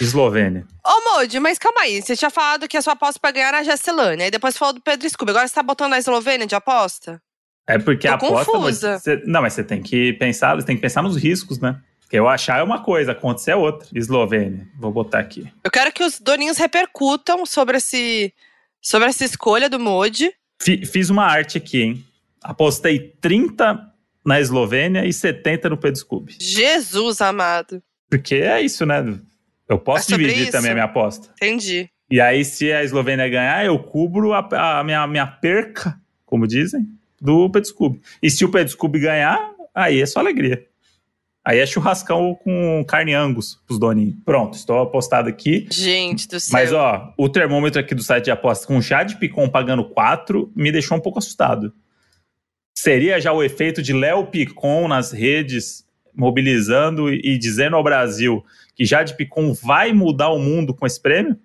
Eslovênia. 0.00 0.66
Ô, 0.86 1.16
Modi, 1.16 1.40
mas 1.40 1.58
calma 1.58 1.80
aí. 1.82 2.00
Você 2.02 2.16
tinha 2.16 2.30
falado 2.30 2.68
que 2.68 2.76
a 2.76 2.82
sua 2.82 2.92
aposta 2.92 3.18
pra 3.20 3.30
ganhar 3.30 3.48
era 3.48 3.58
a 3.58 3.62
Jessilane. 3.62 4.22
Aí 4.24 4.30
depois 4.30 4.56
falou 4.56 4.74
do 4.74 4.80
Pedro 4.80 5.08
Scooby. 5.08 5.30
Agora 5.30 5.48
você 5.48 5.54
tá 5.54 5.62
botando 5.62 5.94
a 5.94 5.98
Eslovênia 5.98 6.46
de 6.46 6.54
aposta? 6.54 7.20
É 7.66 7.78
porque 7.78 8.06
Tô 8.08 8.12
a 8.12 8.16
aposta. 8.16 8.52
confusa. 8.52 8.98
você- 8.98 9.22
não, 9.26 9.42
mas 9.42 9.52
você 9.52 9.64
tem 9.64 9.82
que 9.82 10.12
pensar, 10.14 10.54
você 10.56 10.66
tem 10.66 10.76
que 10.76 10.82
pensar 10.82 11.02
nos 11.02 11.16
riscos, 11.16 11.58
né? 11.60 11.78
Porque 12.00 12.18
eu 12.18 12.28
achar 12.28 12.58
é 12.58 12.62
uma 12.62 12.82
coisa, 12.82 13.12
acontecer 13.12 13.52
é 13.52 13.56
outra. 13.56 13.88
Eslovênia. 13.94 14.66
Vou 14.78 14.90
botar 14.90 15.20
aqui. 15.20 15.48
Eu 15.62 15.70
quero 15.70 15.92
que 15.92 16.02
os 16.02 16.18
doninhos 16.18 16.58
repercutam 16.58 17.46
sobre, 17.46 17.76
esse, 17.76 18.32
sobre 18.80 19.08
essa 19.08 19.24
escolha 19.24 19.68
do 19.70 19.78
Modi. 19.78 20.32
Fi- 20.60 20.84
Fiz 20.84 21.08
uma 21.10 21.24
arte 21.24 21.58
aqui, 21.58 21.82
hein? 21.82 22.04
Apostei 22.42 22.98
30 23.20 23.80
na 24.24 24.40
Eslovênia 24.40 25.04
e 25.06 25.12
70 25.12 25.68
no 25.70 25.76
Pedro 25.76 26.00
Scooby. 26.00 26.36
Jesus 26.40 27.20
amado. 27.20 27.80
Porque 28.08 28.34
é 28.36 28.60
isso, 28.60 28.84
né? 28.84 29.04
Eu 29.70 29.78
posso 29.78 30.12
É 30.12 30.16
dividir 30.18 30.42
isso? 30.42 30.52
também 30.52 30.72
a 30.72 30.74
minha 30.74 30.84
aposta. 30.84 31.28
Entendi. 31.36 31.88
E 32.10 32.20
aí, 32.20 32.44
se 32.44 32.72
a 32.72 32.82
Eslovênia 32.82 33.28
ganhar, 33.28 33.64
eu 33.64 33.78
cubro 33.78 34.32
a, 34.32 34.80
a 34.80 34.84
minha, 34.84 35.06
minha 35.06 35.26
perca, 35.26 35.96
como 36.26 36.46
dizem, 36.46 36.88
do 37.20 37.48
Pedro 37.48 37.68
Scooby. 37.68 38.00
E 38.20 38.28
se 38.28 38.44
o 38.44 38.50
Pedro 38.50 38.72
Scooby 38.72 38.98
ganhar, 38.98 39.38
aí 39.72 40.00
é 40.02 40.06
só 40.06 40.18
alegria. 40.18 40.66
Aí 41.44 41.58
é 41.60 41.66
churrascão 41.66 42.36
com 42.42 42.84
carne 42.86 43.14
angus 43.14 43.60
pros 43.66 43.78
doninhos. 43.78 44.16
Pronto, 44.24 44.54
estou 44.54 44.80
apostado 44.80 45.28
aqui. 45.28 45.66
Gente 45.70 46.26
do 46.28 46.38
céu. 46.40 46.52
Mas, 46.52 46.72
ó, 46.72 47.14
o 47.16 47.28
termômetro 47.28 47.80
aqui 47.80 47.94
do 47.94 48.02
site 48.02 48.24
de 48.24 48.30
apostas 48.30 48.66
com 48.66 48.80
Jade 48.80 49.16
Picon 49.16 49.48
pagando 49.48 49.84
4 49.88 50.52
me 50.54 50.70
deixou 50.72 50.98
um 50.98 51.00
pouco 51.00 51.18
assustado. 51.18 51.72
Seria 52.74 53.20
já 53.20 53.32
o 53.32 53.42
efeito 53.42 53.82
de 53.82 53.92
Léo 53.92 54.26
Picon 54.26 54.88
nas 54.88 55.12
redes, 55.12 55.86
mobilizando 56.14 57.12
e 57.12 57.38
dizendo 57.38 57.76
ao 57.76 57.82
Brasil 57.82 58.44
que 58.80 58.86
Jade 58.86 59.14
Picon 59.14 59.52
vai 59.52 59.92
mudar 59.92 60.30
o 60.30 60.38
mundo 60.38 60.74
com 60.74 60.86
esse 60.86 60.98
prêmio? 60.98 61.38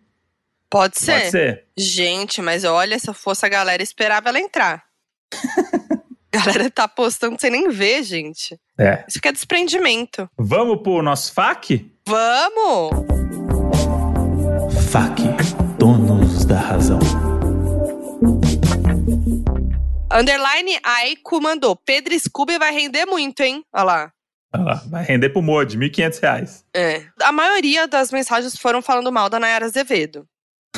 Pode 0.69 0.97
ser. 0.97 1.19
Pode 1.19 1.31
ser. 1.31 1.65
Gente, 1.75 2.41
mas 2.41 2.63
olha, 2.63 2.97
se 2.97 3.09
eu 3.09 3.13
fosse 3.13 3.45
a 3.45 3.49
galera, 3.49 3.83
esperava 3.83 4.29
ela 4.29 4.39
entrar. 4.39 4.85
a 6.33 6.37
galera 6.37 6.71
tá 6.71 6.85
apostando 6.85 7.35
sem 7.37 7.51
nem 7.51 7.67
ver, 7.67 8.03
gente. 8.03 8.57
É. 8.79 9.03
Isso 9.05 9.19
que 9.19 9.27
é 9.27 9.33
desprendimento. 9.33 10.29
Vamos 10.37 10.81
pro 10.81 11.01
nosso 11.01 11.33
FAQ? 11.33 11.91
Vamos! 12.07 13.05
FAQ, 14.89 15.23
donos 15.77 16.45
da 16.45 16.57
razão. 16.57 16.99
Underline 20.09 20.79
Aiko 20.81 21.41
mandou. 21.41 21.75
Pedro 21.75 22.17
Scooby 22.17 22.57
vai 22.57 22.71
render 22.71 23.05
muito, 23.05 23.41
hein? 23.41 23.61
Olha 23.73 23.83
lá. 23.83 24.14
Lá, 24.57 24.81
vai 24.87 25.03
render 25.03 25.29
pro 25.29 25.41
Mod, 25.41 25.77
1.500 25.77 26.21
reais. 26.21 26.65
É. 26.73 27.03
A 27.21 27.31
maioria 27.31 27.87
das 27.87 28.11
mensagens 28.11 28.57
foram 28.57 28.81
falando 28.81 29.11
mal 29.11 29.29
da 29.29 29.39
Nayara 29.39 29.65
Azevedo. 29.65 30.27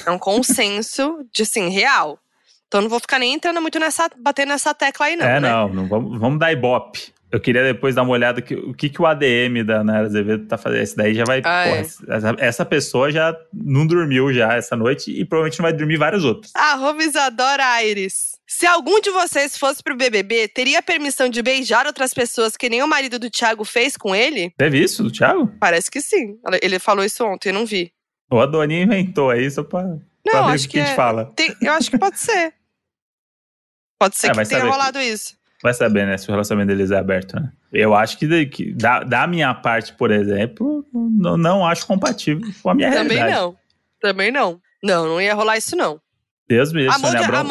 É 0.06 0.12
um 0.12 0.20
consenso 0.20 1.26
de, 1.32 1.44
assim, 1.44 1.70
real. 1.70 2.20
Então 2.68 2.82
não 2.82 2.90
vou 2.90 3.00
ficar 3.00 3.20
nem 3.20 3.34
entrando 3.34 3.62
muito 3.62 3.80
nessa, 3.80 4.10
batendo 4.18 4.50
nessa 4.50 4.74
tecla 4.74 5.06
aí, 5.06 5.16
não. 5.16 5.26
é, 5.26 5.40
né? 5.40 5.50
não, 5.50 5.70
não 5.70 5.88
vamos, 5.88 6.20
vamos 6.20 6.40
dar 6.40 6.52
ibope. 6.52 7.14
Eu 7.30 7.42
queria 7.42 7.62
depois 7.62 7.94
dar 7.94 8.04
uma 8.04 8.12
olhada 8.12 8.42
que, 8.42 8.56
o 8.56 8.74
que, 8.74 8.90
que 8.90 9.02
o 9.02 9.06
ADM 9.06 9.64
da 9.66 9.84
Nayara 9.84 10.08
Azevedo 10.08 10.48
tá 10.48 10.58
fazendo. 10.58 10.82
Esse 10.82 10.96
daí 10.96 11.14
já 11.14 11.26
vai. 11.26 11.40
Ah, 11.40 11.64
porra, 11.66 11.78
é. 11.78 12.16
essa, 12.16 12.36
essa 12.40 12.66
pessoa 12.66 13.12
já 13.12 13.36
não 13.54 13.86
dormiu 13.86 14.34
já 14.34 14.54
essa 14.54 14.78
noite 14.78 15.12
e 15.12 15.26
provavelmente 15.26 15.60
não 15.60 15.64
vai 15.64 15.74
dormir 15.74 15.98
várias 15.98 16.24
outras. 16.24 16.54
Arroba 16.56 17.04
Isadora 17.04 17.66
Aires. 17.66 18.37
Se 18.50 18.66
algum 18.66 19.02
de 19.02 19.10
vocês 19.12 19.58
fosse 19.58 19.84
pro 19.84 19.96
BBB, 19.98 20.48
teria 20.48 20.82
permissão 20.82 21.28
de 21.28 21.42
beijar 21.42 21.86
outras 21.86 22.14
pessoas 22.14 22.56
que 22.56 22.70
nem 22.70 22.82
o 22.82 22.88
marido 22.88 23.20
do 23.20 23.30
Thiago 23.30 23.66
fez 23.66 23.98
com 23.98 24.16
ele? 24.16 24.52
Teve 24.58 24.82
isso 24.82 25.04
do 25.04 25.12
Thiago? 25.12 25.52
Parece 25.60 25.92
que 25.92 26.00
sim. 26.00 26.40
Ele 26.62 26.80
falou 26.80 27.04
isso 27.04 27.26
ontem, 27.26 27.50
eu 27.50 27.54
não 27.54 27.66
vi. 27.66 27.92
O 28.32 28.40
Adoninho 28.40 28.84
inventou 28.84 29.30
aí 29.30 29.50
só 29.52 29.64
pra, 29.64 29.82
pra 29.84 29.98
Não, 30.42 30.48
ver 30.48 30.54
acho 30.54 30.66
o 30.66 30.68
que 30.70 30.74
que 30.74 30.80
a 30.80 30.84
gente 30.84 30.94
é- 30.94 30.96
fala. 30.96 31.26
Tem- 31.36 31.56
eu 31.62 31.74
acho 31.74 31.92
que 31.92 31.98
pode 31.98 32.20
ser. 32.20 32.54
Pode 34.00 34.16
ser 34.16 34.28
É, 34.28 34.30
que 34.32 34.36
tenha 34.46 34.60
saber. 34.62 34.70
rolado 34.72 35.00
isso. 35.02 35.36
Vai 35.62 35.74
saber, 35.74 36.06
né, 36.06 36.18
se 36.18 36.28
o 36.30 36.32
relacionamento 36.32 36.68
deles 36.76 36.92
é 36.92 36.98
aberto, 36.98 37.36
né? 37.36 37.52
Eu 37.74 37.94
acho 37.96 38.18
que, 38.18 38.28
da- 38.28 38.46
que 38.46 38.74
da, 38.74 39.00
da 39.04 39.28
minha 39.28 39.54
parte, 39.56 39.92
por 39.94 40.12
exemplo, 40.12 40.86
não, 40.94 41.36
não 41.36 41.66
acho 41.68 41.86
compatível 41.86 42.48
com 42.62 42.70
a 42.70 42.76
minha 42.76 42.92
Também 42.92 43.18
realidade. 43.18 43.42
não. 43.42 43.58
Também 44.00 44.32
não. 44.32 44.62
Não, 44.84 45.06
não 45.08 45.22
ia 45.22 45.34
rolar 45.34 45.58
isso, 45.58 45.76
não. 45.76 46.00
Deus 46.48 46.72
me 46.72 46.82
livre, 46.84 46.96
A 46.96 47.00
Modi, 47.00 47.12
Sônia 47.12 47.26
Abrão. 47.28 47.44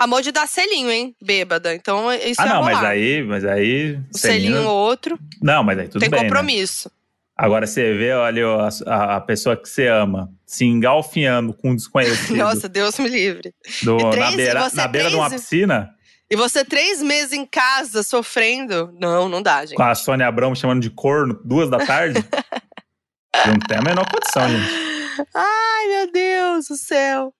A, 0.00 0.06
Modi, 0.06 0.12
a 0.12 0.16
Modi 0.16 0.32
dá 0.32 0.46
selinho, 0.46 0.90
hein? 0.90 1.14
Bêbada. 1.22 1.74
Então 1.74 2.12
isso 2.12 2.40
Ah, 2.40 2.46
ia 2.46 2.52
não, 2.54 2.60
rolar. 2.62 2.72
mas 2.74 2.84
aí, 2.84 3.22
mas 3.22 3.44
aí. 3.44 3.96
Um 3.96 4.18
selinho 4.18 4.62
ou 4.68 4.76
outro. 4.76 5.18
Não, 5.42 5.62
mas 5.62 5.78
aí 5.78 5.88
tudo 5.88 6.00
tem 6.00 6.10
bem. 6.10 6.20
né? 6.20 6.26
compromisso. 6.28 6.90
Agora 7.36 7.66
você 7.66 7.94
vê, 7.94 8.12
olha, 8.12 8.44
a, 8.86 9.16
a- 9.16 9.20
pessoa 9.22 9.56
que 9.56 9.66
você 9.66 9.86
ama 9.86 10.30
se 10.44 10.66
engalfinhando 10.66 11.54
com 11.54 11.70
um 11.70 11.76
desconhecido 11.76 12.36
Nossa, 12.36 12.68
Deus 12.68 12.98
me 12.98 13.08
livre. 13.08 13.54
do- 13.82 13.98
e 13.98 14.02
na 14.04 14.10
três- 14.10 14.36
beira, 14.36 14.70
na 14.74 14.86
beira 14.88 15.08
de 15.08 15.16
uma 15.16 15.28
três- 15.28 15.42
piscina, 15.42 15.90
E 16.30 16.36
você 16.36 16.64
três 16.64 17.00
meses 17.02 17.32
em 17.32 17.46
casa 17.46 18.02
sofrendo? 18.02 18.94
Não, 19.00 19.26
não 19.28 19.40
dá, 19.42 19.64
gente. 19.64 19.74
com 19.76 19.82
a 19.82 19.94
Sônia 19.94 20.26
Abrão 20.28 20.50
me 20.50 20.56
chamando 20.56 20.82
de 20.82 20.90
corno, 20.90 21.40
duas 21.42 21.70
da 21.70 21.78
tarde. 21.78 22.22
não 23.46 23.58
tem 23.66 23.78
a 23.78 23.82
menor 23.82 24.04
condição, 24.10 24.46
gente. 24.48 24.90
Ai, 25.34 25.86
meu 25.88 26.12
Deus 26.12 26.68
do 26.68 26.76
céu. 26.76 27.32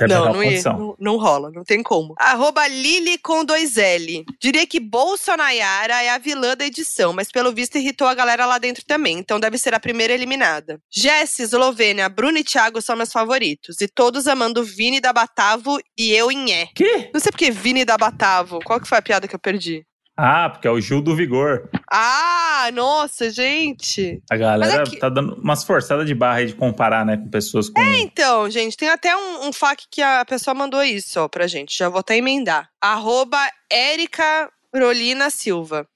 Não, 0.00 0.32
não, 0.32 0.42
ia, 0.42 0.62
não, 0.62 0.96
não 0.98 1.16
rola, 1.16 1.50
não 1.50 1.64
tem 1.64 1.82
como. 1.82 2.14
Arroba 2.18 2.66
Lili 2.66 3.18
com 3.18 3.44
dois 3.44 3.76
L. 3.76 4.24
Diria 4.40 4.66
que 4.66 4.80
Bolsonaro 4.80 5.42
é 5.52 6.10
a 6.10 6.18
vilã 6.18 6.56
da 6.56 6.64
edição, 6.64 7.12
mas 7.12 7.30
pelo 7.30 7.52
visto 7.52 7.76
irritou 7.76 8.06
a 8.06 8.14
galera 8.14 8.46
lá 8.46 8.58
dentro 8.58 8.84
também, 8.84 9.18
então 9.18 9.40
deve 9.40 9.58
ser 9.58 9.74
a 9.74 9.80
primeira 9.80 10.12
eliminada. 10.12 10.80
Jess, 10.90 11.40
Eslovênia, 11.40 12.08
Bruno 12.08 12.38
e 12.38 12.44
Thiago 12.44 12.80
são 12.80 12.96
meus 12.96 13.12
favoritos, 13.12 13.80
e 13.80 13.88
todos 13.88 14.26
amando 14.26 14.64
Vini 14.64 15.00
da 15.00 15.12
Batavo 15.12 15.78
e 15.98 16.12
eu 16.12 16.30
em 16.30 16.52
É. 16.52 16.66
Que? 16.74 17.10
Não 17.12 17.20
sei 17.20 17.30
por 17.30 17.38
que 17.38 17.50
Vini 17.50 17.84
da 17.84 17.96
Batavo. 17.96 18.60
Qual 18.64 18.80
que 18.80 18.88
foi 18.88 18.98
a 18.98 19.02
piada 19.02 19.28
que 19.28 19.34
eu 19.34 19.38
perdi? 19.38 19.86
Ah, 20.16 20.50
porque 20.50 20.68
é 20.68 20.70
o 20.70 20.80
Gil 20.80 21.00
do 21.00 21.16
Vigor. 21.16 21.68
Ah, 21.90 22.70
nossa, 22.72 23.30
gente. 23.30 24.22
A 24.30 24.36
galera 24.36 24.82
é 24.82 24.98
tá 24.98 25.08
dando 25.08 25.34
umas 25.34 25.64
forçadas 25.64 26.06
de 26.06 26.14
barra 26.14 26.38
aí 26.38 26.46
de 26.46 26.54
comparar, 26.54 27.04
né, 27.04 27.16
com 27.16 27.28
pessoas 27.30 27.70
com. 27.70 27.80
Então, 27.80 28.48
gente, 28.50 28.76
tem 28.76 28.88
até 28.90 29.16
um, 29.16 29.48
um 29.48 29.52
fac 29.52 29.84
que 29.90 30.02
a 30.02 30.24
pessoa 30.24 30.54
mandou 30.54 30.82
isso, 30.82 31.18
ó, 31.18 31.28
pra 31.28 31.46
gente. 31.46 31.76
Já 31.76 31.88
vou 31.88 32.00
até 32.00 32.16
emendar. 32.16 32.68
Arroba 32.80 33.38
Érica 33.70 34.50
Rolina 34.74 35.30
Silva. 35.30 35.88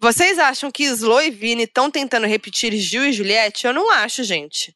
Vocês 0.00 0.38
acham 0.38 0.70
que 0.70 0.84
Slo 0.84 1.20
e 1.20 1.30
Vini 1.30 1.64
estão 1.64 1.90
tentando 1.90 2.26
repetir 2.26 2.72
Gil 2.74 3.04
e 3.06 3.12
Juliette? 3.12 3.66
Eu 3.66 3.74
não 3.74 3.90
acho, 3.90 4.22
gente. 4.22 4.74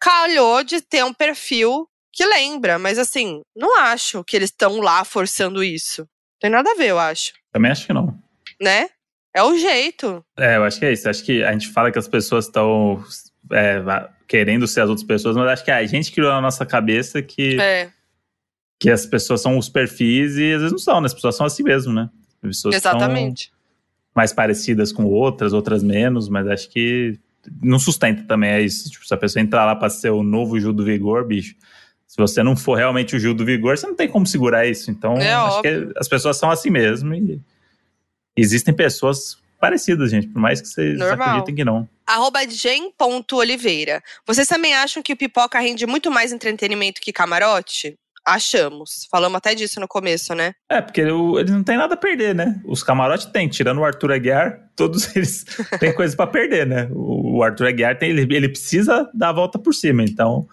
Calhou 0.00 0.64
de 0.64 0.80
ter 0.80 1.04
um 1.04 1.12
perfil 1.12 1.86
que 2.12 2.24
lembra, 2.26 2.78
mas 2.78 2.98
assim, 2.98 3.42
não 3.54 3.78
acho 3.80 4.24
que 4.24 4.36
eles 4.36 4.50
estão 4.50 4.80
lá 4.80 5.04
forçando 5.04 5.62
isso. 5.62 6.08
Tem 6.40 6.50
nada 6.50 6.72
a 6.72 6.74
ver, 6.74 6.88
eu 6.88 6.98
acho. 6.98 7.32
Também 7.52 7.70
acho 7.70 7.86
que 7.86 7.92
não. 7.92 8.21
Né? 8.62 8.86
É 9.34 9.42
o 9.42 9.56
jeito. 9.58 10.24
É, 10.38 10.56
eu 10.56 10.64
acho 10.64 10.78
que 10.78 10.84
é 10.86 10.92
isso. 10.92 11.08
Acho 11.08 11.24
que 11.24 11.42
a 11.42 11.52
gente 11.52 11.68
fala 11.68 11.90
que 11.90 11.98
as 11.98 12.06
pessoas 12.06 12.46
estão 12.46 13.02
é, 13.50 13.82
querendo 14.28 14.66
ser 14.68 14.82
as 14.82 14.88
outras 14.88 15.06
pessoas, 15.06 15.36
mas 15.36 15.48
acho 15.48 15.64
que 15.64 15.70
a 15.70 15.84
gente 15.84 16.12
criou 16.12 16.30
na 16.30 16.40
nossa 16.40 16.64
cabeça 16.64 17.20
que, 17.22 17.58
É, 17.60 17.90
que 18.78 18.90
as 18.90 19.04
pessoas 19.06 19.40
são 19.40 19.58
os 19.58 19.68
perfis 19.68 20.36
e 20.36 20.52
às 20.52 20.58
vezes 20.60 20.70
não 20.72 20.78
são, 20.78 21.00
né? 21.00 21.06
As 21.06 21.14
pessoas 21.14 21.34
são 21.34 21.46
assim 21.46 21.62
mesmo, 21.62 21.92
né? 21.92 22.08
As 22.42 22.48
pessoas 22.48 22.76
são 22.76 22.92
exatamente. 22.92 23.50
mais 24.14 24.32
parecidas 24.32 24.92
com 24.92 25.04
outras, 25.06 25.52
outras 25.52 25.82
menos, 25.82 26.28
mas 26.28 26.46
acho 26.46 26.68
que 26.68 27.18
não 27.62 27.78
sustenta 27.78 28.22
também 28.24 28.50
é 28.50 28.60
isso. 28.60 28.90
Tipo, 28.90 29.06
se 29.06 29.14
a 29.14 29.16
pessoa 29.16 29.42
entrar 29.42 29.64
lá 29.64 29.74
pra 29.74 29.88
ser 29.90 30.10
o 30.10 30.22
novo 30.22 30.60
Gil 30.60 30.72
do 30.72 30.84
Vigor, 30.84 31.24
bicho, 31.26 31.56
se 32.06 32.16
você 32.18 32.42
não 32.42 32.54
for 32.54 32.74
realmente 32.76 33.16
o 33.16 33.18
Gil 33.18 33.32
do 33.34 33.44
Vigor, 33.44 33.76
você 33.78 33.86
não 33.86 33.96
tem 33.96 34.08
como 34.08 34.26
segurar 34.26 34.66
isso. 34.66 34.90
Então, 34.90 35.14
É 35.16 35.32
acho 35.32 35.56
óbvio. 35.56 35.88
que 35.92 35.98
as 35.98 36.06
pessoas 36.06 36.36
são 36.36 36.50
assim 36.50 36.68
mesmo 36.70 37.14
e 37.14 37.40
existem 38.36 38.74
pessoas 38.74 39.36
parecidas, 39.60 40.10
gente, 40.10 40.26
por 40.28 40.40
mais 40.40 40.60
que 40.60 40.68
vocês 40.68 40.98
Normal. 40.98 41.28
acreditem 41.28 41.54
que 41.54 41.64
não. 41.64 41.88
Arroba 42.06 42.40
gen.oliveira. 42.48 44.02
Vocês 44.26 44.48
também 44.48 44.74
acham 44.74 45.02
que 45.02 45.12
o 45.12 45.16
pipoca 45.16 45.58
rende 45.60 45.86
muito 45.86 46.10
mais 46.10 46.32
entretenimento 46.32 47.00
que 47.00 47.12
camarote? 47.12 47.96
Achamos. 48.24 49.06
Falamos 49.10 49.36
até 49.38 49.54
disso 49.54 49.80
no 49.80 49.88
começo, 49.88 50.32
né? 50.34 50.52
É, 50.70 50.80
porque 50.80 51.02
o- 51.04 51.38
eles 51.40 51.50
não 51.50 51.62
têm 51.64 51.76
nada 51.76 51.94
a 51.94 51.96
perder, 51.96 52.34
né? 52.34 52.60
Os 52.64 52.82
camarotes 52.82 53.26
têm, 53.26 53.48
tirando 53.48 53.78
o 53.78 53.84
Arthur 53.84 54.12
Aguiar, 54.12 54.60
todos 54.76 55.08
eles 55.16 55.44
têm 55.80 55.92
coisa 55.92 56.16
pra 56.16 56.26
perder, 56.26 56.66
né? 56.66 56.88
O 56.92 57.22
o 57.38 57.42
Arthur 57.42 57.66
Aguiar 57.68 57.98
tem, 57.98 58.10
ele, 58.10 58.22
ele 58.36 58.48
precisa 58.48 59.08
dar 59.14 59.30
a 59.30 59.32
volta 59.32 59.58
por 59.58 59.72
cima, 59.74 60.02
então 60.04 60.46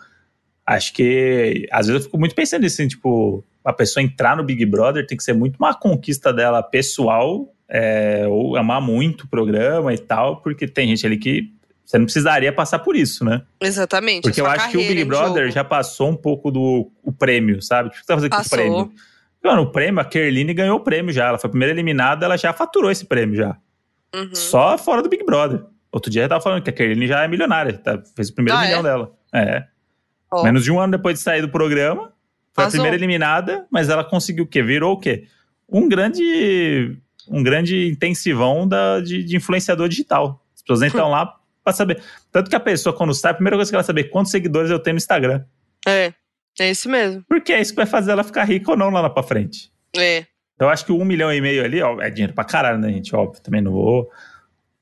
acho 0.65 0.93
que 0.93 1.68
às 1.72 1.88
vezes 1.88 2.01
eu 2.01 2.06
fico 2.06 2.18
muito 2.18 2.34
pensando 2.34 2.61
nisso, 2.61 2.81
assim, 2.81 2.88
tipo, 2.88 3.43
a 3.65 3.73
pessoa 3.73 4.01
entrar 4.01 4.38
no 4.38 4.43
Big 4.45 4.65
Brother 4.65 5.06
tem 5.06 5.18
que 5.18 5.23
ser 5.23 5.34
muito 5.34 5.57
uma 5.57 5.73
conquista 5.77 6.31
dela 6.31 6.64
pessoal, 6.64 7.53
é, 7.70 8.26
ou 8.28 8.56
amar 8.58 8.82
muito 8.82 9.22
o 9.24 9.28
programa 9.28 9.94
e 9.94 9.98
tal, 9.98 10.38
porque 10.41 10.68
tem 10.68 10.88
gente 10.90 11.06
ali 11.06 11.18
que 11.18 11.54
você 11.86 11.98
não 11.98 12.06
precisaria 12.06 12.52
passar 12.54 12.80
por 12.80 12.96
isso, 12.96 13.24
né? 13.26 13.41
Exatamente. 13.62 14.24
Porque 14.24 14.41
eu 14.41 14.46
acho 14.46 14.70
que 14.70 14.78
o 14.78 14.82
Big 14.82 15.04
Brother 15.06 15.50
já 15.52 15.64
passou 15.64 16.10
um 16.10 16.16
pouco 16.16 16.52
do 16.52 16.91
o 17.04 17.12
prêmio, 17.12 17.62
sabe? 17.62 17.90
Tipo, 17.90 18.00
o 18.00 18.02
que 18.02 18.06
você 18.06 18.08
tá 18.08 18.16
fazendo 18.16 18.32
com 18.32 18.36
o 18.36 18.40
Passou. 18.40 18.58
prêmio? 18.58 18.91
Mano, 19.44 19.62
o 19.64 19.72
prêmio, 19.72 20.00
a 20.02 20.06
Kerline 20.06 20.54
ganhou 20.54 20.78
o 20.78 20.82
prêmio 20.82 21.14
já. 21.14 21.28
Ela 21.30 21.38
foi 21.40 21.48
a 21.48 21.52
primeira 21.52 21.74
eliminada, 21.74 22.26
ela 22.26 22.38
já 22.38 22.52
faturou 22.54 22.91
esse 22.91 23.06
prêmio 23.06 23.36
já. 23.38 23.56
Uhum. 24.14 24.36
Só 24.36 24.78
fora 24.78 25.02
do 25.02 25.10
Big 25.10 25.24
Brother. 25.26 25.64
Outro 25.91 26.12
dia 26.12 26.24
eu 26.24 26.30
tava 26.30 26.41
falando 26.41 26.62
que 26.62 26.70
a 26.70 26.74
Kerline 26.74 27.08
já 27.08 27.24
é 27.24 27.28
milionária, 27.28 27.74
tá? 27.74 28.00
fez 28.16 28.30
o 28.30 28.36
primeiro 28.36 28.60
Ah, 28.60 28.64
milhão 28.64 28.80
é? 28.82 28.84
dela. 28.84 29.12
É. 29.34 29.64
Ó, 30.32 30.44
Menos 30.44 30.64
de 30.64 30.72
um 30.72 30.80
ano 30.80 30.91
depois 30.91 31.16
de 31.16 31.22
sair 31.24 31.41
do 31.41 31.50
programa, 31.50 32.12
foi 32.54 32.64
a 32.64 32.66
Arrasou. 32.66 32.72
primeira 32.72 32.96
eliminada, 32.96 33.66
mas 33.72 33.90
ela 33.90 34.04
conseguiu 34.04 34.44
o 34.44 34.48
quê? 34.48 34.62
Virou 34.62 34.94
o 34.94 35.00
quê? 35.00 35.26
Um 35.68 35.88
grande, 35.90 36.96
um 37.30 37.43
grande 37.43 37.88
intensivão 37.88 38.68
da, 38.68 38.99
de, 38.99 39.23
de 39.23 39.35
influenciador 39.35 39.88
digital. 39.88 40.43
As 40.56 40.61
pessoas 40.61 40.81
entram 40.81 41.10
lá 41.10 41.35
pra 41.64 41.73
saber. 41.73 42.01
Tanto 42.31 42.49
que 42.49 42.56
a 42.56 42.60
pessoa, 42.60 42.95
quando 42.95 43.14
sai, 43.14 43.31
a 43.31 43.35
primeira 43.35 43.56
coisa 43.57 43.72
que 43.72 43.76
ela 43.76 43.84
saber 43.84 44.01
é 44.01 44.03
quantos 44.06 44.31
seguidores 44.31 44.72
eu 44.72 44.80
tenho 44.80 44.95
no 44.95 44.99
Instagram. 44.99 45.43
É. 45.88 46.14
É 46.60 46.69
isso 46.69 46.89
mesmo. 46.89 47.23
Porque 47.30 47.53
é 47.53 47.61
isso 47.61 47.72
que 47.72 47.77
vai 47.77 47.85
fazer 47.85 48.11
ela 48.11 48.23
ficar 48.23 48.43
rica 48.43 48.72
ou 48.72 48.77
não 48.77 48.89
lá 48.89 49.10
pra 49.10 49.23
frente. 49.23 49.72
É. 49.95 50.26
Então, 50.56 50.68
eu 50.68 50.69
acho 50.69 50.85
que 50.85 50.91
um 50.91 51.06
milhão 51.06 51.31
e 51.34 51.39
meio 51.39 51.64
ali, 51.64 51.81
ó, 51.81 52.01
é 52.01 52.10
dinheiro 52.10 52.34
pra 52.34 52.43
caralho, 52.43 52.80
né, 52.80 52.89
gente? 52.91 53.15
Óbvio, 53.15 53.41
também 53.41 53.61
não 53.61 53.72
vou. 53.72 54.10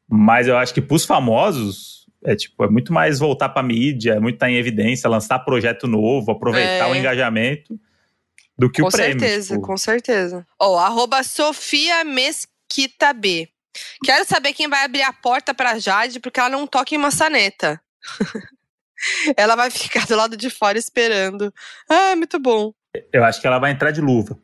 Mas 0.10 0.48
eu 0.48 0.58
acho 0.58 0.74
que 0.74 0.82
pros 0.82 1.06
famosos, 1.06 2.08
é 2.26 2.36
tipo, 2.36 2.64
é 2.64 2.68
muito 2.70 2.92
mais 2.92 3.20
voltar 3.20 3.50
pra 3.50 3.62
mídia, 3.62 4.14
é 4.14 4.20
muito 4.20 4.36
estar 4.36 4.50
em 4.50 4.56
evidência, 4.56 5.08
lançar 5.10 5.38
projeto 5.40 5.86
novo, 5.86 6.32
aproveitar 6.32 6.88
É. 6.88 6.92
o 6.92 6.96
engajamento 6.96 7.80
do 8.58 8.70
que 8.70 8.82
com 8.82 8.88
o 8.88 8.92
prêmio. 8.92 9.20
certeza, 9.20 9.56
tipo. 9.56 9.68
com 9.68 9.78
certeza. 9.78 10.48
Ó, 10.60 10.78
arroba 10.78 11.24
Sofia 11.24 12.04
Mesquita 12.04 13.14
B. 13.14 13.50
Quero 14.04 14.26
saber 14.26 14.54
quem 14.54 14.68
vai 14.68 14.84
abrir 14.84 15.04
a 15.04 15.14
porta 15.14 15.54
pra 15.54 15.78
Jade, 15.78 16.20
porque 16.20 16.40
ela 16.40 16.50
não 16.50 16.66
toca 16.66 16.96
em 16.96 16.98
maçaneta. 16.98 17.80
ela 19.38 19.56
vai 19.56 19.70
ficar 19.70 20.08
do 20.08 20.16
lado 20.16 20.36
de 20.36 20.50
fora 20.50 20.78
esperando. 20.78 21.54
Ah, 21.88 22.16
muito 22.16 22.40
bom. 22.40 22.74
Eu 23.14 23.24
acho 23.24 23.40
que 23.40 23.48
ela 23.48 23.60
vai 23.60 23.72
entrar 23.72 23.92
de 23.92 24.02
luva. 24.02 24.40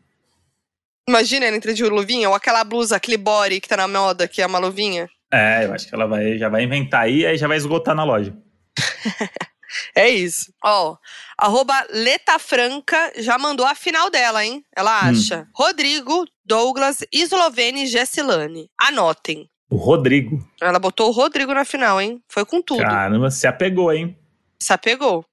Imagina 1.08 1.46
ela 1.46 1.58
entre 1.58 1.74
de 1.74 1.84
luvinha, 1.84 2.30
ou 2.30 2.36
aquela 2.36 2.64
blusa, 2.64 2.96
aquele 2.96 3.18
body 3.18 3.60
que 3.60 3.68
tá 3.68 3.76
na 3.76 3.88
moda, 3.88 4.28
que 4.28 4.42
é 4.42 4.46
uma 4.46 4.60
luvinha. 4.60 5.10
É, 5.32 5.66
eu 5.66 5.74
acho 5.74 5.88
que 5.88 5.96
ela 5.96 6.06
vai, 6.06 6.38
já 6.38 6.48
vai 6.48 6.64
inventar 6.64 7.02
aí 7.02 7.22
e 7.22 7.26
aí 7.26 7.38
já 7.38 7.48
vai 7.48 7.58
esgotar 7.58 7.96
na 7.96 8.04
loja. 8.04 8.34
É 9.96 10.10
isso. 10.10 10.54
Ó, 10.64 10.96
arroba 11.38 11.86
Leta 11.90 12.38
Franca 12.40 13.12
já 13.18 13.38
mandou 13.38 13.66
a 13.66 13.76
final 13.76 14.10
dela, 14.10 14.44
hein? 14.46 14.64
Ela 14.76 14.92
Hum. 14.92 15.10
acha. 15.10 15.48
Rodrigo, 15.54 16.26
Douglas, 16.46 17.00
Islovene 17.12 17.84
e 17.84 17.88
Gessilane. 17.88 18.70
Anotem. 18.78 19.50
O 19.70 19.76
Rodrigo. 19.78 20.46
Ela 20.62 20.78
botou 20.80 21.10
o 21.10 21.12
Rodrigo 21.12 21.54
na 21.54 21.66
final, 21.66 22.00
hein? 22.00 22.22
Foi 22.28 22.46
com 22.46 22.62
tudo. 22.62 22.82
Caramba, 22.82 23.32
se 23.32 23.48
apegou, 23.48 23.92
hein? 23.92 24.18
Se 24.62 24.72
apegou. 24.74 25.26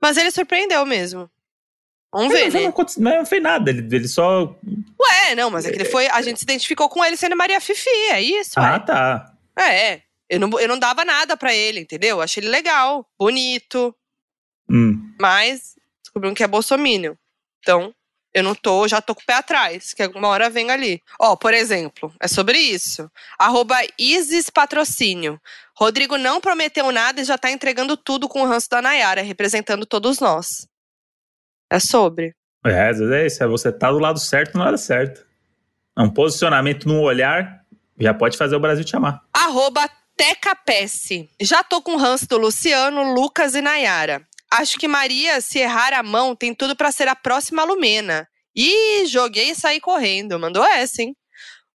Mas 0.00 0.16
ele 0.16 0.30
surpreendeu 0.30 0.84
mesmo. 0.86 1.28
Vamos 2.14 2.32
ver, 2.32 2.52
não, 2.52 2.60
né? 2.60 2.66
aconte- 2.66 3.00
não 3.00 3.24
fez 3.24 3.42
nada, 3.42 3.70
ele, 3.70 3.80
ele 3.96 4.06
só. 4.06 4.44
Ué, 5.00 5.34
não, 5.34 5.50
mas 5.50 5.64
é 5.64 5.70
que 5.70 5.76
ele 5.78 5.86
foi. 5.86 6.06
A 6.08 6.20
gente 6.20 6.38
se 6.38 6.44
identificou 6.44 6.88
com 6.88 7.02
ele 7.02 7.16
sendo 7.16 7.34
Maria 7.36 7.58
Fifi, 7.60 7.88
é 8.10 8.20
isso, 8.20 8.60
Ah, 8.60 8.72
ué. 8.72 8.78
tá. 8.80 9.32
É. 9.58 10.02
Eu 10.32 10.40
não, 10.40 10.58
eu 10.58 10.66
não 10.66 10.78
dava 10.78 11.04
nada 11.04 11.36
pra 11.36 11.54
ele, 11.54 11.80
entendeu? 11.80 12.22
Achei 12.22 12.42
ele 12.42 12.48
legal, 12.48 13.06
bonito, 13.18 13.94
Hum. 14.66 15.14
mas 15.20 15.74
descobrimos 16.02 16.34
que 16.34 16.42
é 16.42 16.48
bolsominion. 16.48 17.14
Então, 17.60 17.94
eu 18.32 18.42
não 18.42 18.54
tô, 18.54 18.88
já 18.88 19.02
tô 19.02 19.14
com 19.14 19.20
o 19.20 19.26
pé 19.26 19.34
atrás, 19.34 19.92
que 19.92 20.02
alguma 20.02 20.28
hora 20.28 20.48
vem 20.48 20.70
ali. 20.70 21.02
Ó, 21.20 21.36
por 21.36 21.52
exemplo, 21.52 22.10
é 22.18 22.26
sobre 22.26 22.56
isso. 22.56 23.10
Arroba 23.38 23.76
Isis 23.98 24.48
Patrocínio. 24.48 25.38
Rodrigo 25.76 26.16
não 26.16 26.40
prometeu 26.40 26.90
nada 26.90 27.20
e 27.20 27.24
já 27.24 27.36
tá 27.36 27.50
entregando 27.50 27.94
tudo 27.94 28.26
com 28.26 28.40
o 28.40 28.46
ranço 28.46 28.70
da 28.70 28.80
Nayara, 28.80 29.20
representando 29.20 29.84
todos 29.84 30.18
nós. 30.18 30.66
É 31.70 31.78
sobre. 31.78 32.34
É, 32.64 32.88
às 32.88 32.98
vezes 32.98 33.12
é 33.12 33.26
isso, 33.26 33.44
é 33.44 33.46
você 33.46 33.70
tá 33.70 33.92
do 33.92 33.98
lado 33.98 34.18
certo 34.18 34.56
na 34.56 34.64
hora 34.64 34.78
certa. 34.78 35.26
É 35.98 36.00
um 36.00 36.08
posicionamento 36.08 36.88
no 36.88 37.02
olhar 37.02 37.60
já 38.00 38.14
pode 38.14 38.38
fazer 38.38 38.56
o 38.56 38.60
Brasil 38.60 38.84
te 38.84 38.96
amar. 38.96 39.22
Arroba 39.32 39.88
Teca 40.22 40.54
Pesce. 40.54 41.28
Já 41.40 41.64
tô 41.64 41.82
com 41.82 41.94
o 41.94 41.96
ranço 41.96 42.28
do 42.28 42.38
Luciano, 42.38 43.12
Lucas 43.12 43.56
e 43.56 43.60
Nayara. 43.60 44.24
Acho 44.52 44.78
que 44.78 44.86
Maria, 44.86 45.40
se 45.40 45.58
errar 45.58 45.92
a 45.92 46.00
mão, 46.00 46.36
tem 46.36 46.54
tudo 46.54 46.76
pra 46.76 46.92
ser 46.92 47.08
a 47.08 47.16
próxima 47.16 47.64
Lumena. 47.64 48.28
Ih, 48.54 49.04
joguei 49.06 49.50
e 49.50 49.54
saí 49.56 49.80
correndo. 49.80 50.38
Mandou 50.38 50.64
essa, 50.64 51.02
hein? 51.02 51.16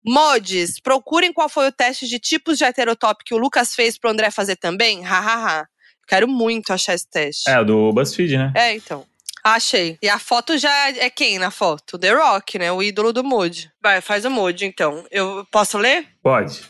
Mods, 0.06 0.80
procurem 0.80 1.34
qual 1.34 1.50
foi 1.50 1.68
o 1.68 1.72
teste 1.72 2.06
de 2.08 2.20
tipos 2.20 2.60
de 2.60 2.66
heterotop 2.66 3.24
que 3.26 3.34
o 3.34 3.40
Lucas 3.40 3.74
fez 3.74 3.98
pro 3.98 4.12
André 4.12 4.30
fazer 4.30 4.58
também. 4.58 5.02
Hahaha. 5.02 5.66
Quero 6.08 6.28
muito 6.28 6.72
achar 6.72 6.94
esse 6.94 7.10
teste. 7.10 7.50
É, 7.50 7.60
o 7.60 7.66
do 7.66 7.92
BuzzFeed, 7.94 8.38
né? 8.38 8.54
É, 8.56 8.76
então. 8.76 9.08
Achei. 9.44 9.98
E 10.04 10.08
a 10.08 10.20
foto 10.20 10.56
já 10.56 10.92
é 10.92 11.10
quem 11.10 11.40
na 11.40 11.50
foto? 11.50 11.98
The 11.98 12.12
Rock, 12.12 12.60
né? 12.60 12.72
O 12.72 12.84
ídolo 12.84 13.12
do 13.12 13.24
Mood. 13.24 13.72
Vai, 13.82 14.02
faz 14.02 14.24
o 14.24 14.30
Mood, 14.30 14.64
então. 14.64 15.04
Eu 15.10 15.48
posso 15.52 15.80
ler? 15.80 16.08
Pode. 16.22 16.62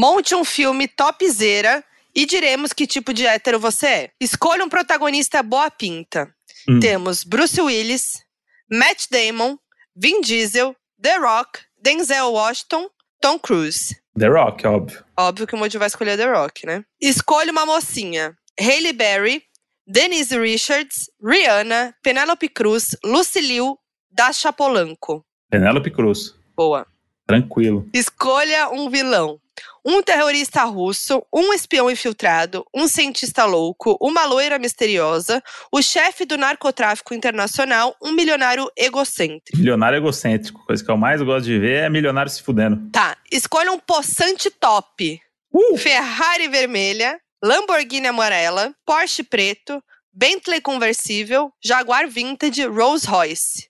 Monte 0.00 0.34
um 0.34 0.44
filme 0.44 0.88
topzera 0.88 1.84
e 2.14 2.24
diremos 2.24 2.72
que 2.72 2.86
tipo 2.86 3.12
de 3.12 3.26
hétero 3.26 3.60
você 3.60 3.86
é. 3.86 4.10
Escolha 4.18 4.64
um 4.64 4.68
protagonista 4.70 5.42
boa 5.42 5.70
pinta. 5.70 6.34
Hum. 6.66 6.80
Temos 6.80 7.22
Bruce 7.22 7.60
Willis, 7.60 8.24
Matt 8.72 9.08
Damon, 9.10 9.58
Vin 9.94 10.22
Diesel, 10.22 10.74
The 11.02 11.18
Rock, 11.18 11.60
Denzel 11.78 12.32
Washington, 12.32 12.88
Tom 13.20 13.38
Cruise. 13.38 13.94
The 14.18 14.28
Rock, 14.28 14.66
óbvio. 14.66 15.04
Óbvio 15.18 15.46
que 15.46 15.54
o 15.54 15.58
Moody 15.58 15.76
vai 15.76 15.88
escolher 15.88 16.16
The 16.16 16.32
Rock, 16.32 16.64
né? 16.64 16.82
Escolha 16.98 17.52
uma 17.52 17.66
mocinha. 17.66 18.34
Hailey 18.58 18.94
Berry, 18.94 19.42
Denise 19.86 20.38
Richards, 20.38 21.10
Rihanna, 21.22 21.94
Penélope 22.02 22.48
Cruz, 22.48 22.96
Lucy 23.04 23.42
Liu, 23.42 23.78
Dasha 24.10 24.50
Polanco. 24.50 25.26
Penélope 25.50 25.90
Cruz. 25.90 26.34
Boa. 26.56 26.86
Tranquilo. 27.26 27.86
Escolha 27.92 28.70
um 28.70 28.88
vilão. 28.88 29.38
Um 29.84 30.02
terrorista 30.02 30.64
russo, 30.64 31.22
um 31.32 31.52
espião 31.52 31.90
infiltrado, 31.90 32.64
um 32.74 32.86
cientista 32.86 33.44
louco, 33.44 33.96
uma 34.00 34.24
loira 34.24 34.58
misteriosa, 34.58 35.42
o 35.72 35.80
chefe 35.82 36.24
do 36.24 36.36
narcotráfico 36.36 37.14
internacional, 37.14 37.96
um 38.02 38.12
milionário 38.12 38.70
egocêntrico. 38.76 39.56
Milionário 39.56 39.96
egocêntrico. 39.96 40.64
Coisa 40.66 40.84
que 40.84 40.90
eu 40.90 40.96
mais 40.96 41.22
gosto 41.22 41.46
de 41.46 41.58
ver 41.58 41.84
é 41.84 41.90
milionário 41.90 42.30
se 42.30 42.42
fudendo. 42.42 42.90
Tá, 42.90 43.16
escolha 43.30 43.72
um 43.72 43.78
possante 43.78 44.50
top. 44.50 45.20
Uh! 45.52 45.76
Ferrari 45.76 46.48
vermelha, 46.48 47.18
Lamborghini 47.42 48.06
amarela, 48.06 48.74
Porsche 48.84 49.22
preto, 49.22 49.82
Bentley 50.12 50.60
conversível, 50.60 51.52
Jaguar 51.64 52.08
vintage, 52.08 52.64
Rolls 52.66 53.06
Royce. 53.06 53.68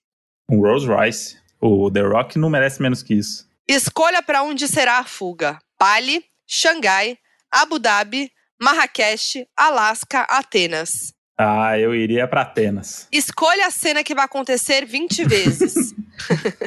Um 0.50 0.60
Rolls 0.60 0.86
Royce. 0.86 1.38
O 1.60 1.90
The 1.90 2.00
Rock 2.00 2.38
não 2.38 2.48
merece 2.48 2.80
menos 2.80 3.02
que 3.02 3.14
isso. 3.14 3.46
Escolha 3.68 4.22
para 4.22 4.42
onde 4.42 4.66
será 4.66 4.98
a 4.98 5.04
fuga: 5.04 5.58
Bali, 5.80 6.22
Xangai, 6.46 7.16
Abu 7.50 7.78
Dhabi, 7.78 8.30
Marrakech, 8.60 9.46
Alasca, 9.56 10.26
Atenas. 10.28 11.14
Ah, 11.38 11.78
eu 11.78 11.94
iria 11.94 12.28
pra 12.28 12.42
Atenas. 12.42 13.08
Escolha 13.10 13.66
a 13.66 13.70
cena 13.70 14.04
que 14.04 14.14
vai 14.14 14.26
acontecer 14.26 14.84
20 14.84 15.24
vezes: 15.24 15.94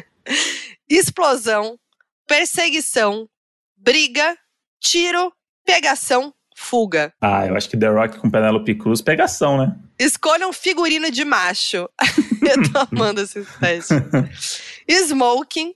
explosão, 0.89 1.77
perseguição, 2.27 3.29
briga, 3.77 4.35
tiro, 4.81 5.31
pegação, 5.63 6.33
fuga. 6.57 7.13
Ah, 7.21 7.45
eu 7.45 7.55
acho 7.55 7.69
que 7.69 7.77
The 7.77 7.89
Rock 7.89 8.17
com 8.17 8.31
Penélope 8.31 8.73
Cruz, 8.73 8.99
pegação, 8.99 9.59
né? 9.59 9.75
Escolha 9.99 10.47
um 10.47 10.53
figurino 10.53 11.11
de 11.11 11.23
macho. 11.23 11.87
Eu 12.41 12.71
tô 12.71 12.87
amando 12.91 13.21
esse 13.21 13.45
teste. 13.59 13.93
Smoking, 14.89 15.75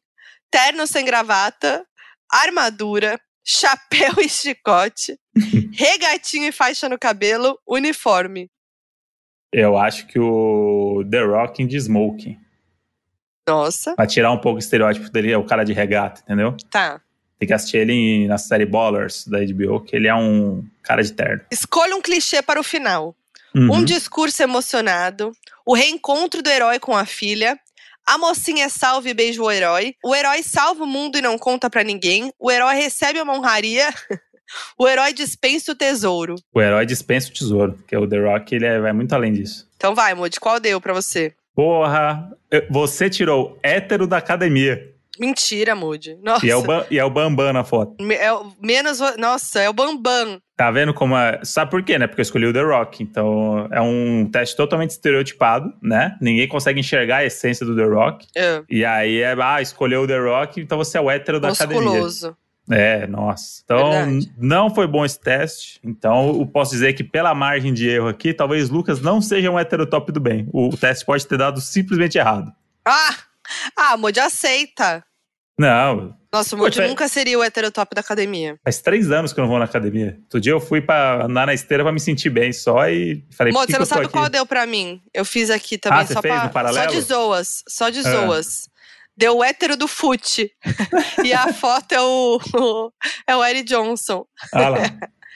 terno 0.50 0.88
sem 0.88 1.06
gravata, 1.06 1.86
armadura, 2.32 3.20
chapéu 3.48 4.16
e 4.20 4.28
chicote, 4.28 5.18
regatinho 5.74 6.48
e 6.48 6.52
faixa 6.52 6.90
no 6.90 7.00
cabelo, 7.00 7.58
uniforme. 7.66 8.50
Eu 9.54 9.78
acho 9.78 10.06
que 10.08 10.20
o 10.20 11.06
The 11.10 11.22
Rock 11.24 11.66
de 11.66 11.78
Smoking. 11.78 12.38
Nossa, 13.48 13.96
Pra 13.96 14.06
tirar 14.06 14.32
um 14.34 14.40
pouco 14.40 14.58
o 14.58 14.60
estereótipo 14.60 15.10
dele, 15.10 15.32
é 15.32 15.38
o 15.38 15.46
cara 15.46 15.64
de 15.64 15.72
regata, 15.72 16.22
entendeu? 16.22 16.58
tá. 16.70 17.02
Tem 17.40 17.48
que 17.48 17.54
assistir 17.54 17.78
ele 17.78 18.28
na 18.28 18.40
série 18.40 18.66
Ballers 18.66 19.28
da 19.28 19.38
HBO, 19.38 19.80
que 19.82 19.96
ele 19.96 20.08
é 20.08 20.16
um 20.16 20.66
cara 20.82 21.04
de 21.04 21.14
terno. 21.14 21.44
Escolha 21.52 21.96
um 21.96 22.02
clichê 22.02 22.42
para 22.42 22.60
o 22.60 22.64
final. 22.64 23.16
Uhum. 23.56 23.76
Um 23.76 23.86
discurso 23.86 24.42
emocionado, 24.42 25.32
o 25.64 25.76
reencontro 25.76 26.42
do 26.42 26.50
herói 26.50 26.80
com 26.80 26.98
a 26.98 27.06
filha, 27.06 27.58
a 28.08 28.18
mocinha 28.18 28.70
salva 28.70 29.10
e 29.10 29.14
beija 29.14 29.44
o 29.44 29.52
herói, 29.52 29.94
o 30.04 30.16
herói 30.16 30.42
salva 30.42 30.86
o 30.86 30.88
mundo 30.88 31.18
e 31.18 31.22
não 31.22 31.38
conta 31.38 31.70
para 31.70 31.84
ninguém, 31.84 32.32
o 32.40 32.50
herói 32.50 32.76
recebe 32.76 33.20
uma 33.20 33.36
honraria, 33.36 33.90
o 34.80 34.88
herói 34.88 35.14
dispensa 35.14 35.74
o 35.74 35.76
tesouro. 35.76 36.36
O 36.54 36.62
herói 36.62 36.86
dispensa 36.86 37.30
o 37.30 37.34
tesouro, 37.34 37.74
porque 37.74 37.98
o 37.98 38.08
The 38.08 38.20
Rock 38.20 38.56
ele 38.56 38.66
é, 38.66 38.80
vai 38.80 38.94
muito 38.94 39.14
além 39.14 39.34
disso. 39.34 39.68
Então 39.76 39.94
vai, 39.94 40.14
Moody, 40.14 40.40
qual 40.40 40.60
deu 40.60 40.80
para 40.80 40.94
você? 40.94 41.34
Porra, 41.54 42.32
você 42.70 43.10
tirou 43.10 43.60
hétero 43.62 44.08
da 44.08 44.18
academia. 44.18 44.94
Mentira, 45.20 45.76
Moody. 45.76 46.18
Nossa. 46.24 46.46
E 46.46 46.50
é, 46.50 46.56
o 46.56 46.64
e 46.92 47.00
é 47.00 47.04
o 47.04 47.10
Bambam 47.10 47.52
na 47.54 47.64
foto. 47.64 47.96
É 48.12 48.32
o, 48.32 48.52
menos. 48.62 49.00
Nossa, 49.18 49.62
é 49.62 49.70
o 49.70 49.74
Bambam. 49.74 50.40
Tá 50.56 50.72
vendo 50.72 50.94
como 50.94 51.16
é. 51.16 51.40
Sabe 51.44 51.70
por 51.70 51.84
quê, 51.84 52.00
né? 52.00 52.08
Porque 52.08 52.22
eu 52.22 52.24
escolhi 52.24 52.46
o 52.46 52.54
The 52.54 52.64
Rock. 52.64 53.04
Então 53.04 53.68
é 53.72 53.82
um 53.82 54.28
teste 54.32 54.56
totalmente 54.56 54.92
estereotipado, 54.92 55.74
né? 55.82 56.18
Ninguém 56.22 56.48
consegue 56.48 56.80
enxergar 56.80 57.18
a 57.18 57.26
essência 57.26 57.66
do 57.66 57.76
The 57.76 57.84
Rock. 57.84 58.28
É. 58.36 58.64
E 58.70 58.84
aí 58.84 59.22
é, 59.22 59.36
ah, 59.40 59.62
escolheu 59.62 60.02
o 60.04 60.08
The 60.08 60.18
Rock, 60.18 60.62
então 60.62 60.78
você 60.78 60.98
é 60.98 61.02
o 61.02 61.10
hétero 61.10 61.40
da 61.40 61.50
Musculoso. 61.50 62.28
academia. 62.28 62.48
É, 62.70 63.08
nossa. 63.08 63.62
Então, 63.64 63.92
Verdade. 63.92 64.32
não 64.38 64.70
foi 64.70 64.88
bom 64.88 65.06
esse 65.06 65.20
teste. 65.20 65.80
Então, 65.84 66.38
eu 66.40 66.46
posso 66.46 66.72
dizer 66.72 66.94
que, 66.94 67.04
pela 67.04 67.34
margem 67.34 67.74
de 67.74 67.88
erro 67.88 68.10
aqui, 68.10 68.34
talvez 68.34 68.70
Lucas 68.70 69.00
não 69.00 69.22
seja 69.22 69.50
um 69.50 69.58
hétero 69.58 69.86
top 69.86 70.12
do 70.12 70.20
bem. 70.20 70.50
O, 70.52 70.68
o 70.68 70.78
teste 70.78 71.06
pode 71.06 71.26
ter 71.26 71.38
dado 71.38 71.62
simplesmente 71.62 72.18
errado. 72.18 72.52
Ah! 72.86 73.16
Ah, 73.76 73.98
Moody 73.98 74.20
aceita. 74.20 75.04
Não. 75.60 76.16
Nossa, 76.32 76.56
o 76.56 76.60
Moody 76.60 76.82
nunca 76.82 77.08
seria 77.08 77.40
o 77.40 77.44
hétero 77.44 77.72
top 77.72 77.96
da 77.96 78.02
academia. 78.02 78.60
Faz 78.64 78.80
três 78.80 79.12
anos 79.12 79.34
que 79.34 79.40
eu 79.40 79.44
não 79.44 79.50
vou 79.50 79.58
na 79.58 79.66
academia. 79.66 80.18
Outro 80.24 80.40
dia 80.40 80.52
eu 80.52 80.60
fui 80.60 80.82
pra 80.82 81.26
andar 81.26 81.48
na 81.48 81.54
esteira 81.54 81.84
pra 81.84 81.92
me 81.92 82.00
sentir 82.00 82.30
bem 82.30 82.54
só 82.54 82.88
e 82.90 83.26
falei, 83.32 83.52
Moody, 83.52 83.72
você 83.72 83.80
não 83.80 83.86
sabe 83.86 84.08
qual 84.08 84.30
deu 84.30 84.46
pra 84.46 84.66
mim? 84.66 85.02
Eu 85.14 85.26
fiz 85.26 85.50
aqui 85.50 85.78
também 85.78 86.02
ah, 86.02 86.06
só 86.06 86.22
fez 86.22 86.34
pra. 86.34 86.44
No 86.46 86.50
paralelo? 86.52 86.92
Só 86.92 86.96
de 86.96 87.02
zoas. 87.02 87.64
Só 87.68 87.90
de 87.90 88.00
ah. 88.00 88.04
zoas. 88.04 88.70
Deu 89.16 89.38
o 89.38 89.44
hétero 89.44 89.76
do 89.76 89.88
fute. 89.88 90.52
e 91.26 91.34
a 91.34 91.52
foto 91.52 91.92
é 91.92 92.02
o, 92.02 92.40
o, 92.54 92.92
é 93.26 93.36
o 93.36 93.44
Eric 93.44 93.68
Johnson. 93.68 94.26
Ah 94.54 94.70
lá. 94.70 94.78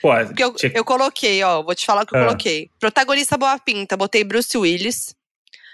Pô, 0.00 0.10
Porque 0.26 0.42
eu, 0.42 0.52
tinha... 0.54 0.72
eu 0.74 0.84
coloquei, 0.84 1.42
ó, 1.44 1.62
vou 1.62 1.74
te 1.76 1.86
falar 1.86 2.02
o 2.02 2.06
que 2.06 2.14
eu 2.14 2.20
ah. 2.20 2.24
coloquei. 2.26 2.68
Protagonista 2.78 3.38
boa 3.38 3.58
pinta, 3.58 3.96
botei 3.96 4.24
Bruce 4.24 4.56
Willis. 4.58 5.14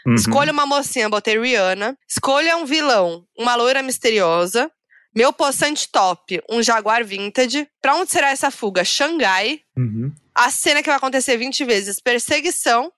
Uhum. 0.08 0.14
Escolha 0.14 0.52
uma 0.52 0.64
mocinha, 0.64 1.06
botei 1.06 1.38
Rihanna. 1.38 1.94
Escolha 2.08 2.56
um 2.56 2.64
vilão, 2.64 3.26
uma 3.36 3.54
loira 3.54 3.82
misteriosa. 3.82 4.70
Meu 5.14 5.34
poçante 5.34 5.86
top, 5.90 6.40
um 6.48 6.62
Jaguar 6.62 7.04
Vintage. 7.04 7.68
Pra 7.82 7.94
onde 7.94 8.10
será 8.10 8.30
essa 8.30 8.50
fuga? 8.50 8.84
Xangai. 8.84 9.60
Uhum. 9.76 10.10
A 10.34 10.50
cena 10.50 10.82
que 10.82 10.88
vai 10.88 10.96
acontecer 10.96 11.36
20 11.36 11.62
vezes: 11.66 12.00
perseguição. 12.00 12.90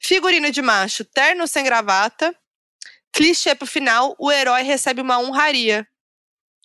Figurino 0.00 0.48
de 0.52 0.62
macho, 0.62 1.04
terno 1.04 1.48
sem 1.48 1.64
gravata. 1.64 2.32
Clichê 3.12 3.52
pro 3.56 3.66
final, 3.66 4.14
o 4.16 4.30
herói 4.30 4.62
recebe 4.62 5.00
uma 5.00 5.18
honraria. 5.18 5.84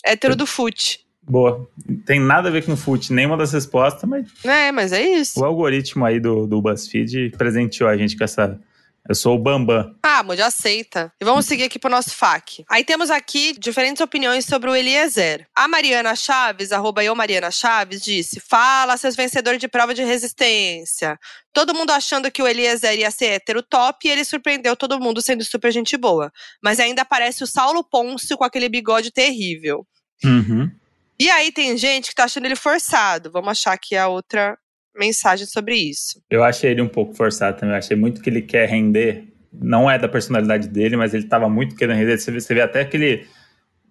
Hétero 0.06 0.36
do 0.36 0.46
fute. 0.46 1.00
Boa. 1.24 1.68
Tem 2.06 2.20
nada 2.20 2.50
a 2.50 2.52
ver 2.52 2.64
com 2.64 2.78
fute, 2.78 3.12
nenhuma 3.12 3.38
das 3.38 3.54
respostas, 3.54 4.08
mas. 4.08 4.28
É, 4.46 4.72
mas 4.72 4.92
é 4.92 5.02
isso. 5.02 5.40
O 5.40 5.46
algoritmo 5.46 6.06
aí 6.06 6.20
do, 6.20 6.46
do 6.46 6.62
BuzzFeed 6.62 7.32
presenteou 7.38 7.90
a 7.90 7.98
gente 7.98 8.16
com 8.16 8.24
essa 8.24 8.60
eu 9.08 9.16
sou 9.16 9.36
o 9.36 9.40
Bambam. 9.40 9.94
Ah, 10.02 10.24
Moody, 10.24 10.42
aceita. 10.42 11.12
E 11.20 11.26
vamos 11.26 11.46
seguir 11.46 11.64
aqui 11.64 11.78
pro 11.78 11.90
nosso 11.90 12.12
FAQ. 12.16 12.64
Aí 12.70 12.86
temos 12.86 13.10
aqui 13.10 13.54
diferentes 13.60 14.02
opiniões 14.02 14.46
sobre 14.46 14.70
o 14.70 14.76
Eliezer. 14.76 15.46
A 15.54 15.68
Mariana 15.68 16.16
Chaves, 16.16 16.72
arroba 16.72 17.04
eu 17.04 17.14
Mariana 17.14 17.52
Chaves, 17.52 18.02
disse: 18.02 18.40
Fala, 18.40 18.96
seus 18.96 19.16
vencedores 19.16 19.60
de 19.60 19.68
prova 19.68 19.94
de 19.94 20.04
resistência. 20.04 21.20
Todo 21.52 21.74
mundo 21.74 21.92
achando 21.92 22.32
que 22.32 22.42
o 22.42 22.48
Eliezer 22.48 22.98
ia 22.98 23.12
ser 23.12 23.26
hétero 23.26 23.62
top 23.62 24.08
e 24.08 24.12
ele 24.12 24.24
surpreendeu 24.24 24.76
todo 24.76 25.00
mundo 25.00 25.22
sendo 25.22 25.44
super 25.44 25.72
gente 25.72 25.98
boa. 25.98 26.32
Mas 26.64 26.80
ainda 26.80 27.02
aparece 27.02 27.44
o 27.44 27.48
Saulo 27.48 27.84
Pôncio 27.84 28.38
com 28.38 28.46
aquele 28.46 28.70
bigode 28.70 29.12
terrível. 29.12 29.86
Uhum. 30.24 30.72
E 31.20 31.30
aí 31.30 31.52
tem 31.52 31.78
gente 31.78 32.10
que 32.10 32.16
tá 32.16 32.24
achando 32.24 32.46
ele 32.46 32.56
forçado. 32.56 33.32
Vamos 33.32 33.50
achar 33.50 33.74
aqui 33.74 33.96
a 33.96 34.08
outra 34.08 34.58
mensagem 34.96 35.46
sobre 35.46 35.76
isso. 35.76 36.22
Eu 36.30 36.44
achei 36.44 36.72
ele 36.72 36.82
um 36.82 36.88
pouco 36.88 37.14
forçado 37.14 37.58
também. 37.58 37.74
Eu 37.74 37.80
achei 37.80 37.96
muito 37.98 38.22
que 38.22 38.30
ele 38.30 38.42
quer 38.42 38.68
render. 38.68 39.26
Não 39.52 39.90
é 39.90 39.98
da 39.98 40.08
personalidade 40.08 40.68
dele, 40.68 40.96
mas 40.96 41.14
ele 41.14 41.24
estava 41.24 41.50
muito 41.50 41.76
querendo 41.76 41.98
render. 41.98 42.18
Você 42.18 42.32
vê, 42.32 42.42
você 42.42 42.54
vê, 42.54 42.62
até 42.62 42.84
que 42.86 42.98
ele 42.98 43.28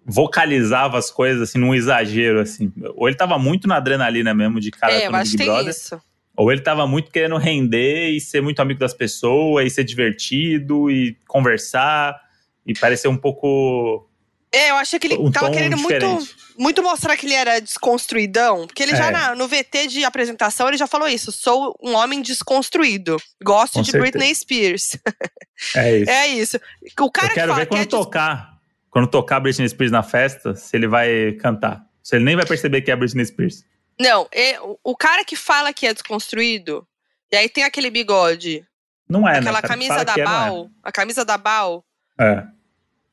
vocalizava 0.05 0.97
as 0.97 1.09
coisas 1.09 1.41
assim 1.41 1.57
num 1.57 1.73
exagero 1.73 2.41
assim. 2.41 2.71
Ou 2.95 3.07
ele 3.07 3.15
estava 3.15 3.37
muito 3.37 3.67
na 3.67 3.77
adrenalina 3.77 4.33
mesmo 4.33 4.59
de 4.59 4.71
cara 4.71 4.93
é, 4.93 5.07
eu 5.07 5.15
acho 5.15 5.31
Big 5.31 5.45
Brother. 5.45 5.69
Isso. 5.69 6.01
Ou 6.35 6.51
ele 6.51 6.61
estava 6.61 6.87
muito 6.87 7.11
querendo 7.11 7.37
render 7.37 8.09
e 8.09 8.19
ser 8.19 8.41
muito 8.41 8.59
amigo 8.59 8.79
das 8.79 8.93
pessoas, 8.93 9.67
e 9.67 9.69
ser 9.69 9.83
divertido 9.83 10.89
e 10.89 11.15
conversar 11.27 12.19
e 12.65 12.73
parecer 12.73 13.07
um 13.07 13.17
pouco 13.17 14.09
é, 14.53 14.69
eu 14.69 14.75
achei 14.75 14.99
que 14.99 15.07
ele 15.07 15.17
um 15.17 15.31
tava 15.31 15.49
querendo 15.49 15.77
muito, 15.77 16.27
muito 16.55 16.83
mostrar 16.83 17.17
que 17.17 17.25
ele 17.25 17.33
era 17.33 17.59
desconstruidão. 17.59 18.67
Porque 18.67 18.83
ele 18.83 18.91
é. 18.91 18.95
já 18.95 19.09
na, 19.09 19.35
no 19.35 19.47
VT 19.47 19.87
de 19.87 20.05
apresentação 20.05 20.67
ele 20.67 20.77
já 20.77 20.85
falou 20.85 21.07
isso. 21.07 21.31
Sou 21.31 21.75
um 21.81 21.95
homem 21.95 22.21
desconstruído. 22.21 23.17
Gosto 23.43 23.73
Com 23.73 23.81
de 23.81 23.89
certeza. 23.89 24.11
Britney 24.11 24.35
Spears. 24.35 24.97
É 25.75 25.97
isso. 25.97 26.11
é 26.11 26.27
isso. 26.27 26.59
O 26.99 27.09
cara 27.09 27.31
eu 27.31 27.35
quero 27.35 27.55
ver 27.55 27.67
quando 27.67 27.79
que 27.79 27.95
é 27.95 27.97
tocar. 27.97 28.35
Des... 28.35 28.59
Quando 28.89 29.07
tocar 29.07 29.39
Britney 29.39 29.69
Spears 29.69 29.91
na 29.91 30.03
festa, 30.03 30.55
se 30.55 30.75
ele 30.75 30.87
vai 30.87 31.31
cantar. 31.33 31.85
Se 32.01 32.17
ele 32.17 32.25
nem 32.25 32.35
vai 32.35 32.45
perceber 32.45 32.81
que 32.81 32.91
é 32.91 32.95
Britney 32.95 33.25
Spears. 33.25 33.63
Não, 33.97 34.27
é, 34.33 34.59
o 34.83 34.95
cara 34.95 35.23
que 35.23 35.37
fala 35.37 35.71
que 35.71 35.87
é 35.87 35.93
desconstruído, 35.93 36.85
e 37.31 37.37
aí 37.37 37.47
tem 37.47 37.63
aquele 37.63 37.89
bigode. 37.89 38.65
Não 39.07 39.25
é, 39.27 39.37
Aquela 39.37 39.61
né? 39.61 39.67
camisa 39.67 40.03
da 40.03 40.15
é, 40.17 40.23
Bal. 40.23 40.65
É. 40.65 40.69
A 40.83 40.91
camisa 40.91 41.23
da 41.23 41.37
Bal. 41.37 41.85
É 42.19 42.43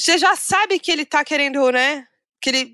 você 0.00 0.16
já 0.16 0.34
sabe 0.34 0.78
que 0.78 0.90
ele 0.90 1.04
tá 1.04 1.22
querendo, 1.22 1.70
né? 1.70 2.06
Que 2.40 2.48
ele 2.48 2.72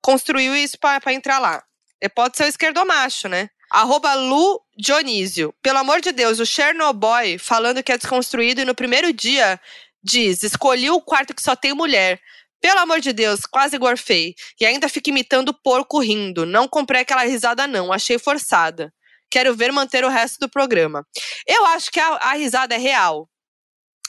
construiu 0.00 0.56
isso 0.56 0.78
para 0.78 1.12
entrar 1.12 1.38
lá. 1.38 1.62
E 2.00 2.08
pode 2.08 2.36
ser 2.36 2.44
o 2.44 2.48
esquerdomacho, 2.48 3.28
né? 3.28 3.50
Arroba 3.70 4.14
Lu 4.14 4.58
Dionísio. 4.76 5.54
Pelo 5.62 5.78
amor 5.78 6.00
de 6.00 6.12
Deus, 6.12 6.40
o 6.40 6.46
Chernobyl 6.46 7.38
falando 7.38 7.82
que 7.82 7.92
é 7.92 7.98
desconstruído 7.98 8.62
e 8.62 8.64
no 8.64 8.74
primeiro 8.74 9.12
dia 9.12 9.60
diz: 10.02 10.42
escolhi 10.42 10.88
o 10.88 11.00
quarto 11.00 11.34
que 11.34 11.42
só 11.42 11.54
tem 11.54 11.74
mulher. 11.74 12.18
Pelo 12.58 12.80
amor 12.80 13.00
de 13.00 13.12
Deus, 13.12 13.40
quase 13.44 13.76
gorfei. 13.76 14.34
E 14.58 14.64
ainda 14.64 14.88
fica 14.88 15.10
imitando 15.10 15.52
porco 15.52 16.00
rindo. 16.00 16.46
Não 16.46 16.66
comprei 16.66 17.02
aquela 17.02 17.24
risada, 17.24 17.66
não. 17.66 17.92
Achei 17.92 18.18
forçada. 18.18 18.92
Quero 19.30 19.54
ver 19.54 19.72
manter 19.72 20.04
o 20.04 20.08
resto 20.08 20.38
do 20.40 20.48
programa. 20.48 21.06
Eu 21.46 21.66
acho 21.66 21.90
que 21.90 22.00
a, 22.00 22.14
a 22.16 22.32
risada 22.32 22.74
é 22.74 22.78
real. 22.78 23.28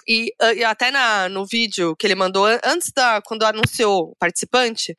E, 0.08 0.34
ah, 0.40 0.54
e 0.54 0.64
até 0.64 0.92
na, 0.92 1.30
no 1.30 1.46
vídeo 1.46 1.96
que 1.96 2.06
ele 2.06 2.16
mandou, 2.16 2.46
antes 2.64 2.92
da. 2.92 3.22
Quando 3.22 3.44
anunciou 3.44 4.12
o 4.12 4.16
participante, 4.16 4.98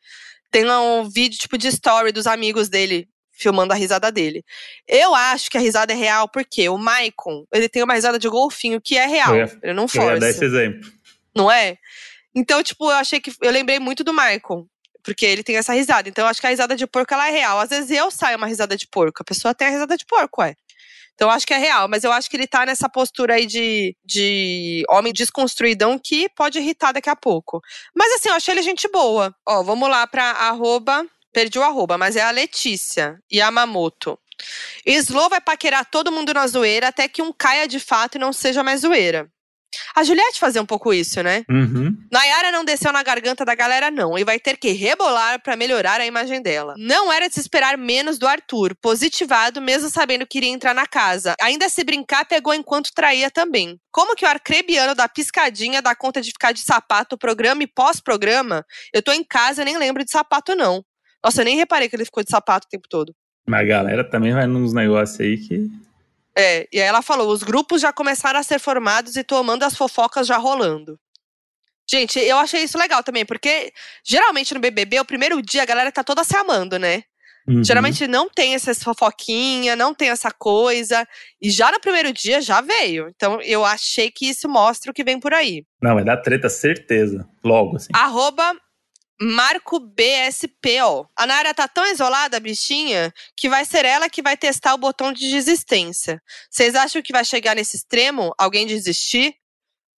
tem 0.50 0.68
um 0.70 1.08
vídeo 1.08 1.38
tipo 1.38 1.58
de 1.58 1.68
story 1.68 2.12
dos 2.12 2.26
amigos 2.26 2.68
dele 2.68 3.08
filmando 3.32 3.72
a 3.72 3.76
risada 3.76 4.10
dele. 4.12 4.44
Eu 4.86 5.14
acho 5.14 5.50
que 5.50 5.58
a 5.58 5.60
risada 5.60 5.92
é 5.92 5.96
real 5.96 6.28
porque 6.28 6.68
o 6.68 6.78
Maicon, 6.78 7.44
ele 7.52 7.68
tem 7.68 7.82
uma 7.82 7.94
risada 7.94 8.18
de 8.18 8.28
golfinho 8.28 8.80
que 8.80 8.96
é 8.96 9.06
real. 9.06 9.36
Ia, 9.36 9.58
ele 9.62 9.72
não 9.74 9.88
força. 9.88 10.08
Eu 10.08 10.14
ia 10.14 10.20
dar 10.20 10.30
esse 10.30 10.44
exemplo. 10.44 10.90
Não 11.36 11.50
é? 11.50 11.76
Então, 12.34 12.62
tipo, 12.62 12.84
eu 12.84 12.96
achei 12.96 13.20
que 13.20 13.32
eu 13.42 13.50
lembrei 13.50 13.78
muito 13.80 14.04
do 14.04 14.12
Maicon, 14.12 14.66
porque 15.02 15.26
ele 15.26 15.42
tem 15.42 15.56
essa 15.56 15.72
risada. 15.72 16.08
Então, 16.08 16.24
eu 16.24 16.28
acho 16.28 16.40
que 16.40 16.46
a 16.46 16.50
risada 16.50 16.76
de 16.76 16.86
porco 16.86 17.12
ela 17.12 17.28
é 17.28 17.30
real. 17.30 17.58
Às 17.58 17.70
vezes 17.70 17.90
eu 17.90 18.10
saio 18.10 18.36
uma 18.36 18.46
risada 18.46 18.76
de 18.76 18.86
porco, 18.86 19.22
a 19.22 19.24
pessoa 19.24 19.54
tem 19.54 19.68
a 19.68 19.70
risada 19.70 19.96
de 19.96 20.06
porco, 20.06 20.42
é. 20.42 20.54
Então, 21.14 21.30
acho 21.30 21.46
que 21.46 21.54
é 21.54 21.58
real, 21.58 21.88
mas 21.88 22.02
eu 22.02 22.12
acho 22.12 22.28
que 22.28 22.36
ele 22.36 22.46
tá 22.46 22.66
nessa 22.66 22.88
postura 22.88 23.34
aí 23.34 23.46
de, 23.46 23.96
de 24.04 24.82
homem 24.88 25.12
desconstruidão 25.12 25.98
que 25.98 26.28
pode 26.30 26.58
irritar 26.58 26.92
daqui 26.92 27.08
a 27.08 27.16
pouco. 27.16 27.60
Mas 27.94 28.12
assim, 28.14 28.28
eu 28.28 28.34
achei 28.34 28.52
ele 28.52 28.62
gente 28.62 28.88
boa. 28.88 29.34
Ó, 29.46 29.62
vamos 29.62 29.88
lá 29.88 30.06
pra 30.06 30.24
arroba. 30.24 31.06
Perdi 31.32 31.58
o 31.58 31.62
arroba, 31.64 31.98
mas 31.98 32.14
é 32.14 32.22
a 32.22 32.30
Letícia 32.30 33.18
Yamamoto. 33.32 34.18
Slow 34.86 35.28
vai 35.28 35.40
paquerar 35.40 35.84
todo 35.84 36.12
mundo 36.12 36.34
na 36.34 36.46
zoeira 36.46 36.88
até 36.88 37.08
que 37.08 37.22
um 37.22 37.32
caia 37.32 37.66
de 37.66 37.80
fato 37.80 38.16
e 38.16 38.18
não 38.20 38.32
seja 38.32 38.62
mais 38.62 38.80
zoeira. 38.80 39.28
A 39.94 40.02
Juliette 40.02 40.38
fazia 40.38 40.62
um 40.62 40.66
pouco 40.66 40.92
isso, 40.92 41.22
né? 41.22 41.44
Uhum. 41.50 41.96
Nayara 42.10 42.50
não 42.52 42.64
desceu 42.64 42.92
na 42.92 43.02
garganta 43.02 43.44
da 43.44 43.54
galera, 43.54 43.90
não, 43.90 44.18
e 44.18 44.24
vai 44.24 44.38
ter 44.38 44.56
que 44.56 44.72
rebolar 44.72 45.42
para 45.42 45.56
melhorar 45.56 46.00
a 46.00 46.06
imagem 46.06 46.42
dela. 46.42 46.74
Não 46.76 47.12
era 47.12 47.28
de 47.28 47.34
se 47.34 47.40
esperar 47.40 47.76
menos 47.76 48.18
do 48.18 48.26
Arthur, 48.26 48.74
positivado, 48.80 49.60
mesmo 49.60 49.88
sabendo 49.88 50.26
que 50.26 50.38
iria 50.38 50.50
entrar 50.50 50.74
na 50.74 50.86
casa. 50.86 51.34
Ainda 51.40 51.68
se 51.68 51.82
brincar, 51.84 52.24
pegou 52.24 52.54
enquanto 52.54 52.92
traía 52.94 53.30
também. 53.30 53.78
Como 53.90 54.14
que 54.14 54.24
o 54.24 54.28
arcrebiano 54.28 54.94
da 54.94 55.08
piscadinha 55.08 55.80
dá 55.80 55.94
conta 55.94 56.20
de 56.20 56.30
ficar 56.30 56.52
de 56.52 56.60
sapato 56.60 57.16
programa 57.16 57.62
e 57.62 57.66
pós-programa? 57.66 58.64
Eu 58.92 59.02
tô 59.02 59.12
em 59.12 59.24
casa 59.24 59.62
e 59.62 59.64
nem 59.64 59.78
lembro 59.78 60.04
de 60.04 60.10
sapato, 60.10 60.54
não. 60.54 60.84
Nossa, 61.24 61.40
eu 61.40 61.44
nem 61.44 61.56
reparei 61.56 61.88
que 61.88 61.96
ele 61.96 62.04
ficou 62.04 62.22
de 62.22 62.30
sapato 62.30 62.66
o 62.66 62.70
tempo 62.70 62.86
todo. 62.88 63.14
Mas 63.46 63.60
a 63.60 63.64
galera 63.64 64.04
também 64.04 64.32
vai 64.32 64.46
nos 64.46 64.72
negócios 64.72 65.20
aí 65.20 65.36
que. 65.36 65.70
É, 66.36 66.68
e 66.72 66.80
aí 66.80 66.86
ela 66.86 67.02
falou: 67.02 67.32
os 67.32 67.42
grupos 67.42 67.80
já 67.80 67.92
começaram 67.92 68.38
a 68.38 68.42
ser 68.42 68.58
formados 68.58 69.16
e 69.16 69.24
tomando 69.24 69.62
as 69.62 69.76
fofocas 69.76 70.26
já 70.26 70.36
rolando. 70.36 70.98
Gente, 71.88 72.18
eu 72.18 72.38
achei 72.38 72.62
isso 72.62 72.78
legal 72.78 73.02
também, 73.02 73.26
porque 73.26 73.72
geralmente 74.04 74.54
no 74.54 74.60
BBB, 74.60 75.00
o 75.00 75.04
primeiro 75.04 75.40
dia 75.42 75.62
a 75.62 75.66
galera 75.66 75.92
tá 75.92 76.02
toda 76.02 76.24
se 76.24 76.34
amando, 76.36 76.78
né? 76.78 77.04
Uhum. 77.46 77.62
Geralmente 77.62 78.06
não 78.06 78.28
tem 78.28 78.54
essa 78.54 78.74
fofoquinha, 78.74 79.76
não 79.76 79.94
tem 79.94 80.08
essa 80.08 80.30
coisa. 80.30 81.06
E 81.40 81.50
já 81.50 81.70
no 81.70 81.78
primeiro 81.78 82.10
dia 82.12 82.40
já 82.40 82.62
veio. 82.62 83.08
Então 83.14 83.40
eu 83.42 83.64
achei 83.64 84.10
que 84.10 84.26
isso 84.26 84.48
mostra 84.48 84.90
o 84.90 84.94
que 84.94 85.04
vem 85.04 85.20
por 85.20 85.34
aí. 85.34 85.64
Não, 85.80 85.94
vai 85.94 86.04
dar 86.04 86.16
treta, 86.16 86.48
certeza. 86.48 87.28
Logo, 87.44 87.76
assim. 87.76 87.90
Arroba 87.92 88.56
Marco 89.20 89.78
BSP, 89.78 90.80
ó. 90.82 91.06
A 91.16 91.26
Nara 91.26 91.54
tá 91.54 91.68
tão 91.68 91.86
isolada, 91.86 92.40
bichinha, 92.40 93.12
que 93.36 93.48
vai 93.48 93.64
ser 93.64 93.84
ela 93.84 94.08
que 94.08 94.22
vai 94.22 94.36
testar 94.36 94.74
o 94.74 94.78
botão 94.78 95.12
de 95.12 95.30
desistência. 95.30 96.20
Vocês 96.50 96.74
acham 96.74 97.00
que 97.00 97.12
vai 97.12 97.24
chegar 97.24 97.54
nesse 97.54 97.76
extremo? 97.76 98.34
Alguém 98.36 98.66
desistir? 98.66 99.34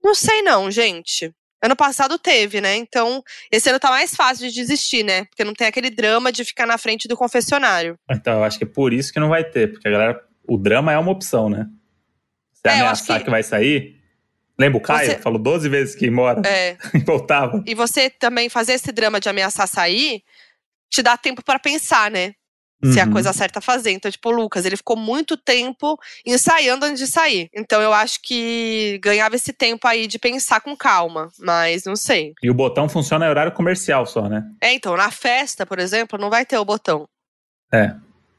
Não 0.04 0.14
sei 0.14 0.42
não, 0.42 0.70
gente. 0.70 1.34
Ano 1.62 1.74
passado 1.74 2.18
teve, 2.18 2.60
né? 2.60 2.76
Então, 2.76 3.22
esse 3.50 3.68
ano 3.70 3.80
tá 3.80 3.88
mais 3.88 4.14
fácil 4.14 4.46
de 4.48 4.54
desistir, 4.54 5.02
né? 5.02 5.24
Porque 5.24 5.42
não 5.42 5.54
tem 5.54 5.66
aquele 5.66 5.90
drama 5.90 6.30
de 6.30 6.44
ficar 6.44 6.66
na 6.66 6.76
frente 6.76 7.08
do 7.08 7.16
confessionário. 7.16 7.98
Então, 8.10 8.34
eu 8.34 8.44
acho 8.44 8.58
que 8.58 8.64
é 8.64 8.68
por 8.68 8.92
isso 8.92 9.12
que 9.12 9.18
não 9.18 9.30
vai 9.30 9.42
ter, 9.42 9.72
porque 9.72 9.88
a 9.88 9.90
galera. 9.90 10.22
O 10.48 10.56
drama 10.56 10.92
é 10.92 10.98
uma 10.98 11.10
opção, 11.10 11.48
né? 11.48 11.66
Se 12.52 12.68
é, 12.68 12.74
ameaçar 12.74 13.18
que... 13.18 13.24
que 13.24 13.30
vai 13.30 13.42
sair. 13.42 13.95
Lembra 14.58 14.78
o 14.78 14.80
Caio? 14.80 15.10
Você... 15.10 15.18
Falou 15.18 15.38
12 15.38 15.68
vezes 15.68 15.94
que 15.94 16.04
ia 16.04 16.10
embora 16.10 16.42
é. 16.46 16.76
e 16.94 16.98
voltava. 16.98 17.62
E 17.66 17.74
você 17.74 18.08
também 18.08 18.48
fazer 18.48 18.74
esse 18.74 18.90
drama 18.92 19.20
de 19.20 19.28
ameaçar 19.28 19.68
sair 19.68 20.22
te 20.90 21.02
dá 21.02 21.16
tempo 21.16 21.42
para 21.42 21.58
pensar, 21.58 22.10
né? 22.10 22.34
uhum. 22.82 22.92
se 22.92 22.98
é 22.98 23.02
a 23.02 23.10
coisa 23.10 23.32
certa 23.32 23.58
a 23.58 23.62
fazer. 23.62 23.90
Então, 23.90 24.10
tipo, 24.10 24.28
o 24.28 24.32
Lucas, 24.32 24.64
ele 24.64 24.76
ficou 24.76 24.96
muito 24.96 25.36
tempo 25.36 25.98
ensaiando 26.24 26.84
antes 26.84 26.98
de 26.98 27.06
sair. 27.06 27.48
Então, 27.54 27.80
eu 27.80 27.92
acho 27.92 28.20
que 28.22 28.98
ganhava 29.02 29.36
esse 29.36 29.52
tempo 29.52 29.86
aí 29.86 30.06
de 30.06 30.18
pensar 30.18 30.60
com 30.60 30.76
calma, 30.76 31.28
mas 31.38 31.84
não 31.84 31.96
sei. 31.96 32.34
E 32.42 32.50
o 32.50 32.54
botão 32.54 32.88
funciona 32.88 33.26
em 33.26 33.28
horário 33.28 33.52
comercial 33.52 34.06
só, 34.06 34.28
né? 34.28 34.44
É, 34.60 34.72
então, 34.72 34.96
na 34.96 35.10
festa, 35.10 35.66
por 35.66 35.78
exemplo, 35.78 36.18
não 36.18 36.30
vai 36.30 36.44
ter 36.44 36.58
o 36.58 36.64
botão. 36.64 37.08
É. 37.72 37.94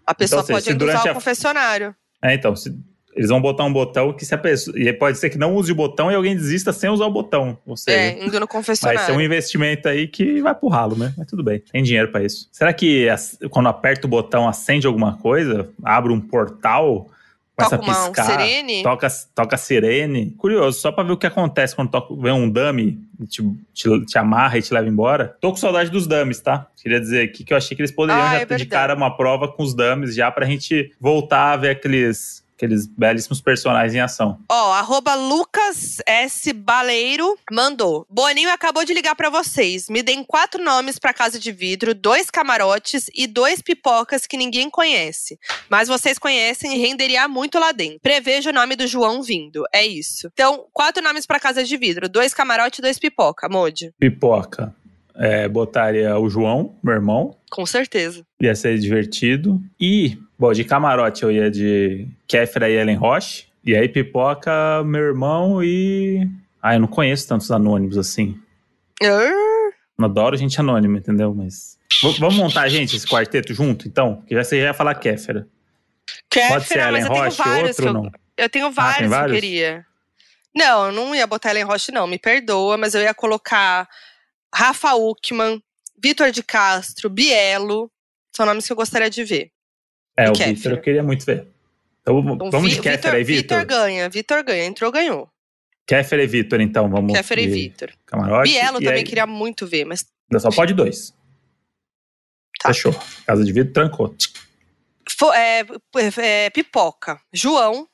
A 0.05 0.15
pessoa 0.15 0.41
então, 0.41 0.55
pode 0.55 0.83
usar 0.83 1.11
o 1.11 1.13
confessionário. 1.13 1.95
É, 2.23 2.33
então, 2.33 2.55
se 2.55 2.71
eles 3.17 3.29
vão 3.29 3.41
botar 3.41 3.65
um 3.65 3.73
botão 3.73 4.13
que 4.13 4.23
se 4.23 4.35
a 4.35 4.37
pessoa. 4.37 4.79
E 4.79 4.93
pode 4.93 5.17
ser 5.17 5.31
que 5.31 5.39
não 5.39 5.55
use 5.55 5.71
o 5.71 5.75
botão 5.75 6.11
e 6.11 6.15
alguém 6.15 6.35
desista 6.35 6.71
sem 6.71 6.87
usar 6.87 7.07
o 7.07 7.11
botão. 7.11 7.57
Ou 7.65 7.75
seja, 7.75 7.97
é, 7.97 8.23
indo 8.23 8.39
no 8.39 8.47
confessionário. 8.47 8.99
Vai 8.99 9.07
ser 9.07 9.17
um 9.17 9.21
investimento 9.21 9.89
aí 9.89 10.07
que 10.07 10.39
vai 10.39 10.53
pro 10.53 10.69
ralo, 10.69 10.95
né? 10.95 11.13
Mas 11.17 11.27
tudo 11.27 11.43
bem. 11.43 11.59
Tem 11.71 11.81
dinheiro 11.81 12.11
para 12.11 12.23
isso. 12.23 12.47
Será 12.51 12.71
que 12.71 13.07
quando 13.49 13.67
aperta 13.69 14.05
o 14.05 14.09
botão 14.09 14.47
acende 14.47 14.85
alguma 14.85 15.17
coisa? 15.17 15.67
Abre 15.83 16.13
um 16.13 16.21
portal? 16.21 17.09
Começa 17.55 17.75
toca 17.75 17.91
a 17.91 17.95
piscar, 17.95 18.23
uma 18.23 18.31
sirene? 18.31 18.83
Toca, 18.83 19.07
toca 19.33 19.57
sirene. 19.57 20.29
Curioso, 20.37 20.79
só 20.79 20.91
pra 20.91 21.03
ver 21.03 21.13
o 21.13 21.17
que 21.17 21.25
acontece 21.25 21.75
quando 21.75 21.89
toca, 21.89 22.15
vem 22.15 22.31
um 22.31 22.47
dummy, 22.47 22.99
te, 23.27 23.41
te, 23.73 24.05
te, 24.05 24.17
amarra 24.19 24.59
e 24.59 24.61
te 24.61 24.71
leva 24.71 24.87
embora. 24.87 25.35
Tô 25.41 25.49
com 25.49 25.55
saudade 25.55 25.89
dos 25.89 26.05
dummies, 26.05 26.39
tá? 26.39 26.67
Queria 26.79 26.99
dizer 26.99 27.23
aqui 27.23 27.43
que 27.43 27.51
eu 27.51 27.57
achei 27.57 27.75
que 27.75 27.81
eles 27.81 27.91
poderiam 27.91 28.23
ah, 28.23 28.33
já 28.33 28.41
é 28.41 28.45
ter 28.45 28.57
de 28.57 28.67
cara 28.67 28.93
uma 28.93 29.09
prova 29.17 29.47
com 29.47 29.63
os 29.63 29.73
dummies 29.73 30.13
já 30.13 30.29
pra 30.29 30.45
gente 30.45 30.91
voltar 31.01 31.53
a 31.53 31.57
ver 31.57 31.71
aqueles 31.71 32.45
aqueles 32.57 32.87
belíssimos 32.87 33.39
personagens 33.39 33.93
em 33.93 33.99
ação. 33.99 34.39
Ó, 34.49 34.69
oh, 34.69 34.73
arroba 34.73 35.13
Lucas 35.13 36.01
S. 36.05 36.51
Baleiro 36.51 37.37
mandou. 37.51 38.05
Boninho 38.09 38.51
acabou 38.51 38.83
de 38.83 38.93
ligar 38.93 39.15
para 39.15 39.29
vocês. 39.29 39.87
Me 39.87 40.01
deem 40.01 40.23
quatro 40.23 40.63
nomes 40.63 40.97
para 40.97 41.13
casa 41.13 41.39
de 41.39 41.51
vidro, 41.51 41.93
dois 41.93 42.31
camarotes 42.31 43.05
e 43.15 43.27
dois 43.27 43.61
pipocas 43.61 44.25
que 44.25 44.35
ninguém 44.35 44.69
conhece. 44.69 45.39
Mas 45.69 45.87
vocês 45.87 46.17
conhecem 46.17 46.75
e 46.75 46.79
renderia 46.79 47.27
muito 47.27 47.59
lá 47.59 47.71
dentro. 47.71 47.99
Prevejo 48.01 48.49
o 48.49 48.53
nome 48.53 48.75
do 48.75 48.87
João 48.87 49.21
vindo. 49.21 49.63
É 49.71 49.85
isso. 49.85 50.27
Então, 50.33 50.65
quatro 50.73 51.03
nomes 51.03 51.27
para 51.27 51.39
casa 51.39 51.63
de 51.63 51.77
vidro, 51.77 52.09
dois 52.09 52.33
camarotes 52.33 52.79
e 52.79 52.81
dois 52.81 52.97
pipoca, 52.97 53.47
Modi. 53.47 53.93
Pipoca. 53.99 54.73
É, 55.17 55.47
botaria 55.47 56.17
o 56.17 56.29
João, 56.29 56.75
meu 56.83 56.93
irmão. 56.93 57.35
Com 57.49 57.65
certeza. 57.65 58.23
Ia 58.39 58.55
ser 58.55 58.77
divertido. 58.77 59.59
E 59.79 60.17
Bom, 60.39 60.53
de 60.53 60.63
camarote 60.63 61.23
eu 61.23 61.31
ia 61.31 61.49
de 61.49 62.07
Kéfera 62.27 62.69
e 62.69 62.73
Ellen 62.73 62.95
Roche. 62.95 63.47
E 63.65 63.75
aí 63.75 63.89
pipoca, 63.89 64.83
meu 64.83 65.01
irmão 65.01 65.63
e. 65.63 66.29
Ah, 66.61 66.75
eu 66.75 66.79
não 66.79 66.87
conheço 66.87 67.27
tantos 67.27 67.49
anônimos 67.51 67.97
assim. 67.97 68.39
Uh... 69.01 70.03
Adoro 70.03 70.37
gente 70.37 70.59
anônima, 70.59 70.99
entendeu? 70.99 71.33
Mas. 71.33 71.77
V 72.03 72.13
vamos 72.19 72.35
montar, 72.35 72.69
gente, 72.69 72.95
esse 72.95 73.07
quarteto 73.07 73.53
junto, 73.53 73.87
então? 73.87 74.17
Porque 74.17 74.35
já 74.35 74.43
você 74.43 74.59
já 74.59 74.67
ia 74.67 74.73
falar 74.73 74.93
Kéfera. 74.95 75.47
Kéfera, 76.29 76.53
Pode 76.53 76.65
ser 76.65 76.79
Ellen 76.79 77.03
Roche, 77.05 77.49
outro 77.63 77.87
ou 77.87 77.93
não? 77.93 78.11
Eu 78.37 78.49
tenho 78.49 78.71
vários, 78.71 79.11
ah, 79.11 79.15
vários 79.15 79.31
que 79.31 79.37
eu 79.37 79.41
queria. 79.41 79.85
Não, 80.55 80.85
eu 80.85 80.91
não 80.91 81.15
ia 81.15 81.25
botar 81.25 81.49
Ellen 81.49 81.63
Roche, 81.63 81.91
não. 81.91 82.05
Me 82.05 82.19
perdoa, 82.19 82.77
mas 82.77 82.93
eu 82.93 83.01
ia 83.01 83.13
colocar 83.13 83.89
Rafa 84.53 84.95
Uckman, 84.95 85.61
Vitor 86.01 86.31
de 86.31 86.43
Castro, 86.43 87.09
Bielo. 87.09 87.91
São 88.35 88.45
nomes 88.45 88.65
que 88.65 88.71
eu 88.71 88.75
gostaria 88.75 89.09
de 89.09 89.23
ver. 89.23 89.51
É, 90.15 90.29
o 90.29 90.33
Vitor 90.33 90.73
eu 90.73 90.81
queria 90.81 91.03
muito 91.03 91.25
ver. 91.25 91.47
Então, 92.01 92.19
então 92.19 92.51
vamos 92.51 92.71
de 92.71 92.81
Kéfera 92.81 93.17
aí, 93.17 93.23
Vitor? 93.23 93.59
Vitor 93.59 93.65
ganha, 93.65 94.09
Vitor 94.09 94.43
ganha. 94.43 94.65
Entrou, 94.65 94.91
ganhou. 94.91 95.29
Kéfera 95.85 96.23
e 96.23 96.27
Vitor, 96.27 96.61
então, 96.61 96.89
vamos. 96.89 97.13
Kéfera 97.13 97.41
e 97.41 97.47
Vitor. 97.47 97.93
Camarote. 98.05 98.49
Bielo 98.49 98.79
também 98.79 98.99
aí... 98.99 99.03
queria 99.03 99.27
muito 99.27 99.67
ver, 99.67 99.85
mas. 99.85 100.05
Só 100.39 100.49
pode 100.49 100.73
dois. 100.73 101.13
Tá. 102.59 102.73
Fechou. 102.73 102.93
Casa 103.25 103.43
de 103.43 103.51
vidro 103.51 103.73
trancou. 103.73 104.15
É, 105.33 105.65
é, 106.17 106.49
pipoca. 106.49 107.19
João. 107.31 107.87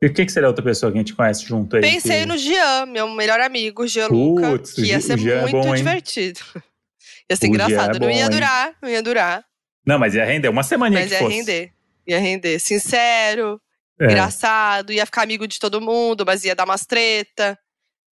E 0.00 0.06
o 0.06 0.12
que, 0.12 0.24
que 0.24 0.30
seria 0.30 0.48
outra 0.48 0.64
pessoa 0.64 0.92
que 0.92 0.98
a 0.98 1.00
gente 1.00 1.14
conhece 1.14 1.44
junto 1.44 1.76
aí? 1.76 1.82
Pensei 1.82 2.20
que... 2.20 2.26
no 2.26 2.38
Jean, 2.38 2.86
meu 2.86 3.08
melhor 3.08 3.40
amigo, 3.40 3.86
Jean 3.86 4.06
Luca, 4.08 4.58
que 4.58 4.82
ia 4.82 5.00
ser 5.00 5.18
é 5.18 5.40
muito 5.42 5.50
bom, 5.50 5.74
divertido. 5.74 6.40
ia 7.28 7.36
ser 7.36 7.46
o 7.46 7.48
engraçado. 7.48 7.96
É 7.96 7.98
bom, 7.98 8.06
não 8.06 8.12
ia 8.12 8.28
durar, 8.28 8.68
hein? 8.68 8.74
não 8.80 8.88
ia 8.88 9.02
durar. 9.02 9.44
Não, 9.84 9.98
mas 9.98 10.14
ia 10.14 10.24
render 10.24 10.48
uma 10.48 10.62
semana 10.62 11.00
Mas 11.00 11.10
ia 11.10 11.18
fosse. 11.18 11.34
render. 11.34 11.72
Ia 12.06 12.18
render. 12.18 12.58
Sincero, 12.60 13.60
é. 13.98 14.04
engraçado, 14.04 14.92
ia 14.92 15.04
ficar 15.04 15.22
amigo 15.22 15.48
de 15.48 15.58
todo 15.58 15.80
mundo, 15.80 16.24
mas 16.24 16.44
ia 16.44 16.54
dar 16.54 16.64
umas 16.64 16.86
treta. 16.86 17.58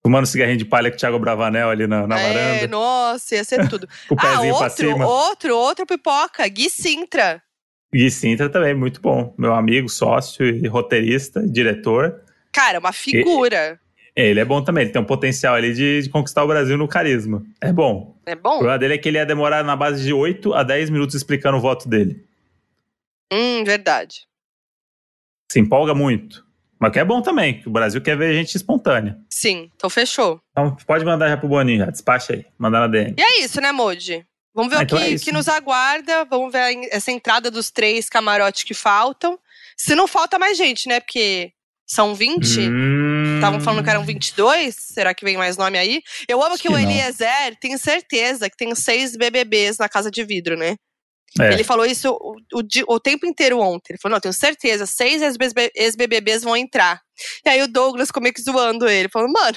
Fumando 0.04 0.26
cigarrinho 0.26 0.58
de 0.58 0.64
palha 0.64 0.90
com 0.90 0.96
o 0.96 0.98
Thiago 0.98 1.18
Bravanel 1.18 1.70
ali 1.70 1.86
na, 1.86 2.06
na 2.06 2.18
é, 2.18 2.32
varanda. 2.32 2.68
Nossa, 2.68 3.36
ia 3.36 3.44
ser 3.44 3.68
tudo. 3.68 3.88
o 4.10 4.16
ah, 4.18 4.40
outro, 4.42 5.00
outro, 5.00 5.56
outro 5.56 5.86
pipoca, 5.86 6.46
Gui 6.46 6.68
Sintra. 6.68 7.42
Gui 7.94 8.10
Sintra 8.10 8.48
também, 8.48 8.74
muito 8.74 9.00
bom. 9.00 9.34
Meu 9.36 9.54
amigo, 9.54 9.88
sócio 9.88 10.46
e 10.46 10.66
roteirista, 10.66 11.46
diretor. 11.46 12.22
Cara, 12.50 12.78
uma 12.78 12.92
figura. 12.92 13.78
Ele 14.14 14.40
é 14.40 14.44
bom 14.44 14.62
também, 14.62 14.84
ele 14.84 14.92
tem 14.92 15.00
um 15.00 15.06
potencial 15.06 15.54
ali 15.54 15.72
de, 15.72 16.02
de, 16.02 16.10
conquistar 16.10 16.44
o 16.44 16.46
Brasil 16.46 16.76
no 16.76 16.86
carisma. 16.86 17.42
É 17.60 17.72
bom. 17.72 18.14
É 18.26 18.34
bom. 18.34 18.56
O 18.56 18.58
problema 18.58 18.78
dele 18.78 18.94
é 18.94 18.98
que 18.98 19.08
ele 19.08 19.18
ia 19.18 19.26
demorar 19.26 19.64
na 19.64 19.74
base 19.74 20.04
de 20.04 20.12
8 20.12 20.52
a 20.54 20.62
10 20.62 20.90
minutos 20.90 21.14
explicando 21.14 21.56
o 21.56 21.60
voto 21.60 21.88
dele. 21.88 22.24
Hum, 23.32 23.64
verdade. 23.64 24.26
Se 25.50 25.58
empolga 25.58 25.94
muito. 25.94 26.46
Mas 26.78 26.92
que 26.92 26.98
é 26.98 27.04
bom 27.04 27.22
também, 27.22 27.60
que 27.60 27.68
o 27.68 27.70
Brasil 27.70 28.00
quer 28.02 28.16
ver 28.16 28.34
gente 28.34 28.54
espontânea. 28.54 29.16
Sim, 29.30 29.70
então 29.76 29.88
fechou. 29.88 30.40
Então 30.50 30.76
pode 30.86 31.04
mandar 31.04 31.28
já 31.28 31.36
pro 31.36 31.48
Boninho, 31.48 31.78
já. 31.78 31.90
Despacha 31.90 32.34
aí. 32.34 32.44
Mandar 32.58 32.80
na 32.80 32.86
DM. 32.88 33.14
E 33.16 33.22
é 33.22 33.44
isso, 33.44 33.60
né, 33.60 33.70
Moji? 33.70 34.26
Vamos 34.54 34.70
ver 34.70 34.76
ah, 34.76 34.80
o 34.80 34.82
então 34.82 34.98
que, 34.98 35.14
é 35.14 35.18
que 35.18 35.32
nos 35.32 35.48
aguarda. 35.48 36.24
Vamos 36.26 36.52
ver 36.52 36.88
essa 36.90 37.10
entrada 37.10 37.50
dos 37.50 37.70
três 37.70 38.08
camarotes 38.08 38.64
que 38.64 38.74
faltam. 38.74 39.38
Se 39.76 39.94
não 39.94 40.06
falta 40.06 40.38
mais 40.38 40.56
gente, 40.56 40.88
né? 40.88 41.00
Porque 41.00 41.52
são 41.86 42.14
20? 42.14 42.42
Estavam 43.36 43.58
hum. 43.58 43.62
falando 43.62 43.84
que 43.84 43.90
eram 43.90 44.04
22? 44.04 44.74
Será 44.74 45.14
que 45.14 45.24
vem 45.24 45.36
mais 45.36 45.56
nome 45.56 45.78
aí? 45.78 46.02
Eu 46.28 46.42
amo 46.42 46.56
que, 46.56 46.62
que, 46.62 46.68
o 46.68 46.78
Eliezer, 46.78 47.56
tenho 47.60 47.78
certeza 47.78 48.48
que 48.48 48.56
tem 48.56 48.74
seis 48.74 49.16
BBBs 49.16 49.78
na 49.78 49.88
casa 49.88 50.10
de 50.10 50.24
vidro, 50.24 50.56
né? 50.56 50.76
É. 51.40 51.52
Ele 51.52 51.64
falou 51.64 51.86
isso 51.86 52.10
o, 52.10 52.36
o, 52.52 52.94
o, 52.94 53.00
tempo 53.00 53.24
inteiro 53.26 53.58
ontem. 53.58 53.92
Ele 53.92 53.98
falou: 53.98 54.16
não, 54.16 54.20
tenho 54.20 54.34
certeza, 54.34 54.84
seis 54.84 55.22
ex-BBBs 55.22 56.42
vão 56.42 56.56
entrar. 56.56 57.00
E 57.44 57.48
aí 57.48 57.62
o 57.62 57.68
Douglas 57.68 58.08
ficou 58.08 58.22
meio 58.22 58.34
que 58.34 58.42
zoando 58.42 58.88
ele, 58.88 59.08
falou: 59.08 59.30
mano, 59.32 59.56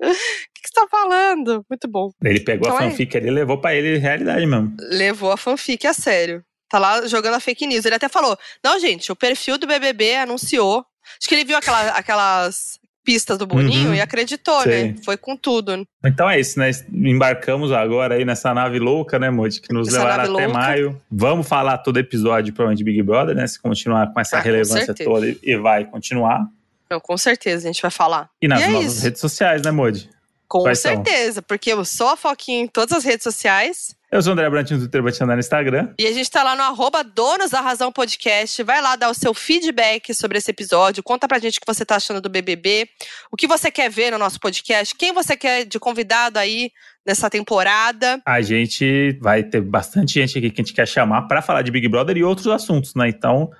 o 0.00 0.06
que, 0.54 0.62
que 0.62 0.68
você 0.68 0.74
tá 0.74 0.86
falando? 0.90 1.64
Muito 1.68 1.88
bom. 1.88 2.10
Ele 2.22 2.40
pegou 2.40 2.68
então, 2.68 2.78
a 2.78 2.84
é 2.84 2.90
fanfic 2.90 3.16
ali 3.16 3.28
e 3.28 3.30
levou 3.30 3.58
pra 3.58 3.74
ele 3.74 3.98
realidade 3.98 4.46
mesmo. 4.46 4.74
Levou 4.90 5.32
a 5.32 5.36
fanfic 5.36 5.86
a 5.86 5.92
sério. 5.92 6.42
Tá 6.68 6.78
lá 6.78 7.06
jogando 7.06 7.34
a 7.34 7.40
fake 7.40 7.66
news. 7.66 7.84
Ele 7.84 7.94
até 7.94 8.08
falou: 8.08 8.36
não, 8.62 8.78
gente, 8.80 9.12
o 9.12 9.16
perfil 9.16 9.56
do 9.56 9.66
BBB 9.66 10.16
anunciou 10.16 10.84
Acho 11.20 11.28
que 11.28 11.34
ele 11.34 11.44
viu 11.44 11.56
aquela, 11.56 11.90
aquelas 11.90 12.78
pistas 13.04 13.38
do 13.38 13.46
Boninho 13.46 13.90
uhum. 13.90 13.94
e 13.94 14.00
acreditou, 14.00 14.66
né? 14.66 14.96
Foi 15.04 15.16
com 15.16 15.36
tudo. 15.36 15.86
Então 16.04 16.28
é 16.28 16.40
isso, 16.40 16.58
né? 16.58 16.70
Embarcamos 16.92 17.70
agora 17.70 18.16
aí 18.16 18.24
nessa 18.24 18.52
nave 18.52 18.80
louca, 18.80 19.16
né, 19.16 19.30
Moody? 19.30 19.60
Que 19.60 19.72
nos 19.72 19.86
essa 19.86 19.98
levará 19.98 20.24
até 20.24 20.32
louca. 20.32 20.48
maio. 20.48 21.00
Vamos 21.10 21.46
falar 21.46 21.78
todo 21.78 21.98
episódio, 21.98 22.52
provavelmente, 22.52 22.82
Big 22.82 23.00
Brother, 23.02 23.36
né? 23.36 23.46
Se 23.46 23.60
continuar 23.60 24.12
com 24.12 24.18
essa 24.18 24.38
ah, 24.38 24.40
relevância 24.40 24.92
com 24.92 25.04
toda 25.04 25.36
e 25.40 25.56
vai 25.56 25.84
continuar. 25.84 26.44
Não, 26.90 27.00
com 27.00 27.16
certeza 27.16 27.68
a 27.68 27.72
gente 27.72 27.82
vai 27.82 27.90
falar. 27.90 28.28
E 28.40 28.48
nas 28.48 28.60
e 28.60 28.64
é 28.64 28.68
nossas 28.68 28.94
isso. 28.94 29.02
redes 29.02 29.20
sociais, 29.20 29.62
né, 29.62 29.70
Moody? 29.70 30.10
Com 30.48 30.62
Quais 30.62 30.78
certeza, 30.78 31.34
são? 31.34 31.42
porque 31.42 31.72
eu 31.72 31.84
sou 31.84 32.08
a 32.08 32.16
Foquinha 32.16 32.62
em 32.62 32.68
todas 32.68 32.96
as 32.96 33.04
redes 33.04 33.24
sociais. 33.24 33.96
Eu 34.12 34.22
sou 34.22 34.30
o 34.30 34.32
André 34.34 34.48
Brant 34.48 34.70
no 34.70 34.78
Twitter, 34.78 35.02
Batiana 35.02 35.34
no 35.34 35.40
Instagram. 35.40 35.92
E 35.98 36.06
a 36.06 36.12
gente 36.12 36.30
tá 36.30 36.44
lá 36.44 36.54
no 36.54 36.62
arroba 36.62 37.02
Donos 37.02 37.50
da 37.50 37.60
Razão 37.60 37.90
Podcast. 37.90 38.62
Vai 38.62 38.80
lá 38.80 38.94
dar 38.94 39.10
o 39.10 39.14
seu 39.14 39.34
feedback 39.34 40.14
sobre 40.14 40.38
esse 40.38 40.48
episódio. 40.52 41.02
Conta 41.02 41.26
pra 41.26 41.40
gente 41.40 41.58
o 41.58 41.60
que 41.60 41.66
você 41.66 41.84
tá 41.84 41.96
achando 41.96 42.20
do 42.20 42.28
BBB. 42.28 42.88
O 43.32 43.36
que 43.36 43.48
você 43.48 43.72
quer 43.72 43.90
ver 43.90 44.12
no 44.12 44.18
nosso 44.18 44.38
podcast. 44.38 44.94
Quem 44.94 45.12
você 45.12 45.36
quer 45.36 45.64
de 45.64 45.80
convidado 45.80 46.38
aí 46.38 46.70
nessa 47.04 47.28
temporada. 47.28 48.22
A 48.24 48.40
gente 48.40 49.18
vai 49.20 49.42
ter 49.42 49.60
bastante 49.60 50.14
gente 50.14 50.38
aqui 50.38 50.50
que 50.50 50.60
a 50.60 50.64
gente 50.64 50.74
quer 50.74 50.86
chamar 50.86 51.22
para 51.22 51.42
falar 51.42 51.62
de 51.62 51.72
Big 51.72 51.88
Brother 51.88 52.16
e 52.16 52.22
outros 52.22 52.46
assuntos, 52.46 52.94
né? 52.94 53.08
Então, 53.08 53.50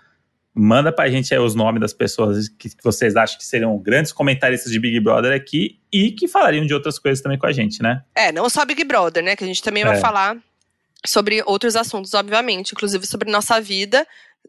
manda 0.57 0.91
pra 0.91 1.09
gente 1.11 1.35
aí 1.35 1.39
os 1.41 1.55
nomes 1.55 1.81
das 1.81 1.93
pessoas 1.93 2.49
que 2.49 2.71
vocês 2.83 3.15
acham 3.15 3.37
que 3.39 3.45
seriam 3.45 3.77
grandes 3.79 4.11
comentaristas 4.13 4.73
de 4.73 4.81
Big 4.81 4.99
Brother 5.01 5.33
aqui 5.37 5.79
e 5.93 6.11
que 6.13 6.27
falariam 6.27 6.65
de 6.65 6.73
outras 6.73 6.99
coisas 6.99 7.21
também 7.23 7.39
com 7.39 7.47
a 7.47 7.53
gente, 7.53 7.83
né? 7.83 8.03
É, 8.15 8.33
não 8.33 8.49
só 8.49 8.65
Big 8.65 8.83
Brother, 8.85 9.23
né? 9.23 9.37
Que 9.37 9.45
a 9.45 9.47
gente 9.47 9.63
também 9.63 9.83
É. 9.83 9.87
vai 9.87 10.01
falar 10.01 10.37
sobre 11.07 11.43
outros 11.47 11.77
assuntos, 11.77 12.15
obviamente, 12.15 12.73
inclusive 12.73 13.07
sobre 13.07 13.31
nossa 13.31 13.61
vida. 13.61 14.07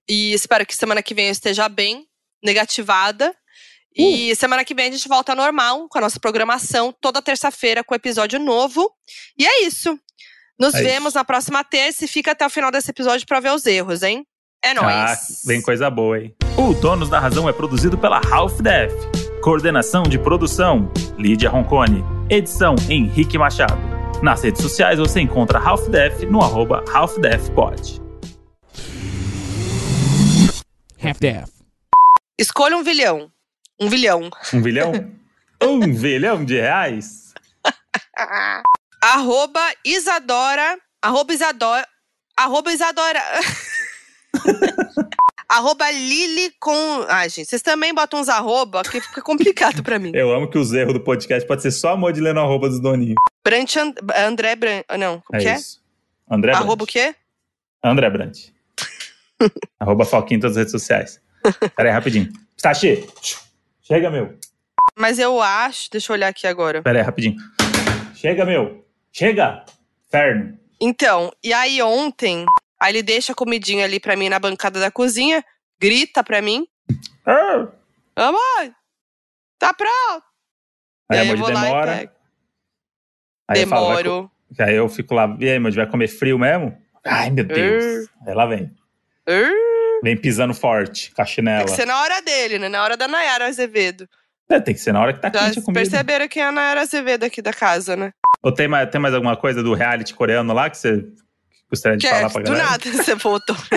E 0.08 0.32
espero 0.34 0.66
que 0.66 0.76
semana 0.76 1.04
que 1.04 1.14
vem 1.14 1.26
eu 1.26 1.32
esteja 1.32 1.68
bem, 1.68 2.08
negativada. 2.42 3.30
Uh. 3.30 4.02
E 4.02 4.36
semana 4.36 4.64
que 4.64 4.74
vem 4.74 4.88
a 4.88 4.92
gente 4.92 5.08
volta 5.08 5.36
normal 5.36 5.88
com 5.90 5.98
a 5.98 6.02
nossa 6.02 6.20
programação, 6.20 6.94
toda 7.02 7.22
terça-feira 7.22 7.84
com 7.84 7.94
episódio 7.96 8.40
novo. 8.40 8.92
E 9.38 9.46
é 9.46 9.64
isso. 9.64 10.00
Nos 10.60 10.74
É 10.74 10.82
vemos 10.84 11.10
isso. 11.10 11.18
na 11.18 11.26
próxima 11.26 11.64
terça 11.64 12.06
e 12.06 12.08
fica 12.08 12.32
até 12.32 12.46
o 12.46 12.50
final 12.50 12.72
desse 12.72 12.90
episódio 12.92 13.26
pra 13.28 13.40
ver 13.40 13.52
os 13.52 13.66
erros, 13.66 14.02
hein? 14.04 14.26
É 14.64 14.72
Ah, 14.72 14.74
nóis. 14.74 15.44
vem 15.46 15.62
coisa 15.62 15.90
boa, 15.90 16.20
hein? 16.20 16.34
O 16.58 16.74
Donos 16.74 17.10
da 17.10 17.20
Razão 17.20 17.48
é 17.48 17.54
produzido 17.54 17.98
pela 17.98 18.20
Half 18.32 18.60
Def. 18.62 18.92
Coordenação 19.42 20.04
de 20.04 20.18
produção, 20.18 20.92
Lídia 21.18 21.50
Roncone. 21.50 22.04
Edição, 22.30 22.76
Henrique 22.90 23.38
Machado. 23.38 23.78
Nas 24.22 24.42
redes 24.44 24.62
sociais 24.62 24.98
você 25.00 25.22
encontra 25.22 25.60
Half 25.60 25.88
Def 25.90 26.24
no 26.24 26.42
arroba 26.42 26.84
HalfDefPod. 26.92 28.02
Half-Death. 31.02 31.50
Escolha 32.40 32.76
um 32.76 32.84
vilhão. 32.84 33.32
Um 33.80 33.88
vilhão. 33.90 34.30
Um 34.54 34.62
bilhão? 34.62 34.92
um 35.62 35.80
bilhão 35.80 36.44
de 36.44 36.56
reais? 36.56 37.34
arroba 39.02 39.62
Isadora. 39.86 40.78
Arroba 41.02 41.34
Isadora. 41.34 41.88
Arroba 42.36 42.74
Isadora. 42.74 43.22
arroba 45.50 45.90
Lili 45.92 46.52
com. 46.60 47.06
Ai, 47.08 47.30
gente, 47.30 47.48
vocês 47.50 47.62
também 47.62 47.94
botam 47.94 48.20
uns 48.20 48.30
arroba, 48.30 48.84
que 48.84 49.00
fica 49.02 49.22
complicado 49.22 49.84
pra 49.84 49.98
mim. 50.00 50.12
Eu 50.14 50.32
amo 50.34 50.50
que 50.50 50.58
os 50.58 50.74
erros 50.74 50.94
do 50.94 51.00
podcast 51.00 51.48
pode 51.48 51.62
ser 51.62 51.72
só 51.72 51.94
a 51.94 52.12
de 52.12 52.22
ler 52.22 52.34
no 52.34 52.42
arroba 52.42 52.70
dos 52.70 52.80
doninhos. 52.80 53.16
Brant 53.44 53.76
And- 53.78 53.94
André 54.16 54.56
Brant. 54.56 54.84
Não, 54.98 55.24
o 55.32 55.36
É 55.36 55.40
que 55.40 55.48
é? 55.48 55.56
isso. 55.56 55.82
André 56.30 56.52
Arroba 56.54 56.74
o 56.84 56.86
Brant. 56.86 56.90
quê? 56.90 57.16
André 57.84 58.10
Brant. 58.10 58.38
arroba 59.80 60.06
Falquinho 60.06 60.38
em 60.38 60.42
todas 60.42 60.58
as 60.58 60.62
redes 60.62 60.72
sociais. 60.72 61.22
Pera 61.76 61.90
aí, 61.90 61.94
rapidinho. 61.94 62.30
Pistache, 62.56 63.08
chega, 63.82 64.10
meu. 64.10 64.38
Mas 64.98 65.20
eu 65.20 65.42
acho. 65.42 65.90
Deixa 65.92 66.12
eu 66.12 66.16
olhar 66.16 66.28
aqui 66.28 66.46
agora. 66.48 66.82
Pera 66.82 67.00
aí, 67.00 67.06
rapidinho. 67.06 67.38
Chega, 68.16 68.46
meu. 68.46 68.86
Chega. 69.14 69.64
Ferno. 70.12 70.58
Então, 70.82 71.32
e 71.44 71.54
aí 71.54 71.82
ontem, 71.82 72.46
aí 72.80 72.92
ele 72.94 73.04
deixa 73.04 73.32
a 73.32 73.36
comidinha 73.36 73.86
ali 73.86 74.00
pra 74.00 74.16
mim 74.16 74.30
na 74.30 74.40
bancada 74.40 74.80
da 74.80 74.92
cozinha, 74.92 75.44
grita 75.80 76.24
pra 76.24 76.42
mim. 76.42 76.68
Ah. 77.26 77.68
Amor, 78.16 78.74
tá 79.60 79.74
pronto. 79.74 80.24
Aí 81.10 81.18
E 81.18 81.22
a 81.22 81.24
eu 81.24 81.28
Moji 81.28 81.42
vou 81.42 81.52
lá 81.52 81.60
e 81.60 81.64
demora. 81.64 82.12
Aí 83.50 83.62
eu 83.62 83.68
falo, 83.68 83.96
Demoro. 83.96 84.32
Aí 84.60 84.76
eu 84.76 84.90
fico 84.90 85.14
lá, 85.14 85.36
e 85.40 85.50
aí, 85.50 85.60
Moji, 85.60 85.76
vai 85.78 85.88
comer 85.88 86.08
frio 86.08 86.38
mesmo? 86.40 86.78
Ai, 87.06 87.30
meu 87.30 87.46
Deus. 87.46 88.08
Aí 88.26 88.34
lá 88.34 88.46
vem. 88.46 88.66
Uh, 89.28 90.02
Vem 90.04 90.16
pisando 90.16 90.54
forte, 90.54 91.12
com 91.14 91.22
a 91.22 91.26
Tem 91.26 91.66
que 91.66 91.72
ser 91.72 91.86
na 91.86 92.00
hora 92.02 92.22
dele, 92.22 92.60
né? 92.60 92.70
Na 92.70 92.84
hora 92.84 92.96
da 92.96 93.08
Nayara 93.08 93.48
Azevedo. 93.48 94.08
É, 94.50 94.60
tem 94.60 94.74
que 94.74 94.80
ser 94.80 94.94
na 94.94 95.02
hora 95.02 95.14
que 95.14 95.20
tá 95.20 95.30
Já 95.34 95.46
quente 95.46 95.60
a 95.60 95.62
comida. 95.62 95.82
perceberam 95.82 96.28
quem 96.28 96.42
é 96.42 96.46
a 96.46 96.52
Nayara 96.52 96.82
Azevedo 96.82 97.24
aqui 97.26 97.42
da 97.42 97.52
casa, 97.52 97.96
né? 97.98 98.12
Ou 98.42 98.52
tem 98.54 98.68
mais, 98.68 98.90
tem 98.90 99.02
mais 99.02 99.14
alguma 99.14 99.36
coisa 99.36 99.62
do 99.62 99.74
reality 99.74 100.14
coreano 100.14 100.54
lá 100.54 100.70
que 100.70 100.78
você 100.78 101.06
gostaria 101.70 101.98
de 101.98 102.08
é, 102.08 102.10
falar 102.12 102.30
pra 102.30 102.42
do 102.44 102.52
galera? 102.52 102.70
nada 102.72 102.92
você 102.92 103.16
voltou. 103.16 103.56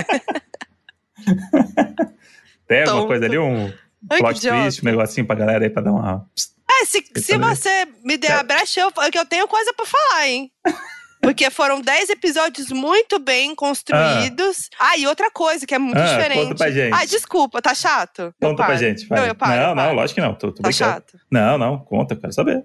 Tem 2.67 2.81
alguma 2.83 2.97
Tonto. 2.99 3.07
coisa 3.09 3.27
ali? 3.27 3.39
Um 3.39 3.73
Ai, 4.11 4.19
plot 4.21 4.41
twist, 4.41 4.83
um 4.83 4.85
negocinho 4.85 5.27
pra 5.27 5.37
galera 5.37 5.65
aí 5.65 5.71
pra 5.71 5.83
dar 5.83 5.93
uma. 5.93 6.27
É, 6.71 6.85
se, 6.87 7.05
se 7.17 7.37
você 7.37 7.87
me 8.05 8.17
der 8.17 8.33
a 8.33 8.43
brecha, 8.43 8.81
eu, 8.81 8.93
é 9.03 9.11
que 9.11 9.19
eu 9.19 9.27
tenho 9.27 9.47
coisa 9.49 9.73
pra 9.75 9.85
falar, 9.85 10.29
hein? 10.29 10.51
Porque 11.21 11.51
foram 11.51 11.83
10 11.83 12.09
episódios 12.11 12.71
muito 12.71 13.19
bem 13.19 13.55
construídos. 13.55 14.71
Ah, 14.79 14.97
e 14.97 15.07
outra 15.07 15.31
coisa 15.31 15.67
que 15.67 15.75
é 15.75 15.79
muito 15.79 15.99
Ah, 15.99 16.07
diferente. 16.07 16.39
conta 16.45 16.55
pra 16.55 16.71
gente. 16.71 16.95
Ai, 16.95 17.07
desculpa, 17.07 17.61
tá 17.61 17.75
chato? 17.75 18.33
Conta 18.41 18.65
pra 18.65 18.77
gente. 18.77 19.07
vai. 19.07 19.21
Não, 19.21 19.27
eu 19.27 19.35
paro. 19.35 19.61
não, 19.61 19.75
não, 19.75 19.93
lógico 19.93 20.15
que 20.15 20.27
não. 20.27 20.33
Tô, 20.35 20.51
tô 20.51 20.63
Tá 20.63 20.69
brincando. 20.69 20.75
chato. 20.93 21.19
Não, 21.31 21.59
não, 21.59 21.79
conta, 21.81 22.15
eu 22.15 22.21
quero 22.21 22.33
saber. 22.33 22.65